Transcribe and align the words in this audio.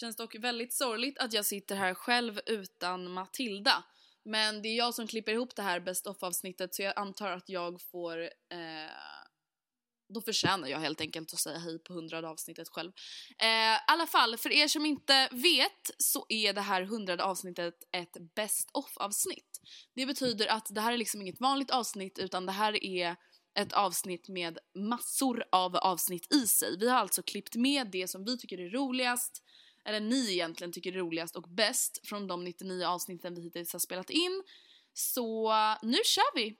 Känns 0.00 0.16
dock 0.16 0.34
väldigt 0.34 0.72
sorgligt 0.72 1.18
att 1.18 1.32
jag 1.32 1.46
sitter 1.46 1.76
här 1.76 1.94
själv 1.94 2.40
utan 2.46 3.10
Matilda. 3.10 3.84
Men 4.24 4.62
det 4.62 4.68
är 4.68 4.76
jag 4.76 4.94
som 4.94 5.06
klipper 5.06 5.32
ihop 5.32 5.56
det 5.56 5.62
här 5.62 5.80
best 5.80 6.06
of 6.06 6.22
avsnittet 6.22 6.74
så 6.74 6.82
jag 6.82 6.98
antar 6.98 7.30
att 7.30 7.48
jag 7.48 7.80
får 7.82 8.20
eh, 8.22 8.90
då 10.14 10.20
förtjänar 10.20 10.68
jag 10.68 10.78
helt 10.78 11.00
enkelt 11.00 11.32
att 11.32 11.38
säga 11.38 11.58
hej 11.58 11.78
på 11.78 11.92
hundrade 11.92 12.28
avsnittet 12.28 12.68
själv. 12.68 12.92
Eh, 13.38 13.74
I 13.74 13.78
alla 13.86 14.06
fall, 14.06 14.36
för 14.36 14.52
er 14.52 14.68
som 14.68 14.86
inte 14.86 15.28
vet 15.32 15.90
så 15.98 16.26
är 16.28 16.52
det 16.52 16.60
här 16.60 16.82
hundrade 16.82 17.24
avsnittet 17.24 17.74
ett 17.92 18.34
best 18.34 18.70
of 18.72 18.96
avsnitt. 18.96 19.60
Det 19.94 20.06
betyder 20.06 20.46
att 20.46 20.66
det 20.70 20.80
här 20.80 20.92
är 20.92 20.98
liksom 20.98 21.20
inget 21.20 21.40
vanligt 21.40 21.70
avsnitt 21.70 22.18
utan 22.18 22.46
det 22.46 22.52
här 22.52 22.84
är 22.84 23.16
ett 23.58 23.72
avsnitt 23.72 24.28
med 24.28 24.58
massor 24.78 25.44
av 25.52 25.76
avsnitt 25.76 26.34
i 26.34 26.46
sig. 26.46 26.78
Vi 26.78 26.88
har 26.88 26.98
alltså 26.98 27.22
klippt 27.22 27.56
med 27.56 27.90
det 27.90 28.08
som 28.08 28.24
vi 28.24 28.38
tycker 28.38 28.60
är 28.60 28.70
roligast, 28.70 29.42
eller 29.84 30.00
ni 30.00 30.32
egentligen 30.32 30.72
tycker 30.72 30.92
är 30.92 30.98
roligast 30.98 31.36
och 31.36 31.42
bäst 31.48 32.06
från 32.06 32.26
de 32.26 32.44
99 32.44 32.84
avsnitten 32.84 33.34
vi 33.34 33.40
hittills 33.40 33.72
har 33.72 33.80
spelat 33.80 34.10
in. 34.10 34.42
Så 34.92 35.52
nu 35.82 35.98
kör 36.04 36.34
vi! 36.34 36.56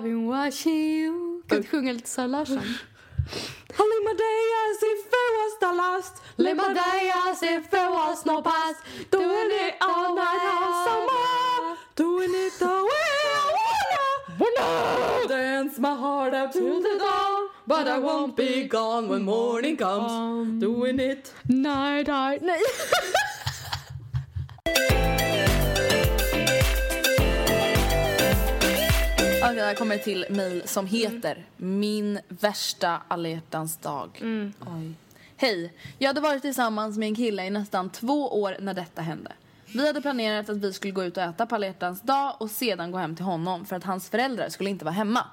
I've 0.00 0.04
been 0.04 0.26
watching 0.26 0.72
you 0.72 1.42
Kan 1.48 1.60
du 1.60 1.68
sjunga 1.68 1.92
lite 1.92 2.08
Sara 2.08 2.26
Larsson? 2.26 2.58
I 3.78 3.82
live 3.82 4.04
my 4.04 4.14
day 4.14 4.42
as 4.64 4.82
if 4.82 5.06
it 5.06 5.30
was 5.38 5.58
the 5.60 5.72
last 5.76 6.22
Live 6.36 6.56
my 6.56 6.74
day 6.74 7.10
as 7.28 7.42
if 7.42 7.74
it 7.74 7.90
was 7.90 8.24
no 8.24 8.42
past 8.42 8.80
Doing 9.10 9.50
it 9.50 9.74
all 9.80 10.14
night 10.14 10.42
all 10.52 10.84
summer 10.86 11.76
Doing 11.96 12.34
it 12.34 12.58
the 12.58 12.66
way 12.66 12.99
Wanna 14.58 15.28
Dance 15.28 15.80
my 15.80 15.94
heart 15.94 16.34
out 16.34 16.52
to 16.52 16.58
the 16.58 16.98
dawn 16.98 17.48
But 17.66 17.88
I 17.88 17.98
won't 17.98 18.36
be 18.36 18.68
gone 18.68 19.08
when 19.08 19.22
morning 19.22 19.76
comes 19.76 20.60
Doing 20.60 21.00
it 21.00 21.34
Night, 21.44 22.06
night, 22.06 22.42
nej 22.42 22.60
Okej, 29.42 29.56
jag 29.56 29.76
kommer 29.76 29.98
till 29.98 30.26
mejl 30.30 30.62
som 30.64 30.86
heter 30.86 31.46
Min 31.56 32.18
värsta 32.28 33.02
alla 33.08 33.40
dag. 33.82 34.22
Oj. 34.60 34.94
Hej, 35.36 35.72
jag 35.98 36.08
hade 36.08 36.20
varit 36.20 36.42
tillsammans 36.42 36.98
med 36.98 37.06
en 37.06 37.14
kille 37.14 37.46
i 37.46 37.50
nästan 37.50 37.90
två 37.90 38.40
år 38.42 38.56
när 38.60 38.74
detta 38.74 39.02
hände. 39.02 39.32
Vi 39.74 39.86
hade 39.86 40.00
planerat 40.00 40.48
att 40.48 40.56
vi 40.56 40.72
skulle 40.72 40.92
gå 40.92 41.04
ut 41.04 41.16
och 41.16 41.22
äta 41.22 41.46
på 41.46 41.54
alla 41.54 41.66
hjärtans 41.66 42.00
dag 42.02 42.36
och 42.38 42.50
sedan 42.50 42.90
gå 42.90 42.98
hem 42.98 43.16
till 43.16 43.24
honom 43.24 43.64
för 43.64 43.76
att 43.76 43.84
hans 43.84 44.10
föräldrar 44.10 44.48
skulle 44.48 44.70
inte 44.70 44.84
vara 44.84 44.94
hemma. 44.94 45.26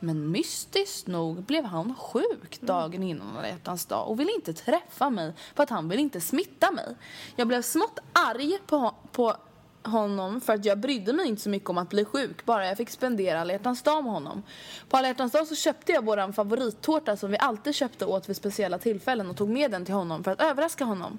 Men 0.00 0.30
mystiskt 0.30 1.06
nog 1.06 1.42
blev 1.42 1.64
han 1.64 1.94
sjuk 1.94 2.60
dagen 2.60 3.02
innan 3.02 3.36
alla 3.36 3.48
hjärtans 3.48 3.86
dag 3.86 4.08
och 4.08 4.20
ville 4.20 4.32
inte 4.32 4.52
träffa 4.52 5.10
mig 5.10 5.32
för 5.54 5.62
att 5.62 5.70
han 5.70 5.88
ville 5.88 6.02
inte 6.02 6.20
smitta 6.20 6.70
mig. 6.70 6.96
Jag 7.36 7.48
blev 7.48 7.62
smått 7.62 7.98
arg 8.12 8.58
på, 8.66 8.94
på 9.12 9.36
honom 9.82 10.40
för 10.40 10.52
att 10.52 10.64
jag 10.64 10.78
brydde 10.78 11.12
mig 11.12 11.28
inte 11.28 11.42
så 11.42 11.48
mycket 11.50 11.70
om 11.70 11.78
att 11.78 11.88
bli 11.88 12.04
sjuk 12.04 12.44
bara 12.44 12.66
jag 12.66 12.76
fick 12.76 12.90
spendera 12.90 13.40
alla 13.40 13.52
hjärtans 13.52 13.82
dag 13.82 14.04
med 14.04 14.12
honom. 14.12 14.42
På 14.88 14.96
alla 14.96 15.08
hjärtans 15.08 15.32
dag 15.32 15.46
så 15.46 15.54
köpte 15.54 15.92
jag 15.92 16.04
våran 16.04 16.32
favorittårta 16.32 17.16
som 17.16 17.30
vi 17.30 17.38
alltid 17.38 17.74
köpte 17.74 18.06
åt 18.06 18.28
vid 18.28 18.36
speciella 18.36 18.78
tillfällen 18.78 19.30
och 19.30 19.36
tog 19.36 19.48
med 19.48 19.70
den 19.70 19.84
till 19.84 19.94
honom 19.94 20.24
för 20.24 20.30
att 20.30 20.40
överraska 20.40 20.84
honom. 20.84 21.18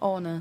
Åh 0.00 0.20
nej. 0.20 0.40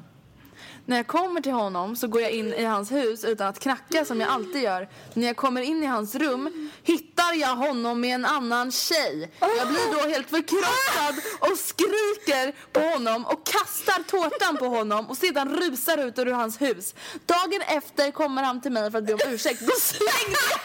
När 0.86 0.98
jag 0.98 1.08
kommer 1.08 1.42
till 1.42 1.52
honom 1.52 1.96
så 1.96 2.08
går 2.08 2.22
jag 2.22 2.32
in 2.32 2.54
i 2.54 2.64
hans 2.64 2.92
hus 2.92 3.24
utan 3.24 3.48
att 3.48 3.60
knacka 3.60 4.06
som 4.06 4.22
jag 4.22 4.30
alltid 4.30 4.62
gör. 4.62 4.90
När 5.14 5.28
jag 5.28 5.36
kommer 5.36 5.62
in 5.62 5.84
i 5.84 5.86
hans 5.86 6.16
rum 6.16 6.70
hittar 6.84 7.34
jag 7.34 7.56
honom 7.56 8.02
med 8.02 8.16
en 8.16 8.26
annan 8.26 8.72
tjej. 8.72 9.32
Jag 9.40 9.68
blir 9.68 10.04
då 10.04 10.10
helt 10.10 10.30
förkrossad 10.30 11.16
och 11.40 11.58
skriker 11.58 12.72
på 12.72 12.80
honom 12.80 13.26
och 13.26 13.46
kastar 13.46 14.04
tårtan 14.04 14.58
på 14.58 14.66
honom 14.66 15.10
och 15.10 15.18
sedan 15.18 15.56
rusar 15.56 15.98
ut 15.98 16.20
ur 16.20 16.26
hans 16.26 16.62
hus. 16.62 16.96
Dagen 17.26 17.62
efter 17.68 18.12
kommer 18.12 18.44
han 18.44 18.62
till 18.62 18.72
mig 18.72 18.92
för 18.92 18.98
att 18.98 19.06
be 19.06 19.14
om 19.14 19.20
ursäkt. 19.28 19.62
Då 19.62 19.74
slängde 19.80 20.40
jag, 20.50 20.60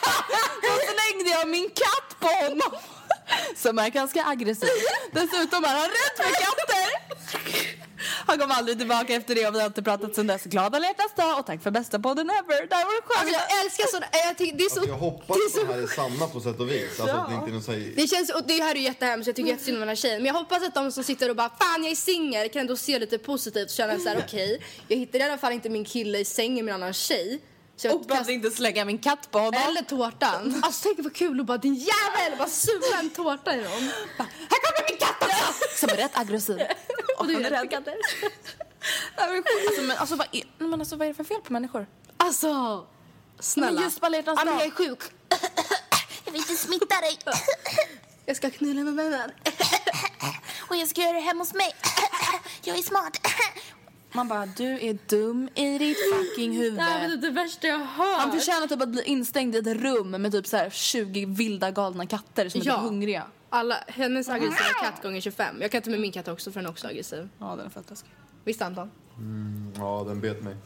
då 0.63 0.79
slängde 0.93 1.31
jag 1.31 1.49
min 1.49 1.69
katt 1.69 2.21
på 2.21 2.27
honom. 2.27 2.81
Som 3.57 3.79
är 3.79 3.89
ganska 3.89 4.25
aggressiv. 4.27 4.69
Dessutom 5.13 5.65
är 5.65 5.69
han 5.69 5.89
rädd 5.89 6.17
för 6.17 6.25
katter. 6.25 7.82
Han 8.27 8.39
kom 8.39 8.51
aldrig 8.51 8.79
tillbaka 8.79 9.15
efter 9.15 9.35
det 9.35 9.47
och 9.49 9.55
vi 9.55 9.59
har 9.59 9.67
inte 9.67 9.83
pratat 9.83 10.15
sen 10.15 10.27
dess. 10.27 10.45
Glad 10.45 10.75
alla 10.75 10.87
hjärtans 10.87 11.15
dag 11.17 11.39
och 11.39 11.47
tack 11.47 11.63
för 11.63 11.71
bästa 11.71 11.99
podden 11.99 12.31
ever. 12.31 12.67
Det 12.69 12.75
här 12.75 12.85
var 12.85 12.93
det 12.93 13.03
Alltså 13.03 13.19
skönaste. 13.19 13.55
jag 13.55 13.65
älskar 13.65 13.87
sådana, 13.87 14.07
jag 14.13 14.39
tycker, 14.39 14.57
det 14.59 14.65
är 14.65 14.69
så... 14.69 14.81
Alltså, 14.81 14.91
jag 14.91 14.99
hoppas 14.99 15.37
det 15.37 15.43
är 15.43 15.47
att 15.47 15.53
så- 15.53 15.65
det 15.65 15.73
här 15.75 15.83
är 15.83 15.87
sanna 15.87 16.27
på 16.27 16.41
sätt 16.41 16.61
och 16.61 16.71
vis. 16.71 17.01
Alltså 17.01 17.17
att 17.17 17.29
det 17.29 17.35
inte 17.35 17.51
är 17.51 17.53
någon 17.53 17.63
så 17.63 17.73
här... 17.73 17.93
Det 17.97 18.07
känns, 18.07 18.31
och 18.31 18.45
det 18.47 18.63
här 18.63 18.71
är 18.75 18.79
ju 18.79 18.83
jättehemskt, 18.85 19.27
jag 19.27 19.37
tycker 19.37 19.51
jättesynd 19.51 19.77
om 19.77 19.81
den 19.81 19.89
här 19.89 19.97
tjejen. 19.97 20.19
Men 20.19 20.27
jag 20.27 20.35
hoppas 20.35 20.63
att 20.63 20.75
de 20.75 20.93
som 20.93 21.05
sitter 21.05 21.29
och 21.31 21.37
bara 21.37 21.49
fan 21.61 21.83
jag 21.83 21.91
är 21.93 21.97
singel 21.97 22.49
kan 22.49 22.61
ändå 22.61 22.77
se 22.77 22.99
lite 22.99 23.19
positivt 23.19 23.65
och 23.65 23.71
känna 23.77 23.99
så 23.99 24.09
här 24.09 24.19
okej, 24.27 24.63
jag 24.89 24.97
hittar 24.97 25.19
i 25.19 25.23
alla 25.23 25.39
fall 25.39 25.53
inte 25.53 25.69
min 25.69 25.85
kille 25.85 26.19
i 26.19 26.25
sängen 26.25 26.65
med 26.65 26.75
en 26.75 26.83
annan 26.83 26.93
tjej. 26.93 27.41
Jag 27.85 27.95
Och 27.95 28.07
behövde 28.07 28.33
inte 28.33 28.51
slänga 28.51 28.85
min 28.85 28.99
katt 28.99 29.31
på 29.31 29.39
honom. 29.39 29.63
Eller 29.69 29.83
tårtan. 29.83 30.61
Alltså 30.63 30.83
tänk 30.83 30.99
vad 31.05 31.15
kul 31.15 31.41
att 31.41 31.47
bara 31.47 31.59
din 31.59 31.75
jävel 31.75 32.39
bara 32.39 32.49
suga 32.49 32.99
en 32.99 33.11
tårta 33.11 33.57
i 33.57 33.63
dem. 33.63 33.91
Bara, 34.19 34.29
Här 34.51 34.61
kommer 34.63 34.91
min 34.91 34.99
katt 34.99 35.23
också! 35.23 35.55
Som 35.77 35.89
är 35.89 35.97
rätt 35.97 36.19
aggressiv. 36.19 36.59
Och 37.19 37.27
du 37.27 37.35
är 37.37 37.51
rädd 37.51 37.59
för 37.61 37.67
katter. 37.67 37.95
Alltså, 39.15 39.83
men, 39.83 39.97
alltså, 39.97 40.17
vad 40.17 40.27
är, 40.33 40.43
men 40.59 40.81
alltså, 40.81 40.97
vad 40.97 41.05
är 41.07 41.09
det 41.11 41.15
för 41.17 41.25
fel 41.25 41.41
på 41.41 41.53
människor? 41.53 41.87
Alltså, 42.17 42.87
snälla. 43.41 43.73
Men 43.73 43.83
just 43.83 44.01
på 44.01 44.07
alla 44.07 44.17
hjärtans 44.17 44.45
dag. 44.45 44.55
jag 44.55 44.67
är 44.67 44.71
sjuk. 44.71 44.99
Jag 46.25 46.33
vill 46.33 46.41
inte 46.41 46.57
smitta 46.57 47.01
dig. 47.01 47.19
Jag 48.27 48.37
ska 48.37 48.51
knulla 48.51 48.81
med 48.81 48.95
vännen. 48.95 49.31
Och 50.69 50.77
jag 50.77 50.89
ska 50.89 51.01
göra 51.01 51.13
det 51.13 51.21
hemma 51.21 51.41
hos 51.41 51.55
mig. 51.55 51.75
Jag 52.63 52.79
är 52.79 52.83
smart. 52.83 53.19
Man 54.15 54.29
bara, 54.29 54.47
du 54.47 54.65
är 54.81 54.99
dum 55.09 55.49
i 55.55 55.79
ditt 55.79 55.97
fucking 56.15 56.53
huvud. 56.57 56.75
Det 56.79 56.83
här 56.83 57.03
var 57.03 57.09
typ 57.09 57.21
det 57.23 57.31
värsta 57.31 57.67
jag 57.67 57.79
har 57.79 57.85
hört. 57.85 58.21
Han 58.21 58.33
förtjänar 58.33 58.67
typ 58.67 58.83
att 58.83 58.89
bli 58.89 59.03
instängd 59.03 59.55
i 59.55 59.59
ett 59.59 59.67
rum 59.67 60.11
med 60.11 60.33
typ 60.33 60.47
så 60.47 60.57
här 60.57 60.71
20 60.71 61.25
vilda 61.27 61.71
galna 61.71 62.07
katter 62.07 62.49
som 62.49 62.61
är 62.61 62.67
Ja. 62.67 62.75
typ 62.75 62.83
hungriga. 62.83 63.27
Alla, 63.49 63.77
hennes 63.89 64.29
aggressiva 64.29 64.71
katt 64.83 65.03
gånger 65.03 65.21
25. 65.21 65.57
Jag 65.61 65.71
kan 65.71 65.83
ta 65.83 65.91
med 65.91 66.01
min 66.01 66.13
katt 66.13 66.29
också 66.29 66.53
för 66.53 66.61
den 66.61 66.67
är 66.67 66.71
också 66.71 66.87
aggressiv. 66.89 67.29
Ja, 67.39 67.57
den 67.57 67.67
är 67.67 67.71
fett 67.71 67.91
läskig. 67.91 68.11
Visst 68.45 68.63
Anton? 68.63 68.91
Ja, 69.77 70.05
den 70.09 70.21
bet 70.21 70.43
mig. 70.43 70.57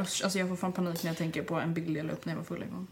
usch, 0.00 0.22
alltså 0.24 0.38
jag 0.38 0.48
får 0.48 0.56
fan 0.56 0.72
panik 0.72 1.02
när 1.02 1.10
jag 1.10 1.16
tänker 1.18 1.42
på 1.42 1.54
en 1.54 1.74
bild 1.74 1.96
jag 1.96 2.06
la 2.06 2.12
upp 2.12 2.24
när 2.24 2.32
jag 2.32 2.36
var 2.38 2.44
full 2.44 2.62
en 2.62 2.70
gång. 2.70 2.86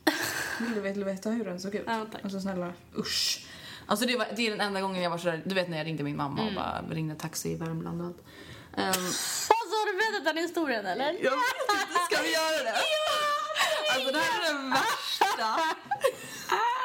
Vill 0.61 0.75
du 0.75 0.81
veta, 0.81 1.01
veta 1.01 1.31
hur 1.31 1.45
den 1.45 1.61
såg 1.61 1.75
ut? 1.75 1.85
Ja, 1.87 2.07
tack. 2.13 2.25
Alltså 2.25 2.41
snälla, 2.41 2.73
usch. 2.99 3.47
Alltså 3.87 4.07
det, 4.07 4.17
var, 4.17 4.27
det 4.37 4.47
är 4.47 4.51
den 4.51 4.61
enda 4.61 4.81
gången 4.81 5.03
jag 5.03 5.11
var 5.11 5.19
sådär, 5.19 5.43
du 5.45 5.55
vet 5.55 5.69
när 5.69 5.79
jag 5.79 5.87
ringde 5.87 6.03
min 6.03 6.17
mamma 6.17 6.41
Mm. 6.43 6.49
och 6.49 6.55
bara 6.63 6.83
ringde 6.95 7.15
taxi 7.15 7.51
i 7.53 7.55
Värmland 7.57 8.01
och 8.01 8.07
allt. 8.07 8.19
Um, 8.77 8.83
Alltså 8.85 9.53
har 9.53 9.93
du 9.93 9.99
berättat 9.99 10.25
den 10.35 10.37
historien 10.45 10.87
eller? 10.87 11.05
jag 11.05 11.13
vet 11.13 11.23
inte, 11.23 11.99
ska 12.11 12.23
vi 12.23 12.33
göra 12.33 12.63
det? 12.65 12.77
Alltså 13.95 14.13
det 14.13 14.19
här 14.19 14.51
är 14.51 14.55
den 14.55 14.71
värsta. 14.71 15.61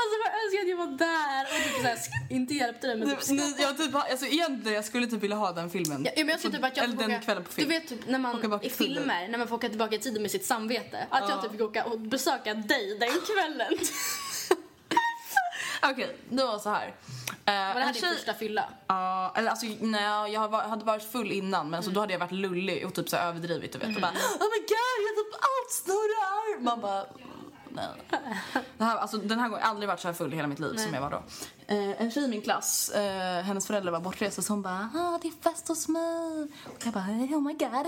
Alltså 0.00 0.14
jag 0.24 0.44
önskar 0.44 0.62
att 0.62 0.68
jag 0.68 0.76
var 0.76 0.98
där 0.98 1.42
och 1.44 1.64
typ 1.64 1.82
såhär, 1.82 1.98
inte 2.30 2.54
hjälpte 2.54 2.86
dig 2.86 2.96
med 2.96 3.20
typ 3.20 3.28
Nu, 3.30 3.54
jag 3.58 3.76
typ, 3.78 3.94
alltså 3.94 4.26
egentligen 4.26 4.74
jag 4.74 4.84
skulle 4.84 5.06
typ 5.06 5.22
vilja 5.22 5.36
ha 5.36 5.52
den 5.52 5.70
filmen. 5.70 6.04
Ja, 6.04 6.10
men 6.16 6.28
jag 6.28 6.40
typ 6.40 6.64
att 6.64 6.76
jag 6.76 6.84
Eller 6.84 6.96
den 6.96 7.20
kvällen 7.20 7.44
på 7.44 7.52
film. 7.52 7.68
Du 7.68 7.74
vet 7.74 7.88
typ 7.88 8.06
när 8.06 8.18
man 8.18 8.60
i 8.62 8.70
filmer, 8.70 9.28
när 9.28 9.38
man 9.38 9.48
får 9.48 9.56
åka 9.56 9.68
tillbaka 9.68 9.94
i 9.94 9.98
tiden 9.98 10.22
med 10.22 10.30
sitt 10.30 10.44
samvete. 10.46 11.06
Att 11.10 11.20
Ja. 11.22 11.30
jag 11.30 11.42
typ 11.42 11.52
fick 11.52 11.60
åka 11.60 11.84
och 11.84 12.00
besöka 12.00 12.54
dig 12.54 12.98
den 12.98 13.10
kvällen. 13.34 13.78
Okej, 15.82 16.16
det 16.28 16.44
var 16.44 16.58
så 16.58 16.70
här. 16.70 16.86
Uh, 16.86 16.94
Var 17.44 17.74
det 17.80 17.80
här 17.86 17.92
din 17.92 18.02
första 18.02 18.34
fylla? 18.34 18.68
Ja, 18.86 19.34
eller 19.36 19.50
alltså 19.50 19.66
nej, 19.80 20.32
jag 20.32 20.48
hade 20.48 20.84
varit 20.84 21.12
full 21.12 21.32
innan 21.32 21.70
men 21.70 21.82
så 21.82 21.90
då 21.90 22.00
hade 22.00 22.12
jag 22.12 22.20
varit 22.20 22.32
lullig 22.32 22.86
och 22.86 22.94
typ 22.94 23.08
så 23.08 23.16
överdrivit 23.16 23.72
du 23.72 23.78
vet 23.78 23.96
och 23.96 24.02
bara 24.02 24.10
oh 24.10 24.48
my 24.54 24.58
god 24.58 24.98
jag 25.06 25.16
typ 25.24 25.34
allt 25.34 25.72
snurrar. 25.72 26.60
Man 26.60 26.80
bara 26.80 27.06
nej. 27.74 27.86
Det 28.78 28.84
här, 28.84 28.96
alltså, 28.96 29.16
den 29.18 29.38
här 29.38 29.48
gången, 29.48 29.60
jag 29.60 29.66
har 29.66 29.70
aldrig 29.70 29.88
varit 29.88 30.00
så 30.00 30.08
här 30.08 30.14
full 30.14 30.32
i 30.32 30.36
hela 30.36 30.48
mitt 30.48 30.58
liv 30.58 30.76
som 30.76 30.94
jag 30.94 31.00
var 31.00 31.10
då. 31.10 31.22
Eh, 31.66 32.02
en 32.02 32.10
tjej 32.10 32.24
i 32.24 32.28
min 32.28 32.42
klass, 32.42 32.88
eh, 32.88 33.42
hennes 33.42 33.66
föräldrar 33.66 33.92
var 33.92 34.00
bortresta 34.00 34.42
så 34.42 34.52
hon 34.52 34.62
bara 34.62 34.90
ah, 34.94 35.18
det 35.22 35.28
är 35.28 35.32
fest 35.52 35.68
hos 35.68 35.88
mig. 35.88 36.42
Och 36.66 36.82
jag 36.84 36.92
bara 36.94 37.04
oh 37.04 37.40
my 37.40 37.52
god. 37.52 37.86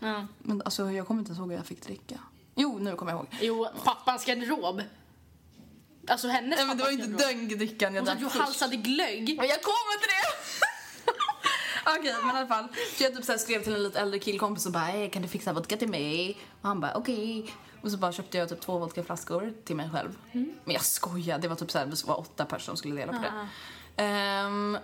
Ja. 0.00 0.26
Men 0.38 0.62
alltså 0.64 0.90
jag 0.90 1.06
kommer 1.06 1.20
inte 1.20 1.28
ens 1.28 1.38
ihåg 1.38 1.48
vad 1.48 1.56
jag 1.58 1.66
fick 1.66 1.82
dricka. 1.82 2.18
Jo, 2.54 2.78
nu 2.78 2.96
kommer 2.96 3.12
jag 3.12 3.18
ihåg. 3.18 3.26
Jo, 3.40 3.68
pappans 3.84 4.24
garderob. 4.24 4.82
Alltså 6.08 6.28
hennes 6.28 6.58
Nej 6.58 6.66
men 6.66 6.76
det 6.76 6.82
var 6.84 6.90
inte 6.90 7.06
den 7.06 7.48
drickan 7.48 7.94
jag 7.94 8.04
drack 8.04 8.14
att 8.16 8.20
du 8.22 8.28
först. 8.30 8.44
halsade 8.44 8.76
glögg. 8.76 9.36
Men 9.38 9.48
jag 9.48 9.62
kommer 9.62 9.98
till 10.00 10.08
det! 10.08 10.32
Okej, 11.98 12.14
men 12.26 12.36
i 12.36 12.38
alla 12.38 12.46
fall. 12.46 12.68
Så 12.96 13.02
jag 13.04 13.14
typ 13.14 13.24
så 13.24 13.38
skrev 13.38 13.62
till 13.62 13.74
en 13.74 13.82
lite 13.82 14.00
äldre 14.00 14.18
killkompis 14.18 14.66
och 14.66 14.72
bara 14.72 14.84
"Hey, 14.84 15.10
kan 15.10 15.22
du 15.22 15.28
fixa 15.28 15.52
vodka 15.52 15.76
till 15.76 15.88
mig? 15.88 16.38
Och 16.62 16.68
han 16.68 16.80
bara 16.80 16.94
okej. 16.94 17.54
Och 17.82 17.90
så 17.90 17.96
bara 17.96 18.12
köpte 18.12 18.38
jag 18.38 18.48
typ 18.48 18.60
två 18.60 18.78
vodkaflaskor 18.78 19.52
till 19.64 19.76
mig 19.76 19.90
själv. 19.90 20.18
Men 20.64 20.74
jag 20.74 20.82
skojar, 20.84 21.38
det 21.38 21.48
var 21.48 21.56
typ 21.56 21.70
så 21.70 21.78
här, 21.78 21.86
det 21.86 22.04
var 22.06 22.20
åtta 22.20 22.44
personer 22.44 22.60
som 22.64 22.76
skulle 22.76 22.94
dela 22.94 23.12
på 23.12 23.18
det. 23.22 23.32
Ehm, 24.02 24.78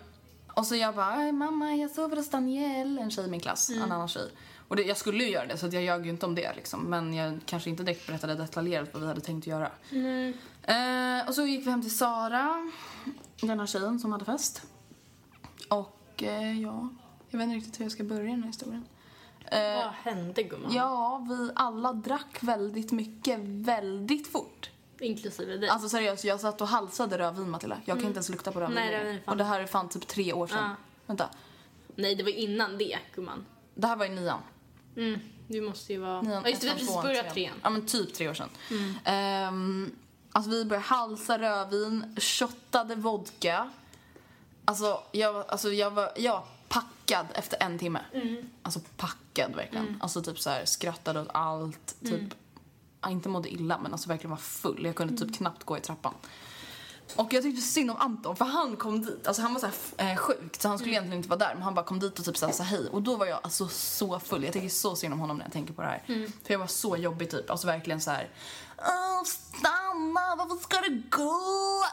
och 0.55 0.67
så 0.67 0.77
jag 0.77 0.95
bara, 0.95 1.23
"Ey, 1.23 1.33
mamma 1.33 1.75
jag 1.75 1.91
sover 1.91 2.17
hos 2.17 2.31
Danielle, 2.31 3.01
en 3.03 3.11
tjej 3.11 3.25
i 3.27 3.31
min 3.31 3.41
klass, 3.41 3.71
en 3.71 3.93
annan 3.93 4.09
tjej. 4.09 4.29
Och 4.69 4.77
det, 4.77 4.83
jag 4.83 4.97
skulle 4.97 5.25
ju 5.25 5.31
göra 5.31 5.47
det 5.47 5.57
så 5.59 5.67
jag 5.67 5.83
ljög 5.83 6.05
ju 6.05 6.11
inte 6.11 6.27
om 6.27 6.35
det 6.35 6.53
liksom. 6.57 6.81
Men 6.81 7.15
jag 7.15 7.41
kanske 7.47 7.71
inte 7.71 7.83
direkt 7.83 8.07
berättade 8.07 8.35
detaljerat 8.35 8.89
vad 8.93 9.03
vi 9.03 9.09
hade 9.09 9.21
tänkt 9.21 9.47
göra. 9.47 9.71
Eh, 10.63 11.29
och 11.29 11.35
så 11.35 11.47
gick 11.47 11.67
vi 11.67 11.71
hem 11.71 11.83
till 11.83 11.97
Sara, 11.97 12.71
den 13.41 13.59
här 13.61 13.67
tjejen 13.67 13.99
som 14.01 14.13
hade 14.13 14.25
fest. 14.25 14.63
Och 15.69 16.23
eh, 16.23 16.61
ja, 16.61 16.89
jag 17.31 17.39
vet 17.39 17.45
inte 17.45 17.57
riktigt 17.57 17.81
hur 17.81 17.85
jag 17.85 17.93
ska 17.93 18.05
börja 18.05 18.31
den 18.31 18.43
här 18.43 18.47
historien. 18.47 18.85
Eh, 19.53 19.75
Vad 19.85 19.93
hände 20.15 20.43
gumman? 20.43 20.73
ja, 20.75 21.27
vi 21.29 21.51
alla 21.55 21.93
drack 21.93 22.39
väldigt 22.41 22.93
mycket, 22.93 23.39
väldigt 23.43 24.33
fort. 24.33 24.71
Inklusive 25.01 25.57
dig. 25.57 25.69
Alltså 25.69 25.89
seriöst, 25.89 26.25
jag 26.25 26.41
satt 26.41 26.61
och 26.61 26.69
halsade 26.69 27.19
rödvin 27.19 27.51
Matilda. 27.51 27.77
Jag 27.85 27.97
kan 27.97 28.07
inte 28.07 28.17
ens 28.17 28.29
lukta 28.29 28.53
på 28.53 28.61
rödvin 28.61 28.75
Nej, 28.75 28.91
det 28.91 28.99
längre. 28.99 29.11
är 29.13 29.23
fan- 29.25 29.33
Och 29.33 29.37
det 29.37 29.45
här 29.45 29.61
är 29.61 29.67
fan 29.67 29.89
typ 29.89 30.07
tre 30.07 30.33
år 30.33 30.47
sedan. 30.47 30.59
Ja. 30.71 30.75
Vänta, 31.07 31.29
Nej, 31.95 32.15
det 32.15 32.23
var 32.23 32.31
innan 32.31 32.79
det 32.79 32.99
gumman. 33.15 33.47
det 33.75 33.87
här 33.87 33.97
var 33.97 34.07
i 34.07 34.09
nian. 34.09 34.39
Mm, 34.97 35.21
du 35.49 35.61
måste 35.61 35.93
ju 35.93 35.99
vara... 35.99 36.23
nian 36.23 36.43
Ja, 36.45 36.49
just 36.49 36.61
det, 36.61 36.67
vi 36.67 36.71
har 36.71 36.75
ettan, 36.75 36.79
precis 36.79 36.93
tvåan, 36.93 37.05
börjat 37.05 37.35
trean. 37.35 37.55
Ja 37.63 37.71
men 37.71 37.87
typ 37.87 38.15
tre 38.15 38.29
år 38.29 38.35
sedan. 38.35 38.49
Ehm, 39.05 39.91
alltså 40.33 40.51
vi 40.51 40.65
började 40.65 40.87
halsa 40.87 41.39
rödvin, 41.39 42.17
shottade 42.21 42.95
vodka. 42.95 43.71
Alltså 44.65 45.01
jag, 45.13 45.45
alltså 45.49 45.73
jag 45.73 45.91
var, 45.91 46.11
var 46.17 46.45
packad 47.09 47.27
efter 47.35 47.63
en 47.63 47.79
timme. 47.79 48.01
Alltså 48.63 48.81
packad 48.97 49.55
verkligen. 49.57 49.97
Alltså 50.01 50.23
typ 50.23 50.39
så 50.39 50.51
här 50.51 50.65
skrattade 50.65 51.21
åt 51.21 51.29
allt. 51.33 51.97
Typ, 52.05 52.35
ja, 53.01 53.11
inte 53.11 53.29
mådde 53.29 53.49
illa 53.49 53.79
men 53.79 53.93
alltså 53.93 54.09
verkligen 54.09 54.31
var 54.31 54.37
full. 54.37 54.85
Jag 54.85 54.95
kunde 54.95 55.17
typ 55.27 55.37
knappt 55.37 55.65
gå 55.65 55.79
i 55.79 55.81
trappan. 55.81 56.15
Och 57.17 57.33
jag 57.33 57.43
tyckte 57.43 57.63
synd 57.63 57.91
om 57.91 57.97
Anton 57.97 58.37
för 58.37 58.45
han 58.45 58.77
kom 58.77 59.03
dit, 59.03 59.27
alltså 59.27 59.43
han 59.43 59.55
var 59.55 59.61
så 59.61 59.67
här, 59.67 60.11
eh, 60.13 60.17
sjuk 60.17 60.57
så 60.61 60.69
han 60.69 60.79
skulle 60.79 60.93
egentligen 60.93 61.17
inte 61.17 61.29
vara 61.29 61.39
där 61.39 61.55
men 61.55 61.63
han 61.63 61.75
bara 61.75 61.85
kom 61.85 62.01
dit 62.01 62.19
och 62.19 62.25
typ 62.25 62.37
sa 62.37 62.63
hej 62.63 62.89
och 62.89 63.03
då 63.03 63.17
var 63.17 63.27
jag 63.27 63.41
alltså 63.43 63.69
så 63.69 64.21
full. 64.21 64.45
Jag 64.45 64.53
tycker 64.53 64.69
så 64.69 64.97
synd 64.97 65.15
om 65.15 65.21
honom 65.21 65.37
när 65.37 65.45
jag 65.45 65.53
tänker 65.53 65.75
på 65.75 65.83
det 65.83 65.89
här. 65.89 66.03
För 66.45 66.55
jag 66.55 66.59
var 66.59 66.67
så 66.67 66.97
jobbig 66.97 67.31
typ, 67.31 67.51
alltså 67.51 67.67
verkligen 67.67 68.01
så 68.01 68.11
här. 68.11 68.31
Stanna, 69.25 70.37
varför 70.37 70.57
ska 70.57 70.81
du 70.81 71.03
gå? 71.11 71.85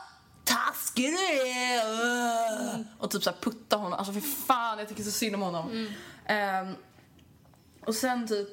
Taskig 0.46 1.12
du 1.12 1.18
är! 1.50 2.86
Och 3.00 3.12
typ 3.12 3.24
så 3.24 3.30
här 3.30 3.38
putta 3.42 3.76
honom, 3.78 3.94
alltså 3.94 4.14
för 4.14 4.22
fan 4.22 4.80
jag 4.80 4.90
tycker 4.90 5.04
så 5.04 5.12
synd 5.12 5.36
om 5.36 5.42
honom. 5.42 5.88
Ehm, 6.26 6.74
och 7.86 7.96
sen 7.96 8.28
typ, 8.28 8.48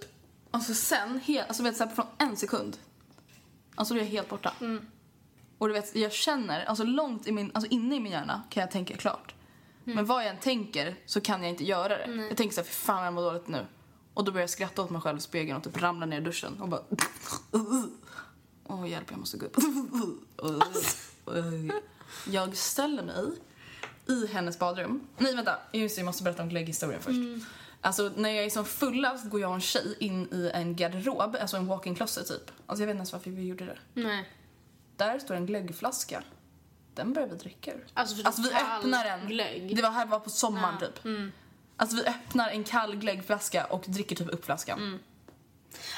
alltså 0.51 0.75
sen, 0.75 1.21
helt, 1.25 1.49
alltså 1.49 1.63
vet 1.63 1.77
så 1.77 1.85
här, 1.85 1.95
från 1.95 2.07
en 2.19 2.37
sekund, 2.37 2.77
alltså 3.75 3.95
då 3.95 4.01
är 4.01 4.05
jag 4.05 4.11
helt 4.11 4.29
borta. 4.29 4.53
Och 5.59 5.69
du 5.69 5.75
vet, 5.75 5.97
jag 5.97 6.13
känner, 6.13 6.65
alltså 6.65 6.85
långt 6.85 7.27
i 7.27 7.33
min, 7.33 7.51
alltså 7.55 7.71
inne 7.71 7.97
i 7.97 8.01
min 8.01 8.13
hjärna 8.13 8.43
kan 8.51 8.61
jag 8.61 8.71
tänka 8.71 8.97
klart. 8.97 9.35
Men 9.85 10.07
vad 10.07 10.23
jag 10.23 10.31
än 10.31 10.39
tänker 10.39 10.95
så 11.07 11.21
kan 11.21 11.43
jag 11.43 11.51
inte 11.51 11.65
göra 11.65 11.89
det. 11.89 12.13
Jag 12.29 12.37
tänker 12.37 12.55
såhär, 12.55 12.69
för 12.69 12.75
fan 12.75 13.05
jag 13.05 13.15
mår 13.15 13.23
dåligt 13.23 13.49
nu. 13.49 13.67
Och 14.15 14.25
då 14.25 14.33
börjar 14.33 14.43
jag 14.43 14.51
skratta 14.51 14.83
åt 14.83 14.91
mig 14.91 15.01
själv 15.01 15.19
i 15.19 15.21
spegeln 15.21 15.57
och 15.57 15.65
typ 15.65 15.83
ramla 15.83 16.07
ner 16.07 16.21
i 16.21 16.25
duschen 16.25 16.61
och 16.61 16.69
bara... 16.69 16.83
Åh 18.65 18.89
hjälp, 18.89 19.11
jag 19.11 19.19
måste 19.19 19.39
gå 19.39 19.47
upp. 19.47 19.57
Jag 22.27 22.57
ställer 22.57 23.03
mig 23.03 23.33
i 24.09 24.27
hennes 24.27 24.59
badrum. 24.59 25.07
Nej 25.19 25.35
vänta, 25.35 25.59
just 25.73 25.97
jag 25.99 26.05
måste 26.05 26.23
berätta 26.23 26.43
om 26.43 26.49
glögghistorien 26.49 27.03
först. 27.03 27.47
Alltså 27.81 28.13
när 28.17 28.31
jag 28.31 28.45
är 28.45 28.51
som 28.51 28.65
fullast 28.65 29.31
går 29.31 29.41
jag 29.41 29.49
och 29.49 29.55
en 29.55 29.61
tjej 29.61 29.97
in 30.01 30.29
i 30.33 30.51
en 30.55 30.77
garderob, 30.77 31.37
alltså 31.41 31.57
en 31.57 31.67
walk-in 31.67 31.95
closet 31.95 32.29
typ. 32.29 32.51
Alltså 32.67 32.83
jag 32.83 32.87
vet 32.87 32.95
inte 32.95 32.99
ens 32.99 33.13
varför 33.13 33.31
vi 33.31 33.43
gjorde 33.47 33.65
det. 33.65 33.79
Nej. 33.95 34.29
Där 34.97 35.19
står 35.19 35.35
en 35.35 35.47
glöggflaska. 35.47 36.23
Den 36.95 37.13
börjar 37.13 37.29
vi 37.29 37.37
dricka 37.37 37.75
ur. 37.75 37.87
Alltså, 37.95 38.17
för 38.17 38.27
Alltså 38.27 38.43
vi 38.43 38.49
öppnar 38.49 39.05
den. 39.05 39.27
glögg. 39.27 39.77
Det 39.77 39.83
var 39.83 39.91
här 39.91 40.07
var 40.07 40.21
på 40.21 40.31
sommaren 40.31 40.79
typ. 40.81 41.07
Alltså 41.77 41.97
vi 41.97 42.03
öppnar 42.07 42.49
en 42.49 42.65
kall 42.65 42.97
glöggflaska 42.97 43.65
och 43.65 43.85
dricker 43.87 44.17
typ 44.17 44.29
upp 44.33 44.45
flaskan. 44.45 44.99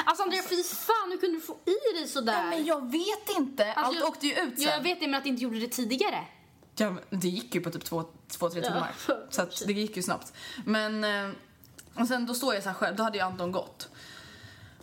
Alltså 0.05 0.23
Andrea, 0.23 0.43
fy 0.43 0.63
fan, 0.63 1.11
hur 1.11 1.19
kunde 1.19 1.37
du 1.37 1.41
få 1.41 1.57
i 1.65 1.99
dig 1.99 2.09
sådär? 2.09 2.33
Ja, 2.33 2.43
men 2.51 2.65
jag 2.65 2.91
vet 2.93 3.37
inte. 3.39 3.65
Alltså, 3.73 3.85
Allt 3.85 3.99
jag- 3.99 4.09
åkte 4.09 4.27
ju 4.27 4.33
ut 4.33 4.39
sen. 4.59 4.65
Ja, 4.69 4.71
jag 4.71 4.83
vet 4.83 5.01
det, 5.01 5.07
men 5.07 5.15
att 5.15 5.25
du 5.25 5.31
inte 5.31 5.43
gjorde 5.43 5.59
det 5.61 5.69
tidigare. 5.69 6.25
Ja, 6.77 6.91
men 6.91 7.21
det 7.21 7.29
gick 7.29 7.55
ju 7.55 7.61
på 7.61 7.71
typ 7.71 7.85
två, 7.85 8.05
två 8.29 8.51
tre 8.51 8.61
Ja. 8.61 8.69
timmar. 8.69 8.95
Så 9.31 9.43
att 9.43 9.63
det 9.67 9.73
gick 9.73 9.97
ju 9.97 10.03
snabbt. 10.03 10.33
Men, 10.65 11.05
eh, 11.05 11.31
och 11.95 12.09
sen 12.09 12.27
då 12.27 12.35
står 12.35 12.55
jag 12.55 12.63
så 12.63 12.69
här 12.69 12.77
själv, 12.77 12.97
då 12.97 13.03
hade 13.03 13.19
ju 13.19 13.25
Anton 13.25 13.53
gått. 13.53 13.89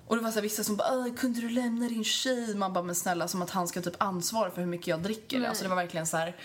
Och 0.07 0.15
det 0.17 0.21
var 0.23 0.29
så 0.29 0.35
här, 0.35 0.41
vissa 0.41 0.63
som 0.63 0.75
bara 0.75 0.87
"Åh, 0.93 1.15
kunde 1.15 1.41
du 1.41 1.49
lämna 1.49 1.87
din 1.89 2.03
tjej? 2.03 2.55
Man 2.55 2.73
bara 2.73 2.83
men 2.83 2.95
snälla 2.95 3.27
som 3.27 3.41
att 3.41 3.49
han 3.49 3.67
ska 3.67 3.81
typ 3.81 3.95
ansvara 4.03 4.51
för 4.51 4.61
hur 4.61 4.67
mycket 4.67 4.87
jag 4.87 4.99
dricker. 5.03 5.43
Alltså 5.47 5.63
det 5.63 5.69
var 5.69 5.75
verkligen 5.75 6.07
så 6.07 6.17
här. 6.17 6.35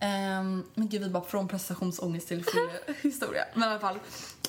ehm, 0.00 0.64
men 0.74 0.88
gud 0.88 1.02
vi 1.02 1.08
bara 1.08 1.24
från 1.24 1.48
prestationsångest 1.48 2.28
till 2.28 2.44
historia. 3.02 3.44
Men 3.54 3.68
i 3.68 3.72
alla 3.72 3.80
fall. 3.80 3.98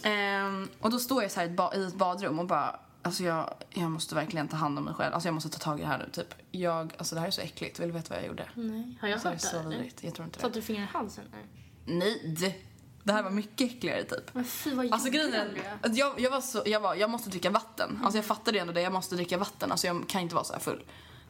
ehm, 0.03 0.69
och 0.81 0.91
då 0.91 0.99
står 0.99 1.21
jag 1.21 1.31
så 1.31 1.39
här 1.39 1.47
i 1.47 1.49
ett 1.49 1.55
ba- 1.55 1.73
i 1.75 1.83
ett 1.85 1.93
badrum 1.95 2.39
och 2.39 2.45
bara 2.47 2.79
Alltså 3.03 3.23
jag, 3.23 3.53
jag 3.69 3.91
måste 3.91 4.15
verkligen 4.15 4.47
ta 4.47 4.57
hand 4.57 4.77
om 4.77 4.83
mig 4.85 4.93
själv. 4.93 5.13
Alltså 5.13 5.27
jag 5.27 5.33
måste 5.33 5.49
ta 5.49 5.59
tag 5.59 5.79
i 5.79 5.81
det 5.81 5.87
här 5.87 5.97
nu 5.97 6.09
typ. 6.11 6.33
Jag, 6.51 6.93
alltså 6.97 7.15
det 7.15 7.21
här 7.21 7.27
är 7.27 7.31
så 7.31 7.41
äckligt. 7.41 7.79
Vill 7.79 7.87
du 7.87 7.93
veta 7.93 8.09
vad 8.09 8.19
jag 8.19 8.27
gjorde? 8.27 8.49
Nej, 8.55 8.97
har 9.01 9.07
jag 9.07 9.13
Alltså, 9.13 9.29
det 9.29 9.29
är 9.29 9.33
hört 9.33 9.41
det 9.41 9.47
så 9.47 9.57
här, 9.57 9.65
eller? 9.65 9.75
vidrigt. 9.77 10.03
Jag 10.03 10.13
tror 10.15 10.25
inte 10.25 10.37
det. 10.39 10.41
Satte 10.41 10.59
du 10.59 10.61
fingret 10.61 10.89
i 10.89 10.93
halsen? 10.93 11.23
Nej. 11.31 11.45
Nej! 11.85 12.65
Det 13.03 13.13
här 13.13 13.23
var 13.23 13.29
mycket 13.29 13.71
äckligare 13.71 14.03
typ. 14.03 14.33
Men 14.33 14.45
fy, 14.45 14.73
vad 14.73 14.93
Alltså 14.93 15.09
grejen 15.09 15.33
är 15.33 15.69
jag, 15.93 16.19
jag 16.19 16.31
var 16.31 16.41
så, 16.41 16.63
jag 16.65 16.79
var, 16.79 16.95
jag 16.95 17.09
måste 17.09 17.29
dricka 17.29 17.49
vatten. 17.49 17.99
Alltså 18.03 18.17
jag 18.17 18.25
fattade 18.25 18.59
ändå 18.59 18.73
det, 18.73 18.81
jag 18.81 18.93
måste 18.93 19.15
dricka 19.15 19.37
vatten. 19.37 19.71
Alltså 19.71 19.87
jag 19.87 20.07
kan 20.07 20.21
inte 20.21 20.35
vara 20.35 20.45
så 20.45 20.53
här 20.53 20.59
full. 20.59 20.83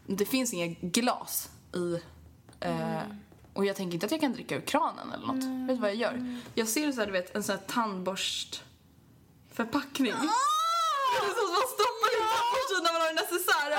Det 0.05 0.25
finns 0.25 0.53
inga 0.53 0.75
glas 0.81 1.49
i, 1.75 1.99
eh, 2.59 2.99
och 3.53 3.65
jag 3.65 3.75
tänker 3.75 3.93
inte 3.93 4.05
att 4.05 4.11
jag 4.11 4.21
kan 4.21 4.33
dricka 4.33 4.55
ur 4.55 4.61
kranen 4.61 5.11
eller 5.13 5.27
något. 5.27 5.43
Vet 5.69 5.77
du 5.77 5.81
vad 5.81 5.89
jag 5.89 5.97
gör? 5.97 6.39
Jag 6.55 6.67
ser 6.67 6.91
så 6.91 6.99
här, 6.99 7.05
du 7.05 7.11
vet, 7.13 7.35
en 7.35 7.43
sån 7.43 7.55
här 7.55 7.63
tandborstförpackning. 7.67 10.11
Det 10.11 10.17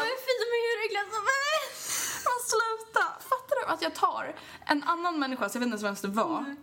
fy, 0.01 0.33
de 0.43 0.47
är 0.57 0.63
hur 0.69 0.87
äckliga 0.87 1.03
som 1.17 1.25
Men 2.27 2.39
sluta! 2.53 3.05
Fattar 3.31 3.57
du 3.61 3.73
att 3.73 3.83
jag 3.83 3.95
tar 3.95 4.35
en 4.67 4.83
annan 4.83 5.19
människa, 5.19 5.49
så 5.49 5.57
jag 5.57 5.61
vet 5.61 5.67
inte 5.67 5.87
ens 5.87 6.05
vem 6.05 6.11
det 6.11 6.17
var, 6.17 6.57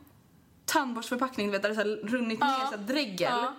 tandborstförpackning, 0.65 1.48
du 1.48 1.51
vet, 1.51 1.62
där 1.62 1.69
det 1.69 1.75
så 1.75 1.81
här 1.81 2.00
runnit 2.03 2.39
ner 2.39 2.65
så 2.71 2.77
här 2.77 2.77
dregel. 2.77 3.31
Ja. 3.31 3.55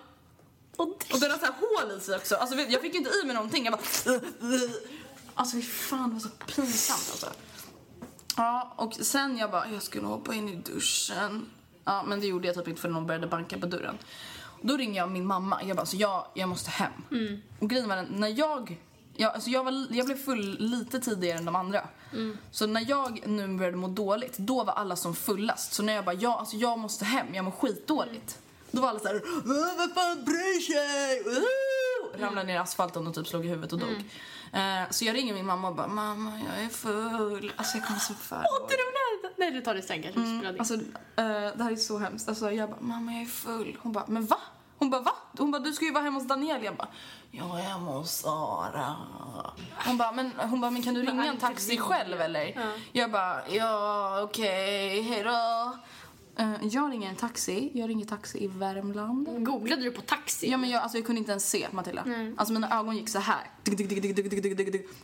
Och 0.75 0.87
Och 0.87 1.19
den 1.19 1.31
har 1.31 1.37
så 1.37 1.45
här 1.45 1.53
hål 1.59 1.97
i 1.97 1.99
sig 1.99 2.15
också. 2.15 2.35
Alltså, 2.35 2.55
jag 2.55 2.81
fick 2.81 2.93
ju 2.93 2.97
inte 2.97 3.11
i 3.23 3.25
mig 3.25 3.35
någonting. 3.35 3.65
Jag 3.65 3.73
bara... 3.73 4.19
Alltså 5.33 5.55
fy 5.55 5.61
fan, 5.61 6.09
det 6.09 6.13
var 6.13 6.19
så 6.19 6.29
pinsamt 6.29 7.07
alltså. 7.11 7.27
Ja, 8.37 8.73
och 8.77 8.93
sen 8.93 9.37
jag 9.37 9.51
bara, 9.51 9.69
jag 9.69 9.81
skulle 9.81 10.07
hoppa 10.07 10.33
in 10.33 10.49
i 10.49 10.55
duschen. 10.55 11.49
Ja, 11.83 12.03
men 12.07 12.19
det 12.19 12.27
gjorde 12.27 12.47
jag 12.47 12.55
typ 12.55 12.67
inte 12.67 12.81
för 12.81 12.89
någon 12.89 13.07
började 13.07 13.27
banka 13.27 13.57
på 13.57 13.65
dörren. 13.65 13.97
Då 14.61 14.77
ringer 14.77 15.01
jag 15.01 15.11
min 15.11 15.25
mamma. 15.25 15.63
Jag 15.63 15.75
bara, 15.77 15.81
alltså 15.81 15.95
jag, 15.95 16.27
jag 16.33 16.49
måste 16.49 16.69
hem. 16.69 16.91
Och 17.59 17.69
grejen 17.69 17.89
var 17.89 17.95
den, 17.95 18.05
när 18.05 18.27
jag... 18.27 18.77
Jag, 19.15 19.33
alltså 19.33 19.49
jag, 19.49 19.63
var, 19.63 19.87
jag 19.91 20.05
blev 20.05 20.17
full 20.25 20.55
lite 20.59 20.99
tidigare 20.99 21.37
än 21.37 21.45
de 21.45 21.55
andra. 21.55 21.87
Så 22.51 22.67
när 22.67 22.89
jag 22.89 23.27
nu 23.27 23.47
började 23.57 23.77
må 23.77 23.87
dåligt, 23.87 24.37
då 24.37 24.63
var 24.63 24.73
alla 24.73 24.95
som 24.95 25.15
fullast. 25.15 25.73
Så 25.73 25.83
när 25.83 25.93
jag 25.93 26.05
bara, 26.05 26.15
ja, 26.15 26.39
alltså 26.39 26.55
jag 26.55 26.79
måste 26.79 27.05
hem, 27.05 27.35
jag 27.35 27.45
mår 27.45 27.51
skitdåligt. 27.51 28.39
Då 28.71 28.81
var 28.81 28.89
alla 28.89 28.99
såhär, 28.99 29.21
"Åh, 29.25 29.77
vad 29.77 29.93
fan 29.93 30.25
bryr 30.25 30.59
sig? 30.59 31.23
Woo!" 31.23 32.21
Ramlade 32.23 32.47
ner 32.47 32.53
i 32.53 32.57
asfalten 32.57 33.07
och 33.07 33.15
typ 33.15 33.27
slog 33.27 33.45
i 33.45 33.49
huvudet 33.49 33.73
och 33.73 33.79
dog. 33.79 34.03
Eh, 34.53 34.89
så 34.89 35.05
jag 35.05 35.15
ringer 35.15 35.33
min 35.33 35.45
mamma 35.45 35.67
och 35.67 35.75
bara, 35.75 35.87
mamma 35.87 36.39
jag 36.55 36.65
är 36.65 36.69
full. 36.69 37.51
Alltså 37.55 37.77
jag 37.77 37.87
kommer 37.87 37.99
så 37.99 38.13
där? 38.29 38.43
Nej, 39.37 39.51
du 39.51 39.61
tar 39.61 39.73
det 39.75 39.81
sen 39.81 40.03
kanske. 40.03 40.21
Mm, 40.21 40.55
Alltså, 40.59 40.73
eh, 40.73 40.81
det 41.55 41.63
här 41.63 41.71
är 41.71 41.75
så 41.75 41.97
hemskt. 41.97 42.29
Alltså, 42.29 42.51
jag 42.51 42.69
bara, 42.69 42.81
mamma 42.81 43.11
jag 43.13 43.21
är 43.21 43.25
full. 43.25 43.77
Hon 43.81 43.91
bara, 43.91 44.05
men 44.07 44.25
va? 44.25 44.37
Hon 44.77 44.89
bara, 44.89 45.01
va? 45.01 45.15
Hon 45.37 45.51
bara, 45.51 45.61
du 45.61 45.73
ska 45.73 45.85
ju 45.85 45.91
vara 45.91 46.03
hemma 46.03 46.19
hos 46.19 46.27
Daniel. 46.27 46.63
Jag 46.63 46.75
bara, 46.75 46.87
jag 47.31 47.59
är 47.59 47.63
hemma 47.63 47.91
hos 47.91 48.11
Sara. 48.11 48.95
Hon 49.85 49.97
bara, 49.97 50.11
men, 50.11 50.31
hon 50.37 50.61
bara, 50.61 50.71
men 50.71 50.83
kan 50.83 50.93
du 50.93 51.01
ringa 51.01 51.25
en 51.25 51.37
taxi 51.37 51.77
själv 51.77 52.21
eller? 52.21 52.53
Ja. 52.55 52.71
Jag 52.91 53.11
bara, 53.11 53.49
ja 53.49 54.21
okej, 54.23 54.99
okay, 54.99 55.01
hejdå. 55.01 55.77
Eh, 56.37 56.53
jag 56.61 56.91
ringer 56.91 57.09
en 57.09 57.15
taxi. 57.15 57.71
Jag 57.73 57.89
ringer 57.89 58.05
taxi 58.05 58.43
i 58.43 58.47
Värmland. 58.47 59.45
Googlade 59.45 59.81
du 59.81 59.91
på 59.91 60.01
taxi? 60.01 60.51
Ja, 60.51 60.57
men 60.57 60.69
jag, 60.69 60.83
alltså, 60.83 60.97
jag 60.97 61.05
kunde 61.05 61.19
inte 61.19 61.31
ens 61.31 61.49
se 61.49 61.67
Matilda. 61.71 62.01
Mm. 62.01 62.35
Alltså 62.37 62.53
mina 62.53 62.79
ögon 62.79 62.97
gick 62.97 63.09
så 63.09 63.19
här. 63.19 63.49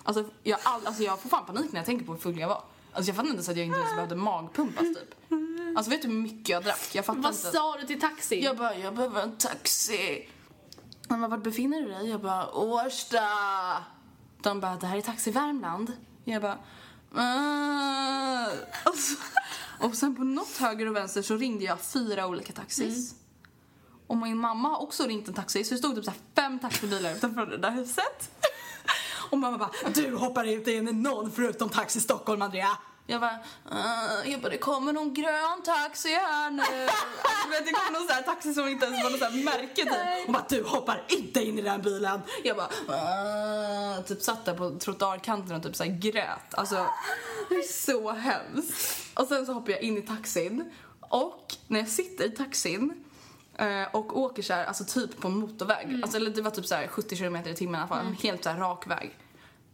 Alltså, 0.04 0.26
jag, 0.44 0.60
all, 0.64 0.88
alltså, 0.88 1.04
jag 1.04 1.20
får 1.20 1.30
fan 1.30 1.46
panik 1.46 1.72
när 1.72 1.80
jag 1.80 1.86
tänker 1.86 2.06
på 2.06 2.12
hur 2.12 2.20
full 2.20 2.40
jag 2.40 2.48
var. 2.48 2.64
Alltså 2.92 3.10
jag 3.10 3.16
fattar 3.16 3.30
inte 3.30 3.44
så 3.44 3.52
att 3.52 3.58
jag 3.58 3.66
inte 3.66 3.80
ens 3.80 3.96
behövde 3.96 4.16
magpumpas 4.16 4.84
typ. 4.84 5.16
Alltså 5.78 5.92
vet 5.92 6.02
du 6.02 6.08
hur 6.08 6.16
mycket 6.16 6.50
jag 6.50 6.64
drack? 6.64 6.90
Jag 6.94 7.06
fattar 7.06 7.22
Vad 7.22 7.34
inte. 7.34 7.44
Vad 7.44 7.54
sa 7.54 7.78
du 7.82 7.88
till 7.88 8.02
taxi? 8.02 8.44
Jag 8.44 8.58
bara, 8.58 8.78
jag 8.78 8.96
behöver 8.96 9.22
en 9.22 9.38
taxi. 9.38 10.28
Han 11.10 11.22
bara, 11.22 11.28
vart 11.28 11.44
befinner 11.44 11.82
du 11.82 11.88
dig? 11.88 12.10
Jag 12.10 12.22
bara, 12.22 12.52
Årsta. 12.52 13.28
De 14.42 14.60
bara, 14.60 14.76
det 14.76 14.88
här 14.88 14.98
är 14.98 15.02
Taxi 15.02 15.32
Värmland. 15.32 15.92
Jag 16.24 16.42
bara, 16.42 16.58
äh. 17.16 18.54
och, 18.86 18.96
så, 18.96 19.16
och 19.80 19.96
sen 19.96 20.16
på 20.16 20.24
något 20.24 20.58
höger 20.58 20.88
och 20.88 20.96
vänster 20.96 21.22
så 21.22 21.38
ringde 21.38 21.66
jag 21.66 21.82
fyra 21.82 22.28
olika 22.28 22.54
taxis. 22.54 23.16
Och 24.08 24.18
min 24.18 24.38
mamma 24.38 24.70
har 24.70 24.82
också 24.82 25.04
ringt 25.04 25.28
en 25.28 25.34
taxi 25.34 25.64
så 25.64 25.74
det 25.74 25.78
stod 25.78 25.96
typ 25.96 26.06
så 26.06 26.12
fem 26.36 26.60
taxibilar 26.60 27.16
utanför 27.16 27.46
det 27.46 27.58
där 27.58 27.72
huset. 27.72 28.32
Och 29.30 29.38
mamma 29.38 29.58
bara, 29.58 29.72
du 29.94 30.16
hoppar 30.16 30.44
inte 30.44 30.72
in 30.72 30.88
i 30.88 30.92
någon 30.92 31.32
förutom 31.32 31.70
Taxi 31.70 32.00
Stockholm 32.00 32.42
Andrea. 32.42 32.78
Jag 33.10 33.22
bara, 33.22 33.40
uh, 33.72 34.32
jag 34.32 34.42
bara, 34.42 34.50
det 34.50 34.58
kommer 34.58 34.94
någon 34.94 35.14
grön 35.14 35.62
taxi 35.66 36.10
här 36.10 36.52
nu. 36.52 36.64
Alltså, 37.24 37.50
vet, 37.50 37.66
det 37.66 37.72
kommer 37.72 38.00
någon 38.00 38.08
sån 38.08 38.16
här 38.16 38.22
taxi 38.22 38.54
som 38.54 38.68
inte 38.68 38.86
ens 38.86 39.04
var 39.04 39.12
något 39.12 39.46
märke 39.46 39.76
typ. 39.76 40.26
Hon 40.26 40.34
bara, 40.34 40.46
du 40.50 40.64
hoppar 40.64 41.04
inte 41.08 41.44
in 41.44 41.60
i 41.60 41.62
den 41.62 41.82
bilen. 41.82 42.22
Jag 42.44 42.58
bara, 42.58 43.98
uh, 43.98 44.04
typ 44.04 44.22
satt 44.22 44.46
där 44.46 44.54
på 44.54 44.80
trottoarkanten 44.80 45.56
och 45.56 45.64
typ 45.64 45.76
så 45.76 45.84
här 45.84 45.92
grät. 45.92 46.54
Alltså, 46.54 46.86
det 47.50 47.56
är 47.56 47.68
så 47.68 48.12
hemskt. 48.12 49.06
Och 49.14 49.28
sen 49.28 49.46
så 49.46 49.54
hoppar 49.54 49.72
jag 49.72 49.82
in 49.82 49.98
i 49.98 50.02
taxin 50.02 50.72
och 51.10 51.56
när 51.68 51.80
jag 51.80 51.90
sitter 51.90 52.26
i 52.26 52.30
taxin 52.30 53.06
eh, 53.58 53.84
och 53.92 54.18
åker 54.18 54.44
så 54.44 54.54
här, 54.54 54.66
alltså 54.66 54.84
typ 54.86 55.22
på 55.22 55.30
motorväg, 55.30 56.00
alltså 56.04 56.18
eller 56.18 56.32
det 56.32 56.42
var 56.42 56.52
typ 56.52 56.66
så 56.66 56.76
här 56.76 56.88
70 56.88 57.18
km 57.18 57.36
i 57.36 57.56
timmen 57.56 57.76
i 57.76 57.78
alla 57.78 57.88
fall, 57.88 58.06
en 58.06 58.14
helt 58.14 58.44
så 58.44 58.50
rak 58.50 58.88
väg. 58.88 59.18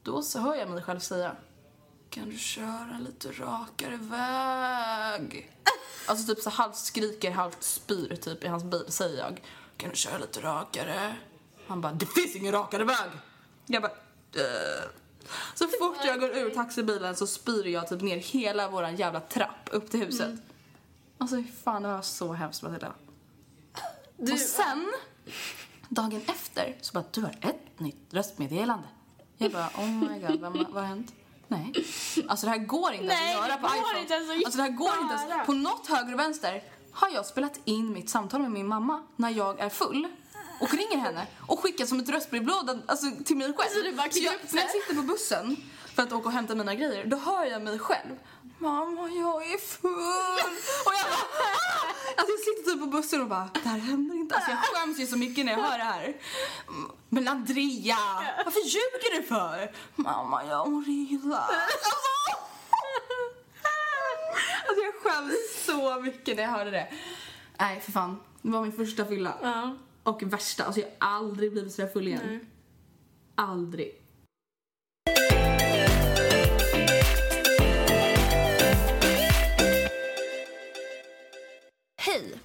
Då 0.04 0.22
så 0.22 0.40
hör 0.40 0.56
jag 0.56 0.70
mig 0.70 0.84
själv 0.84 1.00
säga 1.00 1.36
kan 2.14 2.30
du 2.30 2.38
köra 2.38 2.98
lite 3.00 3.32
rakare 3.32 3.98
väg? 4.02 5.52
Alltså 6.06 6.36
typ 6.36 6.44
så 6.44 6.50
halvt 6.50 6.76
skriker, 6.76 7.32
halvt 7.32 7.64
spyr 7.64 8.16
typ 8.16 8.44
i 8.44 8.48
hans 8.48 8.64
bil, 8.64 8.86
säger 8.88 9.18
jag. 9.18 9.42
Kan 9.78 9.90
du 9.90 9.96
köra 9.96 10.18
lite 10.18 10.42
rakare? 10.42 11.16
Han 11.68 11.82
bara, 11.82 11.94
det 11.94 12.06
finns 12.06 12.36
ingen 12.36 12.52
rakare 12.52 12.84
väg! 12.84 13.10
Jag 13.66 13.82
bara, 13.82 13.92
"Äh." 14.36 14.90
Så 15.56 15.68
fort 15.68 15.98
jag 16.06 16.20
går 16.20 16.30
ur 16.30 16.50
taxibilen 16.50 17.16
så 17.16 17.28
spyr 17.28 17.68
jag 17.68 17.88
typ 17.88 18.02
ner 18.02 18.18
hela 18.18 18.70
våran 18.70 18.96
jävla 18.96 19.20
trapp 19.20 19.70
upp 19.72 19.92
till 19.92 20.00
huset. 20.00 20.40
Alltså 21.18 21.36
fy 21.36 21.44
fan, 21.64 21.82
det 21.82 21.88
var 21.88 22.02
så 22.02 22.34
hemskt 22.34 22.62
Matilda. 22.64 22.94
Och 24.18 24.40
sen, 24.40 24.94
dagen 25.90 26.22
efter, 26.28 26.78
så 26.82 26.94
bara, 26.94 27.04
du 27.12 27.22
har 27.22 27.36
ett 27.42 27.80
nytt 27.80 28.14
röstmeddelande. 28.14 28.88
Jag 29.38 29.52
bara, 29.52 29.68
oh 29.78 29.88
my 29.90 30.20
god, 30.20 30.40
vad, 30.40 30.54
vad 30.58 30.74
har 30.74 30.82
hänt? 30.84 31.14
Nej. 31.58 31.86
Alltså 32.28 32.46
det 32.46 32.52
här 32.52 32.58
går 32.58 32.94
inte 32.94 33.06
Nej, 33.06 33.36
att 33.36 33.48
göra 33.48 33.58
på 33.58 33.68
iPhone. 33.68 34.00
inte 34.02 34.14
ens 34.14 34.30
alltså 34.46 34.58
det 34.58 34.64
här 34.64 34.70
går 34.70 34.92
inte 35.02 35.14
ens. 35.14 35.46
På 35.46 35.54
något 35.54 35.88
höger 35.88 36.14
och 36.14 36.20
vänster 36.20 36.64
har 36.92 37.10
jag 37.10 37.26
spelat 37.26 37.60
in 37.66 37.94
mitt 37.94 38.10
samtal 38.10 38.42
med 38.42 38.52
min 38.52 38.68
mamma 38.68 39.04
när 39.16 39.30
jag 39.30 39.60
är 39.60 39.70
full 39.70 40.08
och 40.62 40.74
ringer 40.74 40.98
henne 40.98 41.28
och 41.48 41.60
skickar 41.60 41.86
som 41.86 42.00
ett 42.00 42.10
röstbrevlåda 42.10 42.80
alltså, 42.86 43.06
till 43.26 43.38
mig 43.38 43.54
själv. 43.58 43.70
Så 43.70 43.82
du 43.82 43.92
bara 43.96 44.08
klickar 44.08 44.32
jag, 44.32 44.50
så 44.50 44.56
när 44.56 44.62
jag 44.62 44.72
sitter 44.72 44.96
på 44.96 45.02
bussen 45.02 45.56
för 45.96 46.04
att 46.04 46.14
åka 46.14 46.26
och 46.28 46.34
hämta 46.34 46.56
mina 46.56 46.76
grejer, 46.76 47.06
då 47.06 47.18
hör 47.18 47.46
jag 47.46 47.62
mig 47.62 47.80
själv. 47.80 48.16
Mamma, 48.58 49.10
jag 49.10 49.52
är 49.54 49.58
full. 49.58 49.92
Och 50.86 50.94
jag 50.94 51.10
bara, 51.12 51.24
"Ah!" 51.44 51.88
alltså 52.18 52.32
jag 52.34 52.40
sitter 52.40 52.72
typ 52.72 52.80
på 52.80 52.86
bussen 52.86 53.22
och 53.22 53.28
bara, 53.28 53.50
det 53.54 53.70
här 53.70 53.78
händer 53.80 54.16
inte. 54.16 54.36
Alltså 54.36 54.52
jag 54.52 54.60
skäms 54.60 55.00
ju 55.00 55.08
så 55.08 55.18
mycket 55.18 55.46
när 55.46 55.52
jag 55.54 55.60
hör 55.60 55.78
det 55.78 55.84
här. 55.84 56.14
Men 57.10 57.28
Andrea, 57.28 57.98
varför 58.46 58.60
ljuger 58.60 59.22
du 59.22 59.24
för? 59.28 59.72
Mamma, 59.96 60.46
jag 60.46 60.70
mår 60.72 60.84
illa. 60.90 61.38
Alltså, 61.38 61.96
alltså 64.68 64.84
jag 64.84 64.94
skäms 65.14 65.66
så 65.66 66.00
mycket 66.02 66.36
när 66.36 66.44
jag 66.44 66.50
hörde 66.52 66.72
det. 66.72 66.88
Nej, 67.60 67.80
för 67.82 67.92
fan. 67.92 68.20
Det 68.42 68.52
var 68.52 68.62
min 68.62 68.72
första 68.72 69.06
fylla. 69.06 69.34
Ja. 69.42 69.76
Och 70.04 70.24
värsta. 70.24 70.64
Alltså 70.64 70.82
jag 70.82 70.90
har 71.00 71.18
aldrig 71.18 71.52
blivit 71.52 71.74
så 71.74 71.88
full 71.88 72.08
igen. 72.08 72.48
Aldrig. 73.36 74.00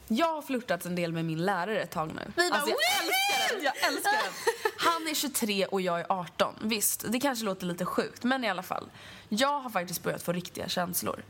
Jag 0.08 0.34
har 0.34 0.42
flörtat 0.42 0.86
en 0.86 0.94
del 0.94 1.12
med 1.12 1.24
min 1.24 1.44
lärare 1.44 1.82
ett 1.82 1.90
tag 1.90 2.08
nu. 2.14 2.32
Vi 2.36 2.50
bara, 2.50 2.60
alltså, 2.60 2.70
jag 2.70 3.02
älskar 3.02 3.54
den! 3.54 3.64
Jag 3.64 3.88
älskar 3.88 4.12
den! 4.12 4.32
Han 4.78 5.08
är 5.08 5.14
23 5.14 5.66
och 5.66 5.80
jag 5.80 6.00
är 6.00 6.06
18. 6.08 6.54
Visst, 6.62 7.04
det 7.08 7.20
kanske 7.20 7.44
låter 7.44 7.66
lite 7.66 7.84
sjukt, 7.84 8.24
men 8.24 8.44
i 8.44 8.48
alla 8.48 8.62
fall. 8.62 8.90
Jag 9.28 9.60
har 9.60 9.70
faktiskt 9.70 10.02
börjat 10.02 10.22
få 10.22 10.32
riktiga 10.32 10.68
känslor. 10.68 11.22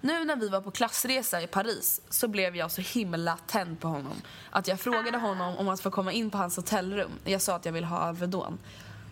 Nu 0.00 0.24
när 0.24 0.36
vi 0.36 0.48
var 0.48 0.60
på 0.60 0.70
klassresa 0.70 1.42
i 1.42 1.46
Paris 1.46 2.00
så 2.08 2.28
blev 2.28 2.56
jag 2.56 2.70
så 2.70 2.80
himla 2.80 3.38
tänd 3.46 3.80
på 3.80 3.88
honom 3.88 4.22
att 4.50 4.68
jag 4.68 4.80
frågade 4.80 5.18
honom 5.18 5.56
om 5.56 5.68
att 5.68 5.80
få 5.80 5.90
komma 5.90 6.12
in 6.12 6.30
på 6.30 6.38
hans 6.38 6.56
hotellrum. 6.56 7.10
Jag 7.24 7.42
sa 7.42 7.56
att 7.56 7.64
jag 7.64 7.72
ville 7.72 7.86
ha 7.86 7.98
Alvedon. 7.98 8.58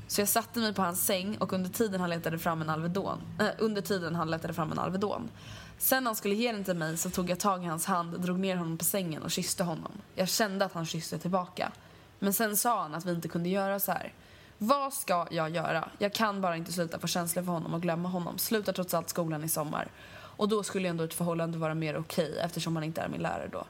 Så 0.08 0.20
jag 0.20 0.28
satte 0.28 0.58
mig 0.58 0.74
på 0.74 0.82
hans 0.82 1.06
säng 1.06 1.36
och 1.36 1.52
under 1.52 1.70
tiden 1.70 2.00
han 2.00 2.10
letade 2.10 2.38
fram 2.38 2.62
en 2.62 2.70
Alvedon, 2.70 3.18
äh, 3.40 3.46
under 3.58 3.82
tiden 3.82 4.14
han 4.14 4.30
letade 4.30 4.54
fram 4.54 4.72
en 4.72 4.78
Alvedon. 4.78 5.30
Sen 5.78 6.04
när 6.04 6.08
han 6.08 6.16
skulle 6.16 6.34
ge 6.34 6.52
den 6.52 6.64
till 6.64 6.74
mig 6.74 6.96
så 6.96 7.10
tog 7.10 7.30
jag 7.30 7.38
tag 7.40 7.64
i 7.64 7.66
hans 7.66 7.86
hand, 7.86 8.20
drog 8.20 8.38
ner 8.38 8.56
honom 8.56 8.78
på 8.78 8.84
sängen 8.84 9.22
och 9.22 9.30
kysste 9.30 9.64
honom. 9.64 9.92
Jag 10.14 10.28
kände 10.28 10.64
att 10.64 10.72
han 10.72 10.86
kysste 10.86 11.18
tillbaka. 11.18 11.72
Men 12.18 12.32
sen 12.32 12.56
sa 12.56 12.82
han 12.82 12.94
att 12.94 13.04
vi 13.04 13.10
inte 13.12 13.28
kunde 13.28 13.48
göra 13.48 13.80
så 13.80 13.92
här. 13.92 14.12
Vad 14.58 14.92
ska 14.94 15.26
jag 15.30 15.50
göra? 15.50 15.88
Jag 15.98 16.12
kan 16.14 16.40
bara 16.40 16.56
inte 16.56 16.72
sluta 16.72 16.98
få 16.98 17.06
känslor 17.06 17.42
för 17.44 17.52
honom 17.52 17.74
och 17.74 17.82
glömma 17.82 18.08
honom. 18.08 18.38
Slutar 18.38 18.72
trots 18.72 18.94
allt 18.94 19.08
skolan 19.08 19.44
i 19.44 19.48
sommar. 19.48 19.88
Och 20.36 20.48
då 20.48 20.62
skulle 20.62 20.88
ändå 20.88 21.04
ett 21.04 21.14
förhållande 21.14 21.58
vara 21.58 21.74
mer 21.74 21.96
okej 21.96 22.38
eftersom 22.38 22.76
han 22.76 22.84
inte 22.84 23.00
är 23.00 23.08
min 23.08 23.20
lärare 23.20 23.48
då. 23.52 23.64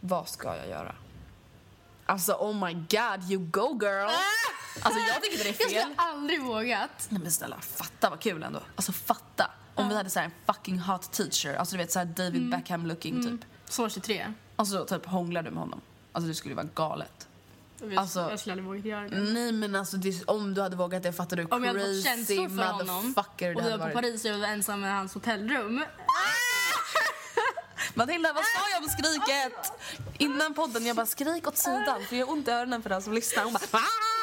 Vad 0.00 0.28
ska 0.28 0.56
jag 0.56 0.68
göra? 0.68 0.94
Alltså 2.06 2.32
oh 2.32 2.66
my 2.66 2.74
god, 2.74 3.30
you 3.30 3.46
go 3.50 3.78
girl! 3.82 4.10
Alltså 4.82 5.00
jag 5.00 5.22
tycker 5.22 5.38
det 5.38 5.44
är 5.44 5.46
Jag 5.46 5.56
fel. 5.56 5.66
skulle 5.80 5.94
aldrig 5.96 6.42
vågat. 6.42 7.06
Nej 7.08 7.20
men 7.22 7.32
snälla, 7.32 7.56
fatta 7.60 8.10
vad 8.10 8.20
kul 8.20 8.42
ändå. 8.42 8.60
Alltså 8.76 8.92
fatta. 8.92 9.50
Om 9.82 9.88
vi 9.88 9.94
hade 9.94 10.10
så 10.10 10.18
här 10.18 10.26
en 10.26 10.32
fucking 10.54 10.78
hot 10.78 11.12
teacher, 11.12 11.54
alltså 11.54 11.76
du 11.76 11.82
vet 11.82 11.92
så 11.92 11.98
här 11.98 12.06
David 12.06 12.50
Beckham 12.50 12.86
looking 12.86 13.22
typ. 13.24 13.48
Så 13.68 13.88
23. 13.88 14.32
Alltså 14.56 14.84
typ 14.84 15.06
hånglar 15.06 15.42
du 15.42 15.50
med 15.50 15.60
honom. 15.60 15.80
Alltså 16.12 16.28
det 16.28 16.34
skulle 16.34 16.54
vara 16.54 16.66
galet. 16.74 17.26
Jag, 17.82 17.94
Alltså- 17.94 18.30
jag 18.30 18.40
skulle 18.40 18.52
aldrig 18.52 18.66
vågat 18.68 18.84
göra 18.84 19.08
det. 19.08 19.20
Nej 19.32 19.52
men 19.52 19.74
alltså 19.76 19.96
det, 19.96 20.24
om 20.26 20.54
du 20.54 20.62
hade 20.62 20.76
vågat 20.76 21.02
det 21.02 21.12
fattar 21.12 21.36
du 21.36 21.44
Om 21.50 21.64
jag 21.64 21.72
hade 21.74 21.80
fått 21.94 22.04
känslor 22.04 22.48
för 22.48 22.64
honom 22.72 23.14
och 23.16 23.62
hade 23.62 23.76
var 23.76 23.86
på. 23.88 23.92
Paris 23.94 24.24
och 24.24 24.30
jag 24.30 24.38
var 24.38 24.46
ensam 24.46 24.80
med 24.80 24.94
hans 24.96 25.14
hotellrum. 25.14 25.84
Matilda 27.94 28.32
vad 28.32 28.44
sa 28.44 28.70
jag 28.72 28.82
om 28.82 28.88
skriket? 28.88 29.72
Innan 30.18 30.54
podden 30.54 30.86
jag 30.86 30.96
bara 30.96 31.06
skrik 31.06 31.46
åt 31.48 31.56
sidan 31.56 32.02
för 32.08 32.16
jag 32.16 32.26
har 32.26 32.32
ont 32.32 32.48
i 32.48 32.50
öronen 32.50 32.82
för 32.82 32.90
den 32.90 33.02
som 33.02 33.12
lyssnar. 33.12 33.44
Hon 33.44 33.52
bara 33.52 33.64
"Ah!" 33.72 34.19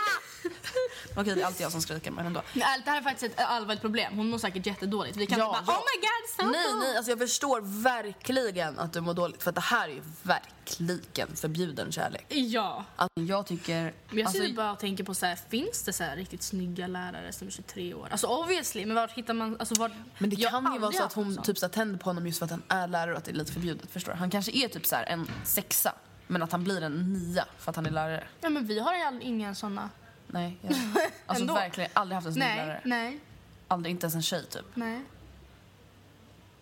Okej 1.16 1.36
det 1.36 1.42
är 1.42 1.46
alltid 1.46 1.63
jag 1.63 1.72
som 1.72 1.82
skriker 1.82 2.12
men 2.12 2.25
ändå. 2.25 2.42
Men 2.54 2.62
ärligt, 2.62 2.86
det 2.86 2.92
här 2.92 2.98
är 2.98 3.01
faktiskt 3.01 3.34
ett 3.34 3.46
allvarligt 3.46 3.82
problem. 3.82 4.18
Hon 4.18 4.30
mår 4.30 4.38
säkert 4.38 4.66
jättedåligt. 4.66 5.18
Vi 5.18 5.25
kan 5.27 5.39
Ja, 5.39 5.46
inte 5.46 5.66
bara 5.66 5.75
ja. 5.75 5.80
oh 5.80 5.86
my 5.86 6.01
god, 6.01 6.30
so 6.46 6.51
Nej, 6.51 6.72
cool." 6.72 6.80
nej, 6.80 6.98
alltså 6.98 7.12
jag 7.12 7.20
förstår 7.20 7.62
verkligen 7.84 8.80
att 8.80 8.94
du 8.94 9.01
mår 9.01 9.13
dåligt 9.13 9.44
för 9.44 9.50
att 9.50 9.56
det 9.56 9.62
här 9.62 9.89
är 9.89 9.94
ju 9.94 10.01
verkligen 10.24 11.36
förbjuden 11.36 11.92
kärlek. 11.92 12.25
Ja. 12.30 12.86
Alltså, 12.96 13.22
jag 13.22 13.48
tycker... 13.48 13.82
Men 13.84 13.94
jag 14.10 14.22
alltså, 14.25 14.42
sitter 14.42 14.56
bara 14.56 14.72
och 14.72 14.80
tänker 14.80 15.04
på 15.04 15.13
så 15.13 15.25
här, 15.25 15.38
finns 15.50 15.84
det 15.84 15.94
så 15.94 16.04
här 16.04 16.16
riktigt 16.16 16.44
snygga 16.44 16.88
lärare 16.88 17.34
som 17.34 17.48
är 17.48 17.51
23 17.51 17.94
år? 17.94 18.08
Alltså 18.12 18.27
obviously, 18.27 18.86
men 18.86 18.96
var 18.96 19.08
hittar 19.08 19.34
man, 19.34 19.56
alltså 19.60 19.75
var... 19.75 19.92
men 20.18 20.30
det 20.30 20.36
Jag 20.36 20.51
kan 20.51 20.74
ju 20.74 20.80
vara 20.80 20.92
så 20.92 21.04
att 21.04 21.13
hon 21.13 21.42
typ 21.42 21.58
så 21.58 21.66
här 21.66 21.74
tänder 21.74 22.00
på 22.00 22.10
honom 22.10 22.25
just 22.25 22.39
för 22.39 22.46
att 22.46 22.51
han 22.51 22.63
är 22.68 22.88
lärare 22.88 23.12
och 23.12 23.18
att 23.18 23.25
det 23.25 23.32
är 23.32 23.36
lite 23.36 23.51
förbjudet. 23.51 23.92
Förstår 23.92 24.12
du? 24.12 24.18
Han 24.18 24.30
kanske 24.30 24.51
är 24.51 24.68
typ 24.68 24.86
så 24.86 24.96
här 24.96 25.06
en 25.06 25.32
sexa. 25.44 25.94
Men 26.27 26.44
att 26.44 26.51
han 26.51 26.63
blir 26.63 26.82
en 26.82 27.13
nia 27.13 27.46
för 27.58 27.70
att 27.70 27.75
han 27.75 27.86
är 27.86 27.92
lärare. 27.92 28.27
Ja, 28.42 28.50
men 28.50 28.66
vi 28.68 28.80
har 28.80 28.96
ju 28.96 29.22
inga 29.22 29.56
såna. 29.56 29.89
Nej. 30.27 30.57
Jag, 30.62 30.72
alltså 31.25 31.43
Ändå. 31.43 31.53
verkligen 31.53 31.89
aldrig 31.93 32.15
haft 32.15 32.27
en 32.27 32.34
snygg 32.34 32.46
Nej, 32.48 32.57
lärare. 32.57 32.81
nej, 32.86 33.19
Aldrig, 33.67 33.91
inte 33.91 34.05
ens 34.05 34.15
en 34.15 34.22
tjej 34.22 34.46
typ. 34.46 34.65
nej. 34.74 35.01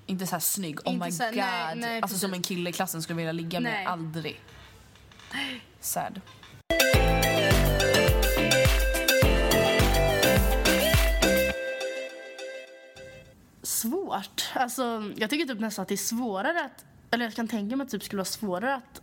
Inte 0.06 0.28
så 0.28 0.36
här 0.36 0.40
snygg, 0.40 0.80
oh 0.88 0.94
Inte 0.94 1.06
my 1.06 1.12
så 1.12 1.24
här- 1.24 1.32
god. 1.32 1.40
nej, 1.42 1.76
nej, 1.76 2.02
alltså 2.02 2.18
som 2.18 2.34
en 2.34 2.42
kille 2.42 2.70
i 2.70 2.74
klassen 2.74 3.02
skulle 3.04 3.18
vilja 3.18 3.32
ligga 3.32 3.60
med. 3.60 3.72
Nej. 3.74 3.86
Aldrig. 3.86 4.42
Sad. 5.80 6.22
Svårt. 13.62 14.50
Alltså, 14.54 15.12
jag 15.16 15.30
tycker 15.30 15.46
typ 15.46 15.60
nästan 15.60 15.84
att 15.84 15.90
det 15.90 15.96
är 15.96 15.98
svårare 15.98 16.66
att... 16.66 16.86
Eller 17.12 17.26
jag 17.26 17.34
kan 17.34 17.48
tänka 17.48 17.76
mig 17.76 17.86
att 17.86 17.92
det 17.92 17.98
typ 17.98 18.04
skulle 18.06 18.18
vara 18.20 18.26
svårare 18.26 18.76
att 18.76 19.02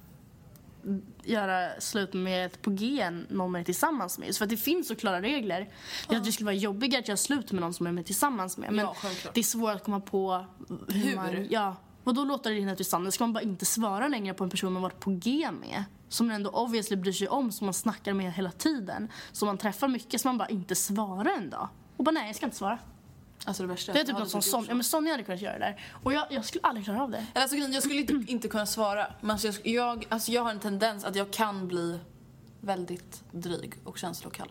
göra 1.25 1.81
slut 1.81 2.13
med 2.15 2.47
ett 2.47 2.63
på 2.63 2.71
G 2.71 3.11
någon 3.29 3.53
man 3.53 3.61
är 3.61 3.65
tillsammans 3.65 4.19
med. 4.19 4.37
För 4.37 4.45
att 4.45 4.51
det 4.51 4.57
finns 4.57 4.89
så 4.89 4.97
klara 4.97 5.23
regler. 5.23 5.69
Att 6.09 6.25
det 6.25 6.33
skulle 6.33 6.45
vara 6.45 6.55
jobbigare 6.55 7.01
att 7.01 7.09
göra 7.09 7.17
slut 7.17 7.53
med 7.53 7.61
någon 7.61 7.75
som 7.75 7.85
man 7.85 7.99
är 7.99 8.03
tillsammans 8.03 8.59
med. 8.59 8.73
Men 8.73 8.85
Ja, 8.85 8.97
det 9.35 9.41
är 9.41 9.45
svårt 9.45 9.75
att 9.75 9.85
komma 9.85 10.01
på 10.01 10.45
hur, 10.89 10.95
Hur? 10.95 11.17
man... 11.17 11.47
Ja. 11.51 11.77
Och 12.05 12.15
då 12.15 12.25
låter 12.25 12.51
det 12.51 12.57
rinna 12.57 12.73
ut 12.73 12.81
i 12.81 12.85
sanden. 12.85 13.13
Ska 13.13 13.25
man 13.25 13.33
bara 13.33 13.43
inte 13.43 13.67
svara 13.67 14.09
längre 14.09 14.35
på 14.35 14.45
en 14.45 14.51
person 14.51 14.73
man 14.73 14.83
varit 14.83 15.01
på 15.01 15.11
G 15.11 15.49
med? 15.61 15.85
Som 16.09 16.27
man 16.27 16.37
ändå 16.37 16.51
obviously 16.51 16.97
bryr 16.97 17.13
sig 17.13 17.29
om, 17.29 17.53
som 17.53 17.65
man 17.65 17.75
snackar 17.75 18.15
med 18.15 18.33
hela 18.33 18.51
tiden. 18.51 19.09
Som 19.33 19.47
man 19.47 19.59
träffar 19.59 19.89
mycket, 19.89 20.21
så 20.21 20.29
man 20.29 20.39
bara 20.39 20.49
inte 20.49 20.75
svarar 20.75 21.37
en 21.37 21.51
dag. 21.51 21.69
Och 21.97 22.05
bara 22.05 22.11
nej, 22.11 22.27
jag 22.27 22.37
ska 22.37 22.47
inte 22.47 22.57
svara. 22.57 22.79
Alltså 23.47 23.63
det 23.63 23.69
värsta. 23.69 23.93
Det 23.93 24.01
är 24.01 24.05
typ 24.05 24.19
något 24.19 24.31
som 24.31 24.39
gjort 24.39 24.45
Sonja, 24.45 24.69
ja, 24.69 24.75
men 24.75 24.85
Sonja 24.85 25.13
hade 25.13 25.23
kunnat 25.23 25.41
göra 25.41 25.59
det 25.59 25.65
där. 25.65 25.85
Och 26.03 26.13
jag, 26.13 26.27
jag 26.31 26.45
skulle 26.45 26.63
aldrig 26.65 26.85
klara 26.85 27.03
av 27.03 27.11
det. 27.11 27.27
Alltså, 27.35 27.57
jag 27.57 27.83
skulle 27.83 28.01
inte, 28.01 28.33
inte 28.33 28.49
kunna 28.49 28.67
svara. 28.67 29.15
Men 29.21 29.31
alltså, 29.31 29.47
jag, 29.47 29.59
jag, 29.65 30.07
alltså, 30.09 30.33
jag 30.33 30.43
har 30.43 30.51
en 30.51 30.61
tendens 30.61 31.05
att 31.05 31.17
jag 31.17 31.31
kan 31.31 31.69
bli 31.69 31.99
väldigt 32.61 33.25
dryg 33.33 33.75
och 33.85 33.99
känslokall. 33.99 34.49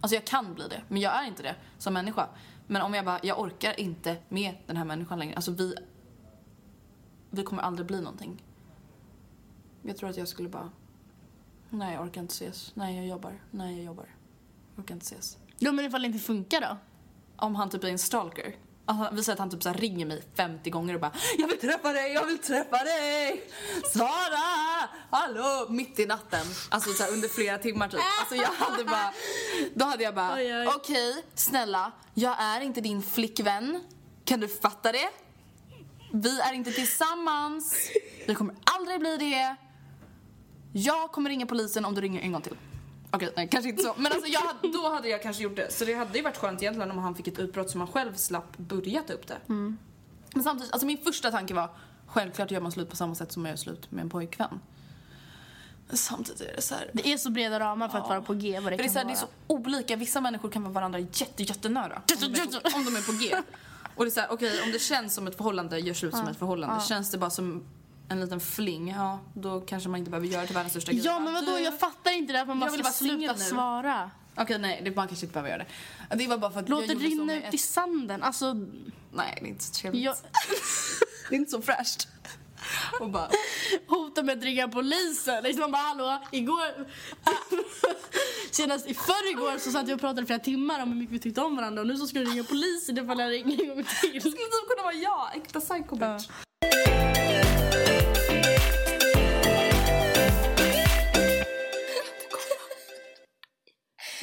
Alltså 0.00 0.14
jag 0.14 0.24
kan 0.24 0.54
bli 0.54 0.68
det, 0.68 0.82
men 0.88 1.00
jag 1.00 1.22
är 1.22 1.26
inte 1.26 1.42
det 1.42 1.54
som 1.78 1.94
människa. 1.94 2.28
Men 2.66 2.82
om 2.82 2.94
jag 2.94 3.04
bara, 3.04 3.20
jag 3.22 3.40
orkar 3.40 3.80
inte 3.80 4.16
med 4.28 4.54
den 4.66 4.76
här 4.76 4.84
människan 4.84 5.18
längre. 5.18 5.34
Alltså 5.34 5.50
vi, 5.50 5.74
vi 7.30 7.42
kommer 7.42 7.62
aldrig 7.62 7.86
bli 7.86 8.00
någonting. 8.00 8.42
Jag 9.82 9.96
tror 9.96 10.10
att 10.10 10.16
jag 10.16 10.28
skulle 10.28 10.48
bara, 10.48 10.70
nej 11.70 11.94
jag 11.94 12.02
orkar 12.02 12.20
inte 12.20 12.32
ses. 12.32 12.72
Nej 12.74 12.96
jag 12.96 13.06
jobbar. 13.06 13.40
Nej 13.50 13.76
jag 13.76 13.84
jobbar. 13.84 14.06
Jag 14.74 14.82
orkar 14.82 14.94
inte 14.94 15.04
ses. 15.04 15.38
Ja, 15.58 15.72
men 15.72 15.84
ifall 15.84 16.02
det 16.02 16.06
inte 16.06 16.18
funkar 16.18 16.60
då? 16.60 16.76
Om 17.42 17.54
han 17.54 17.70
typ 17.70 17.84
är 17.84 17.88
en 17.88 17.98
stalker. 17.98 18.54
Alltså, 18.84 19.14
vi 19.14 19.22
säger 19.22 19.34
att 19.34 19.38
han 19.38 19.50
typ 19.50 19.62
så 19.62 19.72
ringer 19.72 20.06
mig 20.06 20.22
50 20.36 20.70
gånger 20.70 20.94
och 20.94 21.00
bara 21.00 21.12
Jag 21.38 21.48
vill 21.48 21.58
träffa 21.58 21.92
dig, 21.92 22.12
jag 22.12 22.26
vill 22.26 22.38
träffa 22.38 22.84
dig! 22.84 23.44
Sara! 23.92 24.88
Hallå! 25.10 25.66
Mitt 25.68 25.98
i 25.98 26.06
natten. 26.06 26.46
Alltså 26.68 26.92
så 26.92 27.12
under 27.12 27.28
flera 27.28 27.58
timmar 27.58 27.88
typ. 27.88 28.00
Alltså 28.20 28.34
jag 28.34 28.48
hade 28.48 28.84
bara 28.84 29.12
Då 29.74 29.84
hade 29.84 30.04
jag 30.04 30.14
bara 30.14 30.38
okej 30.76 31.24
snälla 31.34 31.92
jag 32.14 32.36
är 32.38 32.60
inte 32.60 32.80
din 32.80 33.02
flickvän. 33.02 33.80
Kan 34.24 34.40
du 34.40 34.48
fatta 34.48 34.92
det? 34.92 35.08
Vi 36.12 36.40
är 36.40 36.52
inte 36.52 36.72
tillsammans. 36.72 37.90
Vi 38.26 38.34
kommer 38.34 38.54
aldrig 38.64 39.00
bli 39.00 39.16
det. 39.16 39.56
Jag 40.72 41.12
kommer 41.12 41.30
ringa 41.30 41.46
polisen 41.46 41.84
om 41.84 41.94
du 41.94 42.00
ringer 42.00 42.20
en 42.20 42.32
gång 42.32 42.42
till. 42.42 42.56
Okej, 43.14 43.32
nej, 43.36 43.48
kanske 43.48 43.70
inte 43.70 43.82
så. 43.82 43.94
Men 43.96 44.12
alltså 44.12 44.28
jag, 44.28 44.72
då 44.72 44.94
hade 44.94 45.08
jag 45.08 45.22
kanske 45.22 45.42
gjort 45.42 45.56
det. 45.56 45.72
Så 45.72 45.84
det 45.84 45.94
hade 45.94 46.18
ju 46.18 46.24
varit 46.24 46.36
skönt 46.36 46.62
egentligen 46.62 46.90
om 46.90 46.98
han 46.98 47.14
fick 47.14 47.28
ett 47.28 47.38
utbrott 47.38 47.70
som 47.70 47.80
han 47.80 47.88
själv 47.92 48.14
slapp 48.14 48.56
börja 48.56 49.02
ta 49.02 49.12
upp 49.12 49.26
det. 49.26 49.38
Men 49.46 50.42
samtidigt, 50.42 50.72
alltså 50.72 50.86
min 50.86 50.98
första 50.98 51.30
tanke 51.30 51.54
var 51.54 51.70
självklart 52.06 52.50
gör 52.50 52.60
man 52.60 52.72
slut 52.72 52.90
på 52.90 52.96
samma 52.96 53.14
sätt 53.14 53.32
som 53.32 53.42
man 53.42 53.50
gör 53.50 53.56
slut 53.56 53.90
med 53.90 54.02
en 54.02 54.10
pojkvän. 54.10 54.60
Men 55.88 55.96
samtidigt 55.96 56.40
är 56.40 56.56
det 56.56 56.62
så 56.62 56.74
här. 56.74 56.90
Det 56.92 57.12
är 57.12 57.16
så 57.16 57.30
breda 57.30 57.60
ramar 57.60 57.88
för 57.88 57.98
att 57.98 58.08
vara 58.08 58.22
på 58.22 58.34
G 58.34 58.60
vad 58.60 58.72
det 58.72 58.76
För 58.76 58.82
det 58.82 58.88
är, 58.88 58.92
så 58.92 58.98
här, 58.98 59.06
det 59.06 59.12
är 59.12 59.16
så 59.16 59.26
olika. 59.46 59.96
Vissa 59.96 60.20
människor 60.20 60.50
kan 60.50 60.62
vara 60.62 60.72
varandra 60.72 60.98
jätte, 60.98 61.42
jättenära. 61.42 62.02
Om 62.24 62.32
de 62.32 62.40
är 62.40 62.60
på, 62.70 62.76
om 62.76 62.84
de 62.84 62.96
är 62.96 63.06
på 63.06 63.12
G. 63.12 63.36
Och 63.96 64.04
det 64.04 64.08
är 64.08 64.12
så 64.12 64.20
här, 64.20 64.32
okej 64.32 64.62
om 64.64 64.72
det 64.72 64.78
känns 64.78 65.14
som 65.14 65.26
ett 65.26 65.36
förhållande, 65.36 65.78
gör 65.78 65.94
slut 65.94 66.16
som 66.16 66.28
ett 66.28 66.38
förhållande. 66.38 66.84
Känns 66.84 67.10
det 67.10 67.18
bara 67.18 67.30
som 67.30 67.64
en 68.08 68.20
liten 68.20 68.40
fling, 68.40 68.88
ja 68.90 69.20
då 69.34 69.60
kanske 69.60 69.88
man 69.88 69.98
inte 69.98 70.10
behöver 70.10 70.26
göra 70.28 70.46
till 70.46 70.54
världens 70.54 70.72
största 70.72 70.92
grej. 70.92 71.02
Ja, 71.04 71.18
men 71.18 71.34
vadå? 71.34 71.56
Du- 71.56 71.62
Jag 71.62 71.78
fattar 71.80 72.10
inte 72.10 72.32
det. 72.32 72.40
Att 72.40 72.48
man 72.48 72.60
bara 72.60 72.70
ska 72.70 72.82
singel 72.84 73.18
sluta 73.18 73.32
nu. 73.34 73.38
svara. 73.38 74.10
Okej 74.36 74.58
nej, 74.58 74.80
det, 74.84 74.96
man 74.96 75.08
kanske 75.08 75.26
inte 75.26 75.32
behöver 75.32 75.50
göra 75.50 75.64
det. 76.10 76.16
Det 76.16 76.26
var 76.26 76.38
bara 76.38 76.50
för 76.50 76.60
att 76.60 76.68
Låt 76.68 76.88
det 76.88 76.94
rinna 76.94 77.36
ut 77.36 77.44
ett- 77.44 77.54
i 77.54 77.58
sanden. 77.58 78.22
Alltså, 78.22 78.52
Nej, 79.14 79.38
det 79.40 79.46
är 79.46 79.48
inte 79.48 79.64
så 79.64 79.72
trevligt. 79.74 80.04
jag 80.04 80.16
Det 81.28 81.34
är 81.34 81.38
inte 81.38 81.50
så 81.50 81.62
fräscht. 81.62 82.08
Och 83.00 83.10
bara, 83.10 83.28
hotar 83.86 84.22
med 84.22 84.38
att 84.38 84.44
ringa 84.44 84.68
polisen. 84.68 85.42
Liksom 85.44 85.60
man 85.60 85.72
bara, 85.72 85.82
hallå, 85.82 86.22
igår... 86.30 86.88
Senast 88.50 88.86
i 88.86 88.94
förrgår 88.94 89.58
så 89.58 89.70
satt 89.70 89.88
jag 89.88 89.94
och 89.94 90.00
pratade 90.00 90.22
i 90.22 90.26
flera 90.26 90.38
timmar 90.38 90.82
om 90.82 90.88
hur 90.88 90.98
mycket 90.98 91.14
vi 91.14 91.18
tyckte 91.18 91.40
om 91.40 91.56
varandra 91.56 91.80
och 91.80 91.86
nu 91.86 91.96
så 91.96 92.06
ska 92.06 92.18
du 92.18 92.24
ringa 92.24 92.44
polisen 92.44 92.98
ifall 92.98 93.18
jag 93.20 93.30
ringer 93.30 93.62
en 93.62 93.68
gång 93.68 93.84
till. 94.00 94.12
det 94.12 94.20
skulle 94.20 94.32
typ 94.34 94.68
kunna 94.70 94.82
vara 94.82 94.94
jag, 94.94 95.36
äkta 95.36 95.60
psycho 95.60 95.96
bitch. 95.96 96.28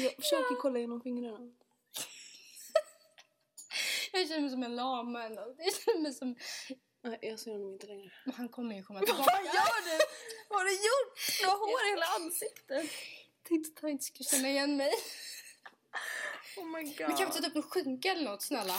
Jag 0.03 0.15
försöker 0.15 0.55
kolla 0.61 0.79
genom 0.79 1.01
fingrarna. 1.01 1.39
Jag 4.11 4.27
känner 4.27 4.41
mig 4.41 4.49
som 4.49 4.63
en 4.63 4.75
lama. 4.75 5.23
Jag 5.57 5.73
känner 5.73 5.99
mig 6.01 6.13
som... 6.13 6.35
Nej, 7.03 7.19
jag 7.21 7.39
ser 7.39 7.51
honom 7.51 7.73
inte 7.73 7.87
längre. 7.87 8.11
Men 8.25 8.35
han 8.35 8.49
kommer 8.49 8.75
ju 8.75 8.83
komma 8.83 8.99
Vad 8.99 9.07
tillbaka. 9.07 9.31
gör 9.43 9.97
du? 9.97 10.03
Vad 10.49 10.59
har 10.59 10.65
du 10.65 10.71
gjort? 10.73 11.39
Du 11.41 11.45
har 11.47 11.57
hår 11.57 11.87
i 11.87 11.89
hela 11.89 12.05
ansiktet. 12.05 12.91
Tänkte 13.47 13.71
att 13.75 13.81
han 13.81 13.89
inte 13.91 14.03
skulle 14.03 14.29
känna 14.29 14.49
igen 14.49 14.77
mig. 14.77 14.91
Oh 16.57 16.65
my 16.65 16.83
god. 16.83 17.07
Men 17.07 17.17
kan 17.17 17.27
vi 17.27 17.33
sätta 17.33 17.47
upp 17.47 17.55
en 17.55 17.61
skynke 17.63 18.09
eller 18.11 18.23
något 18.23 18.41
snälla? 18.41 18.73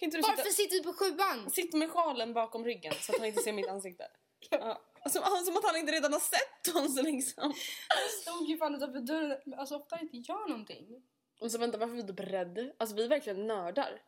Varför 0.00 0.36
sitta, 0.42 0.50
sitter 0.50 0.76
du 0.76 0.82
på 0.82 0.92
sjuan? 0.92 1.50
sitt 1.50 1.72
med 1.74 1.90
sjalen 1.90 2.32
bakom 2.32 2.64
ryggen 2.64 2.94
så 3.00 3.12
att 3.12 3.18
han 3.18 3.26
inte 3.26 3.42
ser 3.42 3.52
mitt 3.52 3.68
ansikte? 3.68 4.04
Ja. 4.50 4.82
Alltså, 5.06 5.20
alltså, 5.20 5.44
som 5.44 5.56
att 5.56 5.64
han 5.64 5.76
inte 5.76 5.92
redan 5.92 6.12
har 6.12 6.20
sett 6.20 6.74
oss 6.76 7.02
liksom. 7.02 7.54
Jag 7.88 8.10
stod 8.10 8.48
ju 8.48 8.58
fan 8.58 8.74
utanför 8.74 9.00
dörren. 9.00 9.54
Alltså 9.58 9.76
ofta 9.76 10.00
inte 10.00 10.16
gör 10.16 10.48
någonting. 10.48 11.02
Och 11.40 11.50
så 11.52 11.58
vänta, 11.58 11.78
varför 11.78 11.92
är 11.94 12.02
vi 12.02 12.08
typ 12.08 12.20
rädd? 12.20 12.72
Alltså 12.78 12.96
vi 12.96 13.04
är 13.04 13.08
verkligen 13.08 13.46
nördar. 13.46 14.02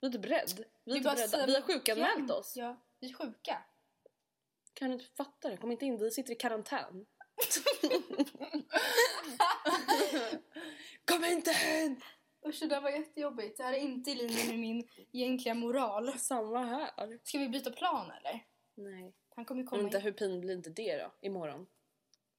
Vi 0.00 0.06
är 0.08 0.12
typ 0.12 0.24
rädd. 0.24 0.64
Vi 0.84 0.92
är 0.92 0.96
typ 0.96 1.06
rädda. 1.06 1.28
säger- 1.28 1.46
Vi 1.46 1.54
har 1.54 1.62
sjukanmält 1.62 2.30
oss. 2.30 2.56
Ja, 2.56 2.76
vi 3.00 3.10
är 3.10 3.14
sjuka. 3.14 3.62
Kan 4.74 4.88
du 4.88 4.94
inte 4.94 5.06
fatta 5.16 5.48
det? 5.50 5.56
Kom 5.56 5.72
inte 5.72 5.84
in, 5.86 5.98
vi 5.98 6.10
sitter 6.10 6.32
i 6.32 6.36
karantän. 6.36 7.04
Kom 11.04 11.24
inte 11.24 11.50
in! 11.50 12.00
Usch, 12.46 12.60
det 12.60 12.66
där 12.66 12.80
var 12.80 12.90
jättejobbigt. 12.90 13.56
Det 13.56 13.62
här 13.62 13.72
är 13.72 13.78
inte 13.78 14.10
i 14.10 14.14
linje 14.14 14.46
med 14.48 14.58
min 14.58 14.88
egentliga 15.12 15.54
moral. 15.54 16.18
Samma 16.18 16.64
här. 16.64 17.18
Ska 17.24 17.38
vi 17.38 17.48
byta 17.48 17.70
plan 17.70 18.10
eller? 18.10 18.44
Nej. 18.74 19.14
Han 19.34 19.44
kommer 19.44 19.62
ju 19.62 19.66
komma 19.66 19.82
Vänta, 19.82 19.98
in. 19.98 20.04
hur 20.04 20.12
pin 20.12 20.40
blir 20.40 20.54
inte 20.54 20.70
det 20.70 20.96
då? 20.96 21.12
Imorgon. 21.20 21.66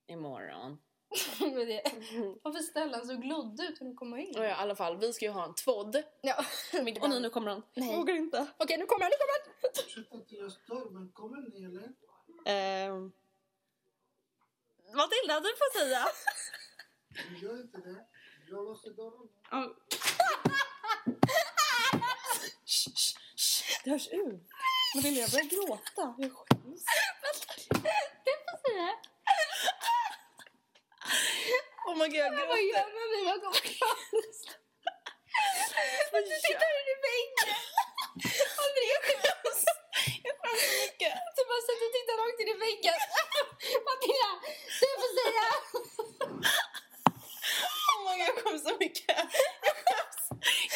Imorgon. 0.07 0.77
med 1.39 1.67
det. 1.67 1.81
Varför 2.43 2.59
ställer 2.59 2.97
han 2.97 3.07
så 3.07 3.15
glodd 3.15 3.61
ut 3.61 3.81
när 3.81 3.87
de 3.87 3.95
kommer 3.95 4.17
in? 4.17 4.35
Oh, 4.35 4.43
ja, 4.43 4.49
i 4.49 4.51
alla 4.51 4.75
fall, 4.75 4.97
vi 4.97 5.13
ska 5.13 5.25
ju 5.25 5.31
ha 5.31 5.45
en 5.45 5.53
tvådd. 5.55 6.03
Ja. 6.21 6.45
Och 7.01 7.09
nu, 7.09 7.19
nu 7.19 7.29
kommer 7.29 7.51
han. 7.51 7.63
Nej. 7.73 7.89
Jag 7.89 7.97
vågar 7.97 8.15
inte. 8.15 8.47
Okej, 8.57 8.77
nu 8.77 8.85
kommer 8.85 9.03
han, 9.03 9.11
nu 9.11 9.17
kommer 9.17 9.33
han! 9.33 9.71
Ursäkta 9.87 10.17
att 10.17 10.31
jag 10.31 10.51
stör, 10.51 10.89
men 10.89 11.09
kommer 11.11 11.37
ni 11.41 11.63
eller? 11.65 11.93
Ehm. 12.45 13.11
Matilda, 14.93 15.39
du 15.39 15.49
får 15.49 15.79
säga. 15.79 16.05
Gör 17.41 17.61
inte 17.61 17.77
det. 17.77 18.05
Jag 18.49 18.65
låser 18.65 18.91
dörren. 18.91 19.29
Ja. 19.51 19.75
Det 23.83 23.91
hörs 23.91 24.07
ut. 24.07 24.41
Matilda, 24.95 25.21
jag 25.21 25.31
börjar 25.31 25.45
gråta. 25.45 26.03
Jag 26.17 26.31
skäms. 26.31 26.83
Oh 31.87 31.95
my 31.99 32.07
god, 32.07 32.15
jag 32.15 32.31
Vad 32.31 32.47
gråter. 32.47 32.63
gör 32.73 32.87
man 32.97 33.07
med 33.13 33.23
vad 33.29 33.39
kommer 33.43 33.59
Du 36.29 36.35
tittar 36.47 36.71
in 36.79 36.87
i 36.93 36.97
väggen! 37.07 37.49
Jag 38.91 39.01
skäms! 39.07 39.61
Jag 40.27 40.35
skäms 40.41 40.61
så 40.69 40.75
mycket. 40.85 41.13
Du 41.35 41.41
bara 41.49 41.61
sätter 41.67 41.85
och 41.89 41.93
tittar 41.97 42.15
rakt 42.21 42.39
in 42.43 42.49
i 42.55 42.57
väggen. 42.67 42.99
Matilda, 43.87 44.31
du 44.81 44.87
får 45.01 45.11
säga! 45.21 45.47
Oh 47.91 47.99
my 48.05 48.13
god, 48.19 48.27
jag 48.29 48.35
skäms 48.43 48.63
så 48.69 48.73
mycket. 48.83 49.17
Jag 49.67 49.75
skäms. 49.85 50.19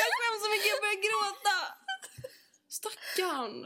Jag 0.01 0.10
skäms 0.19 0.39
så 0.43 0.49
mycket, 0.53 0.69
jag 0.73 0.79
börjar 0.84 1.01
gråta. 1.08 1.58
Stackarn. 2.77 3.58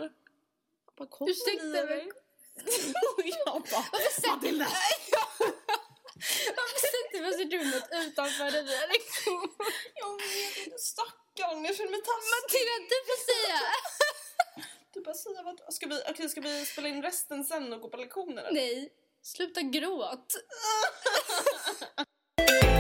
Bara, 0.98 1.10
kom 1.10 1.30
Ursäkta 1.30 1.66
mig. 1.66 2.12
Jag 3.46 3.62
bara, 3.72 3.84
sätter 4.22 4.52
Varför 6.58 6.80
sätter 6.94 7.20
oss 7.30 7.40
i 7.40 7.46
rummet 7.58 7.88
utanför 7.92 8.52
den 8.52 8.66
där 8.66 8.88
lektionen? 8.88 9.50
jag 9.96 10.18
vet 10.18 10.58
inte, 10.66 10.78
stackarn. 10.78 11.66
Jag 11.66 11.76
känner 11.76 11.92
mig 11.92 12.02
taskig. 12.02 12.32
Matilda, 12.34 12.76
du 12.92 12.98
får 13.08 13.20
säga! 13.32 13.60
Du 14.94 15.02
bara 15.02 15.16
säga 15.16 15.44
vad... 15.44 15.74
Ska 15.74 15.88
vi, 15.88 16.02
okej, 16.10 16.30
ska 16.30 16.42
vi 16.42 16.66
spela 16.66 16.88
in 16.88 17.02
resten 17.02 17.46
sen 17.46 17.74
och 17.74 17.82
gå 17.82 17.90
på 17.90 17.98
lektioner? 17.98 18.44
eller? 18.44 18.54
Nej. 18.54 18.94
Sluta 19.22 19.62
gråt. 19.62 20.36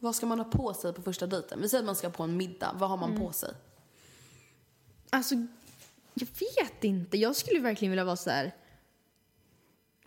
Vad 0.00 0.14
ska 0.14 0.26
man 0.26 0.38
ha 0.38 0.44
på 0.44 0.74
sig 0.74 0.92
på 0.94 1.02
första 1.02 1.26
dejten? 1.26 1.60
Vi 1.62 1.68
säger 1.68 1.82
att 1.82 1.86
man 1.86 1.96
ska 1.96 2.10
på 2.10 2.22
en 2.22 2.36
middag. 2.36 2.72
Vad 2.74 2.90
har 2.90 2.96
man 2.96 3.10
Mm. 3.10 3.22
på 3.22 3.32
sig? 3.32 3.54
Alltså, 5.10 5.34
jag 6.14 6.28
vet 6.56 6.84
inte. 6.84 7.16
Jag 7.18 7.36
skulle 7.36 7.60
verkligen 7.60 7.90
vilja 7.90 8.04
vara 8.04 8.16
så 8.16 8.30
här... 8.30 8.54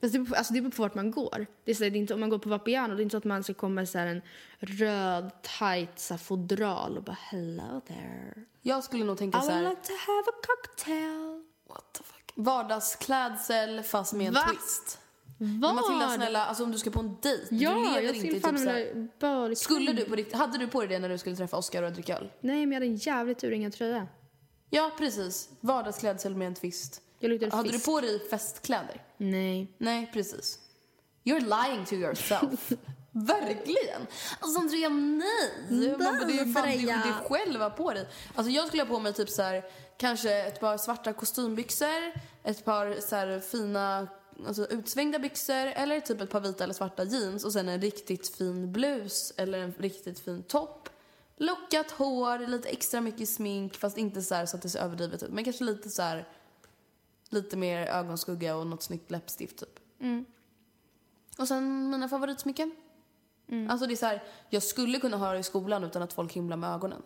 Fast 0.01 0.13
det, 0.13 0.19
beror 0.19 0.29
på, 0.29 0.35
alltså 0.35 0.53
det 0.53 0.61
beror 0.61 0.71
på 0.71 0.81
vart 0.81 0.95
man 0.95 1.11
går. 1.11 1.45
Det 1.63 1.71
är, 1.71 1.75
så 1.75 1.83
här, 1.83 1.91
det 1.91 1.97
är 1.97 1.99
inte, 1.99 2.13
om 2.13 2.19
man 2.19 2.29
går 2.29 2.39
på 2.39 2.49
Vapiano, 2.49 2.95
det 2.95 3.01
är 3.01 3.03
inte 3.03 3.13
så 3.13 3.17
att 3.17 3.23
man 3.23 3.43
ska 3.43 3.53
komma 3.53 3.75
med 3.75 3.89
så 3.89 3.97
här 3.97 4.07
en 4.07 4.21
röd, 4.59 5.31
tight 5.59 5.99
så 5.99 6.13
här, 6.13 6.19
fodral 6.19 6.97
och 6.97 7.03
bara 7.03 7.17
hello 7.19 7.81
there. 7.87 8.33
Jag 8.61 8.83
skulle 8.83 9.03
nog 9.05 9.17
tänka 9.17 9.37
I 9.37 9.41
så 9.41 9.47
would 9.47 9.63
här. 9.63 9.69
like 9.69 9.81
to 9.81 9.93
have 10.07 10.23
a 10.27 10.33
cocktail. 10.47 11.43
What 11.67 11.93
the 11.93 12.03
fuck? 12.03 12.31
Vardagsklädsel 12.35 13.83
fast 13.83 14.13
med 14.13 14.27
en 14.27 14.33
Va? 14.33 14.47
twist. 14.49 14.99
Men 15.43 15.75
Matilda 15.75 16.09
snälla, 16.15 16.45
alltså 16.45 16.63
om 16.63 16.71
du 16.71 16.77
ska 16.77 16.91
på 16.91 16.99
en 16.99 17.17
dejt. 17.21 17.47
Ja, 17.49 17.73
du 17.73 17.83
lever 17.83 18.01
jag 18.01 18.15
inte 18.15 18.19
skulle 18.19 18.31
i 18.31 18.33
typ 18.33 18.43
så 18.45 18.51
vilja 18.51 18.71
här, 18.71 19.07
bara 19.19 19.55
Skulle 19.55 19.93
du 19.93 20.05
på 20.05 20.15
riktigt, 20.15 20.35
hade 20.35 20.57
du 20.57 20.67
på 20.67 20.79
dig 20.79 20.89
det 20.89 20.99
när 20.99 21.09
du 21.09 21.17
skulle 21.17 21.35
träffa 21.35 21.57
Oscar 21.57 21.83
och 21.83 21.91
dricka 21.91 22.17
öl? 22.17 22.31
Nej, 22.41 22.65
men 22.65 22.71
jag 22.71 22.75
hade 22.75 22.85
en 22.85 22.95
jävligt 22.95 23.39
tur 23.39 23.51
ingen 23.51 23.71
tröja. 23.71 24.07
Ja, 24.69 24.91
precis. 24.97 25.49
Vardagsklädsel 25.59 26.35
med 26.35 26.47
en 26.47 26.53
twist. 26.53 27.01
Jag 27.19 27.29
luktade 27.29 27.55
Hade 27.55 27.69
fisk. 27.69 27.85
du 27.85 27.91
på 27.91 28.01
dig 28.01 28.29
festkläder? 28.29 29.01
Nej. 29.17 29.75
Nej, 29.77 30.09
precis. 30.13 30.59
You're 31.23 31.67
lying 31.67 31.85
to 31.85 31.95
yourself. 31.95 32.71
Verkligen. 33.11 34.01
Alltså 34.39 34.59
Andrea, 34.59 34.89
nej. 34.89 35.89
Man, 35.89 35.97
bara, 35.99 36.25
det 36.25 36.39
är 36.39 36.53
fan 36.53 36.69
du, 36.69 37.09
du 37.09 37.35
själv 37.35 37.61
har 37.61 37.69
på 37.69 37.93
dig. 37.93 38.07
Alltså 38.35 38.51
jag 38.51 38.67
skulle 38.67 38.83
ha 38.83 38.87
på 38.87 38.99
mig 38.99 39.13
typ 39.13 39.29
så 39.29 39.41
här, 39.41 39.63
kanske 39.97 40.43
ett 40.43 40.59
par 40.59 40.77
svarta 40.77 41.13
kostymbyxor, 41.13 42.11
ett 42.43 42.65
par 42.65 42.99
så 43.01 43.15
här 43.15 43.39
fina 43.39 44.07
alltså 44.47 44.65
utsvängda 44.65 45.19
byxor 45.19 45.65
eller 45.65 45.99
typ 45.99 46.21
ett 46.21 46.29
par 46.29 46.39
vita 46.39 46.63
eller 46.63 46.73
svarta 46.73 47.03
jeans 47.03 47.45
och 47.45 47.53
sen 47.53 47.69
en 47.69 47.81
riktigt 47.81 48.27
fin 48.27 48.71
blus 48.71 49.33
eller 49.37 49.59
en 49.59 49.73
riktigt 49.77 50.19
fin 50.19 50.43
topp. 50.43 50.89
Lockat 51.37 51.91
hår, 51.91 52.47
lite 52.47 52.69
extra 52.69 53.01
mycket 53.01 53.29
smink 53.29 53.77
fast 53.77 53.97
inte 53.97 54.21
så, 54.21 54.47
så 54.47 54.57
att 54.57 54.61
det 54.61 54.69
ser 54.69 54.79
överdrivet 54.79 55.23
ut. 55.23 55.31
Men 55.31 55.43
kanske 55.43 55.63
lite 55.63 55.89
så 55.89 56.01
här, 56.01 56.27
lite 57.29 57.57
mer 57.57 57.87
ögonskugga 57.87 58.55
och 58.55 58.67
något 58.67 58.83
snyggt 58.83 59.11
läppstift 59.11 59.57
typ. 59.57 59.79
Mm. 59.99 60.25
Och 61.37 61.47
sen 61.47 61.89
mina 61.89 62.09
favoritsmycken. 62.09 62.75
Alltså 63.69 63.87
det 63.87 63.93
är 63.93 63.95
så 63.95 64.05
här, 64.05 64.23
jag 64.49 64.63
skulle 64.63 64.99
kunna 64.99 65.17
ha 65.17 65.33
det 65.33 65.39
i 65.39 65.43
skolan 65.43 65.83
utan 65.83 66.01
att 66.01 66.13
folk 66.13 66.33
himlar 66.33 66.57
med 66.57 66.69
ögonen. 66.69 67.01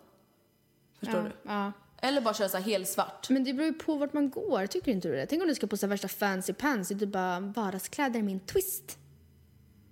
Förstår 1.00 1.18
ja, 1.18 1.24
du? 1.24 1.52
Ja. 1.52 1.72
Eller 2.02 2.22
bara 2.22 2.34
köra 2.34 2.50
så 2.50 2.58
här 2.58 2.64
helt 2.64 2.90
svart. 2.90 3.30
Men 3.30 3.44
det 3.44 3.54
beror 3.54 3.68
ju 3.68 3.74
på 3.74 3.96
vart 3.96 4.14
man 4.14 4.30
går, 4.30 4.68
tycker 4.68 4.92
inte 4.92 5.08
du 5.08 5.16
det? 5.16 5.26
Tänk 5.26 5.42
om 5.42 5.48
du 5.48 5.56
ska 5.56 5.68
på 5.68 5.78
så 5.78 5.88
värsta 5.88 6.08
fancy 6.08 6.54
pants, 6.54 6.90
du 6.90 7.06
bara 7.06 7.40
vardagskläder 7.40 8.22
med 8.22 8.34
en 8.34 8.40
twist. 8.40 8.98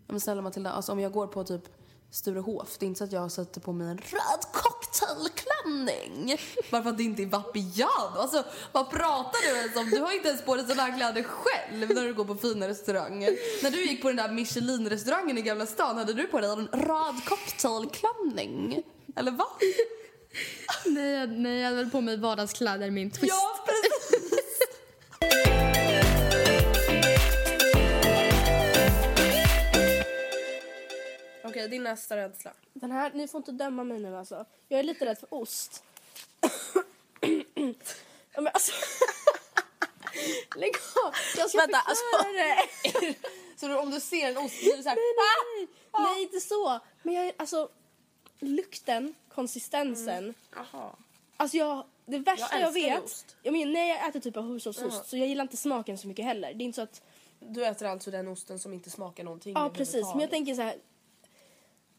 Men 0.08 0.20
snälla 0.20 0.42
Matilda, 0.42 0.72
alltså 0.72 0.92
om 0.92 1.00
jag 1.00 1.12
går 1.12 1.28
på 1.28 1.44
typ 1.44 1.64
Sturehof, 2.12 2.78
det 2.80 2.86
är 2.86 2.88
inte 2.88 2.98
så 2.98 3.04
att 3.04 3.12
jag 3.12 3.32
sätter 3.32 3.62
på 3.62 3.74
mig 3.74 3.88
en 3.88 3.98
röd 3.98 4.42
cocktailklänning. 4.54 6.38
Bara 6.72 6.84
för 6.84 6.90
att 6.90 6.98
det 6.98 7.04
inte 7.04 7.24
är 7.24 7.28
Vapiano. 7.28 8.18
Alltså 8.18 8.44
vad 8.72 8.90
pratar 8.90 9.54
du 9.54 9.58
ens 9.60 9.76
om? 9.76 9.90
Du 9.90 10.00
har 10.00 10.12
inte 10.12 10.28
ens 10.28 10.42
på 10.42 10.56
dig 10.56 10.66
sådana 10.68 10.84
här 10.84 10.98
kläder 10.98 11.24
själv 11.24 11.96
när 11.96 12.02
du 12.02 12.14
går 12.14 12.26
på 12.26 12.36
fina 12.36 12.68
restauranger. 12.68 13.32
När 13.64 13.72
du 13.72 13.86
gick 13.86 14.02
på 14.02 14.08
den 14.08 14.18
där 14.18 14.30
Michelin-restaurangen 14.30 15.38
i 15.38 15.42
Gamla 15.42 15.66
stan, 15.66 15.98
hade 15.98 16.14
du 16.14 16.28
på 16.28 16.40
dig 16.40 16.50
en 16.50 16.68
röd 16.68 17.26
cocktailklänning? 17.26 18.84
Eller 19.16 19.32
vad? 19.32 19.48
Nej, 20.86 21.12
jag- 21.12 21.30
nej, 21.32 21.60
jag 21.60 21.66
hade 21.66 21.76
väl 21.78 21.90
på 21.92 22.02
mig 22.02 22.18
vardagskläder 22.18 22.92
med 22.92 23.04
en 23.04 23.12
twist. 23.12 23.34
Ja, 23.36 23.66
precis. 23.66 24.60
Okej, 31.44 31.68
din 31.68 31.84
nästa 31.84 32.18
rädsla. 32.18 32.54
Den 32.74 32.92
här, 32.92 33.12
ni 33.14 33.28
får 33.28 33.38
inte 33.40 33.52
döma 33.52 33.84
mig 33.84 34.00
nu 34.00 34.18
alltså. 34.18 34.46
Jag 34.68 34.80
är 34.80 34.84
lite 34.84 35.06
rädd 35.06 35.18
för 35.20 35.34
ost. 35.34 35.84
ja, 38.34 38.42
men 38.42 38.48
alltså. 38.54 38.72
Lägg 40.56 40.74
av! 41.06 41.14
Jag 41.38 41.50
ska 41.50 41.58
Vänta, 41.60 41.78
förklara 41.78 42.54
alltså- 42.56 43.00
det. 43.02 43.16
Så 43.60 43.80
om 43.80 43.92
du 43.92 44.00
ser 44.00 44.28
en 44.28 44.38
ost, 44.38 44.60
blir 44.60 44.78
du 44.78 44.84
såhär... 44.84 44.96
Nej, 44.96 45.14
nej, 45.58 45.68
nej, 46.14 46.24
inte 46.24 46.40
så. 46.40 46.80
Men 47.04 47.14
jag 47.14 47.26
är, 47.26 47.34
alltså, 47.38 47.70
lukten, 48.44 49.16
konsistensen. 49.30 50.34
Jaha. 50.56 50.90
Alltså 51.38 51.58
jag, 51.58 51.84
det 52.06 52.18
värsta 52.20 52.60
Jag 52.60 52.62
jag, 52.62 52.72
vet. 52.72 53.04
ost. 53.04 53.36
Jag 53.44 53.52
menar, 53.52 53.74
nej, 53.74 53.90
jag 53.90 54.10
äter 54.10 54.20
typ 54.20 54.38
av 54.38 54.48
hushållsost 54.48 55.10
så 55.10 55.18
jag 55.18 55.28
gillar 55.28 55.42
inte 55.42 55.58
smaken 55.58 55.98
så 55.98 56.08
mycket 56.08 56.26
heller. 56.26 56.54
Det 56.54 56.64
är 56.64 56.66
inte 56.66 56.76
så 56.76 56.82
att, 56.82 57.02
Du 57.40 57.66
äter 57.66 57.88
alltså 57.88 58.12
den 58.12 58.28
osten 58.28 58.60
som 58.60 58.74
inte 58.74 58.90
smakar 58.90 59.24
någonting 59.24 59.54
ja 59.54 59.70
precis. 59.70 60.06
Men 60.12 60.20
jag 60.20 60.30
tänker 60.30 60.56
så 60.56 60.62
här. 60.62 60.76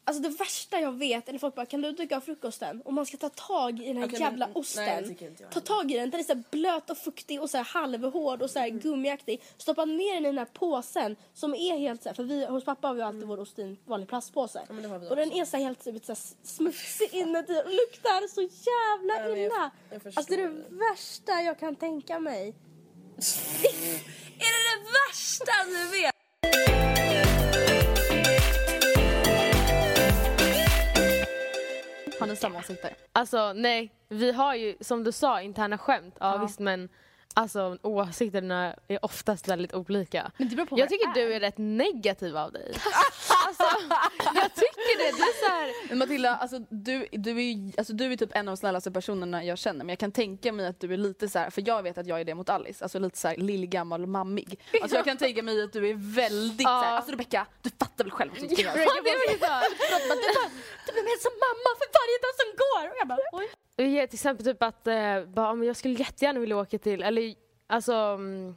Alltså 0.07 0.23
det 0.23 0.29
värsta 0.29 0.79
jag 0.79 0.91
vet, 0.91 1.29
eller 1.29 1.39
folk 1.39 1.55
bara 1.55 1.65
kan 1.65 1.81
du 1.81 1.91
duka 1.91 2.21
frukosten? 2.21 2.81
Och 2.81 2.93
man 2.93 3.05
ska 3.05 3.17
ta 3.17 3.29
tag 3.29 3.79
i 3.79 3.87
den 3.87 3.97
här 3.97 4.05
Okej, 4.07 4.19
jävla 4.19 4.47
men- 4.47 4.55
osten. 4.55 4.85
nej, 4.85 5.07
tycker 5.07 5.27
inte 5.27 5.43
jag 5.43 5.51
ta 5.51 5.59
tag 5.59 5.91
i 5.91 5.97
den, 5.97 6.09
den 6.09 6.19
är 6.19 6.23
så 6.23 6.35
blöt 6.51 6.89
och 6.89 6.97
fuktig 6.97 7.41
och 7.41 7.49
så 7.49 7.57
halvhård 7.57 8.41
och 8.41 8.49
så 8.49 8.59
här 8.59 8.69
gummiaktig. 8.69 9.41
Stoppa 9.57 9.85
ner 9.85 10.13
den 10.13 10.23
i 10.25 10.27
den 10.27 10.37
här 10.37 10.45
påsen 10.45 11.15
som 11.33 11.55
är 11.55 11.77
helt 11.77 12.03
så 12.03 12.09
här, 12.09 12.13
för 12.13 12.23
vi, 12.23 12.45
hos 12.45 12.65
pappa 12.65 12.87
har 12.87 12.95
vi 12.95 13.01
alltid 13.01 13.23
vår 13.27 13.39
ost 13.39 13.59
i 13.59 13.61
en 13.61 13.77
vanlig 13.85 14.09
plastpåse. 14.09 14.61
vi 14.69 14.85
och 15.09 15.15
den 15.15 15.31
är 15.31 15.45
så 15.45 15.57
här 15.57 15.63
helt 15.63 15.83
så 15.83 15.91
här 15.91 16.17
smutsig 16.47 17.09
inuti 17.13 17.61
och 17.65 17.71
luktar 17.71 18.27
så 18.27 18.41
jävla 18.41 19.13
Ja, 19.19 19.29
jag- 19.29 19.39
illa. 19.39 19.71
jag 19.89 20.01
alltså 20.05 20.35
det 20.35 20.41
är 20.41 20.47
det 20.47 20.63
värsta 20.91 21.31
jag 21.41 21.59
kan 21.59 21.75
tänka 21.75 22.19
mig. 22.19 22.47
Är 24.37 24.51
det 24.51 24.83
det 24.83 24.91
värsta 25.09 25.51
du 25.67 26.01
vet? 26.01 26.14
Har 32.19 32.27
ni 32.27 32.35
samma 32.35 32.59
åsikter? 32.59 32.93
Alltså 33.13 33.53
nej, 33.53 33.91
vi 34.09 34.31
har 34.31 34.55
ju 34.55 34.75
som 34.81 35.03
du 35.03 35.11
sa 35.11 35.41
interna 35.41 35.77
skämt. 35.77 36.15
Ja, 36.19 36.37
visst 36.37 36.59
men 36.59 36.89
alltså 37.33 37.77
åsikterna 37.81 38.75
är 38.87 39.05
oftast 39.05 39.47
väldigt 39.47 39.73
olika. 39.73 40.31
Men 40.37 40.49
det 40.49 40.55
beror 40.55 40.65
på 40.65 40.79
jag 40.79 40.89
tycker 40.89 41.09
är. 41.09 41.13
du 41.13 41.33
är 41.33 41.39
rätt 41.39 41.57
negativ 41.57 42.37
av 42.37 42.51
dig. 42.51 42.73
alltså, 43.63 44.29
jag 44.35 44.53
tycker 44.55 44.97
det. 44.97 45.17
Du 45.17 45.23
är 45.23 45.45
så 45.45 45.51
här, 45.51 45.95
Matilda, 45.95 46.35
alltså, 46.35 46.59
du, 46.69 47.07
du, 47.11 47.31
är, 47.41 47.79
alltså, 47.79 47.93
du 47.93 48.13
är 48.13 48.17
typ 48.17 48.35
en 48.35 48.47
av 48.47 48.51
de 48.55 48.57
snällaste 48.57 48.91
personerna 48.91 49.43
jag 49.43 49.57
känner 49.57 49.79
men 49.79 49.89
jag 49.89 49.99
kan 49.99 50.11
tänka 50.11 50.51
mig 50.51 50.67
att 50.67 50.79
du 50.79 50.93
är 50.93 50.97
lite 50.97 51.29
så 51.29 51.39
här, 51.39 51.49
för 51.49 51.63
jag 51.67 51.83
vet 51.83 51.97
att 51.97 52.07
jag 52.07 52.19
är 52.21 52.25
det 52.25 52.35
mot 52.35 52.49
Alice, 52.49 52.85
alltså 52.85 52.99
lite 52.99 53.17
så 53.17 53.27
här 53.27 53.35
lillgammal 53.37 54.07
mammig. 54.07 54.59
Alltså 54.81 54.97
jag 54.97 55.05
kan 55.05 55.17
tänka 55.17 55.43
mig 55.43 55.63
att 55.63 55.73
du 55.73 55.89
är 55.89 56.15
väldigt 56.15 56.61
Ja. 56.61 56.79
så 56.81 56.85
här, 56.85 56.95
alltså 56.95 57.11
Rebecka, 57.11 57.47
du 57.61 57.69
fattar 57.69 58.03
väl 58.03 58.11
själv 58.11 58.31
vad 58.31 58.39
som 58.39 58.49
ska 58.49 58.61
göras? 58.61 58.75
Ja, 58.77 58.83
det 59.03 59.09
så. 59.09 59.33
Du 59.33 59.39
bara, 59.39 59.61
du 60.85 60.91
blir 60.93 61.03
mer 61.03 61.21
som 61.21 61.31
mamma 61.45 61.69
för 61.79 61.87
varje 61.99 62.17
dag 62.25 62.33
som 62.41 62.49
går! 62.63 62.89
Och 62.91 62.95
jag 62.99 63.07
bara, 63.07 63.19
oj. 63.31 63.49
Ger 63.77 64.03
ett 64.03 64.13
exempel 64.13 64.45
typ 64.45 64.63
att 64.63 64.87
eh, 64.87 65.25
bara, 65.25 65.65
jag 65.65 65.75
skulle 65.75 65.93
jättegärna 65.93 66.39
vilja 66.39 66.57
åka 66.57 66.77
till, 66.77 67.03
eller 67.03 67.35
alltså 67.67 67.93
mm, 67.93 68.55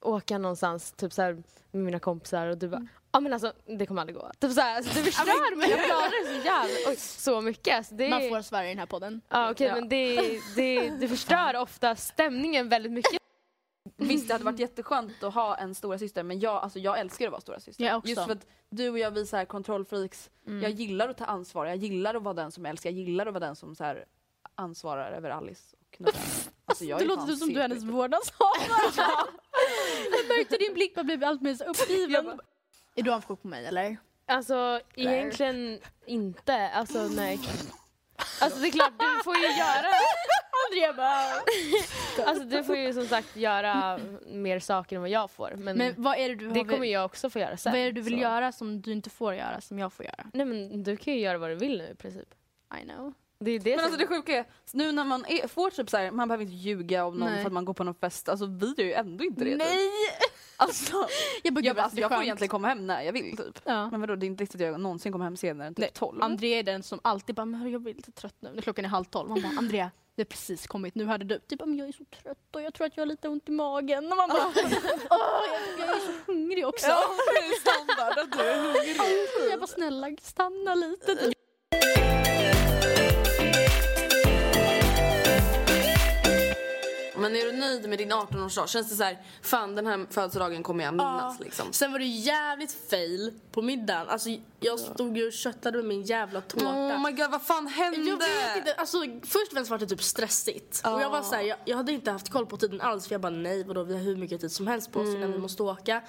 åka 0.00 0.38
någonstans 0.38 0.92
typ 0.92 1.12
så 1.12 1.22
här, 1.22 1.32
med 1.70 1.84
mina 1.84 1.98
kompisar 1.98 2.46
och 2.46 2.58
du 2.58 2.68
bara 2.68 2.86
Ja 3.12 3.20
men 3.20 3.32
alltså 3.32 3.52
det 3.78 3.86
kommer 3.86 4.00
aldrig 4.00 4.16
gå. 4.18 4.30
Typ 4.38 4.52
såhär, 4.52 4.76
alltså, 4.76 4.94
du 4.94 5.04
förstör 5.04 5.56
mig, 5.56 5.70
jag 5.70 5.84
klarar 5.84 6.24
det 6.24 6.40
så 6.40 6.46
jävla, 6.46 6.90
oj, 6.90 6.96
så 6.96 7.40
mycket. 7.40 7.76
Alltså, 7.76 7.94
det 7.94 8.04
är, 8.06 8.10
Man 8.10 8.28
får 8.28 8.42
svära 8.42 8.66
i 8.66 8.68
den 8.68 8.78
här 8.78 8.86
podden. 8.86 9.20
Ja 9.28 9.50
okej 9.50 9.66
Ja. 9.66 9.74
men 9.74 9.88
det, 9.88 10.40
det, 10.56 10.90
det 10.90 11.08
förstör 11.08 11.56
ofta 11.56 11.96
stämningen 11.96 12.68
väldigt 12.68 12.92
mycket. 12.92 13.22
Visst 13.96 14.28
det 14.28 14.34
hade 14.34 14.44
varit 14.44 14.58
jätteskönt 14.58 15.22
att 15.22 15.34
ha 15.34 15.56
en 15.56 15.74
stora 15.74 15.98
syster 15.98 16.22
men 16.22 16.40
jag, 16.40 16.62
alltså, 16.62 16.78
jag 16.78 17.00
älskar 17.00 17.26
att 17.26 17.32
vara 17.32 17.40
stora 17.40 17.60
syster. 17.60 17.84
Jag 17.84 17.96
också. 17.98 18.08
Just 18.08 18.24
för 18.24 18.32
att 18.32 18.46
du 18.70 18.90
och 18.90 18.98
jag 18.98 19.10
vi 19.10 19.20
är 19.20 19.24
så 19.24 19.36
här 19.36 19.44
kontrollfreaks. 19.44 20.30
Mm. 20.46 20.62
Jag 20.62 20.70
gillar 20.70 21.08
att 21.08 21.18
ta 21.18 21.24
ansvar, 21.24 21.66
jag 21.66 21.76
gillar 21.76 22.14
att 22.14 22.22
vara 22.22 22.34
den 22.34 22.52
som 22.52 22.66
älskar, 22.66 22.90
jag 22.90 22.98
gillar 22.98 23.26
att 23.26 23.34
vara 23.34 23.46
den 23.46 23.56
som 23.56 23.74
så 23.76 23.84
här, 23.84 24.04
ansvarar 24.54 25.12
över 25.12 25.30
Alice 25.30 25.76
och 25.80 26.00
Nora. 26.00 26.12
Alltså, 26.64 26.84
jag 26.84 26.98
Det 26.98 27.04
låter 27.04 27.26
typ 27.26 27.38
som 27.38 27.48
du 27.48 27.56
är 27.58 27.62
hennes 27.68 27.84
vårdnadshavare. 27.84 28.82
jag 30.12 30.36
märkte 30.38 30.56
din 30.56 30.74
blick 30.74 30.94
bara 30.94 31.04
blev 31.04 31.24
allt 31.24 31.42
mer 31.42 31.68
uppgiven. 31.68 32.40
Är 32.94 33.02
du 33.02 33.10
avundsjuk 33.10 33.42
på 33.42 33.48
mig 33.48 33.66
eller? 33.66 33.96
Alltså 34.26 34.80
egentligen 34.94 35.80
inte, 36.06 36.68
alltså 36.68 37.08
nej. 37.08 37.40
Alltså 38.40 38.58
det 38.60 38.66
är 38.68 38.70
klart 38.70 38.92
du 38.98 39.22
får 39.24 39.36
ju 39.36 39.42
göra 39.42 39.86
Andrea 40.68 40.92
bara... 40.92 41.42
Alltså 42.28 42.44
du 42.44 42.64
får 42.64 42.76
ju 42.76 42.92
som 42.92 43.06
sagt 43.06 43.36
göra 43.36 44.00
mer 44.26 44.58
saker 44.58 44.96
än 44.96 45.02
vad 45.02 45.10
jag 45.10 45.30
får. 45.30 45.54
Men, 45.56 45.78
Men 45.78 45.94
vad 45.96 46.18
är 46.18 46.28
det 46.28 46.34
du 46.34 46.46
har 46.48 46.54
det 46.54 46.64
kommer 46.64 46.86
jag 46.86 47.04
också 47.04 47.30
få 47.30 47.38
göra 47.38 47.56
sen. 47.56 47.72
Vad 47.72 47.80
är 47.80 47.84
det 47.84 47.92
du 47.92 48.00
vill 48.00 48.14
så. 48.14 48.20
göra 48.20 48.52
som 48.52 48.80
du 48.82 48.92
inte 48.92 49.10
får 49.10 49.34
göra 49.34 49.60
som 49.60 49.78
jag 49.78 49.92
får 49.92 50.04
göra? 50.06 50.26
Nej 50.32 50.46
men 50.46 50.82
du 50.82 50.96
kan 50.96 51.14
ju 51.14 51.20
göra 51.20 51.38
vad 51.38 51.50
du 51.50 51.54
vill 51.54 51.78
nu 51.78 51.88
i 51.92 51.94
princip. 51.94 52.34
I 52.82 52.84
know. 52.84 53.12
Det 53.38 53.50
är 53.50 53.58
det 53.58 53.70
Men 53.70 53.78
som... 53.78 53.84
alltså 53.84 53.98
det 53.98 54.06
sjuka 54.06 54.36
är, 54.36 54.44
nu 54.72 54.92
när 54.92 55.04
man 55.04 55.24
är, 55.28 55.48
får 55.48 55.70
typ 55.70 55.90
så 55.90 55.96
här, 55.96 56.10
man 56.10 56.28
behöver 56.28 56.44
inte 56.44 56.56
ljuga 56.56 57.04
om 57.04 57.16
någon 57.16 57.30
Nej. 57.30 57.40
för 57.42 57.46
att 57.46 57.52
man 57.52 57.64
går 57.64 57.74
på 57.74 57.84
någon 57.84 57.94
fest, 57.94 58.28
alltså 58.28 58.46
vi 58.46 58.74
gör 58.78 58.84
ju 58.84 58.92
ändå 58.92 59.24
inte 59.24 59.44
det. 59.44 59.50
typ. 59.50 59.62
Alltså, 60.62 61.08
jag, 61.42 61.54
bara, 61.54 61.64
jag, 61.64 61.76
bara, 61.76 61.82
alltså, 61.82 62.00
jag 62.00 62.10
får 62.10 62.22
egentligen 62.22 62.48
komma 62.48 62.68
hem 62.68 62.86
när 62.86 63.02
jag 63.02 63.12
vill 63.12 63.36
typ. 63.36 63.60
Ja. 63.64 63.90
Men 63.90 64.00
vadå, 64.00 64.16
det 64.16 64.26
är 64.26 64.28
inte 64.28 64.42
riktigt 64.42 64.60
att 64.60 64.66
jag 64.66 64.80
någonsin 64.80 65.12
kommer 65.12 65.24
hem 65.24 65.36
senare 65.36 65.66
än 65.66 65.74
typ 65.74 65.80
Nej, 65.80 65.90
12. 65.94 66.22
Andrea 66.22 66.58
är 66.58 66.62
den 66.62 66.82
som 66.82 67.00
alltid 67.04 67.34
bara, 67.34 67.44
men 67.46 67.70
jag 67.70 67.80
blir 67.80 67.94
lite 67.94 68.12
trött 68.12 68.36
nu. 68.40 68.60
Klockan 68.62 68.84
är 68.84 68.88
halv 68.88 69.04
tolv. 69.04 69.28
Man 69.28 69.42
bara, 69.42 69.58
Andrea, 69.58 69.90
vi 70.16 70.22
har 70.22 70.24
precis 70.26 70.66
kommit. 70.66 70.94
Nu 70.94 71.06
hade 71.06 71.24
du. 71.24 71.38
Typ, 71.38 71.60
men 71.60 71.76
jag 71.76 71.88
är 71.88 71.92
så 71.92 72.04
trött 72.04 72.38
och 72.54 72.62
jag 72.62 72.74
tror 72.74 72.86
att 72.86 72.96
jag 72.96 73.00
har 73.02 73.06
lite 73.06 73.28
ont 73.28 73.48
i 73.48 73.52
magen. 73.52 74.10
Och 74.12 74.16
man 74.16 74.28
bara, 74.28 74.46
åh, 74.46 75.42
jag, 75.52 75.88
jag 75.88 75.96
är 75.96 76.00
så 76.00 76.32
hungrig 76.32 76.66
också. 76.66 76.86
Ja, 76.88 77.02
standard 77.60 78.18
att 78.18 78.32
du 78.32 78.38
är 78.40 78.62
hungrig. 78.62 79.52
Jag 79.52 79.60
bara, 79.60 79.66
snälla 79.66 80.16
stanna 80.22 80.74
lite. 80.74 81.32
Men 87.22 87.36
är 87.36 87.44
du 87.44 87.52
nöjd 87.52 87.88
med 87.88 87.98
din 87.98 88.12
18-årsdag? 88.12 88.66
Känns 88.68 88.88
det 88.90 88.96
så 88.96 89.02
här, 89.04 89.18
fan 89.42 89.74
den 89.74 89.86
här 89.86 90.06
födelsedagen 90.10 90.62
kommer 90.62 90.84
jag 90.84 90.94
minnas 90.94 91.40
liksom? 91.40 91.66
Sen 91.72 91.92
var 91.92 91.98
det 91.98 92.04
jävligt 92.04 92.76
fail 92.90 93.32
på 93.52 93.62
middagen. 93.62 94.08
Alltså, 94.08 94.28
jag 94.60 94.78
stod 94.80 95.16
ju 95.16 95.26
och 95.26 95.32
köttade 95.32 95.76
med 95.78 95.84
min 95.86 96.02
jävla 96.02 96.40
tårta. 96.40 96.66
Oh 96.66 97.02
my 97.04 97.12
god, 97.12 97.30
vad 97.30 97.42
fan 97.42 97.66
hände? 97.66 98.10
Jag 98.10 98.16
vet 98.18 98.56
inte, 98.56 98.74
alltså, 98.74 98.98
först 99.22 99.46
och 99.46 99.52
främst 99.52 99.70
var 99.70 99.78
det 99.78 99.86
typ 99.86 100.02
stressigt. 100.02 100.82
Och 100.84 101.02
jag 101.02 101.10
var 101.10 101.22
så 101.22 101.34
här, 101.34 101.42
jag, 101.42 101.58
jag 101.64 101.76
hade 101.76 101.92
inte 101.92 102.10
haft 102.10 102.28
koll 102.30 102.46
på 102.46 102.56
tiden 102.56 102.80
alls 102.80 103.06
för 103.06 103.14
jag 103.14 103.20
bara 103.20 103.30
nej 103.30 103.64
vadå 103.64 103.82
vi 103.84 103.92
har 103.94 104.00
hur 104.00 104.16
mycket 104.16 104.40
tid 104.40 104.52
som 104.52 104.66
helst 104.66 104.92
på 104.92 105.00
oss 105.00 105.08
innan 105.14 105.32
vi 105.32 105.38
måste 105.38 105.62
åka. 105.62 106.02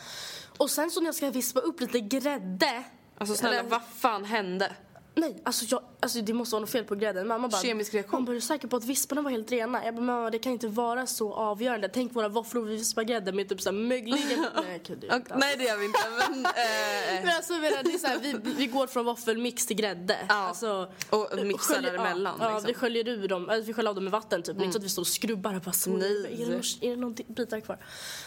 Och 0.58 0.70
sen 0.70 0.92
så 0.92 1.00
när 1.00 1.08
jag 1.08 1.16
ska 1.16 1.30
vispa 1.30 1.60
upp 1.60 1.82
lite 1.82 2.00
grädde. 2.00 2.84
Alltså 3.18 3.36
snälla, 3.36 3.60
eller- 3.60 3.70
vad 3.70 3.82
fan 3.96 4.26
hände? 4.26 4.72
Nej, 5.16 5.42
alltså, 5.44 5.66
jag, 5.70 5.82
alltså 6.00 6.22
det 6.22 6.34
måste 6.34 6.56
vara 6.56 6.62
något 6.62 6.70
fel 6.70 6.84
på 6.84 6.96
grädden. 6.96 7.28
Mamma 7.28 7.48
bara, 7.48 7.62
Kemisk 7.62 7.94
reaktion. 7.94 8.18
Hon 8.18 8.26
bara, 8.26 8.32
är 8.32 8.36
du 8.36 8.42
säker 8.42 8.68
på 8.68 8.76
att 8.78 8.84
visparna 8.86 9.22
var 9.22 9.32
helt 9.32 9.52
rena? 9.52 9.86
Jag 9.86 9.96
bara, 9.96 10.02
mamma 10.02 10.30
det 10.30 10.40
kan 10.40 10.52
inte 10.52 10.68
vara 10.68 11.08
så 11.08 11.34
avgörande. 11.34 11.90
Tänk 11.90 12.16
våra 12.16 12.28
våfflor 12.30 12.62
vid 12.62 12.78
vispagrädde 12.80 13.32
med 13.32 13.50
typ 13.50 13.62
såhär 13.62 13.78
mögligen... 13.78 14.46
nej, 14.64 14.82
gud, 14.88 14.98
det 15.00 15.16
Och, 15.16 15.22
nej 15.40 15.56
det 15.58 15.64
gör 15.64 15.78
vi 15.78 15.86
inte 15.86 16.00
men... 16.18 16.42
Men 16.42 17.28
Eh, 17.30 17.36
alltså, 17.36 17.54
jag 17.54 17.62
menar, 17.62 17.84
det 17.84 17.94
är 17.94 17.98
så 17.98 18.08
här, 18.08 18.20
vi, 18.20 18.36
vi 18.58 18.68
går 18.68 18.88
från 18.88 19.06
våffelmix 19.06 19.66
till 19.66 19.76
grädde. 19.76 20.18
Ja. 20.30 20.36
Alltså, 20.36 20.92
och 21.10 21.28
mixar 21.46 21.76
sköljer- 21.76 21.92
däremellan 21.92 22.38
Ja, 22.40 22.50
liksom. 22.50 22.68
vi 22.68 22.74
sköljer 22.74 23.08
ur 23.08 23.28
dem, 23.28 23.50
alltså, 23.50 23.68
vi 23.68 23.74
sköljer 23.74 23.90
av 23.90 23.96
dem 23.96 24.04
med 24.04 24.12
vatten 24.12 24.44
typ. 24.44 24.56
Men 24.56 24.64
inte 24.66 24.74
så 24.74 24.80
att 24.80 24.86
vi 24.86 24.90
står 24.90 25.02
och 25.02 25.08
skrubbar 25.08 25.56
och 25.56 25.62
bara 25.62 25.72
så. 25.72 25.90
Nej. 25.90 26.42
Är 26.42 26.46
det, 26.46 26.52
någon, 26.52 26.62
är 26.82 26.90
det 26.90 26.96
någon 26.96 27.16
bitar 27.28 27.60
kvar? 27.60 27.78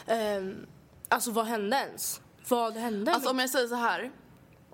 Ehm, 0.07 0.57
alltså 1.09 1.31
vad 1.31 1.47
hände 1.47 1.77
ens? 1.77 2.21
Vad 2.49 2.75
hände? 2.77 3.13
Alltså 3.13 3.31
om 3.31 3.39
jag 3.39 3.51
säger 3.51 3.69
så 3.69 3.75
här. 3.75 4.11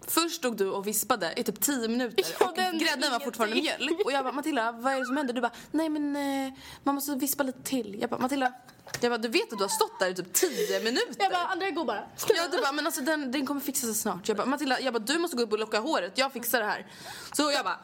Först 0.08 0.36
stod 0.36 0.56
du 0.56 0.68
och 0.70 0.86
vispade 0.86 1.32
i 1.36 1.44
typ 1.44 1.60
10 1.60 1.88
minuter 1.88 2.24
Ja, 2.40 2.46
och 2.48 2.56
den- 2.56 2.78
grädden 2.78 3.12
var 3.12 3.20
fortfarande 3.20 3.56
mjölk. 3.56 4.00
Och 4.04 4.12
jag 4.12 4.24
bara 4.24 4.32
Matilda, 4.32 4.72
vad 4.72 4.92
är 4.92 4.98
det 5.00 5.06
som 5.06 5.16
händer? 5.16 5.34
Du 5.34 5.40
bara, 5.40 5.52
nej 5.70 5.88
men 5.88 6.16
eh, 6.16 6.52
man 6.82 6.94
måste 6.94 7.14
vispa 7.14 7.42
lite 7.42 7.62
till. 7.62 7.96
Jag 8.00 8.10
bara, 8.10 8.20
Matilda, 8.20 8.52
jag 9.00 9.10
bara, 9.12 9.18
du 9.18 9.28
vet 9.28 9.52
att 9.52 9.58
du 9.58 9.64
har 9.64 9.68
stått 9.68 9.98
där 10.00 10.10
i 10.10 10.14
typ 10.14 10.32
10 10.32 10.80
minuter. 10.80 11.16
jag 11.18 11.32
bara, 11.32 11.46
Andrea 11.46 11.70
gå 11.70 11.84
bara. 11.84 12.04
Ja, 12.28 12.48
du 12.52 12.58
bara, 12.60 12.72
men 12.72 12.86
alltså 12.86 13.00
den, 13.00 13.32
den 13.32 13.46
kommer 13.46 13.60
fixa 13.60 13.86
sig 13.86 13.94
snart. 13.94 14.28
Jag 14.28 14.36
bara, 14.36 14.46
Matilda, 14.46 14.80
jag 14.80 14.92
bara, 14.94 14.98
du 14.98 15.18
måste 15.18 15.36
gå 15.36 15.42
upp 15.42 15.52
och 15.52 15.58
locka 15.58 15.78
håret, 15.80 16.12
jag 16.18 16.32
fixar 16.32 16.60
det 16.60 16.66
här. 16.66 16.86
Så 17.32 17.50
jag 17.52 17.64
bara 17.64 17.78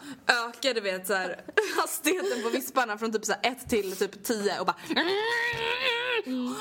ökade 0.48 0.80
vet, 0.80 1.06
så 1.06 1.14
här, 1.14 1.40
hastigheten 1.80 2.42
på 2.42 2.48
visparna 2.48 2.98
från 2.98 3.12
typ 3.12 3.24
så 3.24 3.32
här 3.32 3.52
1 3.52 3.68
till 3.70 3.96
typ 3.96 4.24
10 4.24 4.60
och 4.60 4.66
bara 4.66 4.76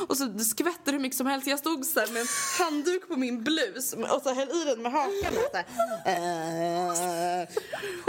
och 0.08 0.18
så 0.18 0.40
skvätte 0.40 0.82
det 0.86 0.92
hur 0.92 1.00
mycket 1.00 1.18
som 1.18 1.28
helst. 1.28 1.48
Jag 1.48 1.60
stod 1.60 1.86
så 1.86 2.00
med 2.00 2.22
en 2.22 2.28
handduk 2.60 3.08
på 3.08 3.16
min 3.16 3.44
blus 3.44 3.94
och 3.94 4.22
så 4.24 4.34
höll 4.34 4.50
i 4.50 4.64
den 4.66 4.82
med 4.82 4.92
hakan 4.92 5.34
och 5.38 5.52
så 5.52 5.58
här. 5.58 7.48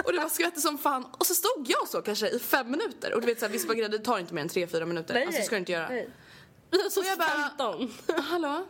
Och 0.04 0.12
det 0.12 0.18
var 0.18 0.28
skvätte 0.28 0.60
som 0.60 0.78
fan. 0.78 1.06
Och 1.18 1.26
så 1.26 1.34
stod 1.34 1.66
jag 1.68 1.88
så 1.88 2.02
kanske 2.02 2.28
i 2.28 2.38
fem 2.38 2.70
minuter. 2.70 3.14
Och 3.14 3.20
du 3.20 3.26
vet 3.26 3.38
så 3.38 3.46
här, 3.46 3.52
vispa 3.52 3.74
grädde 3.74 3.98
tar 3.98 4.18
inte 4.18 4.34
mer 4.34 4.42
än 4.42 4.48
3-4 4.48 4.84
minuter. 4.84 5.14
Nej, 5.14 5.26
alltså 5.26 5.42
ska 5.42 5.54
du 5.54 5.58
inte 5.58 5.72
göra. 5.72 5.88
nej. 5.88 6.10
Så 6.90 7.00
Och 7.00 7.06
jag 7.06 7.18
bara, 7.18 7.50
15. 7.58 7.92
hallå? 8.22 8.66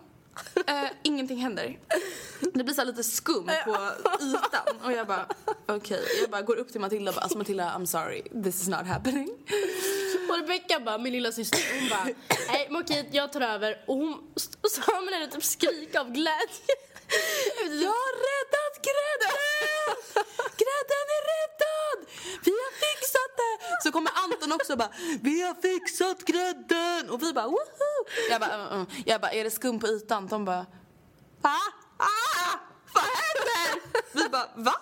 Eh, 0.66 0.84
ingenting 1.02 1.38
händer. 1.38 1.78
Det 2.40 2.64
blir 2.64 2.74
så 2.74 2.84
lite 2.84 3.04
skum 3.04 3.46
på 3.64 3.90
ytan. 4.20 4.76
Och 4.84 4.92
jag 4.92 5.06
bara, 5.06 5.26
okej. 5.66 6.02
Jag 6.20 6.30
bara 6.30 6.42
går 6.42 6.56
upp 6.56 6.72
till 6.72 6.80
Matilda 6.80 7.10
och 7.10 7.14
bara, 7.14 7.20
alltså 7.20 7.38
Matilda, 7.38 7.64
I'm 7.64 7.86
sorry. 7.86 8.22
This 8.42 8.62
is 8.62 8.68
not 8.68 8.86
happening. 8.86 9.28
Och 10.28 10.36
Rebecka 10.36 10.80
bara, 10.80 10.98
min 10.98 11.12
lilla 11.12 11.32
syster, 11.32 11.60
hon 11.80 11.88
bara, 11.88 12.04
nej 12.48 12.66
men 12.70 12.82
okej 12.82 13.08
jag 13.12 13.32
tar 13.32 13.40
över. 13.40 13.84
Och 13.86 13.96
hon, 13.96 14.12
och 14.62 14.70
så 14.70 14.80
hör 14.80 15.04
man 15.04 15.14
henne 15.14 15.26
typ 15.26 15.44
skrika 15.44 16.00
av 16.00 16.10
glädje. 16.12 16.74
Jag 17.60 17.96
har 18.02 18.14
räddat 18.28 18.74
grädden! 18.88 19.36
Grädden 20.62 21.04
är 21.16 21.22
räddad! 21.34 21.98
Vi 22.44 22.50
har 22.50 22.72
fixat 22.72 23.32
det! 23.36 23.82
Så 23.82 23.92
kommer 23.92 24.12
Anton 24.14 24.52
också 24.52 24.72
och 24.72 24.78
bara, 24.78 24.92
vi 25.22 25.42
har 25.42 25.54
fixat 25.54 26.24
grädden! 26.24 27.10
Och 27.10 27.22
vi 27.22 27.32
bara, 27.32 27.46
woho! 27.46 27.92
Jag 28.30 28.40
bara, 28.40 28.74
uh, 28.74 28.80
uh. 28.80 28.88
jag 29.06 29.20
bara, 29.20 29.32
är 29.32 29.44
det 29.44 29.50
skum 29.50 29.80
på 29.80 29.86
ytan? 29.86 30.26
De 30.26 30.44
bara, 30.44 30.66
Va? 31.40 31.56
ah, 31.96 32.58
vad 32.94 33.04
händer? 33.04 33.82
Vi 34.12 34.28
bara, 34.28 34.48
va? 34.54 34.74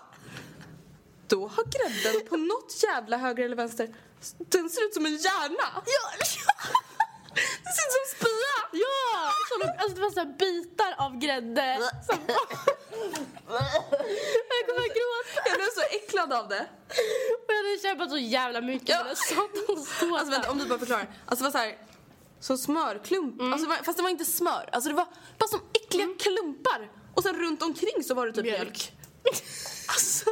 Då 1.29 1.49
har 1.49 1.65
grädden 1.65 2.29
på 2.29 2.37
något 2.37 2.83
jävla 2.83 3.17
höger 3.17 3.45
eller 3.45 3.57
vänster, 3.57 3.95
den 4.39 4.71
ser 4.71 4.83
ut 4.85 4.95
som 4.95 5.07
en 5.07 5.17
hjärna. 5.17 5.83
Ja, 5.87 6.11
Det 7.65 7.71
ser 7.73 7.87
ut 7.87 7.93
som 7.93 8.17
spya. 8.19 8.57
ja! 8.73 9.33
Alltså 9.79 9.95
det 9.95 10.01
var 10.03 10.11
så 10.11 10.21
här 10.21 10.39
bitar 10.39 10.95
av 11.05 11.19
grädde. 11.19 11.79
Som, 12.07 12.19
jag 13.49 14.67
kommer 14.67 14.81
att 14.81 14.95
gråta. 14.99 15.49
Jag 15.49 15.57
blev 15.57 15.67
så 15.75 15.81
äcklad 15.91 16.33
av 16.33 16.49
det. 16.49 16.67
Och 17.47 17.53
jag 17.53 17.57
hade 17.57 17.79
kämpat 17.83 18.11
så 18.11 18.19
jävla 18.19 18.61
mycket 18.61 18.89
Ja. 18.89 18.99
med 18.99 19.07
den 19.07 19.17
satans 19.17 20.01
tårta. 20.01 20.15
Alltså 20.19 20.31
vänta, 20.31 20.51
om 20.51 20.59
du 20.59 20.67
bara 20.67 20.79
förklarar. 20.79 21.07
Alltså 21.27 21.45
det 21.45 21.51
var 21.51 21.53
så 21.53 21.59
här, 21.59 21.79
så 22.41 22.57
smörklump. 22.59 23.41
Mm. 23.41 23.53
Alltså, 23.53 23.71
fast 23.85 23.97
det 23.97 24.03
var 24.03 24.11
inte 24.11 24.25
smör. 24.25 24.69
Alltså 24.73 24.89
det 24.91 24.95
var 24.97 25.07
bara 25.39 25.49
som 25.49 25.61
äckliga 25.73 26.09
klumpar. 26.19 26.91
Och 27.15 27.23
sen 27.23 27.37
runt 27.41 27.63
omkring 27.63 28.05
så 28.05 28.15
var 28.15 28.27
det 28.27 28.33
typ 28.33 28.45
mjölk. 28.45 28.93
Mjölk. 29.25 29.45
Alltså. 29.89 30.31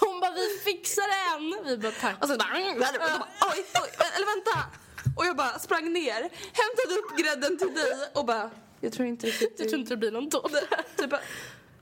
De 0.00 0.20
bara, 0.20 0.30
vi 0.34 0.58
fixar 0.64 1.08
den. 1.16 1.64
Vi 1.66 1.76
bara, 1.78 1.92
tack. 2.00 2.22
Och 2.22 2.28
sen 2.28 2.38
bara, 2.38 2.58
mm, 2.58 2.76
och 2.76 2.82
bara 2.82 3.28
oj, 3.52 3.66
oj, 3.82 3.90
eller 4.16 4.26
vänta. 4.36 4.58
Och 5.16 5.26
jag 5.26 5.36
bara 5.36 5.58
sprang 5.58 5.92
ner, 5.92 6.20
hämtade 6.60 6.94
upp 6.98 7.18
grädden 7.18 7.58
till 7.58 7.74
dig 7.74 7.92
och 8.14 8.24
bara, 8.24 8.50
jag 8.80 8.92
tror 8.92 9.08
inte 9.08 9.26
riktigt 9.26 9.54
Jag 9.56 9.68
tror 9.68 9.80
inte 9.80 9.92
det 9.92 9.96
blir 9.96 10.10
någon 10.10 10.30
tårta. 10.30 10.58
Typ 10.96 11.10
bara, 11.10 11.20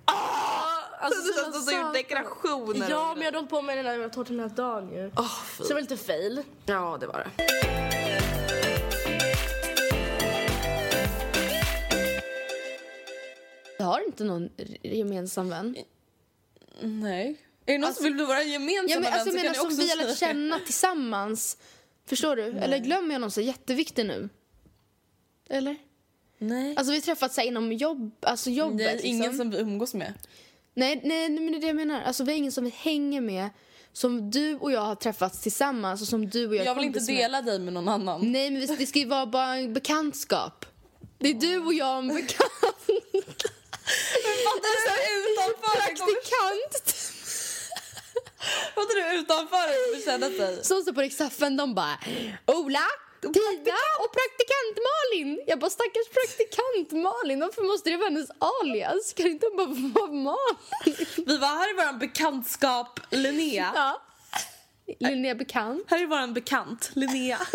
ah! 0.04 0.76
Alltså, 1.00 1.22
så 1.22 1.50
du 1.50 1.52
så 1.52 1.70
har 1.70 1.80
och 1.80 1.86
gjort 1.86 1.94
dekorationer. 1.94 2.90
Ja, 2.90 3.14
men 3.14 3.18
jag 3.18 3.26
hade 3.26 3.38
hållit 3.38 3.50
på 3.50 3.62
med 3.62 3.78
den 3.78 3.86
här 3.86 4.08
tårtan 4.08 4.38
hela 4.38 4.48
dagen 4.48 4.92
ju. 4.92 5.10
Åh, 5.16 5.42
fy. 5.44 5.62
Så 5.62 5.68
det 5.68 5.74
var 5.74 5.80
lite 5.80 5.96
fail. 5.96 6.42
Ja, 6.66 6.96
det 7.00 7.06
var 7.06 7.18
det. 7.18 7.30
Jag 13.78 13.86
har 13.86 14.06
inte 14.06 14.24
någon 14.24 14.48
gemensam 14.82 15.50
vän. 15.50 15.76
Nej. 16.80 17.45
Är 17.66 17.72
det 17.72 17.78
någon 17.78 17.94
som 17.94 18.04
vill 18.04 18.14
bli 18.14 18.24
vår 18.24 18.36
gemensamma 18.38 18.88
Ja, 18.88 18.94
men, 19.00 19.02
vän 19.02 19.12
alltså, 19.12 19.30
så 19.30 19.36
jag 19.46 19.54
kan 19.54 19.70
som 19.70 19.76
vi 19.76 19.90
har 19.90 19.96
lärt 19.96 20.18
känna 20.18 20.58
tillsammans. 20.58 21.56
Förstår 22.08 22.36
du? 22.36 22.42
Eller 22.42 22.78
glömmer 22.78 23.14
jag 23.14 23.20
någon 23.20 23.30
så 23.30 23.40
jätteviktig 23.40 24.06
nu? 24.06 24.28
Eller? 25.48 25.76
Nej. 26.38 26.74
Alltså 26.76 26.90
vi 26.92 26.96
har 26.98 27.02
träffats 27.02 27.34
så 27.34 27.40
här, 27.40 27.48
inom 27.48 27.72
jobb, 27.72 28.16
alltså 28.20 28.50
jobbet. 28.50 28.76
Nej, 28.76 28.92
liksom. 28.94 29.08
ingen 29.10 29.36
som 29.36 29.50
vi 29.50 29.58
umgås 29.58 29.94
med. 29.94 30.12
Nej, 30.74 31.00
nej, 31.04 31.28
nej, 31.28 31.40
men 31.40 31.52
det 31.52 31.58
är 31.58 31.60
det 31.60 31.66
jag 31.66 31.76
menar. 31.76 32.02
Alltså 32.02 32.24
vi 32.24 32.32
har 32.32 32.36
ingen 32.38 32.52
som 32.52 32.64
vi 32.64 32.70
hänger 32.70 33.20
med 33.20 33.48
som 33.92 34.30
du 34.30 34.54
och 34.56 34.72
jag 34.72 34.80
har 34.80 34.94
träffats 34.94 35.40
tillsammans 35.40 36.02
och 36.02 36.08
som 36.08 36.28
du 36.30 36.46
och 36.48 36.54
jag 36.56 36.62
är 36.62 36.66
Jag 36.66 36.74
vill 36.74 36.84
inte 36.84 36.98
kompis 36.98 37.08
med. 37.08 37.18
dela 37.18 37.42
dig 37.42 37.58
med 37.58 37.72
någon 37.72 37.88
annan. 37.88 38.32
Nej, 38.32 38.50
men 38.50 38.60
vi- 38.60 38.66
det 38.76 38.86
ska 38.86 38.98
ju 38.98 39.06
vara 39.06 39.26
bara 39.26 39.56
en 39.56 39.72
bekantskap. 39.74 40.66
Det 41.18 41.28
är 41.30 41.34
du 41.34 41.58
och 41.58 41.74
jag 41.74 41.98
en 41.98 42.08
bekant. 42.08 42.52
Fattar 44.46 44.72
du 44.86 45.32
utanför? 45.32 45.76
Praktikant. 45.86 47.12
Fattar 48.74 48.94
du 48.94 49.18
utanför 49.18 49.92
kommer 49.92 50.04
känna 50.04 50.26
sig? 50.26 50.64
Som 50.64 50.82
står 50.82 50.92
på 50.92 51.00
Riksdagen, 51.00 51.56
de 51.56 51.74
bara 51.74 51.98
Ola, 52.46 52.86
Tina 53.20 53.78
och 54.02 54.12
praktikant 54.12 54.76
Malin. 54.88 55.44
Jag 55.46 55.58
bara 55.58 55.70
stackars 55.70 56.08
praktikant 56.12 56.92
Malin, 56.92 57.40
varför 57.40 57.62
måste 57.62 57.90
det 57.90 57.96
vara 57.96 58.08
hennes 58.08 58.30
alias? 58.38 59.12
Kan 59.12 59.26
inte 59.26 59.46
hon 59.46 59.56
bara 59.56 60.00
vara 60.00 60.12
Malin? 60.12 61.06
Vi 61.26 61.36
var 61.38 61.48
här 61.48 61.68
är 61.70 61.92
vår 61.92 61.98
bekantskap 61.98 63.00
Linnea. 63.10 63.72
Ja. 63.74 64.02
Linnea 65.00 65.34
bekant. 65.34 65.84
Här 65.90 66.02
är 66.02 66.06
vår 66.06 66.32
bekant 66.32 66.90
Linnea. 66.94 67.38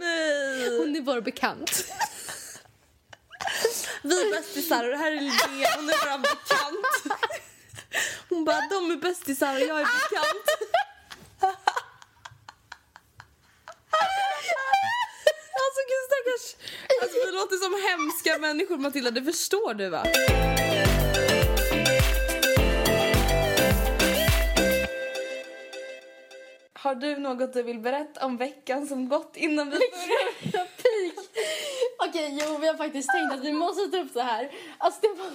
Nej. 0.00 0.78
Hon 0.78 0.96
är 0.96 1.00
vår 1.00 1.20
bekant. 1.20 1.84
Vi 4.02 4.20
är 4.20 4.30
bästisar 4.32 4.84
och 4.84 4.90
det 4.90 4.96
här 4.96 5.12
är 5.12 5.20
Linnea, 5.20 5.68
hon 5.76 5.88
är 5.90 6.10
vår 6.10 6.18
bekant. 6.18 7.15
Hon 8.36 8.44
bara, 8.44 8.60
de 8.70 8.90
är 8.90 8.96
bästisar 8.96 9.54
och 9.54 9.60
jag 9.60 9.80
är 9.80 9.84
bekant. 9.84 10.46
Alltså 15.62 15.80
gud 15.90 16.04
stackars. 16.08 16.56
Alltså 17.02 17.18
vi 17.26 17.32
låter 17.32 17.56
som 17.56 17.74
hemska 17.90 18.38
människor 18.38 18.78
Matilda, 18.78 19.10
det 19.10 19.22
förstår 19.22 19.74
du 19.74 19.88
va? 19.88 20.04
Har 26.72 26.94
du 26.94 27.18
något 27.18 27.52
du 27.52 27.62
vill 27.62 27.78
berätta 27.78 28.26
om 28.26 28.36
veckan 28.36 28.86
som 28.86 29.08
gått 29.08 29.36
innan 29.36 29.70
vi 29.70 29.78
börjar? 29.78 30.66
Okej, 32.08 32.38
jo 32.42 32.56
vi 32.58 32.66
har 32.68 32.74
faktiskt 32.74 33.10
tänkt 33.12 33.32
att 33.32 33.40
vi 33.44 33.52
måste 33.52 33.88
ta 33.90 33.96
upp 33.96 34.14
det 34.14 34.22
här. 34.22 34.50
Alltså 34.78 35.00
det 35.00 35.08
var... 35.08 35.30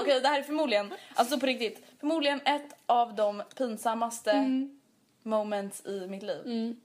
Okej, 0.00 0.20
det 0.20 0.28
här 0.28 0.38
är 0.38 0.42
förmodligen, 0.42 0.94
alltså 1.14 1.40
på 1.40 1.46
riktigt, 1.46 1.84
förmodligen 2.00 2.40
ett 2.44 2.68
av 2.86 3.14
de 3.14 3.42
pinsammaste 3.56 4.30
Mm. 4.30 4.80
moments 5.22 5.86
i 5.86 6.06
mitt 6.06 6.22
liv. 6.22 6.76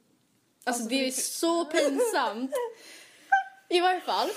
Alltså 0.64 0.84
det 0.84 1.08
är 1.08 1.12
så 1.12 1.66
pinsamt. 1.66 2.52
I 3.70 3.80
varje 3.80 4.02
fall. 4.02 4.30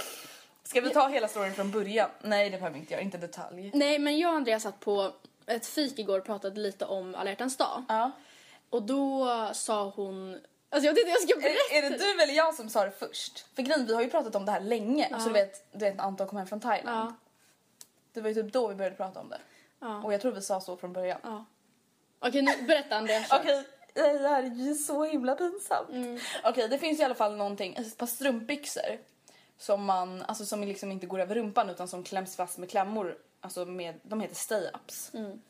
Ska 0.62 0.80
vi 0.80 0.90
ta 0.90 1.08
hela 1.08 1.28
storyn 1.28 1.54
från 1.54 1.70
början? 1.70 2.10
Nej, 2.22 2.50
det 2.50 2.56
behöver 2.56 2.74
vi 2.74 2.80
inte 2.80 2.92
göra, 2.92 3.02
inte 3.02 3.18
detalj. 3.18 3.70
Nej, 3.74 3.98
men 3.98 4.18
jag 4.18 4.30
och 4.30 4.36
Andrea 4.36 4.60
satt 4.60 4.80
på 4.80 5.12
ett 5.46 5.66
fik 5.66 5.98
igår 5.98 6.18
och 6.18 6.24
pratade 6.24 6.60
lite 6.60 6.84
om 6.84 7.14
alla 7.14 7.30
hjärtans 7.30 7.56
dag. 7.56 7.84
Ja. 7.88 8.10
Och 8.70 8.82
då 8.82 9.28
sa 9.54 9.92
hon... 9.96 10.38
Alltså 10.76 10.86
jag 10.86 10.94
vet 10.94 11.00
inte 11.00 11.10
jag 11.10 11.28
ska 11.28 11.40
berätta. 11.40 11.74
Är, 11.74 11.82
är 11.82 11.90
det 11.90 11.96
du 11.96 12.22
eller 12.22 12.34
jag 12.34 12.54
som 12.54 12.68
sa 12.68 12.84
det 12.84 12.90
först? 12.90 13.54
För 13.54 13.62
grejen, 13.62 13.86
vi 13.86 13.94
har 13.94 14.02
ju 14.02 14.10
pratat 14.10 14.34
om 14.34 14.46
det 14.46 14.52
här 14.52 14.60
länge. 14.60 15.08
Ja. 15.10 15.18
Så 15.18 15.26
du 15.26 15.32
vet, 15.32 15.72
du 15.72 15.78
vet 15.78 15.96
när 15.96 16.04
Anton 16.04 16.26
kom 16.26 16.38
hem 16.38 16.46
från 16.46 16.60
Thailand. 16.60 17.10
Ja. 17.10 17.14
Det 18.12 18.20
var 18.20 18.28
ju 18.28 18.34
typ 18.34 18.52
då 18.52 18.68
vi 18.68 18.74
började 18.74 18.96
prata 18.96 19.20
om 19.20 19.28
det. 19.28 19.38
Ja. 19.80 20.02
Och 20.02 20.14
jag 20.14 20.20
tror 20.20 20.32
vi 20.32 20.42
sa 20.42 20.60
så 20.60 20.76
från 20.76 20.92
början. 20.92 21.18
Ja. 21.22 21.44
Okej, 22.18 22.42
nu 22.42 22.62
berätta 22.62 22.96
Andrea. 22.96 23.24
kör. 23.24 23.36
Okej, 23.40 23.64
det 23.94 24.28
här 24.28 24.42
är 24.42 24.54
ju 24.54 24.74
så 24.74 25.04
himla 25.04 25.34
pinsamt. 25.34 25.88
Mm. 25.90 26.18
Okej, 26.44 26.68
det 26.68 26.78
finns 26.78 27.00
i 27.00 27.04
alla 27.04 27.14
fall 27.14 27.36
någonting, 27.36 27.74
ett 27.74 27.96
par 27.96 28.06
strumpbyxor 28.06 28.98
som 29.58 29.84
man, 29.84 30.22
alltså 30.22 30.44
som 30.44 30.64
liksom 30.64 30.92
inte 30.92 31.06
går 31.06 31.20
över 31.20 31.34
rumpan 31.34 31.70
utan 31.70 31.88
som 31.88 32.02
kläms 32.02 32.36
fast 32.36 32.58
med 32.58 32.70
klämmor. 32.70 33.18
Alltså 33.40 33.64
med, 33.64 34.00
de 34.02 34.20
heter 34.20 34.34
stay-ups. 34.34 35.16
Mm. 35.16 35.42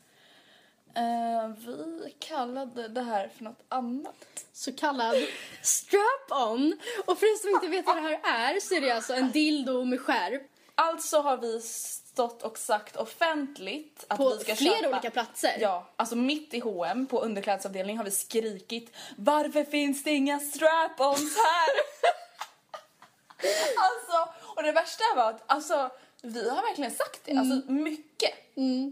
Eh, 0.97 1.49
vi 1.65 2.15
kallade 2.19 2.87
det 2.87 3.01
här 3.01 3.27
för 3.37 3.43
något 3.43 3.63
annat. 3.69 4.45
Så 4.53 4.75
kallad 4.75 5.15
strap-on. 5.61 6.79
Och 7.05 7.19
för 7.19 7.25
er 7.25 7.37
som 7.41 7.49
inte 7.49 7.67
vet 7.67 7.85
vad 7.85 7.95
det 7.95 8.01
här 8.01 8.19
är 8.23 8.59
så 8.59 8.75
är 8.75 8.81
det 8.81 8.91
alltså 8.91 9.13
en 9.13 9.31
dildo 9.31 9.85
med 9.85 10.01
skärp. 10.01 10.41
Alltså 10.75 11.21
har 11.21 11.37
vi 11.37 11.61
stått 11.61 12.43
och 12.43 12.57
sagt 12.57 12.95
offentligt 12.95 14.05
att 14.07 14.17
På 14.17 14.29
vi 14.29 14.39
ska 14.39 14.55
flera 14.55 14.75
köpa... 14.75 14.89
olika 14.89 15.11
platser. 15.11 15.57
Ja, 15.59 15.89
alltså 15.95 16.15
mitt 16.15 16.53
i 16.53 16.59
H&M 16.59 17.07
på 17.07 17.19
underklädesavdelningen 17.21 17.97
har 17.97 18.05
vi 18.05 18.11
skrikit 18.11 18.95
Varför 19.17 19.63
finns 19.63 20.03
det 20.03 20.11
inga 20.11 20.39
strap-ons 20.39 21.35
här? 21.37 21.69
alltså, 23.77 24.33
och 24.43 24.63
det 24.63 24.71
värsta 24.71 25.03
var 25.15 25.29
att 25.29 25.43
alltså, 25.45 25.89
vi 26.21 26.49
har 26.49 26.61
verkligen 26.61 26.91
sagt 26.91 27.21
det, 27.25 27.37
alltså 27.37 27.71
mycket, 27.71 28.33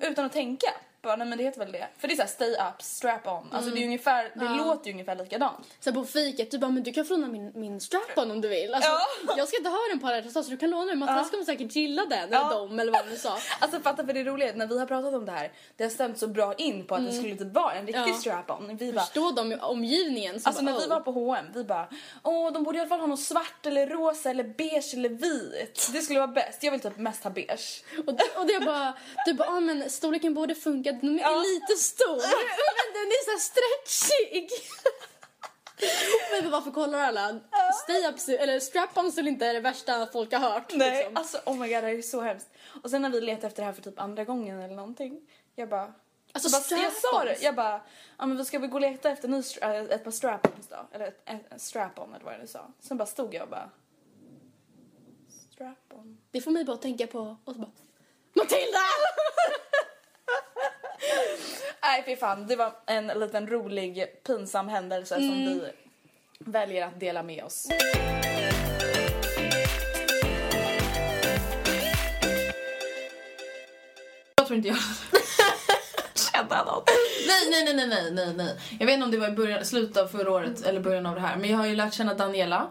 utan 0.02 0.26
att 0.26 0.34
tänka. 0.34 0.74
Bara, 1.06 1.16
nej 1.16 1.28
men 1.28 1.38
det 1.38 1.44
heter 1.44 1.60
väl 1.60 1.72
det. 1.72 1.88
För 1.98 2.08
det 2.08 2.14
är 2.14 2.16
såhär 2.16 2.30
stay 2.30 2.52
up, 2.52 2.82
strap 2.82 3.28
on. 3.28 3.50
Alltså 3.52 3.72
det 3.72 3.82
är 3.82 3.86
ungefär, 3.86 4.24
det 4.24 4.46
Ja. 4.46 4.56
låter 4.56 4.88
ju 4.88 4.94
ungefär 4.94 5.16
likadant. 5.16 5.68
Så 5.80 5.94
på 5.94 6.04
fiket, 6.06 6.52
du 6.52 6.58
bara 6.58 6.72
men 6.72 6.84
du 6.84 6.92
kan 6.92 7.06
få 7.06 7.14
låna 7.14 7.28
min, 7.28 7.52
min 7.56 7.80
strap-on 7.82 8.32
om 8.32 8.42
du 8.42 8.48
vill. 8.48 8.74
Alltså, 8.74 8.90
Jag 9.38 9.48
ska 9.48 9.58
inte 9.58 9.70
ha 9.70 9.80
den 9.92 10.00
på 10.00 10.08
alla 10.08 10.24
så 10.30 10.42
du 10.42 10.58
kan 10.58 10.70
låna 10.70 10.86
den. 10.86 11.00
Mattias 11.00 11.32
kommer 11.32 11.44
säkert 11.44 11.76
gilla 11.76 12.06
den, 12.06 12.34
eller 12.34 12.50
dem 12.50 12.80
eller 12.80 12.92
vad 12.92 13.08
du 13.10 13.18
sa. 13.18 13.38
Alltså 13.60 13.80
fatta 13.80 14.06
för 14.06 14.14
det 14.14 14.20
är 14.20 14.24
roligt 14.26 14.56
när 14.56 14.68
vi 14.68 14.80
har 14.80 14.86
pratat 14.86 15.14
om 15.14 15.26
det 15.26 15.32
här. 15.32 15.52
Det 15.76 15.84
har 15.84 15.92
stämt 15.92 16.18
så 16.20 16.28
bra 16.28 16.54
in 16.54 16.86
på 16.86 16.96
att 16.96 17.02
det 17.06 17.10
Mm. 17.10 17.22
skulle 17.24 17.36
typ 17.36 17.54
vara 17.54 17.74
en 17.74 17.86
riktig 17.88 18.02
Ja. 18.12 18.14
strap-on. 18.14 18.78
Vi 18.78 18.94
bara, 18.94 19.02
Förstå 19.06 19.32
dem 19.32 19.52
i 19.52 19.56
omgivningen. 19.56 20.40
som 20.40 20.50
Alltså 20.50 20.64
när 20.64 20.72
bara, 20.72 20.80
vi 20.82 20.86
"Oh." 20.86 20.90
var 20.90 21.00
på 21.00 21.12
H&M, 21.12 21.46
vi 21.54 21.64
bara 21.64 21.88
åh 22.24 22.52
de 22.54 22.64
borde 22.64 22.78
i 22.78 22.82
alla 22.82 22.90
fall 22.90 23.00
ha 23.00 23.08
något 23.08 23.20
svart 23.20 23.66
eller 23.66 23.88
rosa 23.88 24.30
eller 24.30 24.44
beige 24.44 24.94
eller 24.94 25.10
vit. 25.10 25.90
Det 25.94 26.02
skulle 26.02 26.20
vara 26.20 26.28
bäst. 26.32 26.64
Jag 26.64 26.72
vill 26.72 26.80
typ 26.80 26.98
mest 26.98 27.24
ha 27.24 27.30
beige. 27.32 27.84
Och, 27.98 28.10
och 28.40 28.48
det 28.48 28.66
bara, 28.66 28.94
du 29.26 29.34
bara, 29.34 29.50
ah, 29.50 29.60
men 29.60 29.90
storleken 29.90 30.34
borde 30.34 30.56
funka, 30.56 30.94
den 31.02 31.20
är 31.20 31.54
lite 31.54 31.84
stor. 31.84 32.16
Men 32.16 32.94
den 32.94 33.08
är 33.08 33.24
så 33.32 33.40
stretchig. 33.40 34.50
Men 36.32 36.44
vi 36.44 36.50
varför 36.50 36.72
kollar 36.72 37.00
alla? 37.00 37.40
Stay-ups, 37.84 38.30
eller 38.30 38.60
strap-ons 38.60 39.20
är 39.20 39.28
inte 39.28 39.54
det 39.54 39.60
värsta 39.60 40.08
folk 40.08 40.34
har 40.34 40.40
hört. 40.40 40.74
Nej, 40.74 40.98
liksom. 40.98 41.18
alltså 41.18 41.38
oh 41.46 41.58
my 41.58 41.74
god 41.74 41.84
det 41.84 41.90
är 41.90 42.02
så 42.02 42.22
hemskt. 42.22 42.50
Och 42.84 42.90
sen 42.90 43.02
när 43.02 43.10
vi 43.10 43.22
letade 43.22 43.48
efter 43.48 43.62
det 43.62 43.66
här 43.66 43.74
för 43.74 43.82
typ 43.82 44.00
andra 44.00 44.24
gången 44.24 44.62
eller 44.62 44.76
någonting. 44.76 45.22
Jag 45.56 45.70
bara 45.70 45.94
Alltså, 46.36 46.50
jag, 46.50 46.80
bara, 46.80 46.84
jag 46.84 46.94
sa 46.94 47.24
det, 47.24 47.42
jag 47.42 47.56
bara, 47.56 47.82
ja 48.18 48.26
men 48.26 48.38
vi 48.38 48.46
ska 48.46 48.60
väl 48.60 48.70
gå 48.70 48.76
och 48.76 48.82
leta 48.82 49.12
efter 49.12 49.28
ny, 49.28 49.44
äh, 49.62 49.70
ett 49.70 50.04
par 50.04 50.12
strap-ons 50.12 50.68
då? 50.70 50.88
Eller 50.92 51.08
ett, 51.08 51.22
ett, 51.26 51.54
ett 51.54 51.62
strap-on 51.62 52.14
eller 52.14 52.26
vad 52.26 52.34
det 52.34 52.38
nu 52.38 52.48
sa. 52.48 52.68
Sen 52.80 52.98
bara 52.98 53.06
stod 53.06 53.34
jag 53.34 53.44
och 53.44 53.50
bara 53.50 53.70
strap-on. 55.52 56.18
Det 56.32 56.42
får 56.42 56.52
mig 56.52 56.66
bara 56.66 56.74
att 56.74 56.82
tänka 56.82 57.08
på, 57.08 57.38
och 57.46 57.54
så 57.54 57.60
bara, 57.60 57.72
Matilda! 58.34 58.80
Nej 61.82 62.04
fy 62.06 62.16
fan, 62.16 62.48
det 62.48 62.56
var 62.56 62.72
en 62.86 63.08
liten 63.08 63.48
rolig 63.48 64.06
pinsam 64.28 64.68
händelse 64.68 65.16
som 65.16 65.24
Mm. 65.24 65.44
vi 65.46 65.62
väljer 66.40 66.88
att 66.88 67.00
dela 67.00 67.24
med 67.24 67.44
oss. 67.44 67.68
Jag 74.36 74.48
tror 74.48 74.58
inte 74.58 74.68
jag 74.68 74.78
något. 76.64 76.90
Nej, 77.28 77.64
nej, 77.66 77.76
nej, 77.76 77.88
nej, 77.88 78.12
nej, 78.12 78.34
nej. 78.38 78.56
Jag 78.80 78.86
vet 78.86 78.94
inte 78.94 79.06
om 79.06 79.12
det 79.12 79.18
var 79.18 79.28
i 79.28 79.32
början, 79.32 79.66
slutet 79.66 79.98
av 79.98 80.08
förra 80.08 80.32
året 80.32 80.62
eller 80.66 80.80
början 80.80 81.06
av 81.06 81.16
det 81.16 81.22
här. 81.22 81.38
Men 81.38 81.50
jag 81.50 81.58
har 81.58 81.66
ju 81.66 81.76
lärt 81.76 81.94
känna 81.94 82.14
Daniela, 82.14 82.68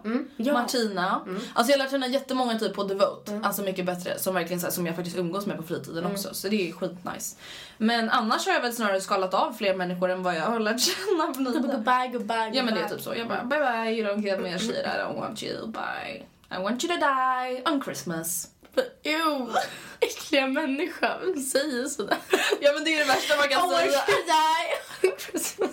Martina. 0.52 1.20
Alltså 1.54 1.72
jag 1.72 1.78
har 1.78 1.84
lärt 1.84 1.90
känna 1.90 2.06
jättemånga 2.06 2.58
typ 2.58 2.74
på 2.74 2.84
Devote. 2.84 3.40
Alltså 3.44 3.62
mycket 3.62 3.86
bättre. 3.86 4.18
Som 4.18 4.34
verkligen 4.34 4.60
så 4.60 4.66
här, 4.66 4.72
som 4.72 4.86
jag 4.86 4.96
faktiskt 4.96 5.16
umgås 5.18 5.46
med 5.46 5.56
på 5.56 5.62
fritiden 5.62 6.06
också. 6.06 6.34
Så 6.34 6.48
det 6.48 6.68
är 6.68 6.72
skitnice. 6.72 7.36
Men 7.78 8.10
annars 8.10 8.46
har 8.46 8.52
jag 8.52 8.60
väl 8.60 8.72
snarare 8.72 9.00
skalat 9.00 9.34
av 9.34 9.52
fler 9.52 9.74
människor 9.74 10.10
än 10.10 10.22
vad 10.22 10.36
jag 10.36 10.42
har 10.42 10.60
lärt 10.60 10.80
känna 10.80 11.24
av 11.24 11.40
nya. 11.40 11.52
Goodbye, 11.60 12.08
goodbye, 12.12 12.50
Ja 12.52 12.62
men 12.62 12.74
det 12.74 12.80
är 12.80 12.82
goodbye. 12.82 12.88
typ 12.88 13.00
så. 13.00 13.14
Jag 13.16 13.28
bara 13.28 13.44
bye 13.44 13.58
bye, 13.58 13.90
you 14.00 14.08
don't 14.08 14.24
give 14.24 14.38
me 14.38 14.54
a 14.54 14.58
shit, 14.58 14.70
I 14.84 14.98
don't 14.98 15.20
want 15.20 15.42
you, 15.42 15.66
bye. 15.66 16.26
I 16.50 16.62
want 16.62 16.84
you 16.84 16.92
to 16.94 17.06
die 17.06 17.62
on 17.72 17.82
Christmas. 17.82 18.48
Ew, 19.02 19.54
äckliga 20.00 20.46
människa, 20.46 21.18
vem 21.20 21.42
säger 21.42 21.84
sådär? 21.88 22.16
Ja 22.60 22.72
men 22.72 22.84
det 22.84 22.94
är 22.94 22.98
det 22.98 23.04
värsta 23.04 23.36
man 23.36 23.48
kan 23.48 23.70
want 23.70 23.76
säga. 23.80 24.02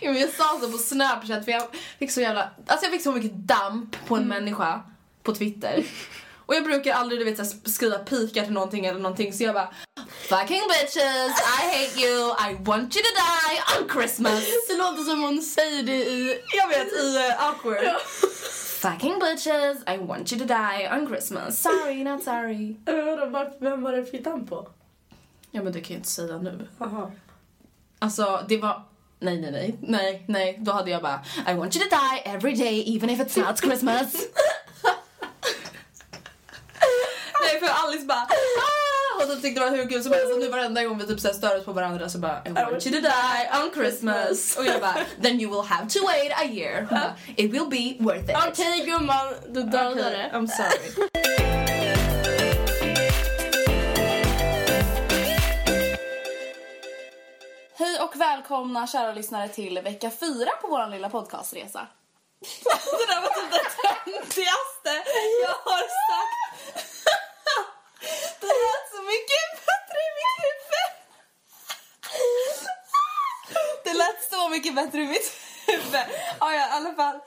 Ja, 0.00 0.12
men 0.12 0.20
jag 0.20 0.30
sa 0.34 0.58
så 0.60 0.70
på 0.72 0.78
snapchat 0.78 1.44
för 1.44 1.52
jag 1.52 1.62
fick 1.98 2.12
så 2.12 2.20
jävla, 2.20 2.50
alltså 2.66 2.86
jag 2.86 2.92
fick 2.92 3.02
så 3.02 3.12
mycket 3.12 3.32
damp 3.34 4.06
på 4.06 4.16
en 4.16 4.22
Mm. 4.22 4.44
människa 4.44 4.82
på 5.22 5.34
Twitter. 5.34 5.84
Och 6.46 6.54
jag 6.54 6.64
brukar 6.64 6.94
aldrig 6.94 7.20
du 7.20 7.24
vet 7.24 7.68
skriva 7.70 7.98
pika 7.98 8.42
till 8.42 8.52
någonting 8.52 8.86
eller 8.86 9.00
någonting 9.00 9.32
så 9.32 9.44
jag 9.44 9.54
bara 9.54 9.74
Fucking 10.28 10.62
bitches, 10.68 11.40
I 11.40 11.62
hate 11.72 12.00
you, 12.00 12.30
I 12.30 12.54
want 12.64 12.96
you 12.96 13.02
to 13.02 13.12
die 13.14 13.78
on 13.78 13.88
Christmas. 13.88 14.44
Det 14.68 14.74
låter 14.76 15.02
som 15.04 15.22
hon 15.22 15.42
säger 15.42 15.82
det 15.82 15.92
i... 15.96 16.40
Jag 16.56 16.68
vet, 16.68 16.92
i 16.92 17.16
uh, 17.16 17.44
awkward. 17.48 17.96
Fucking 18.76 19.18
bitches, 19.18 19.82
I 19.86 19.96
want 19.96 20.30
you 20.30 20.38
to 20.38 20.44
die 20.44 20.86
on 20.86 21.06
Christmas. 21.06 21.58
Sorry, 21.58 22.04
not 22.04 22.22
sorry. 22.22 22.76
Vem 23.60 23.82
var 23.82 23.92
det 23.92 24.24
damp 24.24 24.48
på? 24.48 24.68
Ja 25.50 25.62
men 25.62 25.72
det 25.72 25.80
kan 25.80 25.94
jag 25.94 25.98
inte 25.98 26.08
säga 26.08 26.38
nu. 26.38 26.68
Alltså 27.98 28.44
det 28.48 28.56
var 28.56 28.82
Nej, 29.18 29.40
nej, 29.40 29.50
nej, 29.50 29.76
nej, 29.80 30.24
nej. 30.28 30.58
Då 30.60 30.72
hade 30.72 30.90
jag 30.90 31.02
bara 31.02 31.20
I 31.48 31.54
want 31.54 31.76
you 31.76 31.84
to 31.84 31.96
die 31.96 32.22
every 32.24 32.54
day 32.54 32.96
even 32.96 33.10
if 33.10 33.20
it's 33.20 33.46
not 33.46 33.60
Christmas. 33.60 34.14
nej, 37.42 37.60
för 37.60 37.68
Alice 37.68 38.06
bara 38.06 38.18
ah! 38.18 38.85
Och 39.16 39.30
typ 39.30 39.42
tyckte 39.42 39.60
det 39.60 39.70
var 39.70 39.76
hur 39.76 39.88
kul 39.88 40.02
som 40.02 40.12
helst 40.12 40.32
och 40.32 40.38
nu 40.40 40.48
varenda 40.48 40.84
gång 40.84 40.98
vi 40.98 41.06
typ 41.06 41.20
så 41.20 41.28
stör 41.28 41.58
oss 41.58 41.64
på 41.64 41.72
varandra 41.72 42.08
så 42.08 42.18
bara 42.18 42.42
I 42.46 42.50
want 42.50 42.86
you 42.86 43.02
to 43.02 43.08
die 43.08 43.62
on 43.64 43.70
Christmas. 43.74 44.56
Och 44.56 44.66
jag 44.66 44.80
bara 44.80 44.96
then 45.22 45.40
you 45.40 45.50
will 45.50 45.70
have 45.70 45.88
to 45.88 45.98
wait 46.06 46.32
a 46.32 46.44
year. 46.44 46.86
Bara, 46.90 47.14
It 47.36 47.52
will 47.52 47.66
be 47.70 48.04
worth 48.04 48.30
it. 48.30 48.36
Okej 48.48 48.86
gumman, 48.86 49.34
du 49.48 49.62
dödade 49.62 50.10
det. 50.10 50.30
I'm 50.34 50.46
sorry. 50.46 51.08
Hej 57.78 58.00
och 58.00 58.16
välkomna 58.16 58.86
kära 58.86 59.12
lyssnare 59.12 59.48
till 59.48 59.78
vecka 59.80 60.10
fyra 60.10 60.50
på 60.60 60.68
vår 60.68 60.90
lilla 60.90 61.10
podcastresa. 61.10 61.86
det 62.98 63.06
där 63.12 63.20
var 63.20 63.28
typ 63.28 63.50
det 63.50 63.70
töntigaste 63.82 64.92
jag 65.42 65.56
har 65.70 65.86
sagt. 66.08 66.96
det 68.40 68.46
lät 68.46 68.86
så 68.94 69.02
mycket 69.12 69.46
bättre 69.68 69.98
i 70.06 70.10
mitt 70.18 70.38
huvud. 70.46 70.92
det 73.84 73.94
lät 73.94 74.30
så 74.30 74.45
mycket 74.56 74.74
bättre 74.74 74.98
i 75.02 75.06
mitt 75.06 75.32
huvud. 75.66 75.94
Ja, 76.40 76.54
ja, 76.54 76.68
i 76.68 76.70
alla 76.70 76.94
fall. 76.94 77.18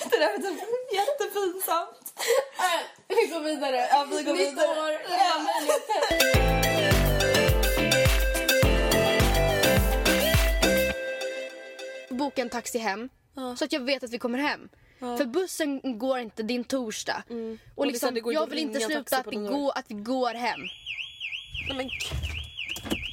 det 0.10 0.18
där 0.18 0.30
var 0.32 0.38
typ 0.38 0.60
jättepinsamt. 0.92 2.12
Äh, 2.58 2.80
vi 3.08 3.26
går 3.26 3.40
vidare. 3.40 3.76
Ja, 3.76 4.06
vi 4.10 4.22
går 4.22 4.32
Nytt 4.32 4.48
vidare. 4.52 4.68
år, 4.80 4.92
Ja. 4.92 4.98
nya 5.08 5.38
möjligheter. 5.48 7.02
Boka 12.10 12.42
en 12.42 12.50
taxi 12.50 12.78
hem 12.78 13.08
så 13.58 13.64
att 13.64 13.72
jag 13.72 13.80
vet 13.80 14.02
att 14.04 14.10
vi 14.10 14.18
kommer 14.18 14.38
hem. 14.38 14.68
För 14.98 15.24
bussen 15.24 15.98
går 15.98 16.18
inte 16.18 16.42
din 16.42 16.64
torsdag. 16.64 17.22
Och, 17.26 17.30
Mm. 17.30 17.58
Och 17.74 17.84
så 17.84 17.90
liksom, 17.90 18.14
det 18.14 18.22
jag 18.32 18.46
vill 18.50 18.58
inte 18.58 18.80
sluta 18.80 19.16
att 19.18 19.26
vi, 19.26 19.36
går, 19.36 19.78
att 19.78 19.84
vi 19.88 19.94
går 19.94 20.34
hem. 20.34 20.60
Nej 21.68 21.76
men 21.76 21.86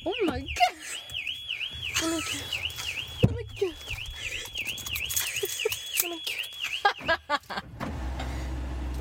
Oh 0.06 0.34
my 0.34 0.40
god. 0.40 0.78
Nej 2.02 2.10
men 2.12 2.22
gud. 2.32 2.44
Nej 3.24 3.34
men 3.34 3.46
gud. 3.60 3.76
Nej 6.04 6.89
men 7.06 7.18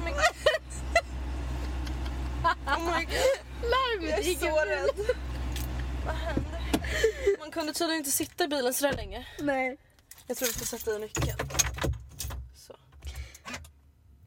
men 0.05 0.15
my 2.85 3.05
god. 3.05 3.39
Larmet 3.63 4.11
Jag 4.11 4.19
är 4.19 4.23
gick 4.23 4.39
så 4.41 4.47
rädd. 4.47 5.17
Vad 6.07 6.15
händer? 6.15 6.61
Man 7.39 7.51
kunde 7.51 7.73
tydligen 7.73 7.99
inte 7.99 8.11
sitta 8.11 8.45
i 8.45 8.49
bilen 8.49 8.75
så 8.75 8.87
där 8.87 8.93
länge. 8.93 9.27
Nej. 9.39 9.79
Jag 10.27 10.37
tror 10.37 10.47
vi 10.47 10.53
får 10.53 10.67
sätta 10.67 10.97
i 10.97 10.99
nyckeln. 10.99 11.39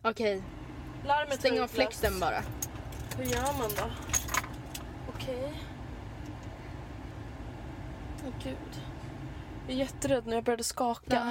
Okej. 0.03 0.43
Larmet 1.05 1.39
Stäng 1.39 1.59
av 1.59 1.67
flexen 1.67 2.19
bara. 2.19 2.43
Hur 3.17 3.23
gör 3.23 3.57
man 3.57 3.71
då? 3.77 3.91
Okej. 5.15 5.53
Åh 8.25 8.33
gud. 8.43 8.81
Jag 9.67 9.75
är 9.75 9.79
jätterädd 9.79 10.27
nu, 10.27 10.35
jag 10.35 10.43
började 10.43 10.63
skaka. 10.63 11.30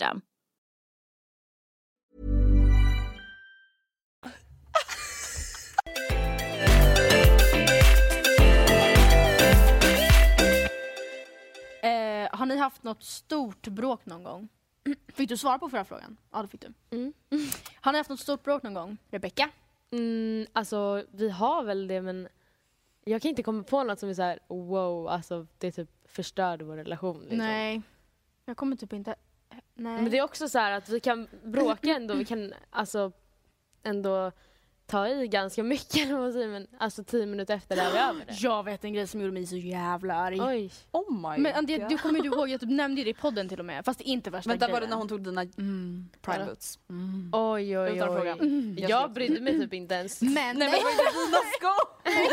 Eh, 11.83 12.29
har 12.31 12.45
ni 12.45 12.57
haft 12.57 12.83
något 12.83 13.03
stort 13.03 13.67
bråk 13.67 14.05
någon 14.05 14.23
gång? 14.23 14.49
Fick 15.07 15.29
du 15.29 15.37
svara 15.37 15.59
på 15.59 15.69
förra 15.69 15.85
frågan? 15.85 16.17
Ja, 16.31 16.41
det 16.41 16.47
fick 16.47 16.61
du. 16.61 16.73
Har 17.81 17.91
ni 17.91 17.97
haft 17.97 18.09
något 18.09 18.19
stort 18.19 18.43
bråk 18.43 18.63
någon 18.63 18.73
gång? 18.73 18.97
Rebecca? 19.09 19.49
Mm, 19.91 20.47
alltså 20.53 21.03
vi 21.11 21.29
har 21.29 21.63
väl 21.63 21.87
det 21.87 22.01
men 22.01 22.27
jag 23.03 23.21
kan 23.21 23.29
inte 23.29 23.43
komma 23.43 23.63
på 23.63 23.83
något 23.83 23.99
som 23.99 24.09
är 24.09 24.13
så 24.13 24.21
här: 24.21 24.39
wow, 24.47 25.07
alltså 25.07 25.47
det 25.57 25.71
typ 25.71 25.89
förstörde 26.05 26.63
vår 26.63 26.75
relation. 26.75 27.19
Liksom. 27.19 27.37
Nej. 27.37 27.81
Jag 28.45 28.57
kommer 28.57 28.75
typ 28.75 28.93
inte... 28.93 29.15
Nej. 29.73 30.01
Men 30.01 30.11
det 30.11 30.17
är 30.17 30.23
också 30.23 30.49
så 30.49 30.59
här 30.59 30.71
att 30.71 30.89
vi 30.89 30.99
kan 30.99 31.27
bråka 31.43 31.89
ändå, 31.89 32.13
vi 32.13 32.25
kan 32.25 32.53
alltså 32.69 33.11
ändå 33.83 34.31
ta 34.91 35.07
i 35.07 35.27
ganska 35.27 35.63
mycket 35.63 36.09
man 36.11 36.33
säger, 36.33 36.47
men 36.47 36.67
alltså 36.79 37.03
tio 37.03 37.25
minuter 37.25 37.53
efter 37.55 37.75
det 37.75 37.81
är 37.81 37.91
vi 37.91 37.97
över 38.09 38.25
det. 38.25 38.33
Jag 38.39 38.63
vet 38.63 38.83
en 38.83 38.93
grej 38.93 39.07
som 39.07 39.21
gjorde 39.21 39.33
mig 39.33 39.45
så 39.47 39.57
jävla 39.57 40.15
arg. 40.15 40.41
Oj. 40.41 40.71
Oh 40.91 41.11
my 41.11 41.37
Men 41.43 41.55
Andrea, 41.55 41.77
god. 41.77 41.89
du 41.89 41.97
kommer 41.97 42.19
ju 42.19 42.25
ihåg, 42.25 42.49
jag 42.49 42.59
typ 42.61 42.69
nämnde 42.69 43.03
det 43.03 43.09
i 43.09 43.13
podden 43.13 43.49
till 43.49 43.59
och 43.59 43.65
med, 43.65 43.85
fast 43.85 43.99
det 43.99 44.09
är 44.09 44.11
inte 44.11 44.29
värsta 44.29 44.49
Vänta, 44.49 44.67
var 44.67 44.73
det 44.73 44.77
grejen. 44.79 44.89
när 44.89 44.97
hon 44.97 45.07
tog 45.07 45.23
dina 45.23 45.45
prime 46.21 46.45
boots? 46.45 46.79
Oj, 47.31 47.79
oj, 47.79 47.91
oj. 47.91 47.99
fråga. 47.99 48.31
Mm. 48.31 48.75
Jag 48.79 49.13
brydde 49.13 49.41
mig 49.41 49.59
typ 49.59 49.73
inte 49.73 49.95
ens. 49.95 50.21
Men, 50.21 50.33
Nej 50.33 50.53
men 50.57 50.71
var 50.71 50.77
inte 50.91 51.03
dina 51.03 51.37
skor! 51.57 51.91
Nej, 52.05 52.27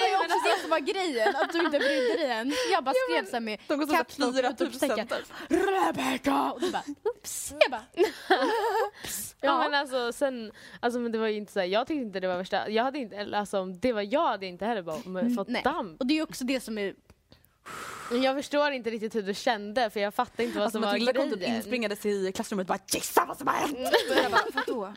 det 0.00 0.16
var 0.16 0.24
också 0.24 0.38
det 0.44 0.60
som 0.60 0.70
var 0.70 0.78
grejen, 0.78 1.36
att 1.36 1.52
du 1.52 1.58
inte 1.58 1.78
brydde 1.78 2.16
dig 2.16 2.26
ens. 2.26 2.54
Jag 2.72 2.84
bara 2.84 2.94
skrev 3.08 3.26
såhär 3.26 3.40
med 3.40 3.58
De 3.66 3.78
kostar 3.78 3.96
caps 3.96 4.18
lock 4.18 4.36
4 4.36 4.48
och 4.48 4.52
utropstecken. 4.52 5.08
Rebecca! 5.48 6.52
Och 6.52 6.60
du 6.60 6.70
bara 6.70 6.82
oops. 7.04 7.54
Jag 7.60 7.70
bara 7.70 7.84
oops. 7.96 9.36
Ja, 9.40 9.58
men 9.58 9.74
alltså 9.74 10.12
sen, 10.12 10.52
alltså 10.80 11.00
men 11.00 11.12
det 11.12 11.18
var 11.18 11.26
ju 11.26 11.36
inte 11.36 11.52
så 11.52 11.60
här, 11.60 11.66
jag 11.66 11.86
tyckte 11.90 12.06
inte 12.06 12.20
det 12.20 12.28
var 12.28 12.36
värsta, 12.36 12.68
jag 12.70 12.84
hade 12.84 12.98
inte, 12.98 13.16
eller 13.16 13.38
alltså 13.38 13.60
om 13.60 13.80
det 13.80 13.92
var 13.92 14.02
jag 14.02 14.26
hade 14.28 14.46
inte 14.46 14.64
heller 14.66 14.82
bara 14.82 15.34
fått 15.36 15.48
Nej. 15.48 15.62
damp. 15.62 16.00
Och 16.00 16.06
det 16.06 16.18
är 16.18 16.22
också 16.22 16.44
det 16.44 16.60
som 16.60 16.78
är... 16.78 16.94
Men 18.10 18.22
jag 18.22 18.36
förstår 18.36 18.70
inte 18.70 18.90
riktigt 18.90 19.14
hur 19.14 19.22
du 19.22 19.34
kände 19.34 19.90
för 19.90 20.00
jag 20.00 20.14
fattar 20.14 20.44
inte 20.44 20.58
vad 20.58 20.64
Alltså 20.64 20.76
som 20.76 20.82
var 20.82 20.92
Matilda 20.92 21.12
kom 21.12 21.28
grejen. 21.28 21.38
typ 21.40 21.48
inspringandes 21.56 22.06
i 22.06 22.32
klassrummet 22.32 22.64
och 22.64 22.68
bara 22.68 22.78
gissa 22.88 23.24
vad 23.28 23.38
som 23.38 23.46
har 23.46 23.54
hänt! 23.54 23.78
Och 24.10 24.16
jag 24.24 24.30
bara 24.30 24.42
vadå? 24.54 24.80
Bara, 24.80 24.94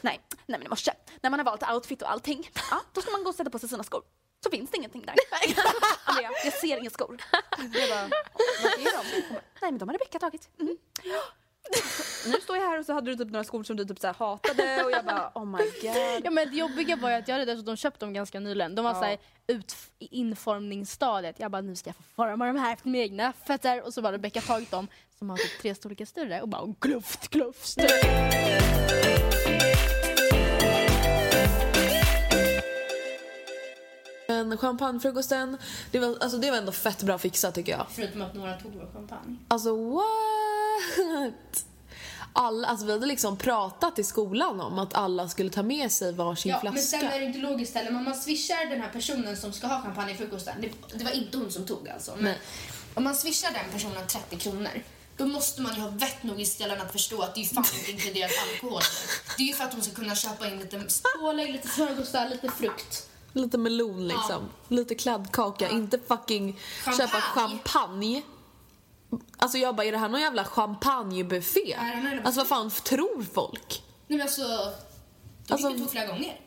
nej, 0.00 0.20
nej 0.46 0.58
men 0.58 0.62
i 0.62 0.68
morse 0.68 0.92
när 1.20 1.30
man 1.30 1.38
har 1.40 1.44
valt 1.44 1.70
outfit 1.72 2.02
och 2.02 2.10
allting, 2.10 2.50
ja, 2.70 2.80
då 2.92 3.00
ska 3.00 3.10
man 3.10 3.24
gå 3.24 3.28
och 3.28 3.34
sätta 3.34 3.50
på 3.50 3.58
sig 3.58 3.68
sina 3.68 3.82
skor. 3.82 4.02
Så 4.44 4.50
finns 4.50 4.70
det 4.70 4.76
ingenting 4.76 5.02
där. 5.02 5.14
Andrea, 6.04 6.30
jag 6.44 6.52
ser 6.52 6.76
inga 6.76 6.90
skor. 6.90 7.22
Jag 7.58 7.88
bara, 7.90 8.08
vad 8.62 8.72
är 8.72 8.84
de? 8.84 9.32
Nej 9.32 9.70
men 9.70 9.78
de 9.78 9.88
har 9.88 9.94
Rebecka 9.94 10.18
tagit. 10.18 10.50
Mm. 10.60 10.76
Nu 12.26 12.40
står 12.40 12.56
jag 12.56 12.64
här 12.70 12.78
och 12.78 12.86
så 12.86 12.92
hade 12.92 13.10
du 13.10 13.16
typ 13.24 13.30
några 13.32 13.44
skor 13.44 13.62
som 13.64 13.76
du 13.76 13.84
typ 13.84 14.00
så 14.00 14.06
här 14.06 14.14
hatade 14.14 14.84
och 14.84 14.90
jag 14.90 15.04
bara 15.04 15.30
oh 15.34 15.44
my 15.46 15.58
god. 15.82 16.24
Ja 16.24 16.30
men 16.30 16.50
det 16.50 16.56
jobbiga 16.56 16.96
var 16.96 17.10
ju 17.10 17.16
att 17.16 17.28
jag 17.28 17.34
hade 17.38 17.52
dessutom 17.52 17.76
köpt 17.76 18.00
dem 18.00 18.12
ganska 18.12 18.40
nyligen. 18.40 18.74
De 18.74 18.84
var 18.84 18.92
Ja. 18.92 18.98
såhär 19.00 19.18
ut 19.46 19.76
i 19.98 20.06
informningsstadiet. 20.18 21.40
Jag 21.40 21.50
bara 21.50 21.62
nu 21.62 21.76
ska 21.76 21.88
jag 21.88 21.96
få 21.96 22.02
forma 22.02 22.46
de 22.46 22.56
här 22.58 22.72
efter 22.72 22.88
mina 22.88 23.04
egna 23.04 23.32
fötter. 23.46 23.82
Och 23.82 23.94
så 23.94 24.00
var 24.00 24.12
Rebecca 24.12 24.40
tagit 24.40 24.70
dem 24.70 24.88
som 25.18 25.28
var 25.28 25.36
typ 25.36 25.60
tre 25.62 25.74
storlekar 25.74 26.04
större 26.04 26.42
och 26.42 26.48
bara 26.48 26.74
kluft, 26.80 27.28
kluft, 27.28 27.78
Men 34.48 34.58
champagnefrukosten, 34.58 35.56
det 35.90 35.98
var, 35.98 36.16
alltså 36.20 36.38
det 36.38 36.50
var 36.50 36.58
ändå 36.58 36.72
fett 36.72 37.02
bra 37.02 37.18
fixat 37.18 37.54
tycker 37.54 37.72
jag. 37.72 37.86
Förutom 37.90 38.22
att 38.22 38.34
några 38.34 38.56
tog 38.60 38.72
vår 38.74 38.90
champagne. 38.92 39.36
Alltså 39.48 39.76
what? 39.94 41.64
Alla, 42.34 42.68
alltså 42.68 42.86
vi 42.86 42.92
hade 42.92 43.06
liksom 43.06 43.36
pratat 43.36 43.98
i 43.98 44.04
skolan 44.04 44.60
om 44.60 44.78
att 44.78 44.94
alla 44.94 45.28
skulle 45.28 45.50
ta 45.50 45.62
med 45.62 45.92
sig 45.92 46.12
varsin 46.12 46.50
Ja, 46.50 46.60
men 46.62 46.72
flaska. 46.72 46.98
sen 46.98 47.08
är 47.08 47.18
det 47.20 47.24
inte 47.24 47.38
logiskt 47.38 47.74
heller. 47.74 47.96
Om 47.96 48.04
man 48.04 48.14
swishar 48.16 48.70
den 48.70 48.80
här 48.80 48.88
personen 48.88 49.36
som 49.36 49.52
ska 49.52 49.66
ha 49.66 49.82
champagne 49.82 50.12
i 50.12 50.14
frukosten. 50.16 50.54
Det, 50.60 50.98
det 50.98 51.04
var 51.04 51.10
inte 51.12 51.38
hon 51.38 51.50
som 51.52 51.66
tog 51.66 51.88
alltså. 51.88 52.12
Men 52.14 52.24
Nej. 52.24 52.38
om 52.94 53.04
man 53.04 53.14
swishar 53.14 53.50
den 53.52 53.72
personen 53.72 54.06
30 54.06 54.36
kronor. 54.36 54.70
Då 55.16 55.26
måste 55.26 55.62
man 55.62 55.74
ju 55.74 55.80
ha 55.80 55.88
vett 55.88 56.22
nog 56.22 56.40
i 56.40 56.46
skallen 56.46 56.80
att 56.80 56.92
förstå 56.92 57.22
att 57.22 57.34
det 57.34 57.40
är 57.40 57.42
ju 57.42 57.48
fan 57.48 57.64
inte 57.78 57.90
inkluderat 57.92 58.30
alkohol. 58.52 58.82
Det 59.36 59.42
är 59.42 59.46
ju 59.46 59.52
för 59.52 59.64
att 59.64 59.72
hon 59.72 59.82
ska 59.82 59.94
kunna 59.94 60.14
köpa 60.14 60.48
in 60.48 60.58
lite 60.58 60.84
pålägg, 61.20 61.52
lite 61.52 61.68
smörgåsar, 61.68 62.28
lite 62.28 62.48
frukt. 62.48 63.08
Lite 63.32 63.58
melon 63.58 64.08
liksom. 64.08 64.48
Lite 64.68 64.94
kladdkaka. 64.94 65.68
Inte 65.70 65.98
fucking 65.98 66.58
Champagne. 66.84 66.96
köpa 67.06 67.20
champagne. 67.20 68.22
Alltså 69.36 69.58
jag 69.58 69.76
bara, 69.76 69.84
är 69.86 69.92
det 69.92 69.98
här 69.98 70.08
någon 70.08 70.20
jävla 70.20 70.44
champagnebuffé? 70.44 71.76
Alltså 72.24 72.40
vad 72.40 72.48
fan 72.48 72.70
tror 72.70 73.22
folk? 73.34 73.82
Nej 74.06 74.18
men 74.18 74.20
alltså, 74.26 74.42
de 75.46 75.52
Alltså- 75.52 75.68
gick 75.68 75.78
ju 75.78 75.84
två 75.84 75.90
flera 75.90 76.06
gånger. 76.06 76.40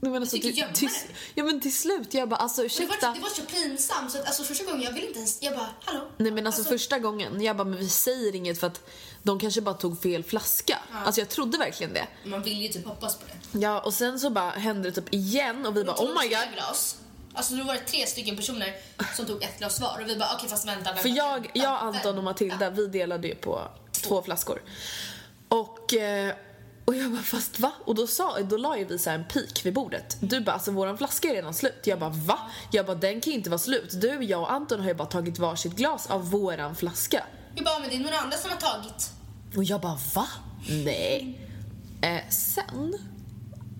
Nej, 0.00 0.12
men 0.12 0.22
alltså, 0.22 0.36
till, 0.38 0.64
till, 0.74 0.88
ja 1.34 1.44
men 1.44 1.60
till 1.60 1.76
slut, 1.76 2.14
jag 2.14 2.28
bara 2.28 2.36
alltså 2.36 2.60
Och 2.62 2.62
Det 2.62 2.66
ursäkta. 2.66 3.06
var, 3.08 3.14
det 3.14 3.20
var 3.20 3.28
så 3.28 3.42
pinsamt 3.42 4.10
så 4.12 4.18
att 4.18 4.26
alltså, 4.26 4.42
första 4.44 4.64
gången 4.64 4.82
jag 4.82 4.92
ville 4.92 5.06
inte 5.06 5.18
ens, 5.18 5.42
jag 5.42 5.54
bara 5.54 5.68
hallå? 5.84 6.00
Nej 6.16 6.32
men 6.32 6.46
alltså, 6.46 6.64
första 6.64 6.98
gången, 6.98 7.42
jag 7.42 7.56
bara 7.56 7.64
men 7.64 7.78
vi 7.78 7.88
säger 7.88 8.34
inget 8.36 8.60
för 8.60 8.66
att 8.66 8.80
de 9.26 9.38
kanske 9.38 9.60
bara 9.60 9.74
tog 9.74 10.02
fel 10.02 10.24
flaska. 10.24 10.78
Ja. 10.92 10.98
Alltså 10.98 11.20
jag 11.20 11.28
trodde 11.28 11.58
verkligen 11.58 11.92
det. 11.92 12.06
Man 12.24 12.42
vill 12.42 12.62
ju 12.62 12.68
typ 12.68 12.86
hoppas 12.86 13.16
på 13.16 13.24
det. 13.26 13.58
Ja 13.58 13.80
och 13.80 13.94
sen 13.94 14.20
så 14.20 14.30
bara 14.30 14.50
hände 14.50 14.90
det 14.90 15.00
typ 15.00 15.14
igen 15.14 15.66
och 15.66 15.76
vi 15.76 15.84
bara 15.84 15.96
oh 15.96 16.22
my 16.22 16.28
god. 16.28 16.54
Glas. 16.54 16.96
Alltså 17.34 17.54
då 17.54 17.64
var 17.64 17.74
det 17.74 17.80
tre 17.80 18.06
stycken 18.06 18.36
personer 18.36 18.74
som 19.16 19.26
tog 19.26 19.42
ett 19.42 19.58
glas 19.58 19.80
var 19.80 19.98
och 20.02 20.08
vi 20.08 20.16
bara 20.16 20.34
okej 20.34 20.48
fast 20.48 20.68
vänta, 20.68 20.84
vänta. 20.84 21.02
För 21.02 21.08
jag, 21.08 21.32
vänta. 21.32 21.50
jag, 21.52 21.78
Anton 21.82 22.18
och 22.18 22.24
Matilda, 22.24 22.70
vi 22.70 22.86
delade 22.86 23.28
ju 23.28 23.34
på 23.34 23.60
två 23.90 24.22
flaskor. 24.22 24.62
Och, 25.48 25.94
eh, 25.94 26.34
och 26.84 26.94
jag 26.94 27.10
bara, 27.10 27.22
fast 27.22 27.60
va? 27.60 27.72
Och 27.84 27.94
då, 27.94 28.06
sa, 28.06 28.40
då 28.40 28.56
la 28.56 28.78
ju 28.78 28.84
vi 28.84 28.98
så 28.98 29.10
här 29.10 29.18
en 29.18 29.24
pik 29.24 29.66
vid 29.66 29.74
bordet. 29.74 30.16
Du 30.20 30.40
bara, 30.40 30.52
alltså 30.52 30.70
våran 30.70 30.98
flaska 30.98 31.28
är 31.28 31.34
redan 31.34 31.54
slut. 31.54 31.80
Jag 31.84 31.98
bara, 31.98 32.10
va? 32.10 32.38
Jag 32.72 32.86
bara, 32.86 32.96
den 32.96 33.20
kan 33.20 33.30
ju 33.30 33.36
inte 33.38 33.50
vara 33.50 33.58
slut. 33.58 34.00
Du, 34.00 34.24
jag 34.24 34.40
och 34.40 34.52
Anton 34.52 34.80
har 34.80 34.88
ju 34.88 34.94
bara 34.94 35.08
tagit 35.08 35.38
varsitt 35.38 35.72
glas 35.72 36.06
av 36.06 36.30
våran 36.30 36.76
flaska. 36.76 37.24
Vi 37.54 37.62
bara 37.62 37.78
men 37.78 37.88
det 37.88 37.96
är 37.96 38.00
några 38.00 38.18
andra 38.18 38.36
som 38.36 38.50
har 38.50 38.58
tagit. 38.58 39.10
Och 39.56 39.64
jag 39.64 39.80
bara, 39.80 39.98
va? 40.14 40.26
Nej. 40.84 41.40
Eh, 42.02 42.28
sen... 42.28 42.98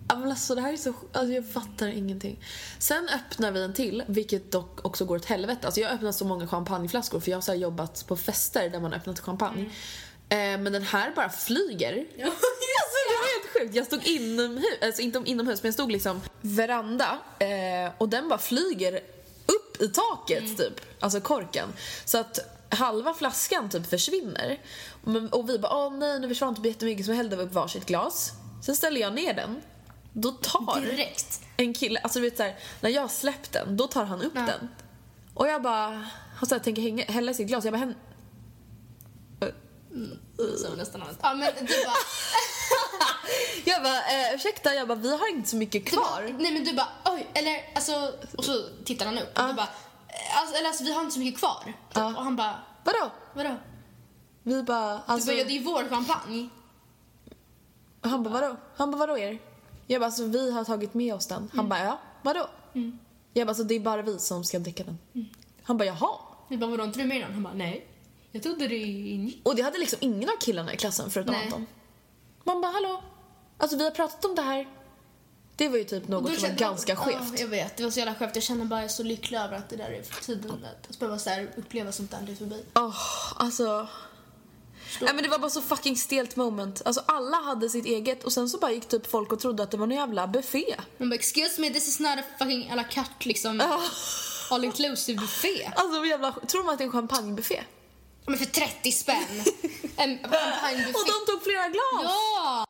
Ja, 0.09 0.15
Alltså 0.15 0.55
det 0.55 0.61
här 0.61 0.73
är 0.73 0.77
så... 0.77 0.93
Alltså 1.13 1.33
jag 1.33 1.51
fattar 1.51 1.87
ingenting. 1.87 2.45
Sen 2.79 3.09
öppnar 3.09 3.53
vi 3.53 3.63
en 3.63 3.75
till, 3.75 4.05
vilket 4.07 4.53
dock 4.53 4.85
också 4.85 5.05
går 5.05 5.17
åt 5.17 5.25
helvete. 5.25 5.67
Alltså 5.67 5.81
jag 5.81 5.89
har 5.89 5.95
öppnat 5.95 6.15
så 6.15 6.25
många 6.25 6.47
champagneflaskor 6.47 7.21
för 7.21 7.31
jag 7.31 7.37
har 7.37 7.43
så 7.43 7.55
jobbat 7.55 8.05
på 8.07 8.17
fester 8.17 8.71
där 8.71 8.81
man 8.81 8.93
öppnat 8.93 9.21
champagne. 9.21 9.71
Eh, 10.29 10.37
men 10.37 10.73
den 10.73 10.83
här 10.83 11.13
bara 11.17 11.29
flyger. 11.29 11.93
alltså, 12.25 12.47
det 13.09 13.17
var 13.19 13.33
helt 13.33 13.53
sjukt. 13.63 13.75
Jag 13.75 13.87
stod 13.87 14.07
inomhus, 14.07 14.79
alltså 14.83 15.03
inte 15.03 15.23
inomhus 15.25 15.63
men 15.63 15.69
jag 15.69 15.75
stod 15.75 15.93
liksom 15.93 16.21
veranda 16.41 17.19
eh, 17.39 17.93
och 17.99 18.09
den 18.09 18.29
bara 18.29 18.39
flyger 18.39 19.01
upp 19.47 19.83
i 19.83 19.89
taket 19.89 20.57
typ. 20.57 20.81
Alltså 21.01 21.21
korken. 21.21 21.69
Så 22.05 22.19
att 22.19 22.56
halva 22.69 23.15
flaskan 23.15 23.71
typ 23.71 23.87
försvinner. 23.91 24.61
Och 25.33 25.49
vi 25.51 25.59
bara 25.59 25.87
åh 25.87 25.93
nej 25.93 26.21
nu 26.21 26.29
försvann 26.29 26.55
typ 26.55 26.67
jättemycket 26.67 27.07
så 27.07 27.13
hällde 27.13 27.37
vi 27.37 27.43
upp 27.43 27.53
varsitt 27.53 27.87
glas. 27.87 28.33
Sen 28.65 28.77
ställer 28.77 29.01
jag 29.01 29.15
ner 29.15 29.35
den. 29.35 29.63
Då 30.13 30.31
tar 30.31 30.81
Direkt. 30.81 31.41
en 31.57 31.75
kille, 31.75 32.01
alltså 32.01 32.19
du 32.19 32.25
vet 32.25 32.37
såhär, 32.37 32.57
när 32.81 32.91
jag 32.91 33.11
släppt 33.11 33.53
den, 33.53 33.77
då 33.77 33.87
tar 33.87 34.05
han 34.05 34.23
upp 34.23 34.35
den. 34.35 34.69
Och 35.35 35.49
jag 35.49 35.63
bara, 35.63 36.07
han 36.37 36.49
såhär, 36.49 36.63
tänker 36.63 36.83
hänga, 36.83 37.05
hälla 37.05 37.31
i 37.31 37.35
sitt 37.35 37.47
glas. 37.49 37.65
Jag 37.65 37.73
bara, 37.73 37.79
hän... 37.79 37.95
Så 40.59 40.75
nästan. 40.75 41.03
Ja 41.23 41.35
men 41.35 41.53
du 41.61 41.67
bara, 41.85 41.95
Jag 43.65 43.83
bara, 43.83 43.97
eh, 43.99 44.35
ursäkta, 44.35 44.75
jag 44.75 44.89
bara, 44.89 44.99
vi 44.99 45.11
har 45.17 45.29
inte 45.29 45.49
så 45.51 45.57
mycket 45.57 45.87
du 45.91 45.97
bara, 45.97 46.07
kvar. 46.07 46.35
nej 46.39 46.53
men 46.53 46.65
du 46.65 46.73
bara 46.73 46.89
oj 47.05 47.27
eller 47.35 47.73
alltså 47.75 48.13
och 48.37 48.45
så 48.45 48.69
tittar 48.85 49.07
han 49.07 49.19
upp 49.19 49.39
och 49.39 49.49
du 49.49 49.53
bara 49.55 49.69
alltså, 50.41 50.57
eller 50.57 50.69
alltså 50.69 50.85
vi 50.85 50.93
har 50.93 51.01
inte 51.01 51.15
så 51.15 51.21
mycket 51.21 51.39
kvar. 51.41 51.63
Typ. 51.65 51.97
Och 51.97 52.03
han 52.03 52.37
bara 52.37 52.57
Vadå? 52.85 53.11
vadå? 53.35 53.55
Vi 54.43 54.63
bara, 54.63 54.95
Du 54.95 55.01
alltså... 55.07 55.27
bara 55.31 55.37
ja, 55.37 55.45
det 55.45 55.57
är 55.57 55.63
vår 55.65 55.89
champagne. 55.89 56.49
Han 58.01 58.23
bara, 58.23 58.31
vadå? 58.35 58.57
Han 58.77 58.91
bara, 58.91 58.99
vadå 58.99 59.19
er? 59.19 59.39
Jag 59.87 60.01
bara, 60.01 60.07
alltså 60.07 60.25
vi 60.25 60.51
har 60.53 60.65
tagit 60.65 60.95
med 60.95 61.15
oss 61.15 61.27
den. 61.27 61.51
Han 61.55 61.69
bara, 61.69 61.85
ja, 61.85 61.99
vadå? 62.23 62.49
Jag 63.33 63.47
bara, 63.47 63.51
alltså 63.51 63.65
det 63.65 63.75
är 63.75 63.81
bara 63.81 64.03
vi 64.03 64.19
som 64.19 64.45
ska 64.45 64.59
dricka 64.59 64.85
den. 64.85 64.99
Han 65.63 65.77
bara, 65.79 65.85
jaha. 65.85 66.19
Vi 66.49 66.57
bara 66.57 66.71
vadå 66.71 66.85
inte 66.85 66.99
du 66.99 67.05
med 67.05 67.21
den? 67.21 67.33
Han 67.33 67.43
bara 67.43 67.55
nej. 67.55 67.87
Jag 68.33 68.43
trodde 68.43 68.69
det 68.69 68.77
ingick. 68.77 69.41
Och 69.47 69.57
det 69.57 69.63
hade 69.63 69.79
liksom 69.79 69.99
ingen 70.03 70.29
av 70.29 70.37
killarna 70.41 70.73
i 70.75 70.77
klassen 70.77 71.11
förutom 71.11 71.35
Nej. 71.35 71.45
Anton. 71.45 71.67
Man 72.45 72.61
bara, 72.61 72.73
hallå? 72.73 73.03
Alltså 73.59 73.77
vi 73.77 73.85
har 73.85 73.91
pratat 73.91 74.25
om 74.25 74.35
det 74.35 74.43
här. 74.43 74.69
Det 75.57 75.69
var 75.69 75.79
ju 75.79 75.85
typ 75.85 76.09
något 76.09 76.25
som 76.25 76.35
var 76.35 76.41
kände- 76.41 76.57
ganska 76.61 76.93
Ja, 76.93 76.99
skevt. 76.99 77.41
jag 77.41 77.49
vet, 77.49 77.77
det 77.77 77.85
var 77.85 77.91
så 77.91 77.99
jävla 77.99 78.15
skevt. 78.15 78.35
Jag 78.35 78.45
känner 78.45 78.65
bara 78.65 78.81
jag 78.81 78.85
är 78.85 78.89
så 78.89 79.03
lycklig 79.03 79.39
över 79.39 79.57
att 79.57 79.69
det 79.69 79.77
där 79.77 79.91
är 79.91 80.03
för 80.03 80.25
tiden. 80.25 80.67
Att 80.91 80.99
behöva 80.99 81.19
så 81.19 81.31
här, 81.31 81.51
uppleva 81.57 81.93
sånt 81.93 82.11
där, 82.11 82.19
det 82.27 82.33
är 82.33 82.37
förbi. 82.37 82.65
Åh, 82.75 82.97
alltså... 83.37 83.89
Nej 85.01 85.15
men 85.15 85.23
det 85.23 85.29
var 85.29 85.39
bara 85.39 85.51
så 85.51 85.63
fucking 85.63 85.97
stelt 85.97 86.37
moment. 86.37 86.83
Alltså 86.85 87.03
alla 87.07 87.37
hade 87.37 87.69
sitt 87.69 87.87
eget 87.87 88.25
och 88.25 88.33
sen 88.33 88.49
så 88.49 88.59
bara 88.59 88.73
gick 88.73 88.89
typ 88.89 89.07
folk 89.07 89.33
och 89.33 89.41
trodde 89.41 89.63
att 89.63 89.71
det 89.71 89.77
var 89.77 89.87
en 89.87 89.91
jävla 89.93 90.27
buffé. 90.27 90.77
Man 90.99 91.09
bara 91.11 91.15
excuse 91.15 91.61
me, 91.61 91.71
this 91.71 91.89
is 91.89 92.01
not 92.01 92.19
a 92.19 92.23
fucking 92.39 92.71
à 92.71 92.75
la 92.75 92.85
carte 92.85 93.29
liksom. 93.29 93.63
All 94.51 94.65
inclusive 94.65 95.21
buffé. 95.21 95.73
Alltså 95.77 96.05
jävla... 96.05 96.33
Tror 96.33 96.63
de 96.65 96.69
att 96.73 96.79
det 96.79 96.85
är 96.85 96.87
en 96.87 96.93
champagnebuffé? 96.93 97.63
Men 98.27 98.39
för 98.39 98.45
30 98.45 98.93
spänn. 98.93 99.17
en 99.97 100.19
champagnebuffé. 100.19 100.91
Och 100.93 101.07
de 101.07 101.33
tog 101.33 101.43
flera 101.45 101.69
glas! 101.69 102.03
Ja! 102.03 102.67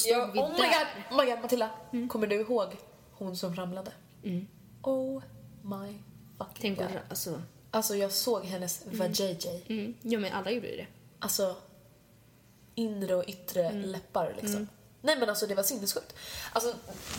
Ja, 0.00 0.24
oh 0.24 0.34
my 0.34 0.56
god, 0.56 0.86
oh 1.10 1.24
my 1.24 1.30
god 1.30 1.40
Matilda. 1.42 1.70
Kommer 2.08 2.26
du 2.26 2.40
ihåg 2.40 2.76
hon 3.12 3.36
som 3.36 3.54
ramlade? 3.54 3.92
Oh 4.82 5.22
my 5.62 5.98
fucking 6.38 6.76
Tänk 6.76 6.78
god. 6.78 7.00
alltså. 7.08 7.42
Alltså 7.70 7.96
jag 7.96 8.12
såg 8.12 8.44
hennes 8.44 8.82
vajayjay. 8.86 9.62
Mm. 9.68 9.94
Ja 10.02 10.18
men 10.18 10.32
alla 10.32 10.50
gjorde 10.50 10.68
ju 10.68 10.76
det. 10.76 10.86
Alltså 11.18 11.56
inre 12.74 13.14
och 13.14 13.24
yttre 13.28 13.72
läppar 13.72 14.34
liksom. 14.42 14.68
Nej 15.04 15.16
men 15.18 15.28
alltså 15.28 15.46
det 15.46 15.54
var 15.54 15.62
sinnessjukt. 15.62 16.14
Alltså 16.52 16.74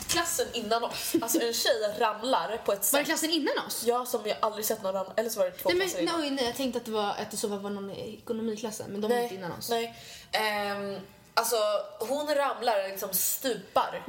klassen 0.07 0.47
innan 0.53 0.83
oss, 0.83 1.15
alltså 1.21 1.41
en 1.41 1.53
tjej 1.53 1.95
ramlar 1.99 2.61
på 2.65 2.73
ett 2.73 2.83
sätt. 2.83 2.93
Var 2.93 2.99
det 2.99 3.05
klassen 3.05 3.29
innan 3.29 3.53
oss? 3.67 3.83
Ja, 3.85 4.05
som 4.05 4.21
jag 4.25 4.37
aldrig 4.41 4.65
sett 4.65 4.83
någon 4.83 4.93
ramla, 4.93 5.13
eller 5.15 5.29
så 5.29 5.39
var 5.39 5.45
det 5.45 5.51
två 5.51 5.69
Nej, 5.69 5.79
klasser 5.79 5.97
men, 5.97 6.03
innan. 6.07 6.19
nej, 6.21 6.31
nej, 6.31 6.45
jag 6.45 6.55
tänkte 6.55 6.79
att 6.79 6.85
det 6.85 6.91
var, 6.91 7.09
att 7.09 7.31
det 7.31 7.37
så 7.37 7.47
var 7.47 7.69
någon 7.69 7.91
i 7.91 8.17
ekonomiklassen, 8.17 8.91
men 8.91 9.01
de 9.01 9.07
var 9.07 9.15
Nej, 9.15 9.23
inte 9.23 9.35
innan 9.35 9.51
oss. 9.51 9.69
Nej. 9.69 9.95
Ehm, 10.31 10.99
alltså 11.33 11.55
hon 11.99 12.35
ramlar 12.35 12.87
liksom 12.89 13.09
stupar. 13.13 14.03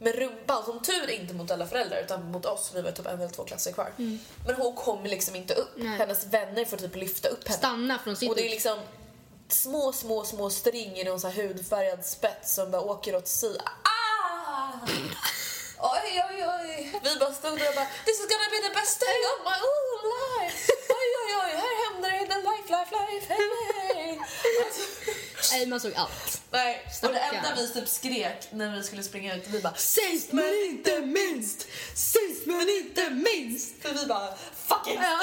Med 0.00 0.14
rumpan, 0.14 0.64
som 0.64 0.82
tur 0.82 1.10
inte 1.10 1.34
mot 1.34 1.50
alla 1.50 1.66
föräldrar 1.66 2.00
utan 2.04 2.30
mot 2.30 2.46
oss, 2.46 2.72
vi 2.74 2.82
var 2.82 2.90
typ 2.90 3.06
en 3.06 3.20
eller 3.20 3.28
två 3.28 3.44
klasser 3.44 3.72
kvar. 3.72 3.92
Men 4.46 4.54
hon 4.56 4.74
kommer 4.74 5.08
liksom 5.08 5.36
inte 5.36 5.54
upp. 5.54 5.70
Nej. 5.76 5.98
Hennes 5.98 6.26
vänner 6.26 6.64
får 6.64 6.76
typ 6.76 6.96
lyfta 6.96 7.28
upp 7.28 7.48
henne. 7.48 7.58
Stanna 7.58 7.98
från 7.98 8.16
sitt 8.16 8.30
Och 8.30 8.36
det 8.36 8.46
är 8.46 8.50
liksom 8.50 8.78
små, 9.48 9.92
små, 9.92 10.24
små 10.24 10.50
string 10.50 10.96
i 10.96 11.04
någon 11.04 11.20
så 11.20 11.28
här 11.28 11.42
hudfärgad 11.42 12.04
spets 12.04 12.54
som 12.54 12.70
bara 12.70 12.82
åker 12.82 13.16
åt 13.16 13.28
sidan. 13.28 13.62
Ah! 13.66 14.72
Oj, 15.80 16.24
oj, 16.30 16.44
oj. 16.46 17.00
Vi 17.02 17.18
bara 17.20 17.32
stod 17.32 17.58
där 17.58 17.68
och 17.68 17.74
bara 17.74 17.88
This 18.04 18.20
is 18.20 18.26
gonna 18.32 18.50
be 18.54 18.60
the 18.68 18.74
best 18.80 19.00
day 19.00 19.20
of 19.32 19.38
my 19.50 19.58
whole 19.66 20.00
life. 20.14 20.72
Oj, 20.98 21.10
oj, 21.22 21.30
oj. 21.42 21.52
Här 21.62 21.74
händer 21.84 22.10
det 22.10 22.38
life, 22.50 22.68
life, 22.76 22.92
life. 22.98 23.26
Hey, 23.34 23.48
hey. 23.94 24.18
Alltså, 24.64 24.82
Nej, 25.52 25.66
man 25.66 25.80
såg 25.80 25.92
allt. 25.96 26.42
nej. 26.50 26.86
Och 27.02 27.12
det 27.12 27.18
enda 27.18 27.54
vi 27.56 27.68
typ 27.68 27.88
skrek 27.88 28.48
när 28.52 28.76
vi 28.76 28.82
skulle 28.82 29.02
springa 29.02 29.36
ut, 29.36 29.44
vi 29.48 29.60
bara 29.60 29.74
Sist 29.74 30.32
men 30.32 30.44
inte 30.68 31.00
minst, 31.00 31.66
sist 31.94 32.46
men 32.46 32.68
inte 32.68 33.10
minst. 33.10 33.82
För 33.82 33.94
vi 33.94 34.06
bara 34.06 34.34
fuck 34.54 34.86
it. 34.86 34.94
Ja. 35.02 35.20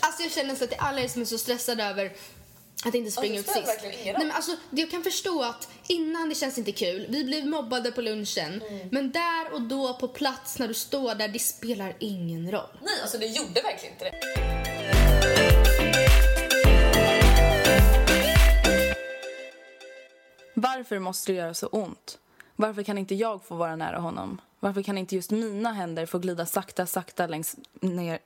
Alltså 0.00 0.22
jag 0.22 0.32
känner 0.32 0.54
så 0.54 0.64
att 0.64 0.70
det 0.70 0.76
är 0.76 0.80
alla 0.82 1.00
er 1.00 1.08
som 1.08 1.22
är 1.22 1.26
så 1.26 1.38
stressade 1.38 1.84
över 1.84 2.12
att 2.84 2.94
inte 2.94 3.10
springa 3.10 3.40
ut 3.40 3.48
sist. 3.48 3.80
Nej, 3.82 4.14
men 4.18 4.32
alltså, 4.32 4.56
jag 4.70 4.90
kan 4.90 5.02
förstå 5.02 5.42
att 5.42 5.68
innan 5.86 6.28
det 6.28 6.34
känns 6.34 6.58
inte 6.58 6.72
kul. 6.72 7.06
Vi 7.08 7.24
blev 7.24 7.46
mobbade 7.46 7.92
på 7.92 8.00
lunchen. 8.00 8.62
Men 8.90 9.12
där 9.12 9.52
och 9.52 9.62
då 9.62 9.94
på 9.94 10.08
plats 10.08 10.58
när 10.58 10.68
du 10.68 10.74
står 10.74 11.14
där, 11.14 11.28
det 11.28 11.38
spelar 11.38 11.96
ingen 11.98 12.50
roll. 12.50 12.78
Nej, 12.82 13.00
alltså 13.02 13.18
det 13.18 13.26
gjorde 13.26 13.62
verkligen 13.62 13.92
inte 13.92 14.04
det. 14.04 14.71
Varför 20.62 20.98
måste 20.98 21.32
det 21.32 21.36
göra 21.36 21.54
så 21.54 21.66
ont? 21.66 22.18
Varför 22.56 22.82
kan 22.82 22.98
inte 22.98 23.14
jag 23.14 23.44
få 23.44 23.56
vara 23.56 23.76
nära 23.76 23.98
honom? 23.98 24.40
Varför 24.60 24.82
kan 24.82 24.98
inte 24.98 25.14
just 25.14 25.30
mina 25.30 25.72
händer 25.72 26.06
få 26.06 26.18
glida 26.18 26.46
sakta, 26.46 26.86
sakta 26.86 27.26
längs 27.26 27.56
ner, 27.80 28.18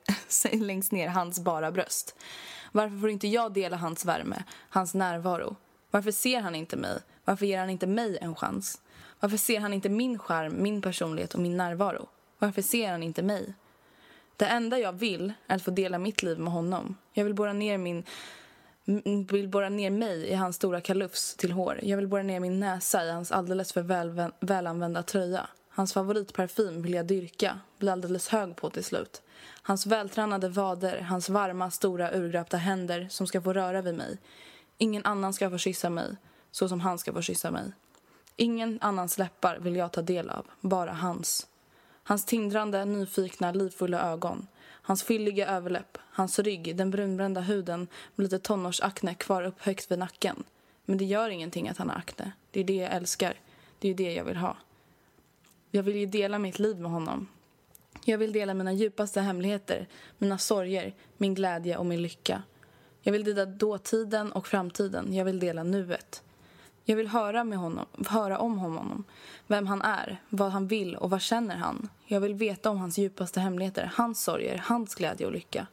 längst 0.51 0.91
ner 0.91 1.07
hans 1.07 1.39
bara 1.39 1.71
bröst? 1.71 2.15
Varför 2.71 2.97
får 2.97 3.09
inte 3.09 3.27
jag 3.27 3.53
dela 3.53 3.77
hans 3.77 4.05
värme, 4.05 4.43
hans 4.69 4.93
närvaro? 4.93 5.55
Varför 5.91 6.11
ser 6.11 6.41
han 6.41 6.55
inte 6.55 6.75
mig? 6.75 6.99
Varför 7.25 7.45
ger 7.45 7.59
han 7.59 7.69
inte 7.69 7.87
mig 7.87 8.17
en 8.21 8.35
chans? 8.35 8.81
Varför 9.19 9.37
ser 9.37 9.59
han 9.59 9.73
inte 9.73 9.89
min 9.89 10.19
charm, 10.19 10.63
min 10.63 10.81
personlighet 10.81 11.33
och 11.33 11.39
min 11.39 11.57
närvaro? 11.57 12.07
Varför 12.39 12.61
ser 12.61 12.91
han 12.91 13.03
inte 13.03 13.21
mig? 13.21 13.53
Det 14.35 14.45
enda 14.45 14.79
jag 14.79 14.93
vill 14.93 15.33
är 15.47 15.55
att 15.55 15.63
få 15.63 15.71
dela 15.71 15.97
mitt 15.97 16.23
liv 16.23 16.39
med 16.39 16.53
honom. 16.53 16.95
Jag 17.13 17.23
vill 17.23 17.33
borra 17.33 17.53
ner 17.53 17.77
min 17.77 18.03
vill 19.29 19.49
borra 19.49 19.69
ner 19.69 19.89
mig 19.89 20.27
i 20.27 20.33
hans 20.33 20.55
stora 20.55 20.81
kalufs 20.81 21.35
till 21.35 21.51
hår. 21.51 21.79
Jag 21.83 21.97
vill 21.97 22.07
borra 22.07 22.23
ner 22.23 22.39
min 22.39 22.59
näsa 22.59 23.05
i 23.05 23.11
hans 23.11 23.31
alldeles 23.31 23.73
för 23.73 23.81
väl, 23.81 24.31
välanvända 24.39 25.03
tröja. 25.03 25.49
Hans 25.69 25.93
favoritparfym 25.93 26.81
vill 26.81 26.93
jag 26.93 27.05
dyrka, 27.05 27.59
bli 27.79 27.89
alldeles 27.89 28.27
hög 28.27 28.55
på 28.55 28.69
till 28.69 28.83
slut. 28.83 29.21
Hans 29.61 29.85
vältränade 29.85 30.49
vader, 30.49 30.99
hans 31.01 31.29
varma, 31.29 31.71
stora, 31.71 32.11
urgröpta 32.11 32.57
händer 32.57 33.07
som 33.09 33.27
ska 33.27 33.41
få 33.41 33.53
röra 33.53 33.81
vid 33.81 33.95
mig. 33.95 34.17
Ingen 34.77 35.05
annan 35.05 35.33
ska 35.33 35.49
få 35.49 35.57
kyssa 35.57 35.89
mig, 35.89 36.15
så 36.51 36.69
som 36.69 36.79
han 36.79 36.97
ska 36.97 37.13
få 37.13 37.21
kyssa 37.21 37.51
mig. 37.51 37.71
Ingen 38.35 38.79
annans 38.81 39.17
läppar 39.17 39.59
vill 39.59 39.75
jag 39.75 39.91
ta 39.91 40.01
del 40.01 40.29
av, 40.29 40.45
bara 40.61 40.91
hans. 40.91 41.47
Hans 42.03 42.25
tindrande, 42.25 42.85
nyfikna, 42.85 43.51
livfulla 43.51 44.11
ögon. 44.11 44.47
Hans 44.87 45.03
fylliga 45.03 45.47
överläpp. 45.47 45.97
Hans 46.11 46.39
rygg, 46.39 46.75
den 46.75 46.91
brunbrända 46.91 47.41
huden 47.41 47.87
med 48.15 48.23
lite 48.23 48.39
tonårsakne 48.39 49.13
kvar 49.13 49.43
upp 49.43 49.61
högt 49.61 49.91
vid 49.91 49.99
nacken. 49.99 50.43
Men 50.85 50.97
det 50.97 51.05
gör 51.05 51.29
ingenting 51.29 51.69
att 51.69 51.77
han 51.77 51.89
har 51.89 51.97
akne. 51.97 52.31
Det 52.51 52.59
är 52.59 52.63
det 52.63 52.75
jag 52.75 52.91
älskar. 52.91 53.39
Det 53.79 53.89
är 53.89 53.93
det 53.93 54.13
jag 54.13 54.23
vill 54.23 54.37
ha. 54.37 54.57
Jag 55.71 55.83
vill 55.83 55.95
ju 55.95 56.05
dela 56.05 56.39
mitt 56.39 56.59
liv 56.59 56.79
med 56.79 56.91
honom. 56.91 57.27
Jag 58.05 58.17
vill 58.17 58.31
dela 58.31 58.53
mina 58.53 58.73
djupaste 58.73 59.21
hemligheter, 59.21 59.87
mina 60.17 60.37
sorger, 60.37 60.95
min 61.17 61.35
glädje 61.35 61.77
och 61.77 61.85
min 61.85 62.01
lycka. 62.01 62.43
Jag 63.01 63.11
vill 63.11 63.23
dela 63.23 63.45
dåtiden 63.45 64.31
och 64.31 64.47
framtiden. 64.47 65.13
Jag 65.13 65.25
vill 65.25 65.39
dela 65.39 65.63
nuet. 65.63 66.23
Jag 66.89 66.95
vill 66.95 67.07
höra, 67.07 67.43
med 67.43 67.57
honom, 67.57 67.85
höra 68.07 68.39
om 68.39 68.57
honom, 68.57 69.03
vem 69.47 69.67
han 69.67 69.81
är, 69.81 70.21
vad 70.29 70.51
han 70.51 70.67
vill 70.67 70.95
och 70.95 71.09
vad 71.09 71.21
känner 71.21 71.55
han. 71.55 71.89
Jag 72.05 72.19
vill 72.19 72.33
veta 72.33 72.69
om 72.69 72.77
hans 72.77 72.97
djupaste 72.97 73.39
hemligheter, 73.39 73.91
hans 73.95 74.23
sorger, 74.23 74.57
hans 74.65 74.95
glädje 74.95 75.25
och 75.25 75.31
lycka. 75.33 75.67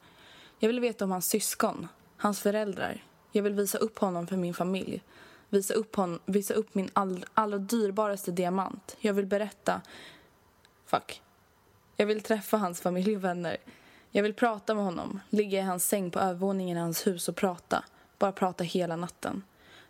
Jag 0.59 0.69
vill 0.69 0.81
veta 0.81 1.05
om 1.05 1.11
hans 1.11 1.27
syskon, 1.27 1.89
hans 2.17 2.41
föräldrar. 2.41 3.05
Jag 3.33 3.43
vill 3.43 3.53
visa 3.53 3.79
upp 3.79 3.99
honom 3.99 4.27
för 4.27 4.37
min 4.37 4.55
familj. 4.55 5.03
Visa 5.49 5.75
upp, 5.75 5.97
hon, 5.97 6.19
visa 6.27 6.55
upp 6.55 6.75
min 6.75 6.91
all, 6.93 7.25
allra 7.35 7.59
dyrbaraste 7.59 8.31
diamant. 8.31 8.97
Jag 8.99 9.15
vill 9.15 9.27
berätta... 9.27 9.81
Fuck. 10.87 11.23
Jag 11.97 12.07
vill 12.07 12.21
träffa 12.21 12.57
hans 12.57 12.81
familj 12.81 13.17
och 13.17 13.25
vänner. 13.25 13.57
Jag 14.11 14.23
vill 14.23 14.35
prata 14.35 14.75
med 14.75 14.85
honom, 14.85 15.21
ligga 15.31 15.59
i 15.59 15.63
hans 15.63 15.89
säng 15.89 16.11
på 16.11 16.21
övervåningen 16.21 16.77
i 16.77 16.81
hans 16.81 17.07
hus 17.07 17.29
och 17.29 17.37
prata. 17.37 17.85
Bara 18.19 18.33
prata 18.33 18.65
hela 18.65 18.97
natten. 18.97 19.43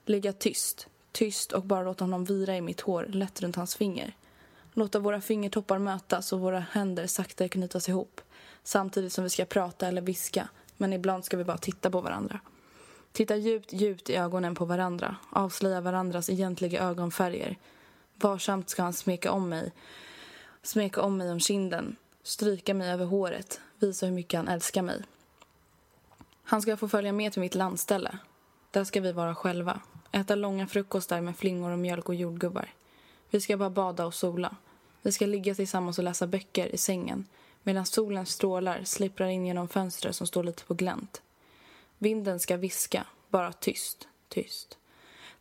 Ligga 0.07 0.33
tyst, 0.33 0.89
tyst 1.14 1.52
och 1.52 1.62
bara 1.62 1.82
låta 1.82 2.04
honom 2.04 2.24
vira 2.24 2.56
i 2.56 2.60
mitt 2.60 2.80
hår, 2.80 3.06
lätt 3.08 3.40
runt 3.42 3.56
hans 3.56 3.76
finger. 3.76 4.16
Låta 4.72 4.98
våra 4.98 5.20
fingertoppar 5.20 5.78
mötas 5.78 6.32
och 6.32 6.40
våra 6.40 6.60
händer 6.60 7.06
sakta 7.06 7.48
knytas 7.48 7.88
ihop. 7.88 8.20
Samtidigt 8.62 9.12
som 9.12 9.24
vi 9.24 9.30
ska 9.30 9.44
prata 9.44 9.88
eller 9.88 10.02
viska, 10.02 10.48
men 10.76 10.92
ibland 10.92 11.24
ska 11.24 11.36
vi 11.36 11.44
bara 11.44 11.58
titta 11.58 11.90
på 11.90 12.00
varandra. 12.00 12.40
Titta 13.12 13.36
djupt, 13.36 13.72
djupt 13.72 14.10
i 14.10 14.16
ögonen 14.16 14.54
på 14.54 14.64
varandra. 14.64 15.16
Avslöja 15.30 15.80
varandras 15.80 16.30
egentliga 16.30 16.82
ögonfärger. 16.82 17.58
Varsamt 18.14 18.70
ska 18.70 18.82
han 18.82 18.92
smeka 18.92 19.32
om 19.32 19.48
mig. 19.48 19.72
Smeka 20.62 21.02
om 21.02 21.16
mig 21.16 21.30
om 21.32 21.40
kinden. 21.40 21.96
Stryka 22.22 22.74
mig 22.74 22.90
över 22.90 23.04
håret. 23.04 23.60
Visa 23.78 24.06
hur 24.06 24.12
mycket 24.12 24.38
han 24.38 24.48
älskar 24.48 24.82
mig. 24.82 25.02
Han 26.44 26.62
ska 26.62 26.76
få 26.76 26.88
följa 26.88 27.12
med 27.12 27.32
till 27.32 27.40
mitt 27.40 27.54
landställe. 27.54 28.18
Där 28.75 28.85
ska 28.85 29.01
vi 29.01 29.12
vara 29.12 29.35
själva. 29.35 29.81
Äta 30.12 30.35
långa 30.35 30.66
frukostar 30.66 31.20
med 31.20 31.37
flingor 31.37 31.70
och 31.70 31.79
mjölk 31.79 32.09
och 32.09 32.14
jordgubbar. 32.14 32.68
Vi 33.31 33.41
ska 33.41 33.57
bara 33.57 33.70
bada 33.70 34.07
och 34.07 34.14
sola. 34.14 34.57
Vi 35.03 35.12
ska 35.12 35.27
ligga 35.27 35.55
tillsammans 35.55 35.99
och 35.99 36.05
läsa 36.05 36.27
böcker 36.27 36.75
i 36.75 36.79
sängen 36.79 37.27
medan 37.62 37.87
solens 37.87 38.31
strålar 38.31 38.85
slipprar 38.85 39.27
in 39.29 39.47
genom 39.47 39.68
fönstret 39.68 40.16
som 40.16 40.27
står 40.27 40.45
lite 40.45 40.64
på 40.64 40.75
glänt. 40.75 41.22
Vinden 41.99 42.41
ska 42.41 42.57
viska, 42.57 43.07
bara 43.29 43.53
tyst, 43.53 44.09
tyst. 44.29 44.79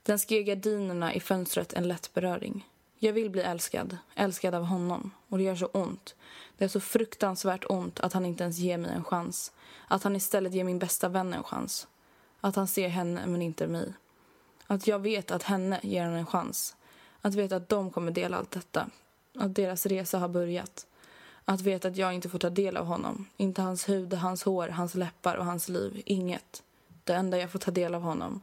Den 0.03 0.19
ska 0.19 0.35
ge 0.35 0.43
gardinerna 0.43 1.13
i 1.13 1.19
fönstret 1.19 1.73
en 1.73 1.87
lätt 1.87 2.13
beröring. 2.13 2.67
Jag 2.99 3.13
vill 3.13 3.29
bli 3.29 3.41
älskad, 3.41 3.97
älskad 4.15 4.55
av 4.55 4.63
honom. 4.63 5.11
Och 5.29 5.37
det 5.37 5.43
gör 5.43 5.55
så 5.55 5.65
ont. 5.65 6.15
Det 6.57 6.65
är 6.65 6.69
så 6.69 6.79
fruktansvärt 6.79 7.65
ont 7.69 7.99
att 7.99 8.13
han 8.13 8.25
inte 8.25 8.43
ens 8.43 8.57
ger 8.57 8.77
mig 8.77 8.91
en 8.91 9.03
chans. 9.03 9.51
Att 9.87 10.03
han 10.03 10.15
istället 10.15 10.53
ger 10.53 10.63
min 10.63 10.79
bästa 10.79 11.09
vän 11.09 11.33
en 11.33 11.43
chans. 11.43 11.87
Att 12.45 12.55
han 12.55 12.67
ser 12.67 12.87
henne 12.87 13.25
men 13.25 13.41
inte 13.41 13.67
mig. 13.67 13.93
Att 14.67 14.87
jag 14.87 14.99
vet 14.99 15.31
att 15.31 15.43
henne 15.43 15.79
ger 15.83 16.03
honom 16.03 16.17
en 16.17 16.25
chans. 16.25 16.75
Att 17.21 17.35
veta 17.35 17.55
att 17.55 17.69
de 17.69 17.91
kommer 17.91 18.11
dela 18.11 18.37
allt 18.37 18.51
detta. 18.51 18.89
Att 19.37 19.55
deras 19.55 19.85
resa 19.85 20.19
har 20.19 20.27
börjat. 20.27 20.85
Att 21.45 21.61
veta 21.61 21.87
att 21.87 21.97
jag 21.97 22.13
inte 22.13 22.29
får 22.29 22.39
ta 22.39 22.49
del 22.49 22.77
av 22.77 22.85
honom. 22.85 23.27
Inte 23.37 23.61
hans 23.61 23.89
hud, 23.89 24.13
hans 24.13 24.43
hår, 24.43 24.67
hans 24.67 24.95
läppar 24.95 25.35
och 25.35 25.45
hans 25.45 25.69
liv. 25.69 26.01
Inget. 26.05 26.63
Det 27.03 27.13
enda 27.13 27.37
jag 27.37 27.51
får 27.51 27.59
ta 27.59 27.71
del 27.71 27.95
av 27.95 28.01
honom 28.01 28.41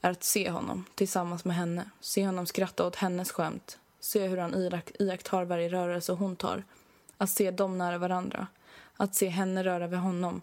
är 0.00 0.10
att 0.10 0.24
se 0.24 0.50
honom 0.50 0.84
tillsammans 0.94 1.44
med 1.44 1.56
henne. 1.56 1.90
Se 2.00 2.26
honom 2.26 2.46
skratta 2.46 2.86
åt 2.86 2.96
hennes 2.96 3.32
skämt. 3.32 3.78
Se 4.00 4.26
hur 4.26 4.36
han 4.36 4.70
iakttar 4.98 5.44
varje 5.44 5.68
rörelse 5.68 6.12
hon 6.12 6.36
tar. 6.36 6.64
Att 7.18 7.30
se 7.30 7.50
dem 7.50 7.78
nära 7.78 7.98
varandra. 7.98 8.46
Att 8.96 9.14
se 9.14 9.28
henne 9.28 9.64
röra 9.64 9.86
vid 9.86 9.98
honom. 9.98 10.40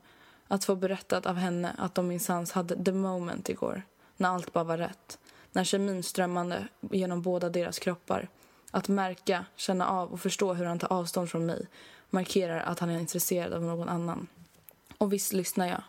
Att 0.51 0.65
få 0.65 0.75
berättat 0.75 1.25
av 1.25 1.35
henne 1.35 1.75
att 1.77 1.95
de 1.95 2.07
minsanns 2.07 2.51
hade 2.51 2.83
the 2.83 2.91
moment 2.91 3.49
igår. 3.49 3.81
När 4.17 4.29
allt 4.29 4.53
bara 4.53 4.63
var 4.63 4.77
rätt. 4.77 5.19
När 5.51 5.63
kemin 5.63 6.03
strömmade 6.03 6.67
genom 6.79 7.21
båda 7.21 7.49
deras 7.49 7.79
kroppar. 7.79 8.29
Att 8.71 8.87
märka, 8.87 9.45
känna 9.55 9.87
av 9.87 10.11
och 10.11 10.21
förstå 10.21 10.53
hur 10.53 10.65
han 10.65 10.79
tar 10.79 10.93
avstånd 10.93 11.29
från 11.29 11.45
mig 11.45 11.67
markerar 12.09 12.59
att 12.59 12.79
han 12.79 12.89
är 12.89 12.99
intresserad 12.99 13.53
av 13.53 13.61
någon 13.61 13.89
annan. 13.89 14.27
Och 14.97 15.13
visst 15.13 15.33
lyssnar 15.33 15.67
jag. 15.67 15.83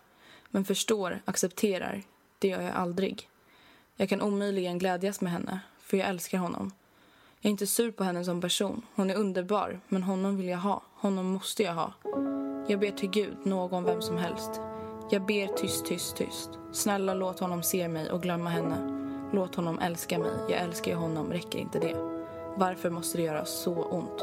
Men 0.50 0.64
förstår, 0.64 1.22
accepterar, 1.24 2.02
det 2.38 2.48
gör 2.48 2.62
jag 2.62 2.74
aldrig. 2.74 3.28
Jag 3.96 4.08
kan 4.08 4.22
omöjligen 4.22 4.78
glädjas 4.78 5.20
med 5.20 5.32
henne, 5.32 5.60
för 5.80 5.96
jag 5.96 6.08
älskar 6.08 6.38
honom. 6.38 6.72
Jag 7.40 7.48
är 7.48 7.50
inte 7.50 7.66
sur 7.66 7.90
på 7.90 8.04
henne 8.04 8.24
som 8.24 8.40
person. 8.40 8.82
Hon 8.94 9.10
är 9.10 9.14
underbar, 9.14 9.80
men 9.88 10.02
honom 10.02 10.36
vill 10.36 10.48
jag 10.48 10.58
ha. 10.58 10.82
Honom 10.94 11.26
måste 11.26 11.62
jag 11.62 11.74
ha. 11.74 11.92
Jag 12.66 12.80
ber 12.80 12.90
till 12.90 13.10
Gud, 13.10 13.36
någon, 13.42 13.84
vem 13.84 14.02
som 14.02 14.16
helst. 14.16 14.60
Jag 15.10 15.26
ber 15.26 15.46
tyst, 15.46 15.86
tyst, 15.86 16.16
tyst. 16.16 16.50
Snälla 16.72 17.14
låt 17.14 17.40
honom 17.40 17.62
se 17.62 17.88
mig 17.88 18.10
och 18.10 18.22
glömma 18.22 18.50
henne. 18.50 18.76
Låt 19.32 19.54
honom 19.54 19.78
älska 19.78 20.18
mig. 20.18 20.32
Jag 20.48 20.60
älskar 20.60 20.90
ju 20.90 20.96
honom. 20.96 21.32
Räcker 21.32 21.58
inte 21.58 21.78
det? 21.78 21.96
Varför 22.56 22.90
måste 22.90 23.18
det 23.18 23.24
göra 23.24 23.44
så 23.44 23.74
ont? 23.74 24.22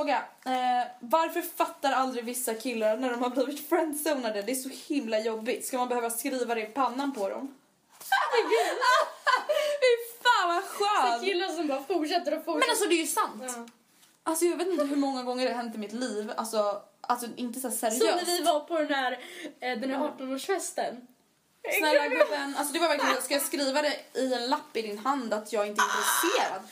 Fråga. 0.00 0.24
Eh, 0.44 0.86
varför 1.00 1.42
fattar 1.42 1.92
aldrig 1.92 2.24
vissa 2.24 2.54
killar 2.54 2.96
när 2.96 3.10
de 3.10 3.22
har 3.22 3.30
blivit 3.30 3.68
friendzonade? 3.68 4.42
Det 4.42 4.52
är 4.52 4.54
så 4.54 4.94
himla 4.94 5.20
jobbigt. 5.20 5.66
Ska 5.66 5.78
man 5.78 5.88
behöva 5.88 6.10
skriva 6.10 6.54
det 6.54 6.60
i 6.60 6.66
pannan 6.66 7.12
på 7.14 7.28
dem? 7.28 7.40
Fy 9.80 9.92
fan 10.22 10.48
vad 10.54 10.64
skönt! 10.64 11.20
Så 11.20 11.26
killar 11.26 11.48
som 11.48 11.66
bara 11.66 11.82
fortsätter 11.82 12.38
och 12.38 12.44
fortsätter. 12.44 12.60
Men 12.60 12.70
alltså 12.70 12.88
det 12.88 12.94
är 12.94 13.00
ju 13.00 13.06
sant. 13.06 13.70
Alltså 14.22 14.44
jag 14.44 14.56
vet 14.56 14.68
inte 14.68 14.84
hur 14.84 14.96
många 14.96 15.22
gånger 15.22 15.44
det 15.44 15.52
har 15.52 15.62
hänt 15.62 15.74
i 15.74 15.78
mitt 15.78 15.92
liv. 15.92 16.32
Alltså, 16.36 16.82
alltså 17.00 17.26
inte 17.36 17.60
så 17.60 17.70
seriöst. 17.70 18.00
Så 18.00 18.16
när 18.16 18.24
vi 18.24 18.42
var 18.42 18.60
på 18.60 18.78
den 18.78 18.94
här, 18.94 19.12
eh, 19.60 19.78
den 19.78 19.90
här 19.90 19.98
18-årsfesten. 19.98 21.06
Snälla 21.78 22.08
gubben, 22.08 22.54
alltså 22.56 22.72
det 22.72 22.78
var 22.78 22.88
verkligen 22.88 23.22
ska 23.22 23.34
jag 23.34 23.42
skriva 23.42 23.82
det 23.82 23.96
i 24.14 24.34
en 24.34 24.46
lapp 24.46 24.76
i 24.76 24.82
din 24.82 24.98
hand 24.98 25.34
att 25.34 25.52
jag 25.52 25.66
inte 25.66 25.82
är 25.82 25.86
intresserad? 25.86 26.62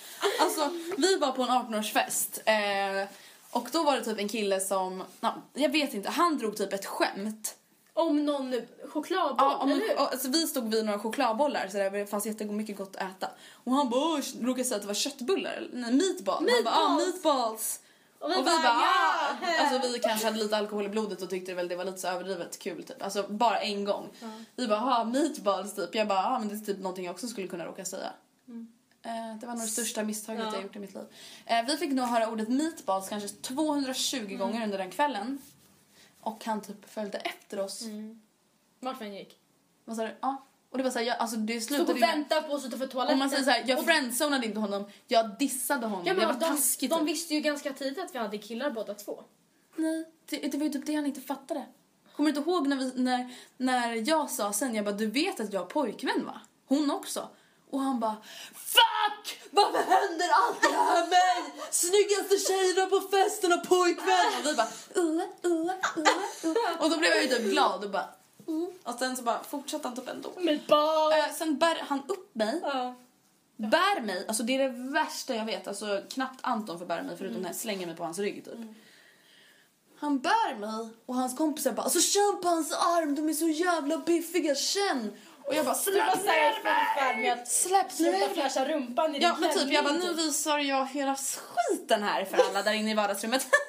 Alltså 0.40 0.70
vi 0.96 1.16
var 1.16 1.32
på 1.32 1.42
en 1.42 1.48
18-årsfest 1.48 2.40
eh, 2.44 3.08
och 3.50 3.68
då 3.72 3.82
var 3.82 3.96
det 3.96 4.04
typ 4.04 4.18
en 4.18 4.28
kille 4.28 4.60
som, 4.60 5.04
na, 5.20 5.42
jag 5.54 5.72
vet 5.72 5.94
inte, 5.94 6.10
han 6.10 6.38
drog 6.38 6.56
typ 6.56 6.72
ett 6.72 6.86
skämt. 6.86 7.54
Om 7.92 8.24
någon 8.24 8.62
chokladboll, 8.88 9.36
Ja, 9.38 9.56
om, 9.56 9.70
eller 9.70 9.80
hur? 9.80 9.94
och, 9.94 10.12
alltså, 10.12 10.28
vi 10.28 10.46
stod 10.46 10.70
vid 10.70 10.84
några 10.84 10.98
chokladbollar 10.98 11.68
så 11.68 11.76
det 11.76 12.06
fanns 12.06 12.26
jättemycket 12.26 12.76
gott 12.76 12.96
att 12.96 13.02
äta. 13.16 13.30
Och 13.64 13.72
han 13.72 13.90
bara 13.90 14.22
råkade 14.40 14.64
säga 14.64 14.76
att 14.76 14.82
det 14.82 14.86
var 14.88 14.94
köttbullar, 14.94 15.68
nej, 15.72 15.92
meatball. 15.92 16.48
Han 16.50 16.64
bara 16.64 16.74
ah, 16.74 16.94
meatballs. 16.94 17.80
Och 18.18 18.30
vi 18.30 18.34
Och 18.34 18.38
vi 18.40 18.44
bara, 18.44 18.62
bara, 18.62 18.62
ja, 18.62 19.36
ah. 19.42 19.62
Alltså 19.62 19.88
vi 19.92 19.98
kanske 19.98 20.26
hade 20.26 20.38
lite 20.38 20.56
alkohol 20.56 20.86
i 20.86 20.88
blodet 20.88 21.22
och 21.22 21.30
tyckte 21.30 21.54
väl 21.54 21.68
det 21.68 21.76
var 21.76 21.84
lite 21.84 21.98
så 21.98 22.08
överdrivet 22.08 22.58
kul 22.58 22.82
typ. 22.84 23.02
Alltså 23.02 23.26
bara 23.28 23.60
en 23.60 23.84
gång. 23.84 24.08
Vi 24.56 24.68
bara, 24.68 24.80
ah, 24.80 25.04
meatballs 25.04 25.74
typ. 25.74 25.94
Jag 25.94 26.08
bara, 26.08 26.26
ah, 26.26 26.38
men 26.38 26.48
det 26.48 26.54
är 26.54 26.58
typ 26.58 26.78
någonting 26.78 27.04
jag 27.04 27.12
också 27.14 27.26
skulle 27.28 27.48
kunna 27.48 27.66
råka 27.66 27.84
säga. 27.84 28.12
Eh, 29.02 29.36
det 29.40 29.46
var 29.46 29.54
nog 29.54 29.62
det 29.62 29.68
största 29.68 30.02
misstaget 30.02 30.44
Ja. 30.44 30.52
jag 30.54 30.62
gjort 30.62 30.76
i 30.76 30.78
mitt 30.78 30.94
liv. 30.94 31.04
Eh, 31.46 31.66
vi 31.66 31.76
fick 31.76 31.92
nog 31.92 32.06
höra 32.06 32.28
ordet 32.30 32.48
meatballs 32.48 33.08
kanske 33.08 33.28
220 33.28 34.16
Mm. 34.24 34.38
gånger 34.38 34.64
under 34.64 34.78
den 34.78 34.90
kvällen. 34.90 35.38
Och 36.20 36.44
han 36.44 36.60
typ 36.60 36.90
följde 36.90 37.18
efter 37.18 37.60
oss. 37.60 37.82
Vart 38.80 39.00
vi 39.00 39.06
än 39.06 39.14
gick. 39.14 39.38
Vad 39.84 39.96
sa 39.96 40.02
du? 40.04 40.16
Ja. 40.20 40.44
Och 40.70 40.78
det 40.78 40.84
var 40.84 40.90
såhär, 40.90 41.06
jag, 41.06 41.16
alltså 41.18 41.36
det 41.36 41.60
Stod 41.60 41.76
slutade 41.76 41.92
och 41.92 41.98
ju 41.98 42.00
med- 42.06 42.14
väntade 42.16 42.42
på 42.42 42.52
oss 42.54 42.64
utanför 42.66 42.86
toaletten. 42.86 43.12
Om 43.12 43.18
man 43.18 43.30
säger 43.30 43.44
såhär, 43.44 43.64
jag 43.66 43.78
Och- 43.78 43.84
friendzonade 43.84 44.46
inte 44.46 44.58
honom, 44.60 44.84
jag 45.06 45.38
dissade 45.38 45.86
honom. 45.86 46.06
Ja, 46.06 46.12
men 46.12 46.22
jag 46.22 46.28
var 46.34 46.40
de, 46.40 46.46
taskig 46.46 46.90
de 46.90 46.98
typ. 46.98 47.08
visste 47.08 47.34
ju 47.34 47.40
ganska 47.40 47.72
tidigt 47.72 47.98
att 47.98 48.14
vi 48.14 48.18
hade 48.18 48.38
killar 48.38 48.70
båda 48.70 48.94
två. 48.94 49.22
Nej, 49.76 50.04
det, 50.30 50.36
det 50.38 50.58
var 50.58 50.64
ju 50.66 50.72
typ 50.72 50.86
det 50.86 50.94
han 50.94 51.06
inte 51.06 51.20
fattade. 51.20 51.66
Kommer 52.16 52.32
du 52.32 52.38
inte 52.38 52.50
ihåg 52.50 52.66
när, 52.68 52.76
vi, 52.76 52.92
när, 52.94 53.34
när 53.56 54.08
jag 54.08 54.30
sa 54.30 54.52
sen, 54.52 54.74
jag 54.74 54.84
bara 54.84 54.94
du 54.94 55.06
vet 55.06 55.40
att 55.40 55.52
jag 55.52 55.60
har 55.60 55.66
pojkvän 55.66 56.24
va? 56.24 56.40
Hon 56.68 56.90
också. 56.90 57.28
Och 57.70 57.80
han 57.80 58.00
bara 58.00 58.16
FUCK! 58.54 59.40
Varför 59.50 59.78
händer 59.78 60.28
allt 60.42 60.62
det 60.62 60.76
här 60.76 61.00
med 61.00 61.08
mig? 61.08 61.52
Snyggaste 61.70 62.36
tjejerna 62.52 62.86
på 62.86 63.00
festen 63.00 63.50
har 63.52 63.58
pojkvän! 63.58 64.26
Och 64.38 64.46
vi 64.46 64.54
bara 64.54 64.68
uh, 64.96 65.22
uh, 65.44 65.66
uh, 65.66 65.70
uh. 66.44 66.82
Och 66.82 66.90
då 66.90 66.96
blev 66.98 67.10
jag 67.10 67.22
ju 67.22 67.28
typ 67.28 67.50
glad 67.50 67.84
och 67.84 67.90
bara 67.90 68.08
uh. 68.48 68.68
Och 68.84 68.98
sen 68.98 69.16
så 69.16 69.22
bara 69.22 69.42
fortsatte 69.42 69.88
han 69.88 69.96
typ 69.96 70.08
ändå. 70.08 70.32
Eh, 71.12 71.34
sen 71.34 71.58
bär 71.58 71.76
han 71.88 72.02
upp 72.08 72.34
mig. 72.34 72.60
Bär 73.56 74.00
mig, 74.00 74.24
alltså 74.28 74.42
det 74.42 74.54
är 74.54 74.58
det 74.58 74.90
värsta 74.92 75.34
jag 75.34 75.44
vet. 75.44 75.68
Alltså 75.68 76.02
knappt 76.10 76.38
Anton 76.40 76.78
får 76.78 76.86
bära 76.86 77.02
mig 77.02 77.16
förutom 77.16 77.40
när 77.42 77.48
jag 77.48 77.56
slänger 77.56 77.86
mig 77.86 77.96
på 77.96 78.04
hans 78.04 78.18
rygg 78.18 78.44
typ. 78.44 78.54
han 80.00 80.18
bär 80.18 80.54
mig 80.58 80.88
och 81.06 81.14
hans 81.14 81.36
kompisar 81.36 81.72
bara 81.72 81.82
alltså 81.82 82.00
känn 82.00 82.38
på 82.42 82.48
hans 82.48 82.72
arm, 82.72 83.14
de 83.14 83.28
är 83.28 83.32
så 83.32 83.48
jävla 83.48 83.98
biffiga, 83.98 84.54
känn! 84.54 85.12
Och 85.44 85.54
jag 85.54 85.64
bara 85.64 85.74
släpp 85.74 86.24
ner 86.24 86.64
mig! 86.64 87.46
Släpp 87.46 87.92
sluta 87.92 88.28
flasha 88.34 88.64
rumpan 88.64 89.14
i 89.14 89.18
Ja 89.18 89.32
din 89.32 89.40
men 89.40 89.58
typ 89.58 89.72
jag 89.72 89.84
bara 89.84 89.94
nu 89.94 90.14
visar 90.14 90.58
jag 90.58 90.86
hela 90.86 91.16
skiten 91.16 92.02
här 92.02 92.24
för 92.24 92.36
alla 92.36 92.62
där 92.62 92.72
inne 92.72 92.90
i 92.90 92.94
vardagsrummet. 92.94 93.46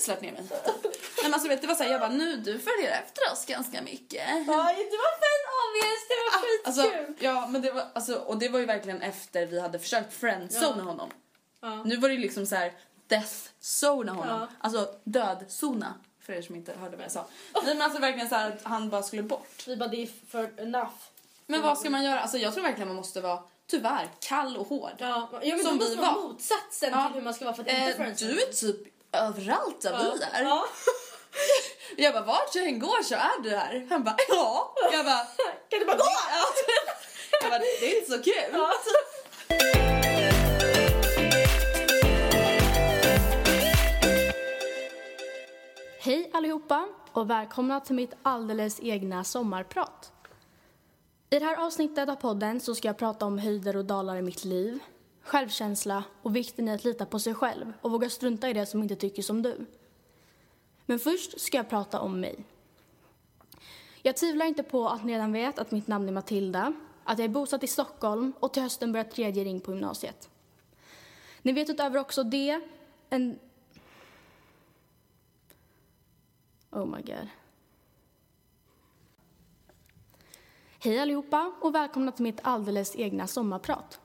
Släpp 0.00 0.20
ner 0.22 0.32
mig. 0.32 0.42
Nej 0.50 1.22
men 1.22 1.34
alltså 1.34 1.48
vet 1.48 1.76
så 1.76 1.82
här, 1.82 1.90
jag 1.90 2.00
bara 2.00 2.10
nu 2.10 2.36
du 2.36 2.58
följer 2.58 2.90
efter 2.90 3.32
oss 3.32 3.44
ganska 3.46 3.82
mycket. 3.82 4.28
Oj, 4.36 4.44
du 4.90 4.96
var 4.96 5.12
fan 5.20 5.42
obvious, 5.60 6.08
det 6.08 6.14
var 6.24 6.66
Alltså, 6.66 6.82
skitkul! 6.82 7.24
ja, 7.24 7.46
men 7.46 7.62
det 7.62 7.70
var, 7.72 7.84
alltså, 7.94 8.14
och 8.14 8.38
det 8.38 8.48
var 8.48 8.58
ju 8.58 8.66
verkligen 8.66 9.02
efter 9.02 9.46
vi 9.46 9.60
hade 9.60 9.78
försökt 9.78 10.12
friendzona 10.14 10.74
Ja. 10.78 10.82
honom. 10.84 11.10
Ja. 11.62 11.82
Nu 11.84 11.96
var 11.96 12.08
det 12.08 12.14
ju 12.14 12.20
liksom 12.20 12.46
så 12.46 12.54
här 12.56 12.72
death-zona 13.08 14.12
honom. 14.12 14.40
Ja. 14.40 14.48
Alltså 14.60 14.94
död-zona. 15.04 15.94
För 16.22 16.32
er 16.32 16.42
som 16.42 16.54
inte 16.54 16.72
hörde 16.80 16.96
vad 16.96 17.04
jag 17.04 17.12
sa. 17.12 17.26
Nej 17.54 17.74
men 17.74 17.82
alltså 17.82 18.00
verkligen 18.00 18.28
så 18.28 18.34
här 18.34 18.50
att 18.50 18.62
han 18.62 18.90
bara 18.90 19.02
skulle 19.02 19.22
bort. 19.22 19.64
Vi 19.66 19.76
bara 19.76 19.88
det 19.88 20.02
är 20.02 20.08
för 20.30 20.60
enough. 20.60 20.90
Men 21.46 21.62
vad 21.62 21.78
ska 21.78 21.90
man 21.90 22.04
göra? 22.04 22.20
Alltså 22.20 22.38
jag 22.38 22.54
tror 22.54 22.62
verkligen 22.62 22.88
man 22.88 22.96
måste 22.96 23.20
vara, 23.20 23.42
tyvärr, 23.66 24.08
kall 24.20 24.56
och 24.56 24.66
hård. 24.68 24.90
Ja, 24.98 25.28
ja 25.42 25.56
men 25.56 25.64
som 25.64 25.78
vi 25.78 25.94
var. 25.94 26.12
motsatsen 26.22 26.90
Ja. 26.92 27.06
till 27.06 27.14
hur 27.14 27.22
man 27.22 27.34
ska 27.34 27.44
vara 27.44 27.54
för 27.54 27.62
att 27.62 27.68
inte 27.68 28.04
Eh, 28.04 28.28
du 28.28 28.42
är 28.42 28.52
typ 28.52 28.76
överallt 29.12 29.80
där 29.80 29.92
Ja. 29.92 30.14
vi 30.16 30.22
är. 30.38 30.42
Ja. 30.42 30.64
Jag 31.96 32.14
bara, 32.14 32.24
vart 32.24 32.54
jag 32.54 32.66
än 32.66 32.78
går 32.78 33.02
så 33.02 33.14
är 33.14 33.42
du 33.42 33.50
här. 33.50 33.86
Han 33.90 34.04
bara, 34.04 34.16
ja. 34.28 34.74
Jag 34.92 35.04
bara, 35.04 35.24
kan 35.68 35.78
du 35.80 35.84
bara 35.84 35.96
gå? 35.96 36.04
Ja. 36.04 36.46
Jag 37.42 37.50
bara, 37.50 37.58
det 37.58 37.92
är 37.92 37.98
inte 38.00 38.10
så 38.12 38.22
kul. 38.22 38.60
Hej 46.00 46.30
allihopa 46.34 46.88
och 47.12 47.30
välkomna 47.30 47.80
till 47.80 47.94
mitt 47.94 48.12
alldeles 48.22 48.80
egna 48.82 49.24
sommarprat. 49.24 50.12
I 51.30 51.38
det 51.38 51.44
här 51.44 51.56
avsnittet 51.66 52.08
av 52.08 52.14
podden 52.16 52.60
så 52.60 52.74
ska 52.74 52.88
jag 52.88 52.96
prata 52.98 53.26
om 53.26 53.38
höjder 53.38 53.76
och 53.76 53.84
dalar 53.84 54.16
i 54.16 54.22
mitt 54.22 54.44
liv, 54.44 54.78
självkänsla 55.22 56.04
och 56.22 56.36
vikten 56.36 56.68
i 56.68 56.72
att 56.72 56.84
lita 56.84 57.06
på 57.06 57.18
sig 57.18 57.34
själv 57.34 57.72
och 57.80 57.90
våga 57.90 58.10
strunta 58.10 58.50
i 58.50 58.52
det 58.52 58.66
som 58.66 58.82
inte 58.82 58.96
tycker 58.96 59.22
som 59.22 59.42
du. 59.42 59.66
Men 60.86 60.98
först 60.98 61.40
ska 61.40 61.56
jag 61.56 61.68
prata 61.68 62.00
om 62.00 62.20
mig. 62.20 62.44
Jag 64.02 64.16
tvivlar 64.16 64.46
inte 64.46 64.62
på 64.62 64.88
att 64.88 65.04
ni 65.04 65.14
redan 65.14 65.32
vet 65.32 65.58
att 65.58 65.70
mitt 65.70 65.86
namn 65.86 66.08
är 66.08 66.12
Matilda, 66.12 66.72
att 67.04 67.18
jag 67.18 67.24
är 67.24 67.28
bosatt 67.28 67.62
i 67.62 67.66
Stockholm 67.66 68.32
och 68.40 68.52
till 68.52 68.62
hösten 68.62 68.92
börjar 68.92 69.04
tredje 69.04 69.44
ring 69.44 69.60
på 69.60 69.72
gymnasiet. 69.72 70.30
Ni 71.42 71.52
vet 71.52 71.70
utöver 71.70 71.98
också 71.98 72.24
det 72.24 72.60
en 73.10 73.38
Oh 76.70 76.86
my 76.86 77.02
god. 77.02 77.28
Hej 80.78 80.98
allihopa 80.98 81.52
och 81.60 81.74
välkomna 81.74 82.12
till 82.12 82.22
mitt 82.22 82.40
alldeles 82.42 82.96
egna 82.96 83.26
sommarprat. 83.26 84.00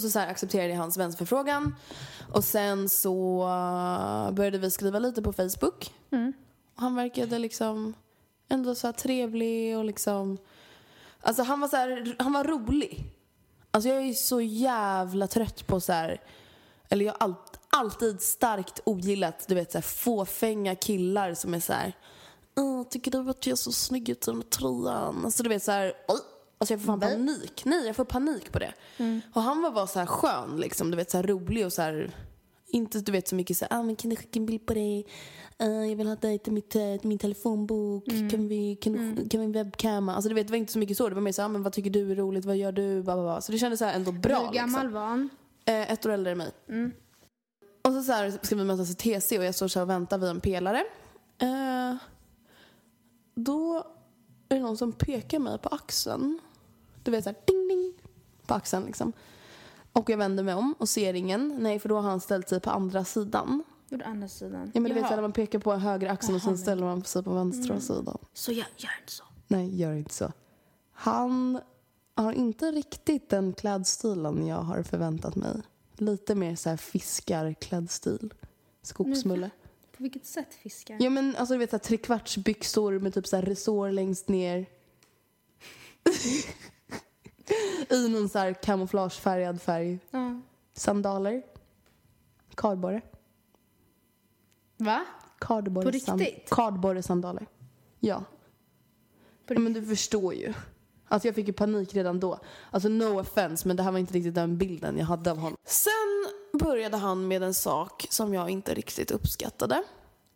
Och 0.00 0.02
så, 0.02 0.10
så 0.10 0.18
accepterade 0.18 0.68
jag 0.68 0.76
hans 0.76 0.96
vänsförfrågan. 0.96 1.74
Och 2.32 2.44
sen 2.44 2.88
så 2.88 3.42
uh, 3.42 4.30
började 4.34 4.58
vi 4.58 4.70
skriva 4.70 4.98
lite 4.98 5.22
på 5.22 5.32
Facebook. 5.32 5.94
Och 6.76 6.82
han 6.82 6.94
verkade 6.94 7.38
liksom 7.38 7.94
ändå 8.48 8.74
så 8.74 8.92
trevlig 8.92 9.78
och 9.78 9.84
liksom... 9.84 10.38
Alltså 11.20 11.42
han 11.42 11.60
var 11.60 11.68
så 11.68 11.76
här, 11.76 12.16
han 12.18 12.32
var 12.32 12.44
rolig. 12.44 13.04
Alltså 13.70 13.88
jag 13.88 14.02
är 14.02 14.12
så 14.12 14.40
jävla 14.40 15.26
trött 15.26 15.66
på 15.66 15.80
så 15.80 15.92
här... 15.92 16.20
Eller 16.88 17.04
jag 17.04 17.12
har 17.12 17.18
allt, 17.20 17.60
alltid 17.70 18.22
starkt 18.22 18.80
ogillat, 18.84 19.44
du 19.48 19.54
vet 19.54 19.72
så 19.72 19.78
här 19.78 19.82
fåfänga 19.82 20.74
killar 20.74 21.34
som 21.34 21.54
är 21.54 21.60
så 21.60 21.72
här... 21.72 21.92
"Åh, 22.56 22.82
tycker 22.88 23.10
du 23.10 23.30
att 23.30 23.46
jag 23.46 23.52
är 23.52 23.56
så 23.56 23.72
snygg 23.72 24.08
ut 24.08 24.28
i 24.28 24.30
den 24.30 24.42
tröjan? 24.42 25.24
Alltså 25.24 25.42
du 25.42 25.48
vet 25.48 25.62
så 25.62 25.72
här... 25.72 25.92
"Oj." 26.08 26.20
Alltså 26.60 26.72
jag 26.74 26.80
får 26.80 26.86
fan 26.86 27.00
panik. 27.00 27.62
Nej, 27.64 27.86
jag 27.86 27.96
får 27.96 28.04
panik 28.04 28.52
på 28.52 28.58
det. 28.58 28.72
Och 29.34 29.42
han 29.42 29.62
var 29.62 29.70
bara 29.70 29.86
så 29.86 29.98
här 29.98 30.06
skön 30.06 30.56
liksom, 30.56 30.90
du 30.90 30.96
vet 30.96 31.10
så 31.10 31.16
här 31.16 31.24
rolig 31.24 31.66
och 31.66 31.72
så 31.72 31.82
här 31.82 32.14
inte 32.72 33.00
du 33.00 33.12
vet 33.12 33.28
så 33.28 33.34
mycket 33.34 33.56
så 33.56 33.66
här, 33.70 33.78
ah, 33.78 33.82
men 33.82 33.96
kan 33.96 34.10
du 34.10 34.16
skicka 34.16 34.38
en 34.38 34.46
bild 34.46 34.66
på 34.66 34.74
dig? 34.74 35.06
Eh, 35.58 35.68
jag 35.68 35.96
vill 35.96 36.06
ha 36.06 36.14
dig 36.16 36.38
till, 36.38 36.52
mitt, 36.52 36.76
eh, 36.76 36.96
till 37.00 37.08
min 37.08 37.18
telefonbok. 37.18 38.04
Kan 38.30 38.48
vi, 38.48 38.76
kan, 38.76 38.92
du- 38.92 39.28
kan 39.28 39.40
vi 39.40 39.46
webcama? 39.46 40.14
Alltså 40.14 40.28
du 40.28 40.34
vet, 40.34 40.46
det 40.46 40.50
var 40.52 40.58
inte 40.58 40.72
så 40.72 40.78
mycket 40.78 40.96
så. 40.96 41.08
Det 41.08 41.14
var 41.14 41.22
mer 41.22 41.32
så 41.32 41.42
här, 41.42 41.46
ah, 41.46 41.52
men 41.52 41.62
vad 41.62 41.72
tycker 41.72 41.90
du 41.90 42.10
är 42.12 42.14
roligt? 42.16 42.44
Vad 42.44 42.56
gör 42.56 42.72
du? 42.72 43.02
Bla, 43.02 43.14
bla, 43.14 43.22
bla. 43.22 43.40
Så 43.40 43.52
det 43.52 43.58
kändes 43.58 43.78
så 43.78 43.84
här 43.84 43.94
ändå 43.94 44.12
bra. 44.12 44.46
Hur 44.46 44.52
gammal 44.54 44.80
liksom. 44.86 44.92
var 44.92 45.06
han? 45.06 45.28
Eh, 45.64 45.92
ett 45.92 46.06
år 46.06 46.10
äldre 46.10 46.32
än 46.32 46.38
mig. 46.38 46.50
Och 47.82 47.92
så, 47.92 48.02
så 48.02 48.12
här, 48.12 48.38
ska 48.42 48.56
vi 48.56 48.64
mötas 48.64 48.90
i 48.90 48.94
TC 48.94 49.38
och 49.38 49.44
jag 49.44 49.54
står 49.54 49.68
så 49.68 49.78
här 49.78 49.84
och 49.84 49.90
väntar 49.90 50.18
vid 50.18 50.28
en 50.30 50.40
pelare. 50.40 50.84
Eh, 51.38 51.94
då 53.34 53.76
är 54.48 54.54
det 54.54 54.60
någon 54.60 54.76
som 54.76 54.92
pekar 54.92 55.38
mig 55.38 55.58
på 55.58 55.68
axeln. 55.68 56.38
Du 57.02 57.10
vet 57.10 57.24
så 57.24 57.30
här, 57.30 57.36
ding 57.46 57.68
ding 57.68 57.92
på 58.46 58.54
axeln 58.54 58.84
liksom. 58.86 59.12
Och 59.92 60.10
jag 60.10 60.18
vänder 60.18 60.42
mig 60.44 60.54
om 60.54 60.74
och 60.78 60.88
ser 60.88 61.14
ingen. 61.14 61.56
Nej, 61.58 61.78
för 61.78 61.88
då 61.88 61.94
har 61.94 62.10
han 62.10 62.20
ställt 62.20 62.48
sig 62.48 62.60
på 62.60 62.70
andra 62.70 63.04
sidan. 63.04 63.62
Vadå 63.88 64.04
andra 64.04 64.28
sidan? 64.28 64.70
Ja, 64.74 64.80
men 64.80 64.88
du 64.90 64.94
vet 64.94 65.00
Jaha. 65.00 65.08
här, 65.08 65.16
när 65.16 65.22
man 65.22 65.32
pekar 65.32 65.58
på 65.58 65.74
höger 65.74 66.08
axeln 66.08 66.34
och 66.36 66.42
sen 66.42 66.58
ställer 66.58 66.82
man 66.82 67.04
sig 67.04 67.22
på 67.22 67.34
vänstra 67.34 67.72
Mm. 67.74 67.80
sidan. 67.80 68.18
Så 68.34 68.52
jag 68.52 68.66
gör 68.76 68.90
inte 69.00 69.12
så. 69.12 69.24
Nej, 69.48 69.76
gör 69.80 69.92
inte 69.92 70.14
så. 70.14 70.32
Han 70.92 71.60
har 72.14 72.32
inte 72.32 72.72
riktigt 72.72 73.28
den 73.28 73.52
klädstilen 73.52 74.46
jag 74.46 74.56
har 74.62 74.82
förväntat 74.82 75.36
mig. 75.36 75.62
Lite 75.96 76.34
mer 76.34 76.56
så 76.56 76.70
här 76.70 76.76
fiskarklädstil. 76.76 78.34
Skogsmulle. 78.82 79.50
På 79.96 80.02
vilket 80.02 80.26
sätt 80.26 80.54
fiskar? 80.54 80.96
Ja 81.00 81.10
men 81.10 81.36
alltså 81.36 81.54
du 81.54 81.58
vet 81.58 81.70
så 81.70 81.76
här, 81.76 81.84
trekvartsbyxor 81.84 82.98
med 82.98 83.14
typ 83.14 83.26
så 83.26 83.36
här 83.36 83.42
resår 83.42 83.90
längst 83.90 84.28
ner. 84.28 84.66
I 87.90 88.08
någon 88.08 88.28
så 88.28 88.38
här 88.38 88.54
kamouflagefärgad 88.54 89.62
färg. 89.62 89.98
Ja. 90.10 90.40
Sandaler. 90.72 91.42
Kardborre. 92.54 93.00
Va? 94.76 95.04
Kardborre 95.38 95.84
På 95.84 95.90
riktigt? 95.90 96.50
Kardborresandaler. 96.50 97.46
Ja. 98.00 98.24
ja. 99.46 99.58
Men 99.58 99.72
du 99.72 99.86
förstår 99.86 100.34
ju. 100.34 100.54
Alltså 101.08 101.28
jag 101.28 101.34
fick 101.34 101.46
ju 101.46 101.52
panik 101.52 101.94
redan 101.94 102.20
då. 102.20 102.38
Alltså 102.70 102.88
no 102.88 103.20
offense 103.20 103.68
men 103.68 103.76
det 103.76 103.82
här 103.82 103.92
var 103.92 103.98
inte 103.98 104.14
riktigt 104.14 104.34
den 104.34 104.58
bilden 104.58 104.98
jag 104.98 105.06
hade 105.06 105.30
av 105.30 105.36
honom. 105.36 105.58
Sen 105.64 106.26
började 106.52 106.96
han 106.96 107.28
med 107.28 107.42
en 107.42 107.54
sak 107.54 108.06
som 108.10 108.34
jag 108.34 108.50
inte 108.50 108.74
riktigt 108.74 109.10
uppskattade. 109.10 109.82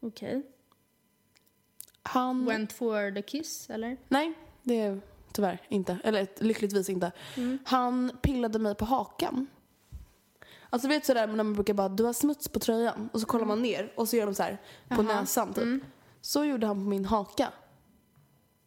Okej. 0.00 0.42
Han... 2.02 2.44
Went 2.44 2.72
for 2.72 3.14
the 3.14 3.22
kiss, 3.22 3.70
eller? 3.70 3.96
Nej, 4.08 4.34
det 4.62 5.00
tyvärr 5.34 5.60
inte. 5.68 5.98
Eller 6.04 6.28
lyckligtvis 6.36 6.88
inte. 6.88 7.12
Mm. 7.36 7.58
Han 7.64 8.12
pillade 8.22 8.58
mig 8.58 8.74
på 8.74 8.84
hakan. 8.84 9.46
Alltså 10.70 10.88
vet 10.88 11.06
sådär 11.06 11.26
när 11.26 11.34
man 11.34 11.52
brukar 11.52 11.74
bara, 11.74 11.88
du 11.88 12.04
har 12.04 12.12
smuts 12.12 12.48
på 12.48 12.58
tröjan. 12.58 13.08
Och 13.12 13.20
så 13.20 13.26
kollar 13.26 13.46
man 13.46 13.62
ner 13.62 13.92
och 13.96 14.08
så 14.08 14.16
gör 14.16 14.26
de 14.26 14.34
så 14.34 14.42
här 14.42 14.58
på 14.88 14.94
Jaha. 14.94 15.02
näsan 15.02 15.54
typ. 15.54 15.62
Mm. 15.62 15.80
Så 16.20 16.44
gjorde 16.44 16.66
han 16.66 16.76
på 16.76 16.88
min 16.88 17.04
haka. 17.04 17.52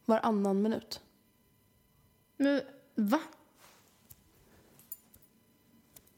Varannan 0.04 0.62
minut. 0.62 1.00
Men, 2.36 2.60
va? 2.94 3.20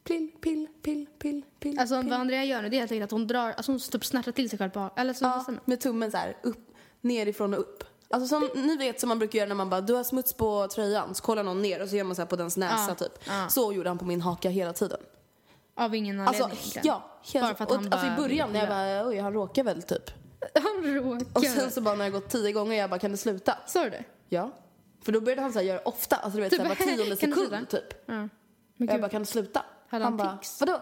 Pill, 0.03 0.31
pill, 0.41 0.67
pill, 0.81 1.07
pill, 1.19 1.41
pill. 1.59 1.79
Alltså 1.79 2.01
pill. 2.01 2.09
vad 2.09 2.19
Andrea 2.19 2.43
gör 2.43 2.61
nu 2.61 2.69
det 2.69 2.75
är 2.75 2.79
helt 2.79 2.91
enkelt 2.91 3.07
att 3.07 3.11
hon 3.11 3.27
drar, 3.27 3.51
alltså 3.51 3.71
hon 3.71 3.79
typ 3.79 4.05
snärtar 4.05 4.31
till 4.31 4.49
sig 4.49 4.59
själv 4.59 4.69
på 4.69 4.89
eller 4.95 5.13
så 5.13 5.25
Ja, 5.25 5.45
med 5.65 5.79
tummen 5.79 6.11
så 6.11 6.17
här 6.17 6.37
upp, 6.43 6.71
nerifrån 7.01 7.53
och 7.53 7.59
upp. 7.59 7.83
Alltså 8.11 8.27
som 8.27 8.49
ni 8.53 8.77
vet 8.77 8.99
som 8.99 9.09
man 9.09 9.19
brukar 9.19 9.39
göra 9.39 9.47
när 9.47 9.55
man 9.55 9.69
bara, 9.69 9.81
du 9.81 9.93
har 9.93 10.03
smuts 10.03 10.33
på 10.33 10.67
tröjan. 10.67 11.15
Så 11.15 11.23
kollar 11.23 11.43
någon 11.43 11.61
ner 11.61 11.81
och 11.81 11.89
så 11.89 11.95
gör 11.95 12.03
man 12.03 12.15
så 12.15 12.21
här 12.21 12.27
på 12.27 12.35
dens 12.35 12.57
näsa 12.57 12.95
typ. 12.95 13.11
Så 13.49 13.73
gjorde 13.73 13.89
han 13.89 13.97
på 13.97 14.05
min 14.05 14.21
haka 14.21 14.49
hela 14.49 14.73
tiden. 14.73 14.99
Av 15.75 15.95
ingen 15.95 16.19
anledning 16.19 16.43
Alltså, 16.43 16.57
egentligen. 16.61 16.87
ja. 16.87 17.03
Helt, 17.33 17.45
Bara 17.45 17.55
för 17.55 17.63
att 17.63 17.69
och, 17.71 17.75
han 17.77 17.93
alltså 17.93 18.07
i 18.07 18.09
bara 18.09 18.17
början 18.17 18.53
när 18.53 18.59
jag 18.59 18.69
bara, 18.69 19.07
oj 19.07 19.17
han 19.19 19.33
råkar 19.33 19.63
väl 19.63 19.83
typ. 19.83 20.11
Han 20.63 20.83
råkar. 20.95 21.25
Och 21.33 21.43
sen 21.43 21.71
så 21.71 21.81
bara 21.81 21.95
när 21.95 22.05
jag 22.05 22.13
gått 22.13 22.29
tio 22.29 22.51
gånger 22.51 22.77
jag 22.77 22.89
bara, 22.89 22.99
kan 22.99 23.11
du 23.11 23.17
sluta? 23.17 23.57
Sa 23.67 23.83
du 23.83 23.89
det? 23.89 24.03
Ja. 24.29 24.51
För 25.03 25.11
då 25.11 25.21
började 25.21 25.41
han 25.41 25.53
så 25.53 25.59
här 25.59 25.65
göra 25.65 25.79
ofta, 25.85 26.15
alltså 26.15 26.37
du 26.37 26.41
vet 26.43 26.49
Du 26.51 26.55
så 26.57 26.61
här, 26.63 26.69
bara, 26.69 26.75
var 26.79 26.85
tionde 26.85 27.03
"Kan 27.03 27.29
du 27.29 27.35
sekund 27.35 27.47
sluta?" 27.49 27.65
typ. 27.65 28.03
Ja. 28.05 28.13
Men 28.13 28.29
jag 28.77 28.87
gud. 28.89 29.01
bara, 29.01 29.09
kan 29.09 29.21
du 29.21 29.25
sluta? 29.25 29.65
Hade 29.87 30.03
han 30.03 30.17
bara, 30.17 30.37
tics? 30.37 30.59
vadå? 30.59 30.81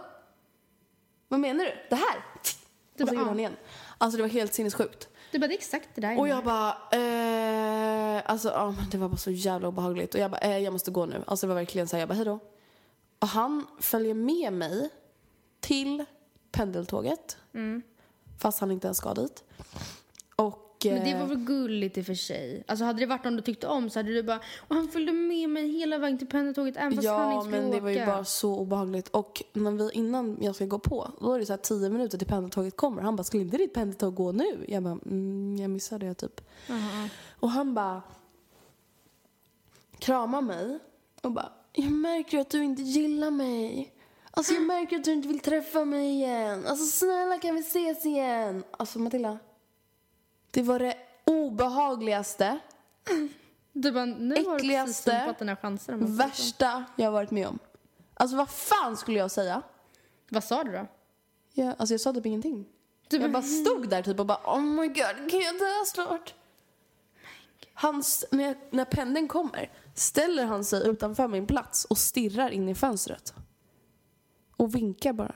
Vad 1.27 1.39
menar 1.39 1.65
du? 1.65 1.71
Det 1.89 1.95
här? 1.95 2.15
Du 2.97 3.03
och 3.03 3.09
så 3.09 3.15
bara, 3.15 3.19
gjorde 3.19 3.25
"Ah." 3.25 3.27
han 3.29 3.39
igen. 3.39 3.55
Alltså 3.97 4.17
det 4.17 4.23
var 4.23 4.29
helt 4.29 4.53
sinnessjukt. 4.53 5.07
Du 5.31 5.39
bara, 5.39 5.47
det 5.47 5.53
är 5.53 5.57
exakt 5.57 5.89
det 5.95 6.01
där. 6.01 6.19
Och 6.19 6.27
jag 6.27 6.43
bara, 6.43 6.69
eh, 6.91 8.21
alltså 8.25 8.75
men 8.77 8.89
det 8.89 8.97
var 8.97 9.09
bara 9.09 9.17
så 9.17 9.31
jävla 9.31 9.67
obehagligt. 9.67 10.13
Och 10.13 10.19
jag 10.19 10.31
bara, 10.31 10.39
eh, 10.39 10.57
jag 10.57 10.73
måste 10.73 10.91
gå 10.91 11.05
nu. 11.05 11.23
Alltså 11.27 11.47
det 11.47 11.53
var 11.53 11.55
verkligen 11.55 11.87
så 11.87 11.95
här, 11.95 12.01
jag 12.01 12.09
bara, 12.09 12.15
hejdå. 12.15 12.39
Och 13.19 13.27
han 13.27 13.67
följer 13.79 14.13
med 14.13 14.53
mig 14.53 14.89
till 15.59 16.05
pendeltåget. 16.51 17.37
Mm. 17.53 17.81
Fast 18.39 18.59
han 18.59 18.71
inte 18.71 18.87
ens 18.87 18.97
ska 18.97 19.13
dit. 19.13 19.43
Och 20.35 20.68
Men 20.85 21.03
det 21.03 21.11
eh, 21.11 21.19
var 21.19 21.25
väl 21.27 21.37
gulligt 21.37 21.97
i 21.97 22.01
och 22.01 22.05
för 22.05 22.13
sig. 22.13 22.63
Alltså 22.67 22.85
hade 22.85 22.99
det 22.99 23.05
varit 23.05 23.23
någon 23.23 23.35
du 23.35 23.41
tyckte 23.41 23.67
om 23.67 23.89
så 23.89 23.99
hade 23.99 24.13
du 24.13 24.23
bara 24.23 24.39
och 24.57 24.75
han 24.75 24.87
följde 24.87 25.11
med 25.11 25.49
mig 25.49 25.67
hela 25.67 25.97
vägen 25.97 26.17
till 26.17 26.27
pendeltåget 26.27 26.77
även 26.77 26.95
fast 26.95 27.07
han 27.07 27.17
Ja, 27.17 27.33
inte 27.33 27.45
skulle 27.45 27.61
men 27.61 27.71
det 27.71 27.79
var 27.79 27.89
ju 27.89 27.95
åka." 28.01 28.05
bara 28.05 28.25
så 28.25 28.55
obehagligt. 28.59 29.07
Och 29.07 29.43
när 29.53 29.71
vi, 29.71 29.89
innan 29.93 30.37
jag 30.41 30.55
ska 30.55 30.65
gå 30.65 30.79
på, 30.79 31.11
då 31.21 31.33
är 31.33 31.39
det 31.39 31.45
så 31.45 31.53
här 31.53 31.57
tio 31.57 31.89
minuter 31.89 32.17
till 32.17 32.27
pendeltåget 32.27 32.75
kommer. 32.75 33.01
Han 33.01 33.15
bara, 33.15 33.23
skulle 33.23 33.43
inte 33.43 33.57
ditt 33.57 33.73
pendeltåg 33.73 34.15
gå 34.15 34.31
nu? 34.31 34.65
Jag 34.67 34.83
bara, 34.83 34.99
mm, 35.05 35.57
jag 35.59 35.69
missade 35.69 36.05
det 36.07 36.13
typ. 36.13 36.41
Jaha. 36.67 37.09
Och 37.39 37.49
han 37.49 37.73
bara 37.73 38.01
kramar 39.99 40.41
mig 40.41 40.79
och 41.21 41.31
bara, 41.31 41.51
jag 41.73 41.91
märker 41.91 42.39
att 42.39 42.49
du 42.49 42.63
inte 42.63 42.81
gillar 42.81 43.31
mig. 43.31 43.93
Alltså 44.31 44.53
jag 44.53 44.63
märker 44.63 44.95
att 44.97 45.03
du 45.03 45.13
inte 45.13 45.27
vill 45.27 45.39
träffa 45.39 45.85
mig 45.85 46.09
igen. 46.09 46.65
Alltså 46.67 46.85
snälla 46.85 47.37
kan 47.37 47.55
vi 47.55 47.61
ses 47.61 48.05
igen? 48.05 48.63
Alltså 48.71 48.99
Matilda, 48.99 49.37
det 50.51 50.61
var 50.61 50.79
det 50.79 50.97
obehagligaste, 51.25 52.59
Du 53.73 53.91
bara, 53.91 54.05
nu 54.05 54.35
har 54.45 54.59
du 54.59 54.67
precis 54.67 54.97
sumpat 54.97 55.39
den 55.39 55.49
här 55.49 55.55
chansen. 55.55 55.99
man 55.99 56.07
så. 56.07 56.13
värsta 56.13 56.85
jag 56.95 57.05
har 57.05 57.11
varit 57.11 57.31
med 57.31 57.47
om. 57.47 57.59
Alltså 58.13 58.37
vad 58.37 58.49
fan 58.49 58.97
skulle 58.97 59.19
jag 59.19 59.31
säga? 59.31 59.61
Vad 60.29 60.43
sa 60.43 60.63
du 60.63 60.71
då? 60.71 60.87
Jag, 61.53 61.75
alltså 61.77 61.93
jag 61.93 62.01
sa 62.01 62.13
typ 62.13 62.25
ingenting. 62.25 62.65
jag 63.09 63.31
bara 63.31 63.43
stod 63.43 63.89
där 63.89 64.01
typ 64.01 64.19
och 64.19 64.25
bara 64.25 64.41
oh 64.45 64.61
my 64.61 64.87
god, 64.87 65.31
kan 65.31 65.39
jag 65.39 65.59
dö 65.59 65.85
snart? 65.85 66.33
Hans, 67.73 68.25
när, 68.31 68.43
jag, 68.43 68.55
när 68.69 68.85
pendeln 68.85 69.27
kommer 69.27 69.71
ställer 69.95 70.45
han 70.45 70.65
sig 70.65 70.87
utanför 70.87 71.27
min 71.27 71.47
plats 71.47 71.85
och 71.85 71.97
stirrar 71.97 72.49
in 72.49 72.69
i 72.69 72.75
fönstret. 72.75 73.33
Och 74.57 74.75
vinkar 74.75 75.13
bara. 75.13 75.35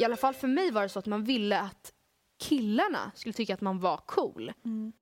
I 0.00 0.04
alla 0.04 0.16
fall 0.16 0.34
för 0.34 0.48
mig 0.48 0.70
var 0.70 0.82
det 0.82 0.88
så 0.88 0.98
att 0.98 1.06
man 1.06 1.24
ville 1.24 1.60
att 1.60 1.92
killarna 2.38 3.12
skulle 3.14 3.32
tycka 3.32 3.54
att 3.54 3.60
man 3.60 3.80
var 3.80 3.96
cool. 3.96 4.52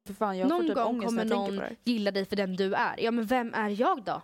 För 0.07 0.14
fan, 0.14 0.38
någon 0.38 0.66
typ 0.66 0.74
gång 0.74 1.03
kommer 1.03 1.24
någon 1.24 1.61
gilla 1.84 2.11
dig 2.11 2.24
för 2.24 2.36
den 2.36 2.57
du 2.57 2.74
är. 2.74 3.01
Ja, 3.01 3.11
men 3.11 3.26
vem 3.26 3.55
är 3.55 3.68
jag 3.80 4.05
då? 4.05 4.22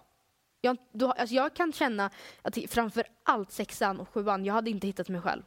Jag, 0.61 0.77
då, 0.93 1.13
alltså 1.13 1.35
jag 1.35 1.55
kan 1.55 1.73
känna 1.73 2.11
att 2.43 2.59
framför 2.69 3.05
allt 3.23 3.53
sexan 3.53 4.01
och 4.01 4.09
sjuan, 4.09 4.45
jag 4.45 4.55
hade 4.55 4.71
inte 4.71 4.87
hittat 4.87 5.09
mig 5.09 5.21
själv. 5.21 5.43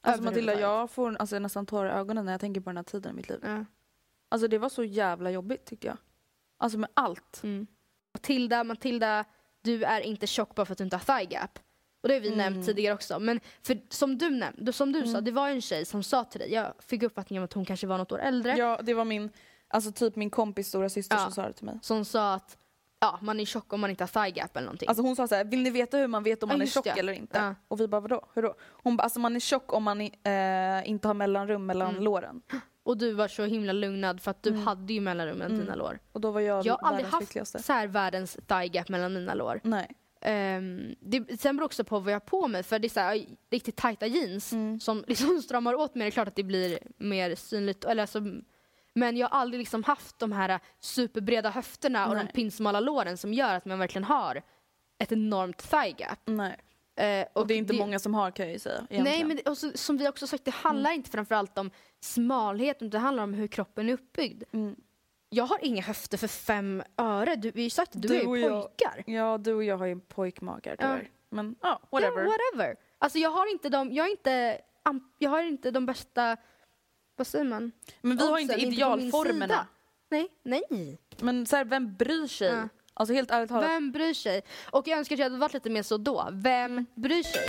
Alltså 0.00 0.22
Matilda, 0.22 0.60
jag 0.60 0.90
får 0.90 1.16
alltså, 1.16 1.38
nästan 1.38 1.66
tårar 1.66 1.88
i 1.88 1.92
ögonen 1.92 2.24
när 2.24 2.32
jag 2.32 2.40
tänker 2.40 2.60
på 2.60 2.70
den 2.70 2.76
här 2.76 2.84
tiden 2.84 3.12
i 3.12 3.14
mitt 3.14 3.28
liv. 3.28 3.40
Ja. 3.42 3.64
Alltså 4.28 4.48
det 4.48 4.58
var 4.58 4.68
så 4.68 4.84
jävla 4.84 5.30
jobbigt 5.30 5.64
tyckte 5.64 5.86
jag. 5.86 5.96
Alltså 6.56 6.78
med 6.78 6.90
allt. 6.94 7.40
Mm. 7.42 7.66
Matilda, 8.14 8.64
Matilda, 8.64 9.24
du 9.62 9.84
är 9.84 10.00
inte 10.00 10.26
tjock 10.26 10.54
bara 10.54 10.66
för 10.66 10.72
att 10.72 10.78
du 10.78 10.84
inte 10.84 10.96
har 10.96 11.18
thigh 11.18 11.32
gap. 11.32 11.58
Och 12.04 12.08
det 12.08 12.14
har 12.14 12.20
vi 12.20 12.26
Mm. 12.32 12.38
nämnt 12.38 12.66
tidigare 12.66 12.94
också. 12.94 13.18
Men 13.18 13.40
för, 13.62 13.78
som 13.88 14.18
du 14.18 14.30
nämnde, 14.30 14.72
som 14.72 14.92
du 14.92 15.06
sa, 15.06 15.20
det 15.20 15.30
var 15.30 15.48
en 15.48 15.60
tjej 15.60 15.84
som 15.84 16.02
sa 16.02 16.24
till 16.24 16.40
dig, 16.40 16.52
jag 16.52 16.72
fick 16.78 17.02
uppfattningen 17.02 17.44
att 17.44 17.52
hon 17.52 17.64
kanske 17.64 17.86
var 17.86 17.98
något 17.98 18.12
år 18.12 18.18
äldre. 18.18 18.56
Ja, 18.56 18.80
det 18.82 18.94
var 18.94 19.04
min, 19.04 19.30
alltså 19.68 19.92
typ 19.92 20.16
min 20.16 20.30
kompis 20.30 20.68
stora 20.68 20.88
syster 20.88 21.16
Ja. 21.16 21.22
som 21.22 21.32
sa 21.32 21.46
det 21.46 21.52
till 21.52 21.64
mig. 21.66 21.78
Som 21.82 22.04
sa 22.04 22.34
att 22.34 22.58
ja, 23.00 23.18
man 23.22 23.40
är 23.40 23.44
tjock 23.44 23.72
om 23.72 23.80
man 23.80 23.90
inte 23.90 24.02
har 24.04 24.08
thigh 24.24 24.38
gap 24.38 24.56
eller 24.56 24.64
någonting. 24.66 24.88
Alltså 24.88 25.02
hon 25.02 25.16
sa 25.16 25.28
så 25.28 25.34
här, 25.34 25.44
vill 25.44 25.62
ni 25.62 25.70
veta 25.70 25.96
hur 25.96 26.06
man 26.06 26.22
vet 26.22 26.42
om 26.42 26.48
Ja, 26.48 26.52
man 26.54 26.60
är 26.60 26.64
just 26.64 26.74
tjock 26.74 26.84
det. 26.84 26.90
eller 26.90 27.12
inte? 27.12 27.38
Ja. 27.38 27.54
Och 27.68 27.80
vi 27.80 27.88
bara, 27.88 28.00
vadå? 28.00 28.26
Hur 28.34 28.42
då? 28.42 28.54
Hon 28.82 28.96
bara, 28.96 29.02
alltså 29.02 29.20
man 29.20 29.36
är 29.36 29.40
tjock 29.40 29.72
om 29.72 29.82
man 29.82 30.00
eh, 30.00 30.08
inte 30.90 31.08
har 31.08 31.14
mellanrum 31.14 31.66
mellan 31.66 31.90
Mm. 31.90 32.02
låren. 32.02 32.42
Och 32.86 32.96
du 32.98 33.12
var 33.12 33.28
så 33.28 33.44
himla 33.44 33.72
lugnad 33.72 34.20
för 34.20 34.30
att 34.30 34.42
du 34.42 34.50
Mm. 34.50 34.62
hade 34.66 34.92
ju 34.92 35.00
mellanrum 35.00 35.36
mellan 35.38 35.52
Mm. 35.52 35.64
dina 35.64 35.74
lår. 35.76 35.98
Och 36.12 36.20
då 36.20 36.30
var 36.30 36.40
jag, 36.40 36.66
Jag 36.66 36.76
har 36.76 36.88
aldrig 36.88 37.06
haft 37.06 37.20
lyckligaste. 37.20 37.62
så 37.62 37.72
här 37.72 37.86
världens 37.86 38.38
thigh 38.46 38.64
gap 38.72 38.88
mellan 38.88 39.12
mina 39.14 39.34
lår. 39.34 39.60
Nej. 39.62 39.90
Um, 40.28 40.94
det, 41.00 41.40
sen 41.40 41.56
beror 41.56 41.66
också 41.66 41.84
på 41.84 41.98
vad 42.00 42.12
jag 42.12 42.14
har 42.16 42.20
på 42.26 42.48
mig. 42.48 42.62
För 42.62 42.78
det 42.78 42.86
är 42.86 42.88
så 42.90 43.00
här, 43.00 43.24
riktigt 43.50 43.76
tajta 43.76 44.06
jeans 44.06 44.52
Mm. 44.52 44.80
som 44.80 45.04
liksom 45.06 45.38
stramar 45.42 45.74
åt 45.74 45.94
mig. 45.94 46.04
Det 46.04 46.08
är 46.08 46.10
klart 46.10 46.28
att 46.28 46.36
det 46.36 46.42
blir 46.42 46.78
mer 46.96 47.34
synligt. 47.34 47.84
Eller 47.84 48.02
alltså, 48.02 48.20
men 48.94 49.16
jag 49.16 49.28
har 49.28 49.38
aldrig 49.40 49.58
liksom 49.58 49.84
haft 49.84 50.18
de 50.18 50.32
här 50.32 50.60
superbreda 50.80 51.50
höfterna 51.50 52.08
och 52.08 52.14
Nej. 52.14 52.24
de 52.26 52.32
pinsmala 52.32 52.80
låren 52.80 53.16
som 53.18 53.34
gör 53.34 53.54
att 53.54 53.64
man 53.64 53.78
verkligen 53.78 54.04
har 54.04 54.42
ett 54.98 55.12
enormt 55.12 55.70
thigh 55.70 55.94
gap. 55.98 56.18
Nej. 56.24 56.56
Eh, 56.96 57.26
Och 57.32 57.46
det 57.46 57.54
är 57.54 57.58
inte 57.58 57.74
många 57.74 57.98
som 57.98 58.14
har 58.14 58.30
kan 58.30 58.46
jag 58.46 58.52
ju 58.52 58.58
säga. 58.58 58.74
egentligen. 58.76 59.04
Nej, 59.04 59.24
men 59.24 59.36
det, 59.36 59.50
och 59.50 59.58
så, 59.58 59.70
som 59.74 59.96
vi 59.96 60.08
också 60.08 60.26
sagt, 60.26 60.44
det 60.44 60.54
handlar 60.54 60.90
inte 60.92 61.10
framförallt 61.10 61.58
om 61.58 61.70
smalheten, 62.00 62.88
utan 62.88 62.90
det 63.00 63.04
handlar 63.04 63.22
om 63.24 63.34
hur 63.34 63.46
kroppen 63.46 63.88
är 63.88 63.92
uppbyggd. 63.92 64.42
Mm. 64.52 64.76
Jag 65.34 65.44
har 65.44 65.58
inga 65.62 65.82
höfter 65.82 66.18
för 66.18 66.28
fem 66.28 66.82
öre. 66.96 67.36
Du, 67.36 67.50
vi 67.50 67.62
har 67.62 67.70
sagt 67.70 67.96
att 67.96 68.02
du, 68.02 68.16
är 68.16 68.28
och 68.28 68.38
ju 68.38 68.44
jag- 68.44 68.62
pojkar. 68.62 69.04
Ja, 69.06 69.38
du 69.38 69.54
och 69.54 69.64
jag 69.64 69.76
har 69.78 69.86
ju 69.86 70.00
pojkmagar 70.00 70.76
tyvärr. 70.76 71.02
Ja. 71.02 71.08
Men 71.28 71.56
ja, 71.62 71.80
whatever. 71.90 72.22
Ja, 72.22 72.30
whatever. 72.30 72.76
Alltså 72.98 73.18
jag 73.18 73.30
har 73.30 73.50
inte 73.52 73.68
de, 73.68 73.92
jag 73.92 74.06
är 74.06 74.10
inte, 74.10 74.60
jag 75.18 75.30
har 75.30 75.42
inte 75.42 75.70
de 75.70 75.86
bästa, 75.86 76.36
vad 77.16 77.26
säger 77.26 77.44
man? 77.44 77.72
Men 78.00 78.16
vi 78.16 78.24
har 78.24 78.32
Oddsen, 78.32 78.60
inte 78.60 78.66
idealformerna. 78.74 79.66
Nej, 80.10 80.28
nej. 80.42 80.98
Men 81.20 81.46
så 81.46 81.56
här, 81.56 81.64
vem 81.64 81.94
bryr 81.94 82.26
sig? 82.26 82.48
Ja. 82.48 82.68
Alltså 82.94 83.14
helt 83.14 83.30
ärligt 83.30 83.50
talat. 83.50 83.70
Vem 83.70 83.92
bryr 83.92 84.14
sig? 84.14 84.42
Och 84.70 84.88
jag 84.88 84.98
önskar 84.98 85.16
att 85.16 85.18
jag 85.18 85.26
hade 85.26 85.38
varit 85.38 85.54
lite 85.54 85.70
mer 85.70 85.82
så 85.82 85.96
då. 85.96 86.28
Vem 86.32 86.86
bryr 86.94 87.22
sig? 87.22 87.48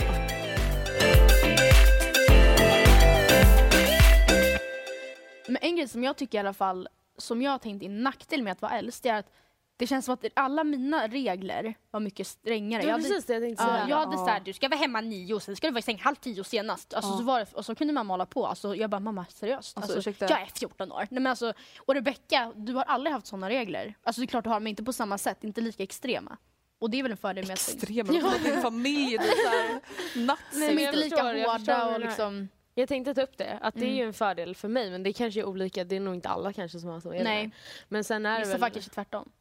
Men 5.46 5.56
en 5.62 5.76
grej 5.76 5.88
som 5.88 6.04
jag 6.04 6.16
tycker 6.16 6.38
i 6.38 6.40
alla 6.40 6.54
fall, 6.54 6.88
som 7.18 7.42
jag 7.42 7.50
har 7.50 7.58
tänkt 7.58 7.82
är 7.82 7.88
nackdel 7.88 8.42
med 8.42 8.52
att 8.52 8.62
vara 8.62 8.72
äldst, 8.78 9.02
det 9.02 9.08
är 9.08 9.18
att 9.18 9.32
det 9.78 9.86
känns 9.86 10.04
som 10.04 10.14
att 10.14 10.24
alla 10.34 10.64
mina 10.64 11.08
regler 11.08 11.74
var 11.90 12.00
mycket 12.00 12.26
strängare. 12.26 12.82
Det 12.82 12.86
var 12.86 12.90
Jag 12.92 12.98
hade- 12.98 13.08
precis 13.08 13.24
det 13.26 13.32
jag 13.32 13.42
tänkte 13.42 13.64
Ja, 13.64 13.68
säga. 13.68 13.86
jag 13.88 13.96
hade 13.96 14.12
Ja. 14.16 14.18
såhär, 14.18 14.40
du 14.40 14.52
ska 14.52 14.68
vara 14.68 14.78
hemma 14.78 15.00
nio, 15.00 15.40
sen 15.40 15.56
ska 15.56 15.66
du 15.66 15.72
vara 15.72 15.78
i 15.78 15.82
säng 15.82 15.98
halv 15.98 16.14
tio 16.16 16.44
senast. 16.44 16.94
Alltså, 16.94 17.10
Ja. 17.12 17.16
så 17.18 17.24
var 17.24 17.40
det, 17.40 17.46
och 17.54 17.64
så 17.64 17.74
kunde 17.74 17.92
man 17.92 18.06
mala 18.06 18.26
på. 18.26 18.46
Alltså, 18.46 18.74
jag 18.76 18.90
bara, 18.90 19.00
mamma 19.00 19.26
seriöst? 19.28 19.76
Alltså, 19.76 19.96
Alltså, 19.96 20.10
jag 20.24 20.30
är 20.42 20.46
14 20.46 20.92
år. 20.92 20.98
Nej, 20.98 21.08
men 21.10 21.26
alltså, 21.26 21.52
och 21.78 21.94
Rebecca, 21.94 22.52
du 22.56 22.72
har 22.74 22.82
aldrig 22.84 23.12
haft 23.12 23.26
sådana 23.26 23.48
regler. 23.48 23.94
Alltså 24.02 24.20
det 24.20 24.24
är 24.24 24.26
klart 24.26 24.44
du 24.44 24.50
har, 24.50 24.60
men 24.60 24.66
inte 24.70 24.82
på 24.84 24.92
samma 24.92 25.18
sätt, 25.18 25.44
inte 25.44 25.60
lika 25.60 25.82
extrema. 25.82 26.36
Och 26.78 26.90
det 26.90 26.98
är 26.98 27.02
väl 27.02 27.12
en 27.12 27.16
fördel 27.18 27.46
med 27.46 27.54
att... 27.54 27.58
Extrema, 27.74 28.12
ja. 28.12 28.32
din 28.44 28.62
familj, 28.62 29.18
det 29.18 29.24
är 29.24 29.44
såhär 29.44 29.80
nazi. 30.26 30.42
Nej, 30.58 30.74
men 30.74 30.84
inte 30.84 30.96
lika 30.96 31.16
förstår, 31.16 31.52
hårda 31.52 31.94
och 31.94 32.00
liksom... 32.00 32.48
Jag 32.78 32.88
tänkte 32.88 33.14
ta 33.14 33.22
upp 33.22 33.36
det, 33.38 33.58
att 33.62 33.74
det 33.74 33.80
är 33.80 33.84
Mm. 33.84 33.96
ju 33.96 34.02
en 34.04 34.12
fördel 34.14 34.54
för 34.54 34.68
mig 34.68 34.90
men 34.90 35.02
det 35.02 35.12
kanske 35.12 35.40
är 35.40 35.44
olika, 35.44 35.84
det 35.84 35.96
är 35.96 36.00
nog 36.00 36.14
inte 36.14 36.28
alla 36.28 36.52
kanske 36.52 36.78
som 36.78 36.88
har 36.90 37.00
så. 37.00 37.10
är 37.12 37.18
det 37.18 37.24
Nej. 37.24 37.50
Men 37.88 38.04
sen 38.04 38.26
är 38.26 38.32
det 38.32 38.38
Vissa 38.38 38.50
väl... 38.52 38.60
fall 38.60 38.70
kanske 38.70 38.90
tvärtom. 38.90 39.32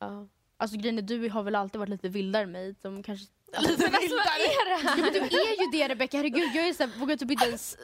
Ja. 0.00 0.26
Alltså 0.56 0.76
grejen 0.76 0.98
är, 0.98 1.02
du 1.02 1.28
har 1.28 1.42
väl 1.42 1.54
alltid 1.54 1.78
varit 1.78 1.88
lite 1.90 2.08
vildare 2.08 2.42
än 2.42 2.52
mig. 2.52 2.74
De 2.82 3.02
kanske... 3.02 3.26
Lite 3.60 3.82
men 3.84 3.94
alltså, 3.94 4.16
vad 4.16 4.26
är 4.26 4.68
det 4.82 4.88
här? 4.88 4.96
Ja, 4.96 5.02
men 5.02 5.12
du 5.12 5.18
är 5.40 5.60
ju 5.74 5.78
det 5.80 5.88
Rebecca, 5.88 6.16
herregud. 6.16 6.50
Jag 6.54 6.68
är 6.68 6.72
såhär, 6.72 6.90
vågar 7.00 7.16
typ 7.16 7.30
inte 7.30 7.46
ens 7.46 7.76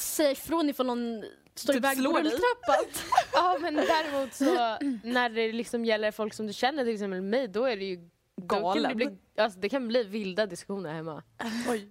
säga 0.00 0.30
ifrån 0.30 0.68
ifall 0.70 0.86
någon 0.86 1.24
står 1.54 1.72
Typ 1.72 1.80
iväg 1.80 1.96
på 1.96 2.00
slår 2.02 2.12
dig. 2.12 2.22
rulltrappan. 2.22 2.84
ja 3.32 3.58
men 3.60 3.74
däremot 3.76 4.34
så 4.34 4.78
när 5.08 5.28
det 5.28 5.52
liksom 5.52 5.84
gäller 5.84 6.10
folk 6.10 6.34
som 6.34 6.46
du 6.46 6.52
känner 6.52 6.84
till 6.84 6.94
exempel 6.94 7.22
mig 7.22 7.48
då 7.48 7.64
är 7.64 7.76
det 7.76 7.84
ju 7.84 8.08
Då 8.36 8.46
kan 8.48 8.62
det, 8.62 8.80
Galen. 8.80 8.96
bli, 8.96 9.18
alltså, 9.36 9.58
det 9.60 9.68
kan 9.68 9.88
bli 9.88 10.04
vilda 10.04 10.46
diskussioner 10.46 10.92
hemma. 10.92 11.22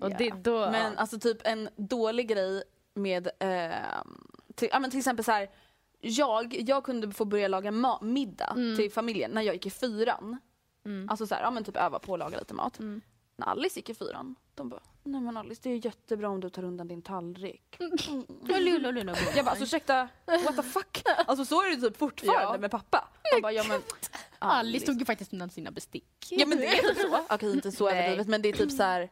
Och 0.01 0.09
det, 0.17 0.29
då, 0.29 0.59
Men 0.71 0.97
alltså 0.97 1.19
typ 1.19 1.37
en 1.47 1.69
dålig 1.75 2.27
grej 2.27 2.63
med, 2.93 3.27
eh, 3.39 3.71
till, 4.55 4.69
ja, 4.71 4.79
men 4.79 4.89
till 4.91 4.99
exempel 4.99 5.25
så 5.25 5.31
här. 5.31 5.49
Jag, 6.03 6.53
jag 6.69 6.83
kunde 6.83 7.11
få 7.11 7.25
börja 7.25 7.47
laga 7.47 7.71
ma- 7.71 8.03
middag 8.03 8.53
Mm. 8.57 8.75
till 8.77 8.91
familjen 8.91 9.31
när 9.31 9.41
jag 9.41 9.55
gick 9.55 9.65
i 9.65 9.69
fyran. 9.69 10.37
Alltså 11.09 11.27
så 11.27 11.35
här, 11.35 11.41
ja 11.41 11.51
men 11.51 11.63
typ 11.63 11.77
öva 11.77 11.99
på 11.99 12.13
att 12.13 12.19
laga 12.19 12.39
lite 12.39 12.53
mat. 12.53 12.79
Mm. 12.79 13.01
När 13.35 13.47
Alice 13.47 13.79
gick 13.79 13.89
i 13.89 13.93
fyran, 13.93 14.35
de 14.55 14.69
bara 14.69 14.81
Nej 15.03 15.21
men 15.21 15.37
Alice 15.37 15.61
det 15.63 15.69
är 15.69 15.85
jättebra 15.85 16.29
om 16.29 16.39
du 16.39 16.49
tar 16.49 16.63
undan 16.63 16.87
din 16.87 17.01
tallrik. 17.01 17.77
Jag 19.35 19.45
bara 19.45 19.49
alltså 19.51 19.63
ursäkta, 19.63 20.07
what 20.25 20.55
the 20.55 20.63
fuck? 20.63 21.03
Alltså 21.27 21.45
så 21.45 21.61
är 21.61 21.69
det 21.75 21.81
typ 21.81 21.97
fortfarande 21.97 22.43
Ja. 22.43 22.57
med 22.57 22.71
pappa. 22.71 23.09
Han 23.31 23.41
bara 23.41 23.51
ja 23.51 23.63
men 23.67 23.81
Alice 24.39 24.85
tog 24.85 24.99
ju 24.99 25.05
faktiskt 25.05 25.33
undan 25.33 25.49
sina 25.49 25.71
bestick. 25.71 26.27
Ja 26.29 26.45
men 26.45 26.57
det 26.57 26.67
är 26.67 26.93
typ 26.93 26.97
så. 26.97 27.19
Okej 27.29 27.51
inte 27.51 27.71
så 27.71 27.89
överdrivet 27.89 28.27
men 28.27 28.41
det 28.41 28.49
är 28.49 28.53
typ 28.53 28.71
så 28.71 28.83
här. 28.83 29.09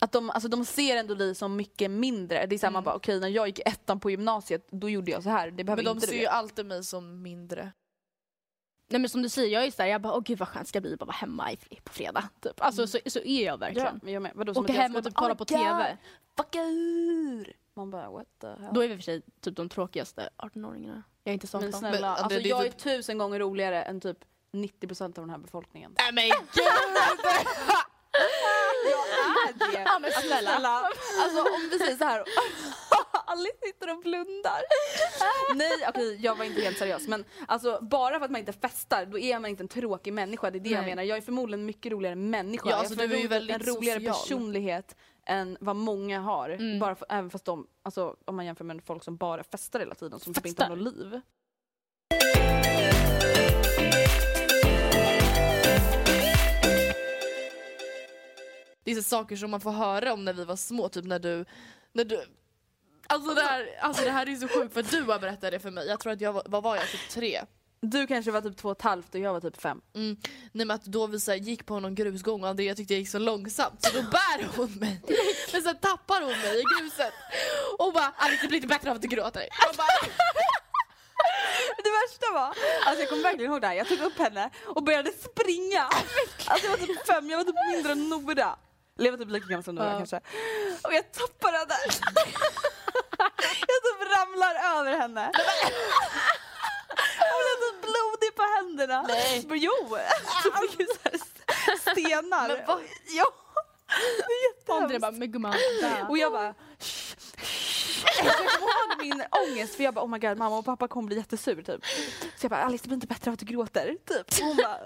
Att 0.00 0.12
de, 0.12 0.30
alltså 0.30 0.48
de 0.48 0.64
ser 0.64 0.96
ändå 0.96 1.14
dig 1.14 1.34
som 1.34 1.56
mycket 1.56 1.90
mindre. 1.90 2.46
Det 2.46 2.54
är 2.56 2.58
såhär 2.58 2.72
man 2.72 2.84
bara 2.84 2.94
okej 2.94 3.20
när 3.20 3.28
jag 3.28 3.46
gick 3.46 3.58
ettan 3.58 4.00
på 4.00 4.10
gymnasiet 4.10 4.66
då 4.70 4.88
gjorde 4.90 5.10
jag 5.10 5.22
så 5.22 5.30
här. 5.30 5.50
Det 5.50 5.64
behöver 5.64 5.82
Men 5.82 5.92
de 5.92 5.96
inte 5.96 6.06
ser 6.06 6.14
du 6.14 6.20
ju 6.20 6.26
alltid 6.26 6.66
mig 6.66 6.84
som 6.84 7.22
mindre. 7.22 7.72
Nej 8.94 9.00
men 9.00 9.08
som 9.08 9.22
du 9.22 9.28
säger, 9.28 9.48
jag 9.48 9.64
är 9.64 9.70
såhär, 9.70 9.88
jag 9.90 10.00
bara 10.00 10.12
åh 10.14 10.22
gud 10.24 10.38
vad 10.38 10.48
skönt 10.48 10.68
ska 10.68 10.80
bli 10.80 10.96
bara 10.96 11.04
vara 11.06 11.16
hemma 11.16 11.52
i, 11.52 11.56
på 11.84 11.92
fredag. 11.92 12.28
Typ. 12.40 12.52
Alltså 12.62 12.86
så, 12.86 12.98
så 13.06 13.18
är 13.18 13.44
jag 13.46 13.58
verkligen. 13.58 13.86
Ja, 13.94 14.00
men 14.02 14.12
jag 14.14 14.22
med. 14.22 14.32
Vadå, 14.34 14.54
som 14.54 14.64
Åka 14.64 14.72
hem 14.72 14.96
och 14.96 15.04
typ 15.04 15.14
bara, 15.14 15.20
kolla 15.20 15.34
"Oh 15.34 15.38
på 15.38 15.44
TV. 15.44 15.96
Fucka 16.36 16.62
ur! 16.62 17.52
Man 17.76 17.90
bara 17.90 18.10
what 18.10 18.26
the 18.40 18.46
hell. 18.46 18.74
Då 18.74 18.84
är 18.84 18.88
vi 18.88 18.96
för 18.96 19.02
sig 19.02 19.22
typ 19.40 19.56
de 19.56 19.68
tråkigaste 19.68 20.28
18-åringarna. 20.38 21.02
Jag 21.24 21.30
är 21.30 21.34
inte 21.34 21.46
stolt 21.46 21.62
men 21.64 21.72
snälla, 21.72 22.08
alltså, 22.16 22.38
det 22.40 22.48
jag 22.48 22.66
är 22.66 22.70
typ- 22.70 22.78
tusen 22.78 23.18
gånger 23.18 23.38
roligare 23.38 23.82
än 23.82 24.00
typ 24.00 24.18
90% 24.52 25.02
av 25.04 25.12
den 25.12 25.30
här 25.30 25.38
befolkningen. 25.38 25.94
Nej 25.98 26.12
men 26.12 26.24
gud! 26.28 26.64
Jag 28.90 29.48
är 29.48 29.72
det! 29.72 29.82
Ja, 29.82 29.98
men 29.98 30.10
snälla. 30.12 30.50
Alltså 31.22 31.40
om 31.40 31.68
vi 31.70 31.78
säger 31.78 31.96
så 31.96 32.04
här. 32.04 32.24
Alice 33.26 33.58
sitter 33.62 33.90
och 33.92 34.00
blundar. 34.00 34.62
Nej 35.54 35.88
okej 35.88 36.18
jag 36.20 36.34
var 36.34 36.44
inte 36.44 36.60
helt 36.60 36.78
seriös 36.78 37.08
men 37.08 37.24
alltså 37.48 37.78
bara 37.82 38.18
för 38.18 38.24
att 38.24 38.30
man 38.30 38.38
inte 38.38 38.52
festar 38.52 39.06
då 39.06 39.18
är 39.18 39.38
man 39.38 39.50
inte 39.50 39.62
en 39.62 39.68
tråkig 39.68 40.12
människa. 40.12 40.50
Det 40.50 40.58
är 40.58 40.60
det 40.60 40.70
jag 40.70 40.80
Nej. 40.80 40.90
menar. 40.90 41.02
Jag 41.02 41.16
är 41.18 41.22
förmodligen 41.22 41.60
en 41.60 41.66
mycket 41.66 41.92
roligare 41.92 42.14
människa. 42.14 42.62
Ja, 42.64 42.70
jag 42.70 42.78
alltså, 42.78 42.94
du 42.94 43.20
är 43.20 43.28
väldigt 43.28 43.56
en 43.56 43.62
roligare 43.62 44.00
social. 44.00 44.14
personlighet 44.14 44.96
än 45.26 45.56
vad 45.60 45.76
många 45.76 46.20
har. 46.20 46.50
Mm. 46.50 46.78
Bara 46.78 46.94
för, 46.94 47.06
även 47.10 47.30
fast 47.30 47.44
de, 47.44 47.66
alltså, 47.82 48.16
om 48.24 48.36
man 48.36 48.46
jämför 48.46 48.64
med 48.64 48.84
folk 48.84 49.04
som 49.04 49.16
bara 49.16 49.44
festar 49.44 49.80
hela 49.80 49.94
tiden 49.94 50.20
som 50.20 50.34
typ 50.34 50.46
inte 50.46 50.64
har 50.64 50.76
något 50.76 50.94
liv. 50.94 51.20
Det 58.84 58.90
är 58.90 58.94
så 58.94 59.02
saker 59.02 59.36
som 59.36 59.50
man 59.50 59.60
får 59.60 59.70
höra 59.70 60.12
om 60.12 60.24
när 60.24 60.32
vi 60.32 60.44
var 60.44 60.56
små, 60.56 60.88
typ 60.88 61.04
när 61.04 61.18
du... 61.18 61.44
När 61.92 62.04
du 62.04 62.24
alltså, 63.06 63.34
det 63.34 63.42
här, 63.42 63.68
alltså 63.80 64.04
det 64.04 64.10
här 64.10 64.28
är 64.28 64.36
så 64.36 64.48
sjukt 64.48 64.74
för 64.74 64.82
du 64.82 65.02
har 65.02 65.18
berättat 65.18 65.50
det 65.50 65.58
för 65.60 65.70
mig. 65.70 65.86
Jag 65.86 66.00
tror 66.00 66.12
att 66.12 66.20
jag 66.20 66.32
var, 66.32 66.42
vad 66.46 66.62
var 66.62 66.76
jag, 66.76 66.88
typ 66.88 67.08
tre? 67.08 67.40
Du 67.80 68.06
kanske 68.06 68.30
var 68.30 68.40
typ 68.40 68.56
två 68.56 68.68
och 68.68 68.76
ett 68.76 68.82
halvt 68.82 69.14
och 69.14 69.20
jag 69.20 69.32
var 69.32 69.40
typ 69.40 69.60
fem. 69.62 69.80
Mm. 69.94 70.16
Nej 70.52 70.66
men 70.66 70.70
att 70.70 70.84
då 70.84 71.06
vi 71.06 71.20
så 71.20 71.30
här, 71.30 71.38
gick 71.38 71.66
på 71.66 71.80
någon 71.80 71.94
grusgång 71.94 72.42
och 72.42 72.48
Andrea 72.48 72.74
tyckte 72.74 72.94
jag 72.94 72.98
gick 73.00 73.08
så 73.08 73.18
långsamt 73.18 73.84
så 73.84 73.96
då 73.96 74.02
bär 74.02 74.48
hon 74.56 74.72
mig. 74.72 75.00
Men 75.52 75.62
sen 75.62 75.78
tappar 75.78 76.20
hon 76.20 76.30
mig 76.40 76.58
i 76.60 76.62
gruset. 76.80 77.12
Och 77.78 77.92
bara 77.92 78.12
Alice 78.16 78.42
det 78.42 78.48
blir 78.48 78.56
inte 78.56 78.68
bättre 78.68 78.90
av 78.90 78.96
att 78.96 79.02
du 79.02 79.08
gråter. 79.08 79.40
Jag 79.66 79.76
bara, 79.76 79.86
Det 81.76 81.90
värsta 81.90 82.32
var, 82.32 82.46
alltså 82.86 83.00
jag 83.02 83.08
kommer 83.08 83.22
verkligen 83.22 83.50
ihåg 83.52 83.60
det 83.60 83.66
här, 83.66 83.74
jag 83.74 83.88
tog 83.88 84.00
upp 84.00 84.18
henne 84.18 84.50
och 84.66 84.82
började 84.84 85.10
springa. 85.12 85.82
Alltså 86.46 86.66
jag 86.66 86.70
var 86.78 86.86
typ 86.86 87.06
fem, 87.06 87.30
jag 87.30 87.38
var 87.38 87.44
typ 87.44 87.54
mindre 87.72 87.92
än 87.92 88.08
Nora. 88.08 88.56
Eller 88.98 89.06
jag 89.10 89.12
var 89.12 89.24
typ 89.24 89.32
lika 89.32 89.46
gammal 89.46 89.64
som 89.64 89.74
Nora 89.74 89.90
Ja. 89.92 89.96
kanske. 89.98 90.16
Och 90.82 90.94
jag 90.94 91.12
tappar 91.12 91.52
henne. 91.52 91.74
Ramlar 94.34 94.80
över 94.80 94.96
henne. 94.98 95.30
Hon 97.18 97.44
är 97.52 97.72
typ 97.72 97.80
blodig 97.82 98.36
på 98.36 98.42
händerna. 98.42 99.02
Nej. 99.08 99.44
Men 99.48 99.58
jo! 99.58 99.72
Så 100.42 100.52
fick 100.52 100.80
ju 100.80 100.86
så 100.86 100.98
här 101.04 101.18
stenar. 101.92 102.48
Men 102.48 102.66
vad- 102.66 102.80
Ja. 103.06 103.26
Det 103.86 104.32
är 104.34 104.50
jättehemskt. 104.50 104.82
Andrea 104.82 104.98
bara, 105.00 105.10
men 105.10 105.32
gumman. 105.32 105.54
Och 106.08 106.18
jag 106.18 106.32
bara... 106.32 106.54
Jag 108.24 108.34
ihåg 108.44 109.00
min 109.00 109.24
ångest 109.50 109.74
för 109.74 109.84
jag 109.84 109.94
bara 109.94 110.04
oh 110.04 110.08
my 110.10 110.18
god 110.18 110.38
mamma 110.38 110.58
och 110.58 110.64
pappa 110.64 110.88
kommer 110.88 111.06
bli 111.06 111.16
jättesur 111.16 111.62
typ. 111.62 111.84
Så 112.36 112.44
jag 112.44 112.50
bara 112.50 112.62
Alice 112.64 112.84
det 112.84 112.88
blir 112.88 112.94
inte 112.94 113.06
bättre 113.06 113.30
av 113.30 113.32
att 113.32 113.40
du 113.40 113.46
gråter 113.46 113.96
typ. 114.04 114.26
Och 114.40 114.46
hon 114.46 114.56
bara 114.56 114.78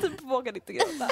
typ 0.08 0.20
vågade 0.20 0.58
inte 0.58 0.72
gråta. 0.72 1.08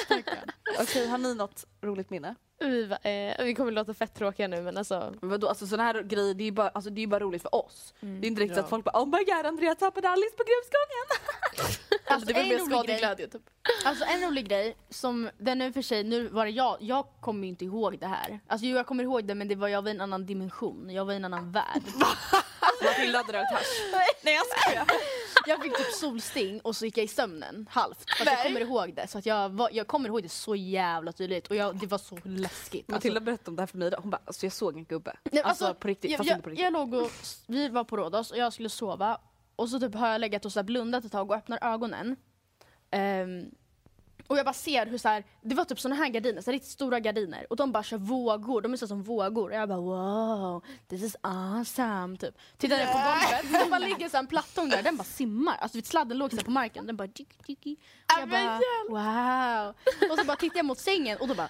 Okej 0.81 1.07
har 1.09 1.19
ni 1.19 1.35
något 1.35 1.65
roligt 1.83 2.11
minne? 2.11 2.35
Vi, 2.61 2.83
eh, 3.03 3.45
vi 3.45 3.55
kommer 3.55 3.73
låta 3.73 3.95
fett 3.95 4.15
tråkiga 4.15 4.49
nu 4.49 4.63
men 4.63 4.77
alltså. 4.77 5.15
Men 5.21 5.31
vadå 5.31 5.49
alltså 5.49 5.67
sådana 5.67 5.85
här 5.85 6.03
grejer 6.03 6.35
det 6.35 6.43
är 6.43 6.45
ju 6.47 6.53
bara, 6.53 6.69
alltså, 6.69 6.91
det 6.91 6.99
är 6.99 7.03
ju 7.03 7.07
bara 7.07 7.21
roligt 7.21 7.43
för 7.43 7.55
oss. 7.55 7.95
Det 8.01 8.07
är 8.07 8.25
inte 8.25 8.41
riktigt 8.43 8.57
Ja. 8.57 8.63
att 8.63 8.71
folk 8.71 8.85
bara 8.85 9.03
oh 9.03 9.07
my 9.07 9.25
god 9.25 9.47
Andrea 9.47 9.75
tappade 9.75 10.09
Alice 10.09 10.37
på 10.37 10.45
grusgången. 10.45 11.77
Alltså, 12.09 12.27
det 12.27 12.33
var 12.33 12.41
en 12.41 12.49
mer 12.49 12.59
skadeglädje 12.59 13.29
typ. 13.29 13.43
Alltså 13.85 14.05
en 14.05 14.23
rolig 14.23 14.49
grej, 14.49 14.77
som 14.91 15.31
den 15.39 15.61
är 15.61 15.73
för 15.73 15.83
sig, 15.83 16.05
nu 16.05 16.29
var 16.29 16.45
det 16.45 16.51
jag, 16.51 16.77
jag 16.81 17.07
kommer 17.21 17.49
inte 17.49 17.65
ihåg 17.65 17.99
det 17.99 18.07
här. 18.07 18.41
Alltså 18.47 18.67
jo, 18.67 18.77
jag 18.77 18.87
kommer 18.87 19.05
ihåg 19.05 19.25
det 19.25 19.35
men 19.35 19.49
det 19.49 19.55
var 19.55 19.69
jag 19.69 19.83
var 19.83 19.89
i 19.89 19.95
en 19.95 20.01
annan 20.01 20.27
dimension, 20.27 20.91
jag 20.91 21.05
var 21.05 21.13
i 21.13 21.17
en 21.17 21.25
annan 21.25 21.53
värld. 21.53 21.83
Matilda 22.85 23.19
hade 23.19 23.33
rökt 23.33 23.53
hasch. 23.53 23.91
Nej 24.23 24.35
jag 24.35 24.47
skojar. 24.47 24.87
Jag 25.47 25.63
fick 25.63 25.77
typ 25.77 25.93
solsting 25.93 26.61
och 26.61 26.77
så 26.77 26.85
gick 26.85 26.99
jag 26.99 27.05
i 27.05 27.09
sömnen 27.09 27.69
halvt. 27.71 28.11
Fast 28.19 28.31
jag 28.31 28.43
kommer 28.43 28.61
ihåg 28.61 28.95
det, 28.95 29.09
så 29.09 29.19
att 29.19 29.27
jag, 29.27 29.49
var, 29.49 29.71
jag 29.73 29.87
kommer 29.87 30.09
ihåg 30.09 30.23
det 30.23 30.29
så 30.29 30.57
jävla 30.57 31.13
tydligt 31.13 31.47
och 31.47 31.57
jag, 31.57 31.77
det 31.77 31.87
var 31.87 31.99
så 31.99 32.19
läskigt. 32.25 32.89
Matilda 32.89 33.21
berättade 33.21 33.51
om 33.51 33.57
det 33.57 33.63
här 33.63 33.67
för 33.67 33.79
mig 33.79 33.89
idag. 33.89 33.99
Hon 34.03 34.11
bara 34.11 34.21
alltså 34.25 34.47
jag 34.47 34.53
såg 34.53 34.77
en 34.77 34.85
gubbe. 34.85 35.17
Nej, 35.33 35.43
alltså, 35.43 35.75
på 35.75 35.89
riktigt, 35.89 36.11
jag, 36.11 36.19
fast 36.19 36.31
jag, 36.31 36.37
inte 36.37 36.45
på 36.45 36.51
riktigt. 36.51 36.65
jag 36.65 36.73
låg 36.73 36.95
och, 36.95 37.11
vi 37.47 37.69
var 37.69 37.85
på 37.85 37.97
Rhodos 37.97 38.31
och 38.31 38.39
jag 38.39 38.53
skulle 38.53 38.69
sova 38.69 39.21
och 39.57 39.69
så 39.69 39.81
typ 39.81 39.95
har 39.95 40.09
jag 40.09 40.21
legat 40.21 40.45
och 40.45 40.53
så 40.53 40.63
blundat 40.63 41.05
ett 41.05 41.13
tag 41.13 41.31
och 41.31 41.37
öppnar 41.37 41.59
ögonen. 41.63 42.17
Ehm, 42.91 43.51
och 44.27 44.39
jag 44.39 44.45
bara 44.45 44.53
ser 44.53 44.87
hur 44.87 44.99
så 44.99 45.09
här, 45.09 45.25
det 45.43 45.55
var 45.55 45.65
typ 45.65 45.81
såna 45.81 45.95
här 45.95 46.09
gardiner, 46.09 46.43
så 46.43 46.47
här 46.51 46.53
riktigt 46.53 46.71
stora 46.73 47.01
gardiner 47.01 47.47
och 47.51 47.57
de 47.57 47.73
bara 47.73 47.83
kör 47.83 47.99
vågor, 47.99 48.61
de 48.63 48.73
är 48.73 48.77
så 48.77 48.87
som 48.87 49.03
vågor 49.03 49.51
och 49.51 49.57
jag 49.57 49.69
bara 49.69 49.81
wow, 49.81 50.65
this 50.89 51.03
is 51.03 51.17
awesome 51.21 52.17
typ. 52.17 52.35
Tittar 52.57 52.77
ner 52.77 52.87
på 52.87 52.93
golvet, 52.99 53.65
det 53.65 53.71
bara 53.71 53.79
ligger 53.79 54.09
så 54.09 54.17
en 54.17 54.27
plattång 54.27 54.69
där, 54.69 54.83
den 54.83 54.97
bara 54.97 55.05
simmar, 55.05 55.57
alltså 55.61 55.83
sladden 55.83 56.19
låg 56.19 56.33
så 56.33 56.45
på 56.45 56.51
marken, 56.51 56.87
den 56.87 56.97
bara. 56.97 57.09
Och 57.09 58.21
jag 58.21 58.29
bara 58.29 58.59
wow. 58.89 59.75
Och 60.11 60.19
så 60.19 60.25
bara 60.25 60.37
tittar 60.37 60.57
jag 60.57 60.67
mot 60.67 60.79
sängen 60.79 61.19
och 61.21 61.29
då 61.29 61.35
bara 61.35 61.49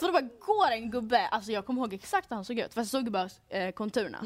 så 0.00 0.06
då 0.06 0.12
bara 0.12 0.22
går 0.22 0.70
en 0.70 0.90
gubbe, 0.90 1.26
alltså 1.28 1.52
jag 1.52 1.66
kommer 1.66 1.80
ihåg 1.80 1.92
exakt 1.94 2.30
hur 2.30 2.36
han 2.36 2.44
såg 2.44 2.58
ut 2.58 2.74
för 2.74 2.80
jag 2.80 2.88
såg 2.88 3.10
bara 3.12 3.28
eh, 3.48 3.70
konturerna. 3.72 4.18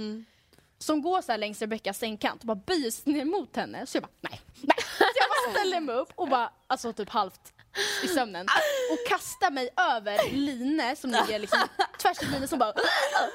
Som 0.79 1.03
går 1.03 1.23
så 1.23 1.33
här 1.33 1.39
längs 1.39 1.61
Rebeckas 1.61 1.99
sängkant 1.99 2.41
och 2.41 2.47
bara 2.47 2.55
böjer 2.67 3.09
ner 3.11 3.25
mot 3.25 3.57
henne. 3.57 3.87
Så 3.87 3.97
jag 3.97 4.03
bara 4.03 4.11
nej, 4.21 4.41
nej. 4.63 4.77
Så 4.99 5.05
jag 5.05 5.29
bara 5.29 5.59
ställer 5.61 5.81
mig 5.81 5.95
upp 5.95 6.13
och 6.15 6.29
bara, 6.29 6.53
alltså 6.67 6.93
typ 6.93 7.09
halvt 7.11 7.41
i 8.05 8.09
sömnen. 8.09 8.47
Och 8.93 9.09
kastar 9.09 9.51
mig 9.51 9.69
över 9.77 10.31
Line 10.33 10.97
som 10.97 11.11
ligger 11.11 11.39
liksom 11.39 11.59
tvärs 11.99 12.23
över 12.23 12.33
Line 12.39 12.49
som 12.49 12.59
bara 12.59 12.73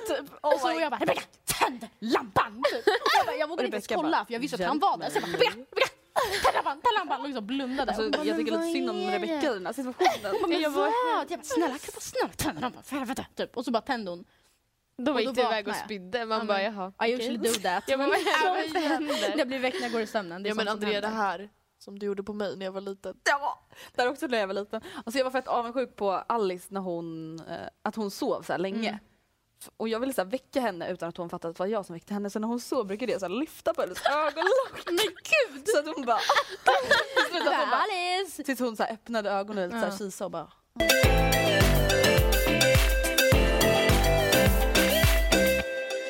typ. 0.08 0.26
Och 0.42 0.60
så 0.60 0.72
jag 0.80 0.92
bara 0.92 1.00
Rebecka 1.00 1.22
tänd 1.46 1.88
lampan! 2.00 2.64
Typ. 2.72 2.84
Jag, 3.18 3.26
bara, 3.26 3.36
jag 3.36 3.48
vågade 3.48 3.66
inte 3.66 3.76
ens 3.76 3.88
Rebecca 3.90 4.02
kolla 4.02 4.26
för 4.26 4.34
jag 4.34 4.40
visste 4.40 4.56
att 4.56 4.68
han 4.68 4.80
var 4.80 4.98
där. 4.98 5.10
Så 5.10 5.16
jag 5.16 5.24
bara 5.24 5.32
Rebecka, 5.32 5.56
Rebecka 5.56 6.52
tänd 6.54 6.84
lampan! 6.98 7.20
Och 7.22 7.28
liksom 7.28 7.48
blundade. 7.48 7.92
Alltså, 7.92 8.10
bara, 8.10 8.24
jag 8.26 8.36
"Men 8.38 8.46
tycker 8.46 8.58
lite 8.60 8.74
synd 8.74 8.90
om 8.90 8.98
Rebecca 9.12 9.34
det?" 9.42 9.48
i 9.48 9.54
den 9.54 9.66
här 9.66 9.74
situationen. 9.74 10.36
Men 10.50 10.62
Jag 10.62 10.74
bara, 10.74 10.92
vad? 11.16 11.32
Jag 11.32 11.40
bara 11.40 11.44
snälla 11.44 11.68
kan 11.68 11.80
du 11.86 11.92
bara 11.94 12.02
snälla 12.02 12.34
tänd 12.38 12.62
lampan 12.62 12.84
för 12.84 12.96
helvete. 12.96 13.26
Typ. 13.36 13.58
Och 13.58 13.66
så 13.66 13.72
bara 13.72 13.82
tände 13.82 14.12
hon. 14.12 14.26
Då 14.98 15.20
gick 15.20 15.36
du 15.36 15.42
iväg 15.42 15.68
och 15.68 15.76
spydde. 15.76 16.26
Man 16.26 16.48
bara 16.48 16.64
jaha. 16.64 16.94
I 17.08 17.12
usually 17.12 17.38
do 17.38 17.54
that. 17.54 17.84
Ja, 17.88 17.98
men 17.98 18.10
vad 18.10 18.20
händer? 18.82 19.38
Jag 19.38 19.48
blir 19.48 19.60
väckt 19.60 19.76
när 19.76 19.84
jag 19.84 19.92
går 19.92 20.02
i 20.02 20.08
sömnen. 20.08 20.44
Det 20.44 20.50
är 20.50 20.52
Ja 20.52 20.56
men 20.56 20.68
Andrea 20.68 21.02
det 21.02 21.08
här 21.08 21.50
som 21.80 22.00
du 22.00 22.06
gjorde 22.06 22.24
på 22.24 22.34
mig 22.34 22.58
när 22.58 22.66
jag 22.66 22.72
var 22.72 22.82
liten. 22.82 23.16
Ja, 23.24 23.68
där 23.96 24.10
också 24.10 24.28
när 24.28 24.40
jag 24.40 24.48
var 24.48 24.54
liten. 24.54 24.82
Alltså 25.06 25.18
jag 25.18 25.24
var 25.26 25.32
fett 25.32 25.48
avundsjuk 25.48 25.96
på 25.96 26.12
Alice 26.12 26.68
när 26.70 26.82
hon, 26.82 27.40
eh, 27.40 27.56
att 27.82 27.96
hon 27.96 28.12
sov 28.12 28.42
så 28.42 28.52
här 28.54 28.60
länge. 28.60 28.90
Mm. 28.90 29.00
Och 29.78 29.90
jag 29.90 30.00
ville 30.00 30.14
så 30.14 30.24
väcka 30.24 30.62
henne 30.62 30.90
utan 30.92 31.10
att 31.10 31.18
hon 31.18 31.30
fattade 31.30 31.50
att 31.50 31.56
det 31.58 31.64
var 31.64 31.68
jag 31.68 31.86
som 31.86 31.94
väckte 31.94 32.14
henne. 32.14 32.30
Så 32.30 32.40
när 32.40 32.48
hon 32.48 32.60
sov 32.60 32.86
brukade 32.88 33.12
jag 33.12 33.22
så 33.22 33.28
lyfta 33.28 33.74
på 33.74 33.82
hennes 33.82 34.06
ögonlock. 34.06 34.86
Men 34.86 34.98
gud! 34.98 35.68
Så 35.68 35.80
att 35.80 35.96
hon 35.96 36.06
bara... 36.06 36.20
Alice! 37.72 38.44
tills 38.44 38.60
hon 38.60 38.76
så 38.78 38.84
öppnade 38.84 39.32
ögonen 39.32 39.70
och 39.70 39.76
lite 39.76 39.92
så 39.92 39.98
kisade 39.98 40.26
och 40.26 40.32
bara... 40.32 40.52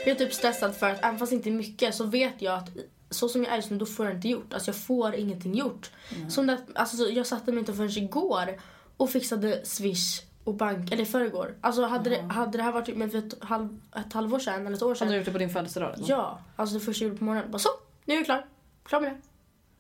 Jag 0.06 0.12
är 0.12 0.16
typ 0.16 0.34
stressad 0.34 0.76
för 0.76 0.90
att 0.90 1.04
även 1.04 1.20
fast 1.20 1.32
inte 1.32 1.50
mycket 1.52 1.96
så 1.96 2.04
vet 2.04 2.42
jag 2.42 2.54
att 2.58 2.70
så 3.10 3.30
som 3.30 3.44
jag 3.44 3.52
är 3.52 3.56
just 3.56 3.70
nu 3.72 3.78
då 3.78 3.86
får 3.86 4.06
jag 4.06 4.16
inte 4.16 4.28
gjort. 4.28 4.54
Alltså 4.54 4.70
jag 4.70 4.76
får 4.76 5.16
ingenting 5.16 5.54
gjort. 5.56 5.92
Som 6.30 6.48
det, 6.48 6.58
alltså, 6.76 6.98
så 6.98 7.08
jag 7.12 7.28
satte 7.28 7.52
mig 7.52 7.60
inte 7.60 7.74
förrän 7.74 7.90
igår 7.90 8.60
och 8.98 9.10
fixade 9.10 9.66
swish 9.66 10.22
och 10.44 10.54
bank, 10.54 10.92
eller 10.92 11.06
förrgår. 11.06 11.56
Alltså 11.62 11.86
hade, 11.86 12.10
det, 12.10 12.22
hade 12.22 12.58
det 12.58 12.64
här 12.64 12.72
varit 12.72 12.98
med 12.98 13.12
för 13.12 13.18
ett, 13.18 13.44
halv, 13.44 13.80
ett 13.96 14.14
halvår 14.14 14.40
sedan 14.40 14.68
eller 14.68 14.76
ett 14.78 14.82
år 14.84 14.96
sedan. 14.96 15.08
Hade 15.08 15.16
du 15.16 15.18
gjort 15.20 15.26
det 15.26 15.32
på 15.32 15.38
din 15.38 15.50
födelsedag? 15.50 15.94
eller? 15.94 16.06
Ja, 16.10 16.40
alltså 16.56 16.76
det 16.80 16.86
första 16.86 17.04
jag 17.04 17.08
gjorde 17.10 17.20
på 17.20 17.26
morgonen. 17.26 17.52
Bara 17.52 17.60
så, 17.60 17.70
nu 18.06 18.14
är 18.14 18.18
jag 18.18 18.26
klar. 18.26 18.46
Klar 18.86 19.02
med 19.02 19.10
det. 19.12 19.16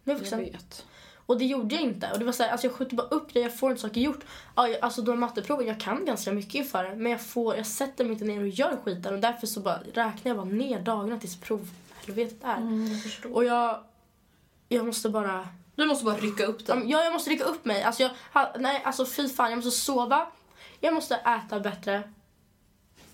Nu 0.04 0.14
är 0.14 0.16
jag 0.16 0.16
Jag 0.16 0.20
vuxen. 0.20 0.40
vet. 0.40 0.86
Och 1.26 1.38
det 1.38 1.46
gjorde 1.46 1.76
jag 1.76 1.84
inte. 1.84 2.12
Och 2.12 2.20
det 2.20 2.26
var 2.26 2.32
så 2.32 2.44
här, 2.44 2.50
alltså 2.52 2.68
jag 2.68 2.76
skjuter 2.76 2.96
bara 2.96 3.08
upp 3.08 3.34
det, 3.34 3.40
jag 3.40 3.58
får 3.60 3.70
inte 3.72 3.82
saker 3.82 4.02
gjort. 4.02 4.20
Jag- 4.56 4.78
alltså 4.82 5.02
de 5.02 5.20
matteproven, 5.20 5.68
jag 5.68 5.80
kan 5.80 6.06
ganska 6.06 6.32
mycket 6.32 6.56
inför 6.56 6.84
det. 6.84 6.96
Men 6.96 7.12
jag, 7.12 7.22
får, 7.22 7.56
jag 7.56 7.66
sätter 7.66 8.04
mig 8.04 8.14
inte 8.14 8.26
ner 8.26 8.42
och 8.42 8.48
gör 8.48 8.78
skiten. 8.84 9.14
Och 9.14 9.20
därför 9.20 9.48
så 9.48 9.60
bara 9.60 9.78
räknar 9.80 10.22
jag 10.24 10.38
bara 10.38 10.46
ner 10.46 10.80
dagarna 10.80 11.20
tills 11.20 11.36
provhelvetet 11.40 12.44
är. 12.44 12.90
och 13.36 13.44
jag, 13.46 13.84
jag 14.70 14.86
måste 14.86 15.10
bara... 15.10 15.48
Du 15.76 15.86
måste 15.86 16.06
bara 16.06 16.18
rycka 16.18 16.46
upp 16.46 16.58
Ja, 16.68 16.82
Ja, 16.86 17.04
jag 17.04 17.14
måste 17.14 17.30
rycka 17.30 17.44
upp 17.44 17.66
mig. 17.66 17.84
Alltså, 17.84 18.04
jag, 18.04 18.12
nej, 18.60 18.82
alltså 18.86 19.06
fy 19.06 19.30
fan, 19.30 19.50
jag 19.50 19.58
måste 19.58 19.72
sova. 19.72 20.28
Jag 20.80 20.94
måste 20.94 21.16
äta 21.16 21.60
bättre. 21.60 22.04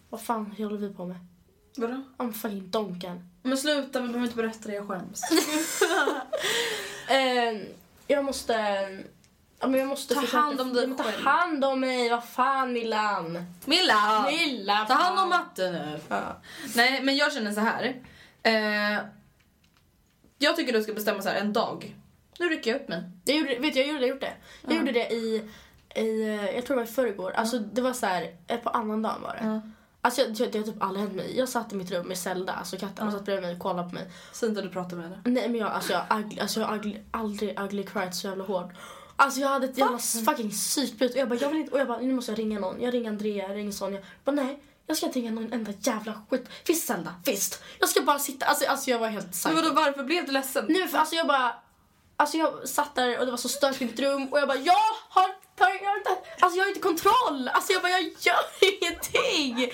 Vad 0.10 0.22
fan 0.22 0.46
håller 0.58 0.78
vi 0.78 0.94
på 0.94 1.06
med? 1.06 1.18
Vadå? 1.78 2.02
I'm 2.18 2.32
fucking 2.34 2.70
donken. 2.70 3.30
Men 3.44 3.58
sluta, 3.58 4.00
vi 4.02 4.08
behöver 4.08 4.24
inte 4.26 4.36
berätta 4.38 4.70
det, 4.70 4.76
jag 4.76 4.88
skäms. 4.88 5.22
Eh, 7.10 7.62
jag 8.10 8.26
måste... 8.26 8.54
Ja, 9.62 9.68
men 9.68 9.80
jag 9.80 9.88
måste 9.90 10.14
Ta 10.14 10.22
försöka- 10.22 10.38
hand 10.42 10.62
om 10.62 10.74
dig 10.74 10.82
Ja, 10.84 10.88
men 10.88 10.98
Ta 10.98 11.04
själv. 11.04 11.26
hand 11.26 11.66
om 11.66 11.80
mig, 11.80 12.10
vad 12.10 12.24
fan 12.24 12.74
Millan. 12.74 13.46
Milla! 13.66 14.26
Milla, 14.32 14.86
Ta 14.88 14.94
hand 14.94 15.20
om 15.20 15.30
matte 15.30 15.72
nu. 15.72 16.00
Nej, 16.76 17.04
men 17.04 17.16
jag 17.18 17.34
känner 17.34 17.52
så 17.52 17.60
här. 17.60 17.96
Eh, 18.44 19.00
jag 20.38 20.56
tycker 20.56 20.74
du 20.74 20.84
ska 20.84 20.94
bestämma 20.94 21.22
så 21.22 21.30
här 21.30 21.36
en 21.40 21.54
dag. 21.54 21.96
Nu 22.40 22.50
rycker 22.50 22.72
jag 22.72 22.82
upp 22.82 22.88
mig. 22.90 23.04
Jag 23.26 23.38
gjorde, 23.38 23.56
vet 23.60 23.76
jag 23.76 23.88
gjorde, 23.88 24.00
jag 24.00 24.10
gjorde 24.10 24.20
det. 24.26 24.34
Jag 24.68 24.78
gjorde 24.78 24.92
det 24.92 25.10
i, 25.12 25.50
i, 25.96 26.22
eh, 26.30 26.50
jag 26.56 26.66
tror 26.66 26.76
det 26.78 26.84
var 26.84 26.90
i 26.90 26.94
förrgår. 26.94 27.32
Alltså 27.32 27.60
det 27.60 27.82
var 27.82 27.94
så 27.94 28.06
här, 28.06 28.36
eh, 28.48 28.58
på 28.60 28.70
annan 28.70 29.02
dagen 29.02 29.22
var 29.22 29.34
det. 29.34 29.62
Alltså 30.02 30.22
jag, 30.22 30.34
det, 30.34 30.46
det 30.46 30.58
har 30.58 30.66
typ 30.66 30.84
aldrig 30.84 31.06
hänt 31.06 31.16
mig. 31.16 31.38
Jag 31.38 31.50
satt 31.50 31.74
i 31.74 31.76
mitt 31.76 31.92
rum 31.92 32.08
med 32.08 32.18
Zelda, 32.18 32.54
alltså 32.54 32.78
katten, 32.78 33.08
och 33.08 33.14
satt 33.14 33.26
bredvid 33.26 33.44
mig 33.44 33.54
och 33.54 33.60
kollade 33.60 33.90
på 33.90 33.96
mig. 33.96 34.12
Så 34.32 34.46
inte 34.46 34.62
du 34.62 34.70
pratar 34.70 34.98
med 34.98 35.06
henne? 35.06 35.22
Nej 35.26 35.50
men 35.50 35.60
jag, 35.60 35.72
alltså 35.72 35.94
jag, 35.94 36.20
ugly, 36.20 36.40
alltså 36.40 36.60
jag 36.60 36.68
har 36.68 36.96
aldrig 37.12 37.60
ugly 37.60 37.84
cried 37.84 38.16
så 38.16 38.28
jävla 38.28 38.44
hård. 38.44 38.76
Alltså 39.16 39.40
jag 39.40 39.48
hade 39.48 39.66
ett 39.66 39.78
jävla 39.78 40.00
fucking 40.00 40.50
psykbryt 40.50 41.12
och 41.12 41.18
jag 41.18 41.30
bara, 41.30 41.40
jag 41.40 41.50
vill 41.50 41.60
inte, 41.60 41.72
och 41.72 41.80
jag 41.80 41.88
bara, 41.88 42.00
nu 42.00 42.14
måste 42.14 42.32
jag 42.32 42.40
ringa 42.40 42.60
någon. 42.60 42.82
Jag 42.82 42.94
ringer 42.94 43.10
Andrea, 43.10 43.48
jag 43.48 43.58
ringer 43.58 43.72
Sonja. 43.72 44.00
Jag 44.00 44.36
bara, 44.36 44.46
nej, 44.46 44.64
jag 44.88 44.98
ska 44.98 45.06
inte 45.06 45.20
ringa 45.20 45.32
någon 45.32 45.54
enda 45.54 45.72
jävla 45.80 46.22
skit. 46.30 46.50
Visst 46.68 46.88
Zelda, 46.88 47.16
visst. 47.26 47.64
Jag 47.80 47.90
ska 47.90 48.02
bara 48.02 48.20
sitta, 48.20 48.46
alltså, 48.46 48.66
alltså 48.66 48.90
jag 48.90 49.00
var 49.00 49.08
helt 49.08 49.32
psycho. 49.32 49.56
Men 49.56 49.64
vadå, 49.64 49.76
varför 49.76 50.04
blev 50.04 50.26
du 50.26 50.32
ledsen? 50.32 50.66
Nej 50.70 50.88
för 50.88 50.98
alltså 50.98 51.16
jag 51.16 51.28
bara, 51.28 51.56
alltså 52.18 52.38
jag 52.38 52.70
satt 52.70 52.96
där 52.96 53.20
och 53.20 53.26
det 53.26 53.32
var 53.32 53.38
så 53.38 53.50
stökigt 53.50 53.82
i 53.82 53.86
mitt 53.86 54.00
rum 54.00 54.28
och 54.32 54.40
jag 54.40 54.48
bara, 54.48 54.58
jag 54.58 54.74
har. 55.10 55.30
Jag 55.60 55.90
har 55.90 55.98
inte, 55.98 56.18
alltså 56.40 56.58
jag 56.58 56.64
har 56.64 56.70
inte 56.70 56.80
kontroll. 56.80 57.50
Alltså 57.54 57.74
jag 57.74 57.82
bara, 57.82 57.92
jag 57.92 58.02
gör 58.02 58.44
ingenting. 58.72 59.72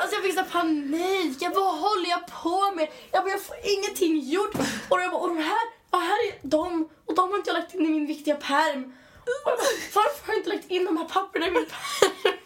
Alltså 0.00 0.16
jag 0.16 0.22
fick 0.24 0.34
så 0.38 0.44
panik. 0.44 1.36
Jag 1.40 1.52
bara, 1.52 1.64
vad 1.64 1.78
håller 1.78 2.10
jag 2.10 2.26
på 2.26 2.70
med? 2.76 2.88
Jag 3.10 3.24
bara, 3.24 3.30
jag 3.30 3.42
får 3.42 3.56
ingenting 3.62 4.18
gjort. 4.18 4.54
Och 4.88 5.00
jag 5.00 5.10
bara, 5.10 5.20
och 5.20 5.28
de 5.28 5.38
här, 5.38 5.66
och 5.90 6.00
här 6.00 6.28
är 6.28 6.34
de. 6.42 6.88
Och 7.06 7.14
de 7.14 7.30
har 7.30 7.36
inte 7.38 7.50
jag 7.50 7.54
lagt 7.54 7.74
in 7.74 7.86
i 7.86 7.88
min 7.88 8.06
viktiga 8.06 8.34
perm. 8.36 8.96
Och 9.22 9.28
jag 9.28 9.44
bara, 9.44 9.56
varför 9.94 10.26
har 10.26 10.32
jag 10.34 10.36
inte 10.36 10.50
lagt 10.50 10.70
in 10.70 10.84
de 10.84 10.96
här 10.96 11.04
papperna 11.04 11.46
i 11.46 11.50
min 11.50 11.66
perm? 11.66 12.38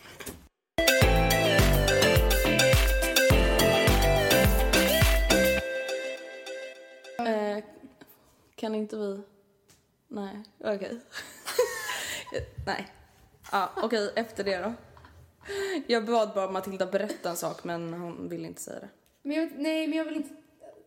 Eh, 7.18 7.64
kan 8.54 8.74
inte 8.74 8.96
vi... 8.96 9.20
Nej, 10.08 10.42
okej. 10.58 11.00
Nej. 12.66 12.86
Ja, 13.52 13.70
okej, 13.76 14.12
efter 14.16 14.44
det 14.44 14.58
då. 14.58 14.72
Jag 15.86 16.04
bad 16.04 16.34
bara 16.34 16.50
Matilda 16.50 16.86
berätta 16.86 17.30
en 17.30 17.36
sak 17.36 17.64
men 17.64 17.92
hon 17.92 18.28
ville 18.28 18.46
inte 18.48 18.62
säga 18.62 18.80
det. 18.80 18.88
Men 19.22 19.36
jag, 19.36 19.50
nej, 19.56 19.86
men 19.86 19.98
jag 19.98 20.04
vill 20.04 20.16
inte... 20.16 20.34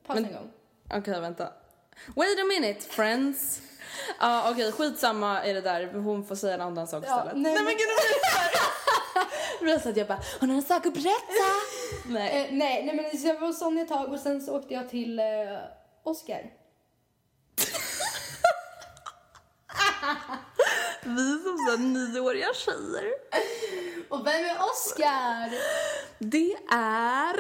Pausa 0.06 0.22
en 0.28 0.34
gång. 0.34 0.52
Okej, 0.94 1.22
vänta. 1.22 1.50
Wait 2.16 2.40
a 2.40 2.44
minute, 2.60 2.82
friends. 2.82 3.62
Ja, 4.20 4.52
okej, 4.52 4.72
skitsamma 4.72 5.44
är 5.44 5.54
det 5.54 5.62
där. 5.62 5.94
Hon 5.94 6.26
får 6.26 6.36
säga 6.36 6.54
en 6.54 6.62
annan 6.62 6.88
sak 6.88 7.04
Ja, 7.08 7.16
istället. 7.18 7.38
nej, 7.42 7.54
men- 7.56 7.64
men 7.66 7.74
gud, 7.74 7.88
det 9.60 9.64
blir 9.66 9.80
så 9.80 9.90
att 9.90 9.98
jag 9.98 10.08
bara, 10.08 10.20
hon 10.40 10.50
har 10.50 10.56
en 10.58 10.64
sak 10.64 10.86
att 10.86 10.94
berätta. 10.94 11.50
Nej. 12.06 12.42
Eh, 12.42 12.48
nej, 12.58 12.86
nej, 12.86 12.96
men 12.96 13.22
jag 13.28 13.40
var 13.40 13.54
Sonja 13.54 13.84
ett 13.84 13.90
tag 13.90 14.14
och 14.14 14.20
sen 14.20 14.42
så 14.42 14.58
åkte 14.58 14.74
jag 14.74 14.90
till 14.90 15.20
eh, 15.20 15.26
Oscar. 16.04 16.52
Vi 21.10 21.44
som 21.44 21.58
så 21.70 21.78
nioåriga 21.78 22.54
tjejer. 22.54 23.06
Och 24.10 24.28
vem 24.28 24.46
är 24.46 24.58
Oscar? 24.72 25.54
Det 26.20 26.54
är... 26.72 27.36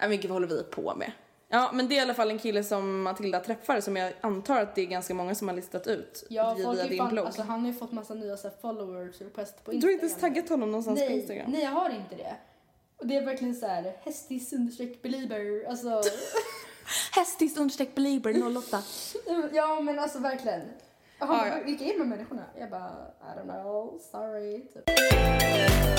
Ja, 0.00 0.08
men 0.08 0.10
gud, 0.10 0.24
vad 0.24 0.30
håller 0.30 0.46
vi 0.48 0.62
på 0.62 0.94
med? 0.94 1.12
Ja, 1.48 1.70
men 1.72 1.88
det 1.88 1.94
är 1.94 1.96
i 1.96 2.00
alla 2.00 2.14
fall 2.14 2.30
en 2.30 2.38
kille 2.38 2.64
som 2.64 3.02
Matilda 3.02 3.40
träffar 3.40 3.80
som 3.80 3.96
jag 3.96 4.12
antar 4.20 4.60
att 4.60 4.74
det 4.74 4.82
är 4.82 4.86
ganska 4.86 5.14
många 5.14 5.34
som 5.34 5.48
har 5.48 5.54
listat 5.54 5.86
ut 5.86 6.24
Ja, 6.28 6.54
via 6.54 6.64
folk 6.64 6.80
är 6.80 6.88
din 6.88 6.98
fan, 6.98 7.08
blogg. 7.12 7.26
alltså, 7.26 7.42
han 7.42 7.60
har 7.60 7.66
ju 7.66 7.74
fått 7.74 7.92
massa 7.92 8.14
nya 8.14 8.36
så 8.36 8.48
här, 8.48 8.54
followers 8.60 9.20
request 9.20 9.64
på 9.64 9.70
du 9.70 9.76
Instagram. 9.76 9.88
har 9.88 9.92
inte 9.92 10.06
ens 10.06 10.20
taggat 10.20 10.48
honom 10.48 10.70
någonstans 10.70 10.98
nej, 11.00 11.08
på 11.08 11.14
Instagram? 11.14 11.50
Nej, 11.50 11.62
jag 11.62 11.70
har 11.70 11.90
inte 11.90 12.14
det. 12.16 12.36
Och 12.96 13.06
det 13.06 13.16
är 13.16 13.24
verkligen 13.24 13.54
så 13.54 13.66
här 13.66 13.96
hästis 14.02 14.52
understreck 14.52 15.02
belieber, 15.02 15.68
alltså. 15.68 16.02
hästis 17.12 17.56
understreck 17.56 17.94
belieber 17.94 18.56
08. 18.58 18.82
ja, 19.52 19.80
men 19.80 19.98
alltså 19.98 20.18
verkligen. 20.18 20.62
Och 21.24 21.34
Han 21.34 21.48
Ja, 21.48 21.54
bara, 21.54 21.64
vilka 21.64 21.84
är 21.84 21.92
de 21.92 21.98
här 21.98 22.06
människorna? 22.06 22.44
Jag 22.58 22.70
bara, 22.70 22.90
I 23.20 23.38
don't 23.38 23.62
know, 23.62 24.00
sorry. 24.10 24.60
Typ. 24.60 25.94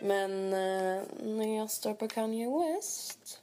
Men 0.00 0.52
eh, 0.52 1.02
när 1.22 1.56
jag 1.58 1.70
står 1.70 1.94
på 1.94 2.08
Kanye 2.08 2.48
West, 2.48 3.40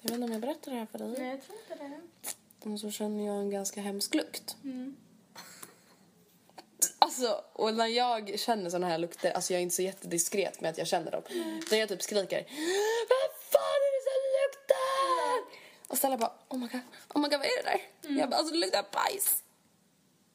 jag 0.00 0.10
vet 0.10 0.12
inte 0.12 0.24
om 0.24 0.32
jag 0.32 0.40
berättar 0.40 0.72
det 0.72 0.78
här 0.78 0.86
för 0.86 0.98
dig. 0.98 1.14
Nej, 1.18 1.30
jag 1.30 1.42
tror 1.42 1.58
inte 1.58 1.84
det. 1.84 2.70
Och 2.72 2.80
så 2.80 2.90
känner 2.90 3.26
jag 3.26 3.36
en 3.36 3.50
ganska 3.50 3.80
hemsk 3.80 4.14
lukt. 4.14 4.56
Mm. 4.64 4.96
Alltså, 6.98 7.40
och 7.52 7.74
när 7.74 7.86
jag 7.86 8.38
känner 8.38 8.70
såna 8.70 8.86
här 8.86 8.98
lukter, 8.98 9.32
alltså 9.32 9.52
jag 9.52 9.58
är 9.58 9.62
inte 9.62 9.74
så 9.74 9.82
jättediskret 9.82 10.60
med 10.60 10.70
att 10.70 10.78
jag 10.78 10.86
känner 10.86 11.10
dem. 11.10 11.22
När 11.70 11.78
jag 11.78 11.88
typ 11.88 12.02
skriker 12.02 12.38
Vad 13.08 13.30
fan 13.50 13.80
är 13.86 13.92
det 13.96 14.02
som 14.08 14.22
luktar? 14.42 15.56
Och 15.88 15.98
Stella 15.98 16.16
bara 16.16 16.32
oh 16.48 16.58
my 16.58 16.68
god, 16.68 16.80
oh 17.14 17.20
my 17.20 17.28
god 17.28 17.38
vad 17.38 17.46
är 17.46 17.62
det 17.62 17.70
där? 17.70 17.80
Jag 18.20 18.30
bara 18.30 18.36
alltså 18.36 18.52
det 18.54 18.60
luktar 18.60 18.84
bajs. 18.92 19.42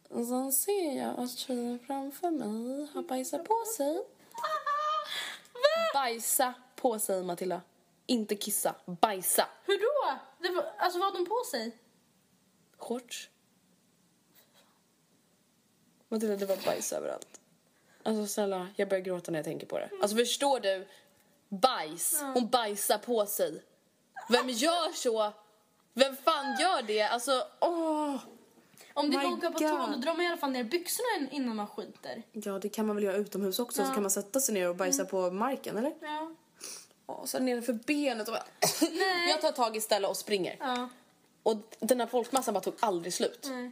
Och 0.09 0.25
sen 0.25 0.51
ser 0.51 0.97
jag 0.97 1.19
att 1.19 1.31
tjejen 1.31 1.79
framför 1.87 2.31
mig 2.31 2.87
har 2.93 3.03
bajsat 3.03 3.45
på 3.45 3.63
sig. 3.77 4.03
Bajsa 5.93 6.53
på 6.75 6.99
sig 6.99 7.23
Matilda. 7.23 7.61
Inte 8.05 8.35
kissa, 8.35 8.75
bajsa. 8.85 9.47
Hur 9.65 9.79
då? 9.79 10.19
Det 10.39 10.55
var, 10.55 10.73
alltså 10.77 10.99
vad 10.99 11.11
har 11.11 11.19
de 11.19 11.25
på 11.25 11.43
sig? 11.51 11.77
Shorts. 12.77 13.29
Matilda, 16.07 16.35
det 16.35 16.45
var 16.45 16.57
bajs 16.65 16.93
överallt. 16.93 17.39
Alltså 18.03 18.27
snälla, 18.27 18.67
jag 18.75 18.89
börjar 18.89 19.03
gråta 19.03 19.31
när 19.31 19.39
jag 19.39 19.45
tänker 19.45 19.67
på 19.67 19.79
det. 19.79 19.89
Alltså 20.01 20.17
förstår 20.17 20.59
du? 20.59 20.87
Bajs. 21.49 22.21
Hon 22.21 22.49
bajsar 22.49 22.97
på 22.97 23.25
sig. 23.25 23.63
Vem 24.29 24.49
gör 24.49 24.91
så? 24.93 25.33
Vem 25.93 26.15
fan 26.15 26.57
gör 26.59 26.81
det? 26.81 27.01
Alltså, 27.01 27.47
åh. 27.59 28.15
Om 28.93 29.11
det 29.11 29.17
My 29.17 29.23
vågar 29.23 29.51
på 29.51 29.59
God. 29.59 29.69
toan, 29.69 29.91
då 29.91 29.97
drar 29.97 30.13
man 30.13 30.21
i 30.21 30.27
alla 30.27 30.37
fall 30.37 30.51
ner 30.51 30.63
byxorna 30.63 31.27
innan 31.31 31.55
man 31.55 31.67
skiter. 31.67 32.23
Ja, 32.31 32.59
det 32.59 32.69
kan 32.69 32.87
man 32.87 32.95
väl 32.95 33.05
göra 33.05 33.15
utomhus 33.15 33.59
också. 33.59 33.81
Ja. 33.81 33.87
Så 33.87 33.93
kan 33.93 34.03
man 34.03 34.11
sätta 34.11 34.39
sig 34.39 34.53
ner 34.53 34.69
och 34.69 34.75
bajsa 34.75 35.05
på 35.05 35.31
marken, 35.31 35.77
eller? 35.77 35.93
Ja. 36.01 36.31
Åh, 37.05 37.25
så 37.25 37.39
nedanför 37.39 37.73
benet 37.73 38.27
och 38.27 38.33
bara... 38.33 38.43
Jag 39.29 39.41
tar 39.41 39.51
tag 39.51 39.77
i 39.77 39.81
Stella 39.81 40.07
och 40.07 40.17
springer. 40.17 40.55
Ja. 40.59 40.89
Och 41.43 41.57
den 41.79 41.99
här 41.99 42.07
folkmassan 42.07 42.53
bara 42.53 42.63
tog 42.63 42.75
aldrig 42.79 43.13
slut. 43.13 43.47
Nej. 43.49 43.71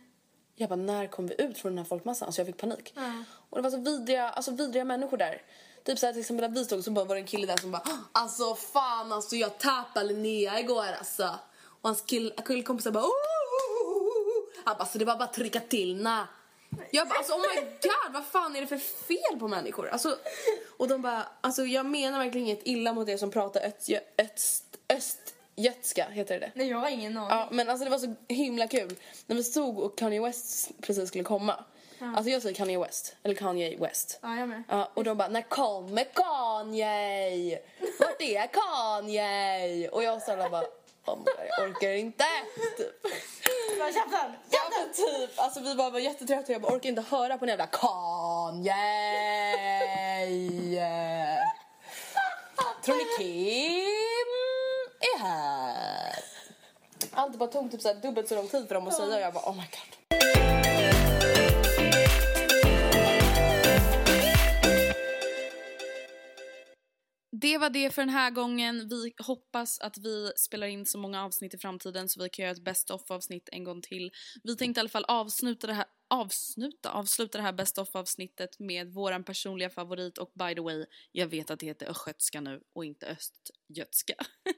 Jag 0.55 0.69
bara, 0.69 0.75
när 0.75 1.07
kom 1.07 1.27
vi 1.27 1.41
ut 1.41 1.57
från 1.57 1.71
den 1.71 1.77
här 1.77 1.85
folkmassan? 1.85 2.25
Alltså 2.25 2.41
jag 2.41 2.47
fick 2.47 2.57
panik. 2.57 2.93
Ja. 2.95 3.23
Och 3.49 3.57
det 3.57 3.61
var 3.61 3.69
så 3.71 3.77
vidriga, 3.77 4.29
alltså 4.29 4.51
vidriga 4.51 4.85
människor 4.85 5.17
där. 5.17 5.41
Typ 5.83 5.99
såhär 5.99 6.13
till 6.13 6.19
exempel 6.19 6.49
när 6.49 6.59
vi 6.59 6.65
stod 6.65 6.83
så 6.83 6.91
bara 6.91 7.05
var 7.05 7.15
det 7.15 7.21
en 7.21 7.27
kille 7.27 7.47
där 7.47 7.57
som 7.57 7.71
bara 7.71 7.83
Alltså 8.11 8.55
fan 8.55 9.11
alltså 9.11 9.35
jag 9.35 9.57
tappade 9.57 10.05
Linnea 10.05 10.59
igår 10.59 10.85
alltså. 10.99 11.39
Och 11.81 11.89
hans 11.89 12.01
kill, 12.01 12.33
killkompisar 12.47 12.91
bara 12.91 13.03
"Ooh." 13.03 13.11
Han 14.65 14.75
bara 14.77 14.85
så 14.85 14.97
det 14.97 15.05
var 15.05 15.15
bara 15.15 15.23
att 15.23 15.33
trycka 15.33 15.59
till 15.59 16.01
na. 16.01 16.27
Jag 16.91 17.07
bara 17.07 17.17
alltså 17.17 17.33
oh 17.33 17.39
my 17.55 17.61
god 17.61 18.13
vad 18.13 18.25
fan 18.25 18.55
är 18.55 18.61
det 18.61 18.67
för 18.67 18.77
fel 18.77 19.39
på 19.39 19.47
människor? 19.47 19.89
Alltså, 19.89 20.17
och 20.77 20.87
de 20.87 21.01
bara 21.01 21.27
alltså 21.41 21.65
jag 21.65 21.85
menar 21.85 22.19
verkligen 22.19 22.47
inget 22.47 22.61
illa 22.67 22.93
mot 22.93 23.09
er 23.09 23.17
som 23.17 23.31
pratar 23.31 23.61
öst, 23.61 23.89
öst, 24.17 24.63
östgötska 24.89 26.05
heter 26.09 26.39
det? 26.39 26.51
Nej, 26.55 26.67
jag 26.69 26.77
har 26.77 26.89
ingen 26.89 27.17
aning. 27.17 27.29
Ja, 27.37 27.47
men 27.51 27.69
alltså 27.69 27.83
det 27.83 27.91
var 27.91 27.97
så 27.99 28.15
himla 28.27 28.67
kul. 28.67 28.95
När 29.25 29.35
vi 29.35 29.43
stod 29.43 29.79
och 29.79 29.97
Kanye 29.97 30.21
West 30.21 30.69
precis 30.81 31.07
skulle 31.07 31.23
komma. 31.23 31.63
Ja. 31.99 32.15
Alltså 32.15 32.29
jag 32.31 32.41
säger 32.41 32.55
Kanye 32.55 32.79
West, 32.79 33.15
eller 33.23 33.35
Kanye 33.35 33.77
West. 33.77 34.19
Ja, 34.21 34.35
jag 34.35 34.49
med. 34.49 34.63
Ja, 34.69 34.91
och 34.93 35.03
de 35.03 35.17
bara, 35.17 35.27
när 35.27 35.41
kommer 35.41 36.03
Kanye? 36.03 37.59
Vart 37.99 38.21
är 38.21 38.47
Kanye? 38.47 39.89
Och 39.89 40.03
jag 40.03 40.21
sa 40.21 40.49
bara, 40.49 40.65
my 41.07 41.15
God, 41.15 41.45
jag 41.57 41.69
orkar 41.69 41.89
inte. 41.89 42.25
Typ. 42.77 43.01
Bara 43.79 43.93
käften! 43.93 44.33
Ja 44.49 44.59
men 44.69 44.93
typ, 44.93 45.39
alltså 45.39 45.59
vi 45.59 45.75
bara 45.75 45.89
var 45.89 45.99
jättetrötta 45.99 46.43
och 46.43 46.49
jag 46.49 46.61
bara 46.61 46.75
orkar 46.75 46.89
inte 46.89 47.01
höra 47.01 47.37
på 47.37 47.45
den 47.45 47.49
jävla 47.49 47.67
Kanye. 47.67 48.75
Tror 52.85 52.95
ni 52.95 53.03
Kim 53.17 54.29
är 54.99 55.19
här? 55.19 56.23
Allt 57.11 57.35
bara 57.35 57.49
tog 57.49 57.71
typ 57.71 57.81
så 57.81 57.93
dubbelt 57.93 58.27
så 58.27 58.35
lång 58.35 58.47
tid 58.47 58.67
för 58.67 58.75
dem 58.75 58.87
att 58.87 58.93
säga 58.93 59.15
och 59.15 59.21
jag 59.21 59.33
bara 59.33 59.49
oh 59.49 59.55
my 59.55 59.63
god. 59.71 60.58
Det 67.31 67.57
var 67.57 67.69
det 67.69 67.95
för 67.95 68.01
den 68.01 68.09
här 68.09 68.31
gången. 68.31 68.87
Vi 68.89 69.13
hoppas 69.17 69.79
att 69.79 69.97
vi 69.97 70.31
spelar 70.35 70.67
in 70.67 70.85
så 70.85 70.97
många 70.97 71.25
avsnitt 71.25 71.53
i 71.53 71.57
framtiden 71.57 72.09
så 72.09 72.23
vi 72.23 72.29
kan 72.29 72.43
göra 72.43 72.51
ett 72.51 72.63
best 72.63 72.91
of 72.91 73.11
avsnitt 73.11 73.49
en 73.51 73.63
gång 73.63 73.81
till. 73.81 74.11
Vi 74.43 74.55
tänkte 74.55 74.79
i 74.79 74.81
alla 74.81 74.89
fall 74.89 75.05
avsluta 75.07 75.67
det 75.67 75.73
här 75.73 75.85
avsluta, 76.09 76.91
avsluta 76.91 77.37
det 77.37 77.43
här 77.43 77.53
best 77.53 77.77
of 77.77 77.95
avsnittet 77.95 78.59
med 78.59 78.93
våran 78.93 79.23
personliga 79.23 79.69
favorit 79.69 80.17
och 80.17 80.31
by 80.33 80.55
the 80.55 80.61
way, 80.61 80.85
jag 81.11 81.27
vet 81.27 81.51
att 81.51 81.59
det 81.59 81.65
heter 81.65 81.89
östgötska 81.89 82.41
nu 82.41 82.61
och 82.75 82.85
inte 82.85 83.07
östgötska. 83.07 84.13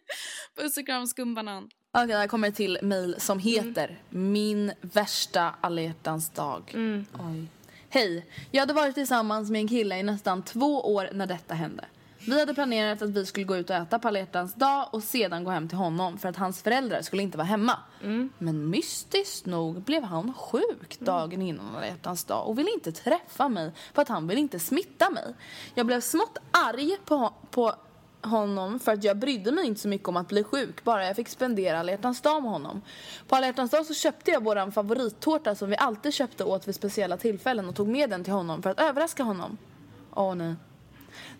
Puss 0.55 0.77
och 0.77 0.85
kram 0.85 1.07
skumbanan. 1.07 1.69
Okej, 1.91 2.07
det 2.07 2.17
här 2.17 2.27
kommer 2.27 2.51
till 2.51 2.79
mejl 2.81 3.15
som 3.17 3.39
heter 3.39 4.01
Min 4.09 4.73
värsta 4.81 5.55
alla 5.61 5.93
dag. 6.35 6.71
Oj. 7.13 7.47
Hej, 7.89 8.25
jag 8.51 8.61
hade 8.61 8.73
varit 8.73 8.95
tillsammans 8.95 9.49
med 9.49 9.61
en 9.61 9.67
kille 9.67 9.99
i 9.99 10.03
nästan 10.03 10.43
två 10.43 10.93
år 10.93 11.09
när 11.13 11.27
detta 11.27 11.53
hände. 11.53 11.85
Vi 12.27 12.39
hade 12.39 12.53
planerat 12.53 13.01
att 13.01 13.09
vi 13.09 13.25
skulle 13.25 13.45
gå 13.45 13.57
ut 13.57 13.69
och 13.69 13.75
äta 13.75 13.99
på 13.99 14.07
alla 14.07 14.19
hjärtans 14.19 14.53
dag 14.53 14.87
och 14.91 15.03
sedan 15.03 15.43
gå 15.43 15.51
hem 15.51 15.67
till 15.69 15.77
honom 15.77 16.17
för 16.17 16.29
att 16.29 16.37
hans 16.37 16.61
föräldrar 16.61 17.01
skulle 17.01 17.23
inte 17.23 17.37
vara 17.37 17.47
hemma. 17.47 17.77
Men 18.37 18.69
mystiskt 18.69 19.45
nog 19.45 19.81
blev 19.81 20.03
han 20.03 20.33
sjuk 20.33 20.99
dagen 20.99 21.41
innan 21.41 21.75
alla 21.75 21.87
hjärtans 21.87 22.23
dag 22.23 22.47
och 22.47 22.59
ville 22.59 22.71
inte 22.71 22.91
träffa 22.91 23.49
mig 23.49 23.71
för 23.93 24.01
att 24.01 24.07
han 24.09 24.27
ville 24.27 24.41
inte 24.41 24.59
smitta 24.59 25.09
mig. 25.09 25.33
Jag 25.75 25.85
blev 25.85 26.01
smått 26.01 26.37
arg 26.51 26.97
på, 27.05 27.33
på 27.51 27.73
honom 28.21 28.79
för 28.79 28.91
att 28.91 29.03
jag 29.03 29.17
brydde 29.17 29.51
mig 29.51 29.65
inte 29.67 29.81
så 29.81 29.87
mycket 29.87 30.07
om 30.07 30.17
att 30.17 30.27
bli 30.27 30.43
sjuk 30.43 30.83
bara 30.83 31.05
jag 31.05 31.15
fick 31.15 31.29
spendera 31.29 31.79
alla 31.79 31.91
hjärtans 31.91 32.21
dag 32.21 32.43
med 32.43 32.51
honom. 32.51 32.81
På 33.27 33.35
alla 33.35 33.47
hjärtans 33.47 33.71
dag 33.71 33.85
så 33.85 33.93
köpte 33.93 34.31
jag 34.31 34.43
våran 34.43 34.71
favorittårta 34.71 35.55
som 35.55 35.69
vi 35.69 35.77
alltid 35.77 36.13
köpte 36.13 36.43
åt 36.43 36.67
vid 36.67 36.75
speciella 36.75 37.17
tillfällen 37.17 37.69
och 37.69 37.75
tog 37.75 37.87
med 37.87 38.09
den 38.09 38.23
till 38.23 38.33
honom 38.33 38.61
för 38.61 38.69
att 38.69 38.79
överraska 38.79 39.23
honom. 39.23 39.57
Åh 40.13 40.35
nej. 40.35 40.55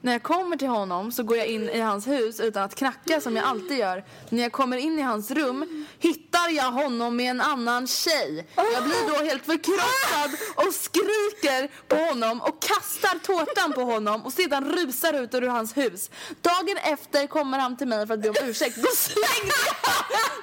När 0.02 0.12
jag 0.12 0.24
kommer 0.24 0.58
till 0.58 0.68
honom 0.68 1.12
så 1.12 1.24
går 1.24 1.38
jag 1.38 1.48
in 1.48 1.70
i 1.70 1.80
hans 1.80 2.08
hus 2.08 2.40
utan 2.40 2.64
att 2.64 2.76
knacka 2.76 3.22
som 3.22 3.36
jag 3.36 3.46
alltid 3.46 3.78
gör. 3.78 4.04
När 4.30 4.44
jag 4.44 4.52
kommer 4.52 4.78
in 4.78 5.00
i 5.00 5.02
hans 5.02 5.32
rum 5.32 5.86
hittar 6.00 6.50
jag 6.50 6.72
honom 6.72 7.16
med 7.16 7.30
en 7.30 7.42
annan 7.42 7.88
tjej. 7.88 8.48
Jag 8.56 8.84
blir 8.84 9.18
då 9.18 9.26
helt 9.26 9.46
förkrossad 9.46 10.32
och 10.56 10.74
skriker 10.74 11.88
på 11.88 11.96
honom 11.96 12.42
och 12.42 12.62
kastar 12.62 13.20
tårtan 13.20 13.74
på 13.74 13.82
honom 13.82 14.26
och 14.26 14.34
sedan 14.34 14.72
rusar 14.72 15.14
ut 15.14 15.34
ur 15.34 15.48
hans 15.48 15.78
hus. 15.78 16.10
Dagen 16.42 16.78
efter 16.84 17.28
kommer 17.28 17.60
han 17.60 17.78
till 17.78 17.88
mig 17.88 18.08
för 18.08 18.14
att 18.14 18.22
be 18.22 18.30
om 18.30 18.36
ursäkt. 18.44 18.76
Då 18.76 18.90
slängde 18.96 19.56
jag, 19.66 19.76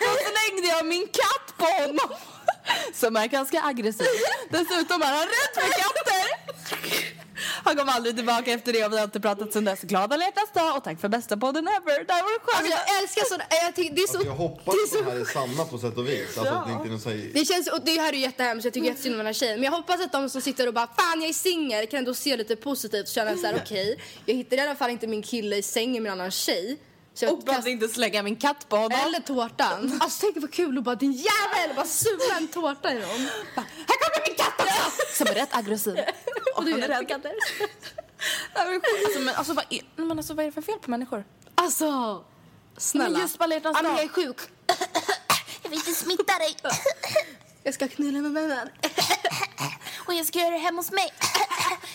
då 0.01 0.11
slängde 0.31 0.69
jag 0.69 0.87
min 0.87 1.07
katt 1.07 1.57
på 1.57 1.65
honom. 1.65 2.19
Som 2.95 3.17
är 3.17 3.27
ganska 3.27 3.63
aggressiv. 3.63 4.07
Dessutom 4.51 5.03
är 5.03 5.07
han 5.07 5.27
rädd 5.27 5.55
för 5.55 5.61
katter. 5.61 7.18
Han 7.65 7.77
kom 7.77 7.89
aldrig 7.89 8.17
tillbaka 8.17 8.51
efter 8.53 8.73
det 8.73 8.85
och 8.87 8.93
vi 8.93 8.97
har 8.97 9.05
inte 9.05 9.21
pratat 9.21 9.53
sen 9.53 9.65
dess. 9.65 9.81
Glad 9.81 10.13
alla 10.13 10.25
hjärtans 10.25 10.51
dag 10.55 10.77
och 10.77 10.85
tack 10.85 11.01
för 11.01 11.09
bästa 11.09 11.37
podden 11.37 11.69
ever. 11.69 12.05
Det 12.05 12.13
här 12.13 12.23
var 12.23 12.31
det 12.31 12.53
Alltså 12.53 12.73
skönt. 12.73 12.85
jag 12.89 13.03
älskar 13.03 13.25
sådana, 13.25 13.45
jag 13.65 13.75
tycker, 13.75 13.95
det 13.95 14.03
är 14.03 14.07
så... 14.07 14.13
Alltså, 14.17 14.29
jag 14.29 14.35
hoppas 14.37 14.75
det 14.75 14.81
är 14.81 14.85
att 14.85 14.89
så 14.91 14.97
det 15.03 15.11
här 15.11 15.21
är 15.21 15.25
sanna 15.25 15.65
på 15.65 15.79
sätt 15.79 15.97
och 15.99 16.09
vis. 16.09 16.39
Alltså 16.39 16.55
att 16.55 16.67
det 16.67 16.73
inte 16.73 16.87
är 16.89 16.91
någon 16.91 17.01
så. 17.01 17.09
Det 17.09 17.45
känns, 17.45 17.69
och 17.69 17.81
det 17.85 18.01
här 18.01 18.09
är 18.13 18.17
ju 18.17 18.21
jättehemskt, 18.23 18.65
jag 18.65 18.75
tycker 18.75 18.87
jättesynd 18.87 19.15
om 19.15 19.19
den 19.19 19.27
här 19.27 19.33
tjejen. 19.33 19.55
Men 19.55 19.65
jag 19.65 19.73
hoppas 19.73 20.01
att 20.01 20.13
de 20.13 20.31
som 20.31 20.41
sitter 20.41 20.67
och 20.69 20.75
bara 20.75 20.87
fan 20.87 21.21
jag 21.21 21.29
är 21.29 21.33
singel 21.33 21.87
kan 21.87 21.99
ändå 21.99 22.15
se 22.15 22.37
lite 22.37 22.57
positivt 22.57 23.03
och 23.09 23.15
känna 23.15 23.37
så 23.37 23.47
här 23.47 23.61
okej, 23.65 23.99
jag 24.27 24.35
hittar 24.35 24.57
i 24.57 24.61
alla 24.61 24.75
fall 24.75 24.91
inte 24.91 25.07
min 25.07 25.23
kille 25.23 25.57
i 25.57 25.63
sängen 25.63 26.03
med 26.03 26.13
en 26.13 26.21
annan 26.21 26.31
tjej. 26.31 26.79
Så 27.19 27.25
jag 27.25 27.33
Och 27.33 27.45
behövde 27.45 27.71
inte 27.71 27.89
slänga 27.89 28.23
min 28.23 28.37
katt 28.37 28.69
på 28.69 28.77
honom. 28.77 28.99
Eller 29.07 29.21
tårtan. 29.21 29.99
Alltså 30.01 30.21
tänk 30.21 30.37
vad 30.37 30.53
kul 30.53 30.79
att 30.79 30.85
bara 30.85 30.95
din 30.95 31.13
jävel 31.13 31.77
bara 31.77 31.87
suga 31.87 32.37
en 32.37 32.49
tårta 32.49 32.93
i 32.93 32.95
någon. 32.95 33.29
Bara, 33.57 33.67
här 33.89 33.97
kommer 34.03 34.29
min 34.29 34.37
katt 34.37 34.61
också! 34.61 35.03
Som 35.15 35.27
är 35.27 35.35
rätt 35.35 35.57
aggressiv. 35.57 35.99
Och 36.57 36.65
du 36.65 36.73
är 36.73 36.79
är 36.79 36.89
rädd 36.89 36.97
för 36.97 37.05
katter. 37.05 37.33
Alltså, 38.53 39.21
men, 39.21 39.35
alltså, 39.35 39.53
vad 39.53 39.65
är, 39.71 39.81
men 39.97 40.19
alltså, 40.19 40.35
vad 40.35 40.43
är 40.43 40.47
det 40.47 40.53
för 40.53 40.63
fel 40.63 40.79
på 40.79 40.91
människor? 40.91 41.25
Alltså, 41.55 42.25
snälla. 42.77 43.11
Men 43.11 43.21
just 43.21 43.39
på 43.39 43.45
alla 43.45 43.55
hjärtans 43.55 43.83
dag. 43.83 43.93
jag 43.93 44.03
är 44.03 44.09
sjuk. 44.09 44.41
Jag 45.63 45.71
vill 45.71 45.79
inte 45.79 45.95
smitta 45.95 46.39
dig. 46.39 46.57
Jag 47.63 47.75
ska 47.75 47.89
knulla 47.89 48.19
med 48.19 48.33
vännen. 48.33 48.69
Och 50.07 50.15
jag 50.15 50.27
ska 50.27 50.39
göra 50.39 50.51
det 50.51 50.59
hemma 50.59 50.79
hos 50.79 50.91
mig. 50.91 51.13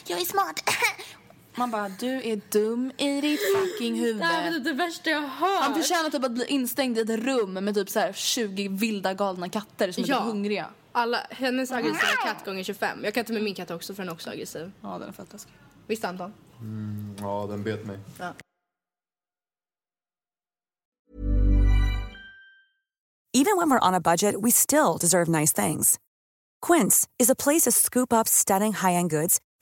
Jag 0.06 0.22
är 0.22 0.26
smart. 0.26 0.64
Man 1.56 1.72
bara, 1.72 1.90
du 1.90 2.08
är 2.32 2.42
dum 2.52 2.92
i 2.98 3.22
ditt 3.22 3.40
fucking 3.56 3.96
huvud. 4.00 4.18
Det 4.18 4.26
här 4.26 4.44
var 4.44 4.52
typ 4.58 4.64
det 4.64 4.74
värsta 4.74 5.10
jag 5.10 5.22
har 5.22 5.28
hört. 5.48 5.64
Han 5.64 5.74
förtjänar 5.74 6.10
typ 6.10 6.24
att 6.26 6.32
bli 6.32 6.46
instängd 6.46 6.98
i 6.98 7.02
ett 7.02 7.10
rum 7.10 7.54
med 7.54 7.76
typ 7.76 7.90
så 7.90 8.00
här 8.00 8.14
20 8.14 8.68
vilda 8.68 9.14
galna 9.14 9.50
katter 9.50 9.92
som 9.92 10.04
är 10.04 10.08
Ja. 10.08 10.16
typ 10.18 10.26
hungriga. 10.26 10.70
Alla, 10.92 11.18
hennes 11.30 11.72
aggressiva 11.72 12.16
katt 12.26 12.46
gånger 12.46 12.64
25. 12.64 13.04
Jag 13.04 13.14
kan 13.14 13.26
ta 13.26 13.34
med 13.34 13.44
min 13.44 13.56
katt 13.56 13.72
också 13.72 13.94
för 13.96 14.04
den 14.04 14.10
är 14.10 14.14
också 14.14 14.30
aggressiv. 14.30 14.72
Ja, 14.82 14.98
den 15.00 15.08
är 15.10 15.12
fett 15.14 15.34
läskig. 15.34 15.54
Visst 15.88 16.04
Anton? 16.06 16.34
Mm, 16.60 17.16
ja, 17.20 17.46
den 17.50 17.64
bet 17.64 17.86
mig. 17.86 18.00
Ja. 18.20 18.34
Even 23.34 23.58
when 23.58 23.70
we're 23.70 23.88
on 23.88 23.94
a 23.96 24.00
budget, 24.00 24.36
we 24.42 24.52
still 24.52 24.98
deserve 25.02 25.28
nice 25.28 25.54
things. 25.54 25.98
Quince 26.68 27.08
is 27.20 27.30
a 27.30 27.36
place 27.36 27.64
to 27.64 27.72
scoop 27.72 28.14
up 28.14 28.28
stunning 28.28 28.74
high-end 28.74 29.10
goods 29.10 29.40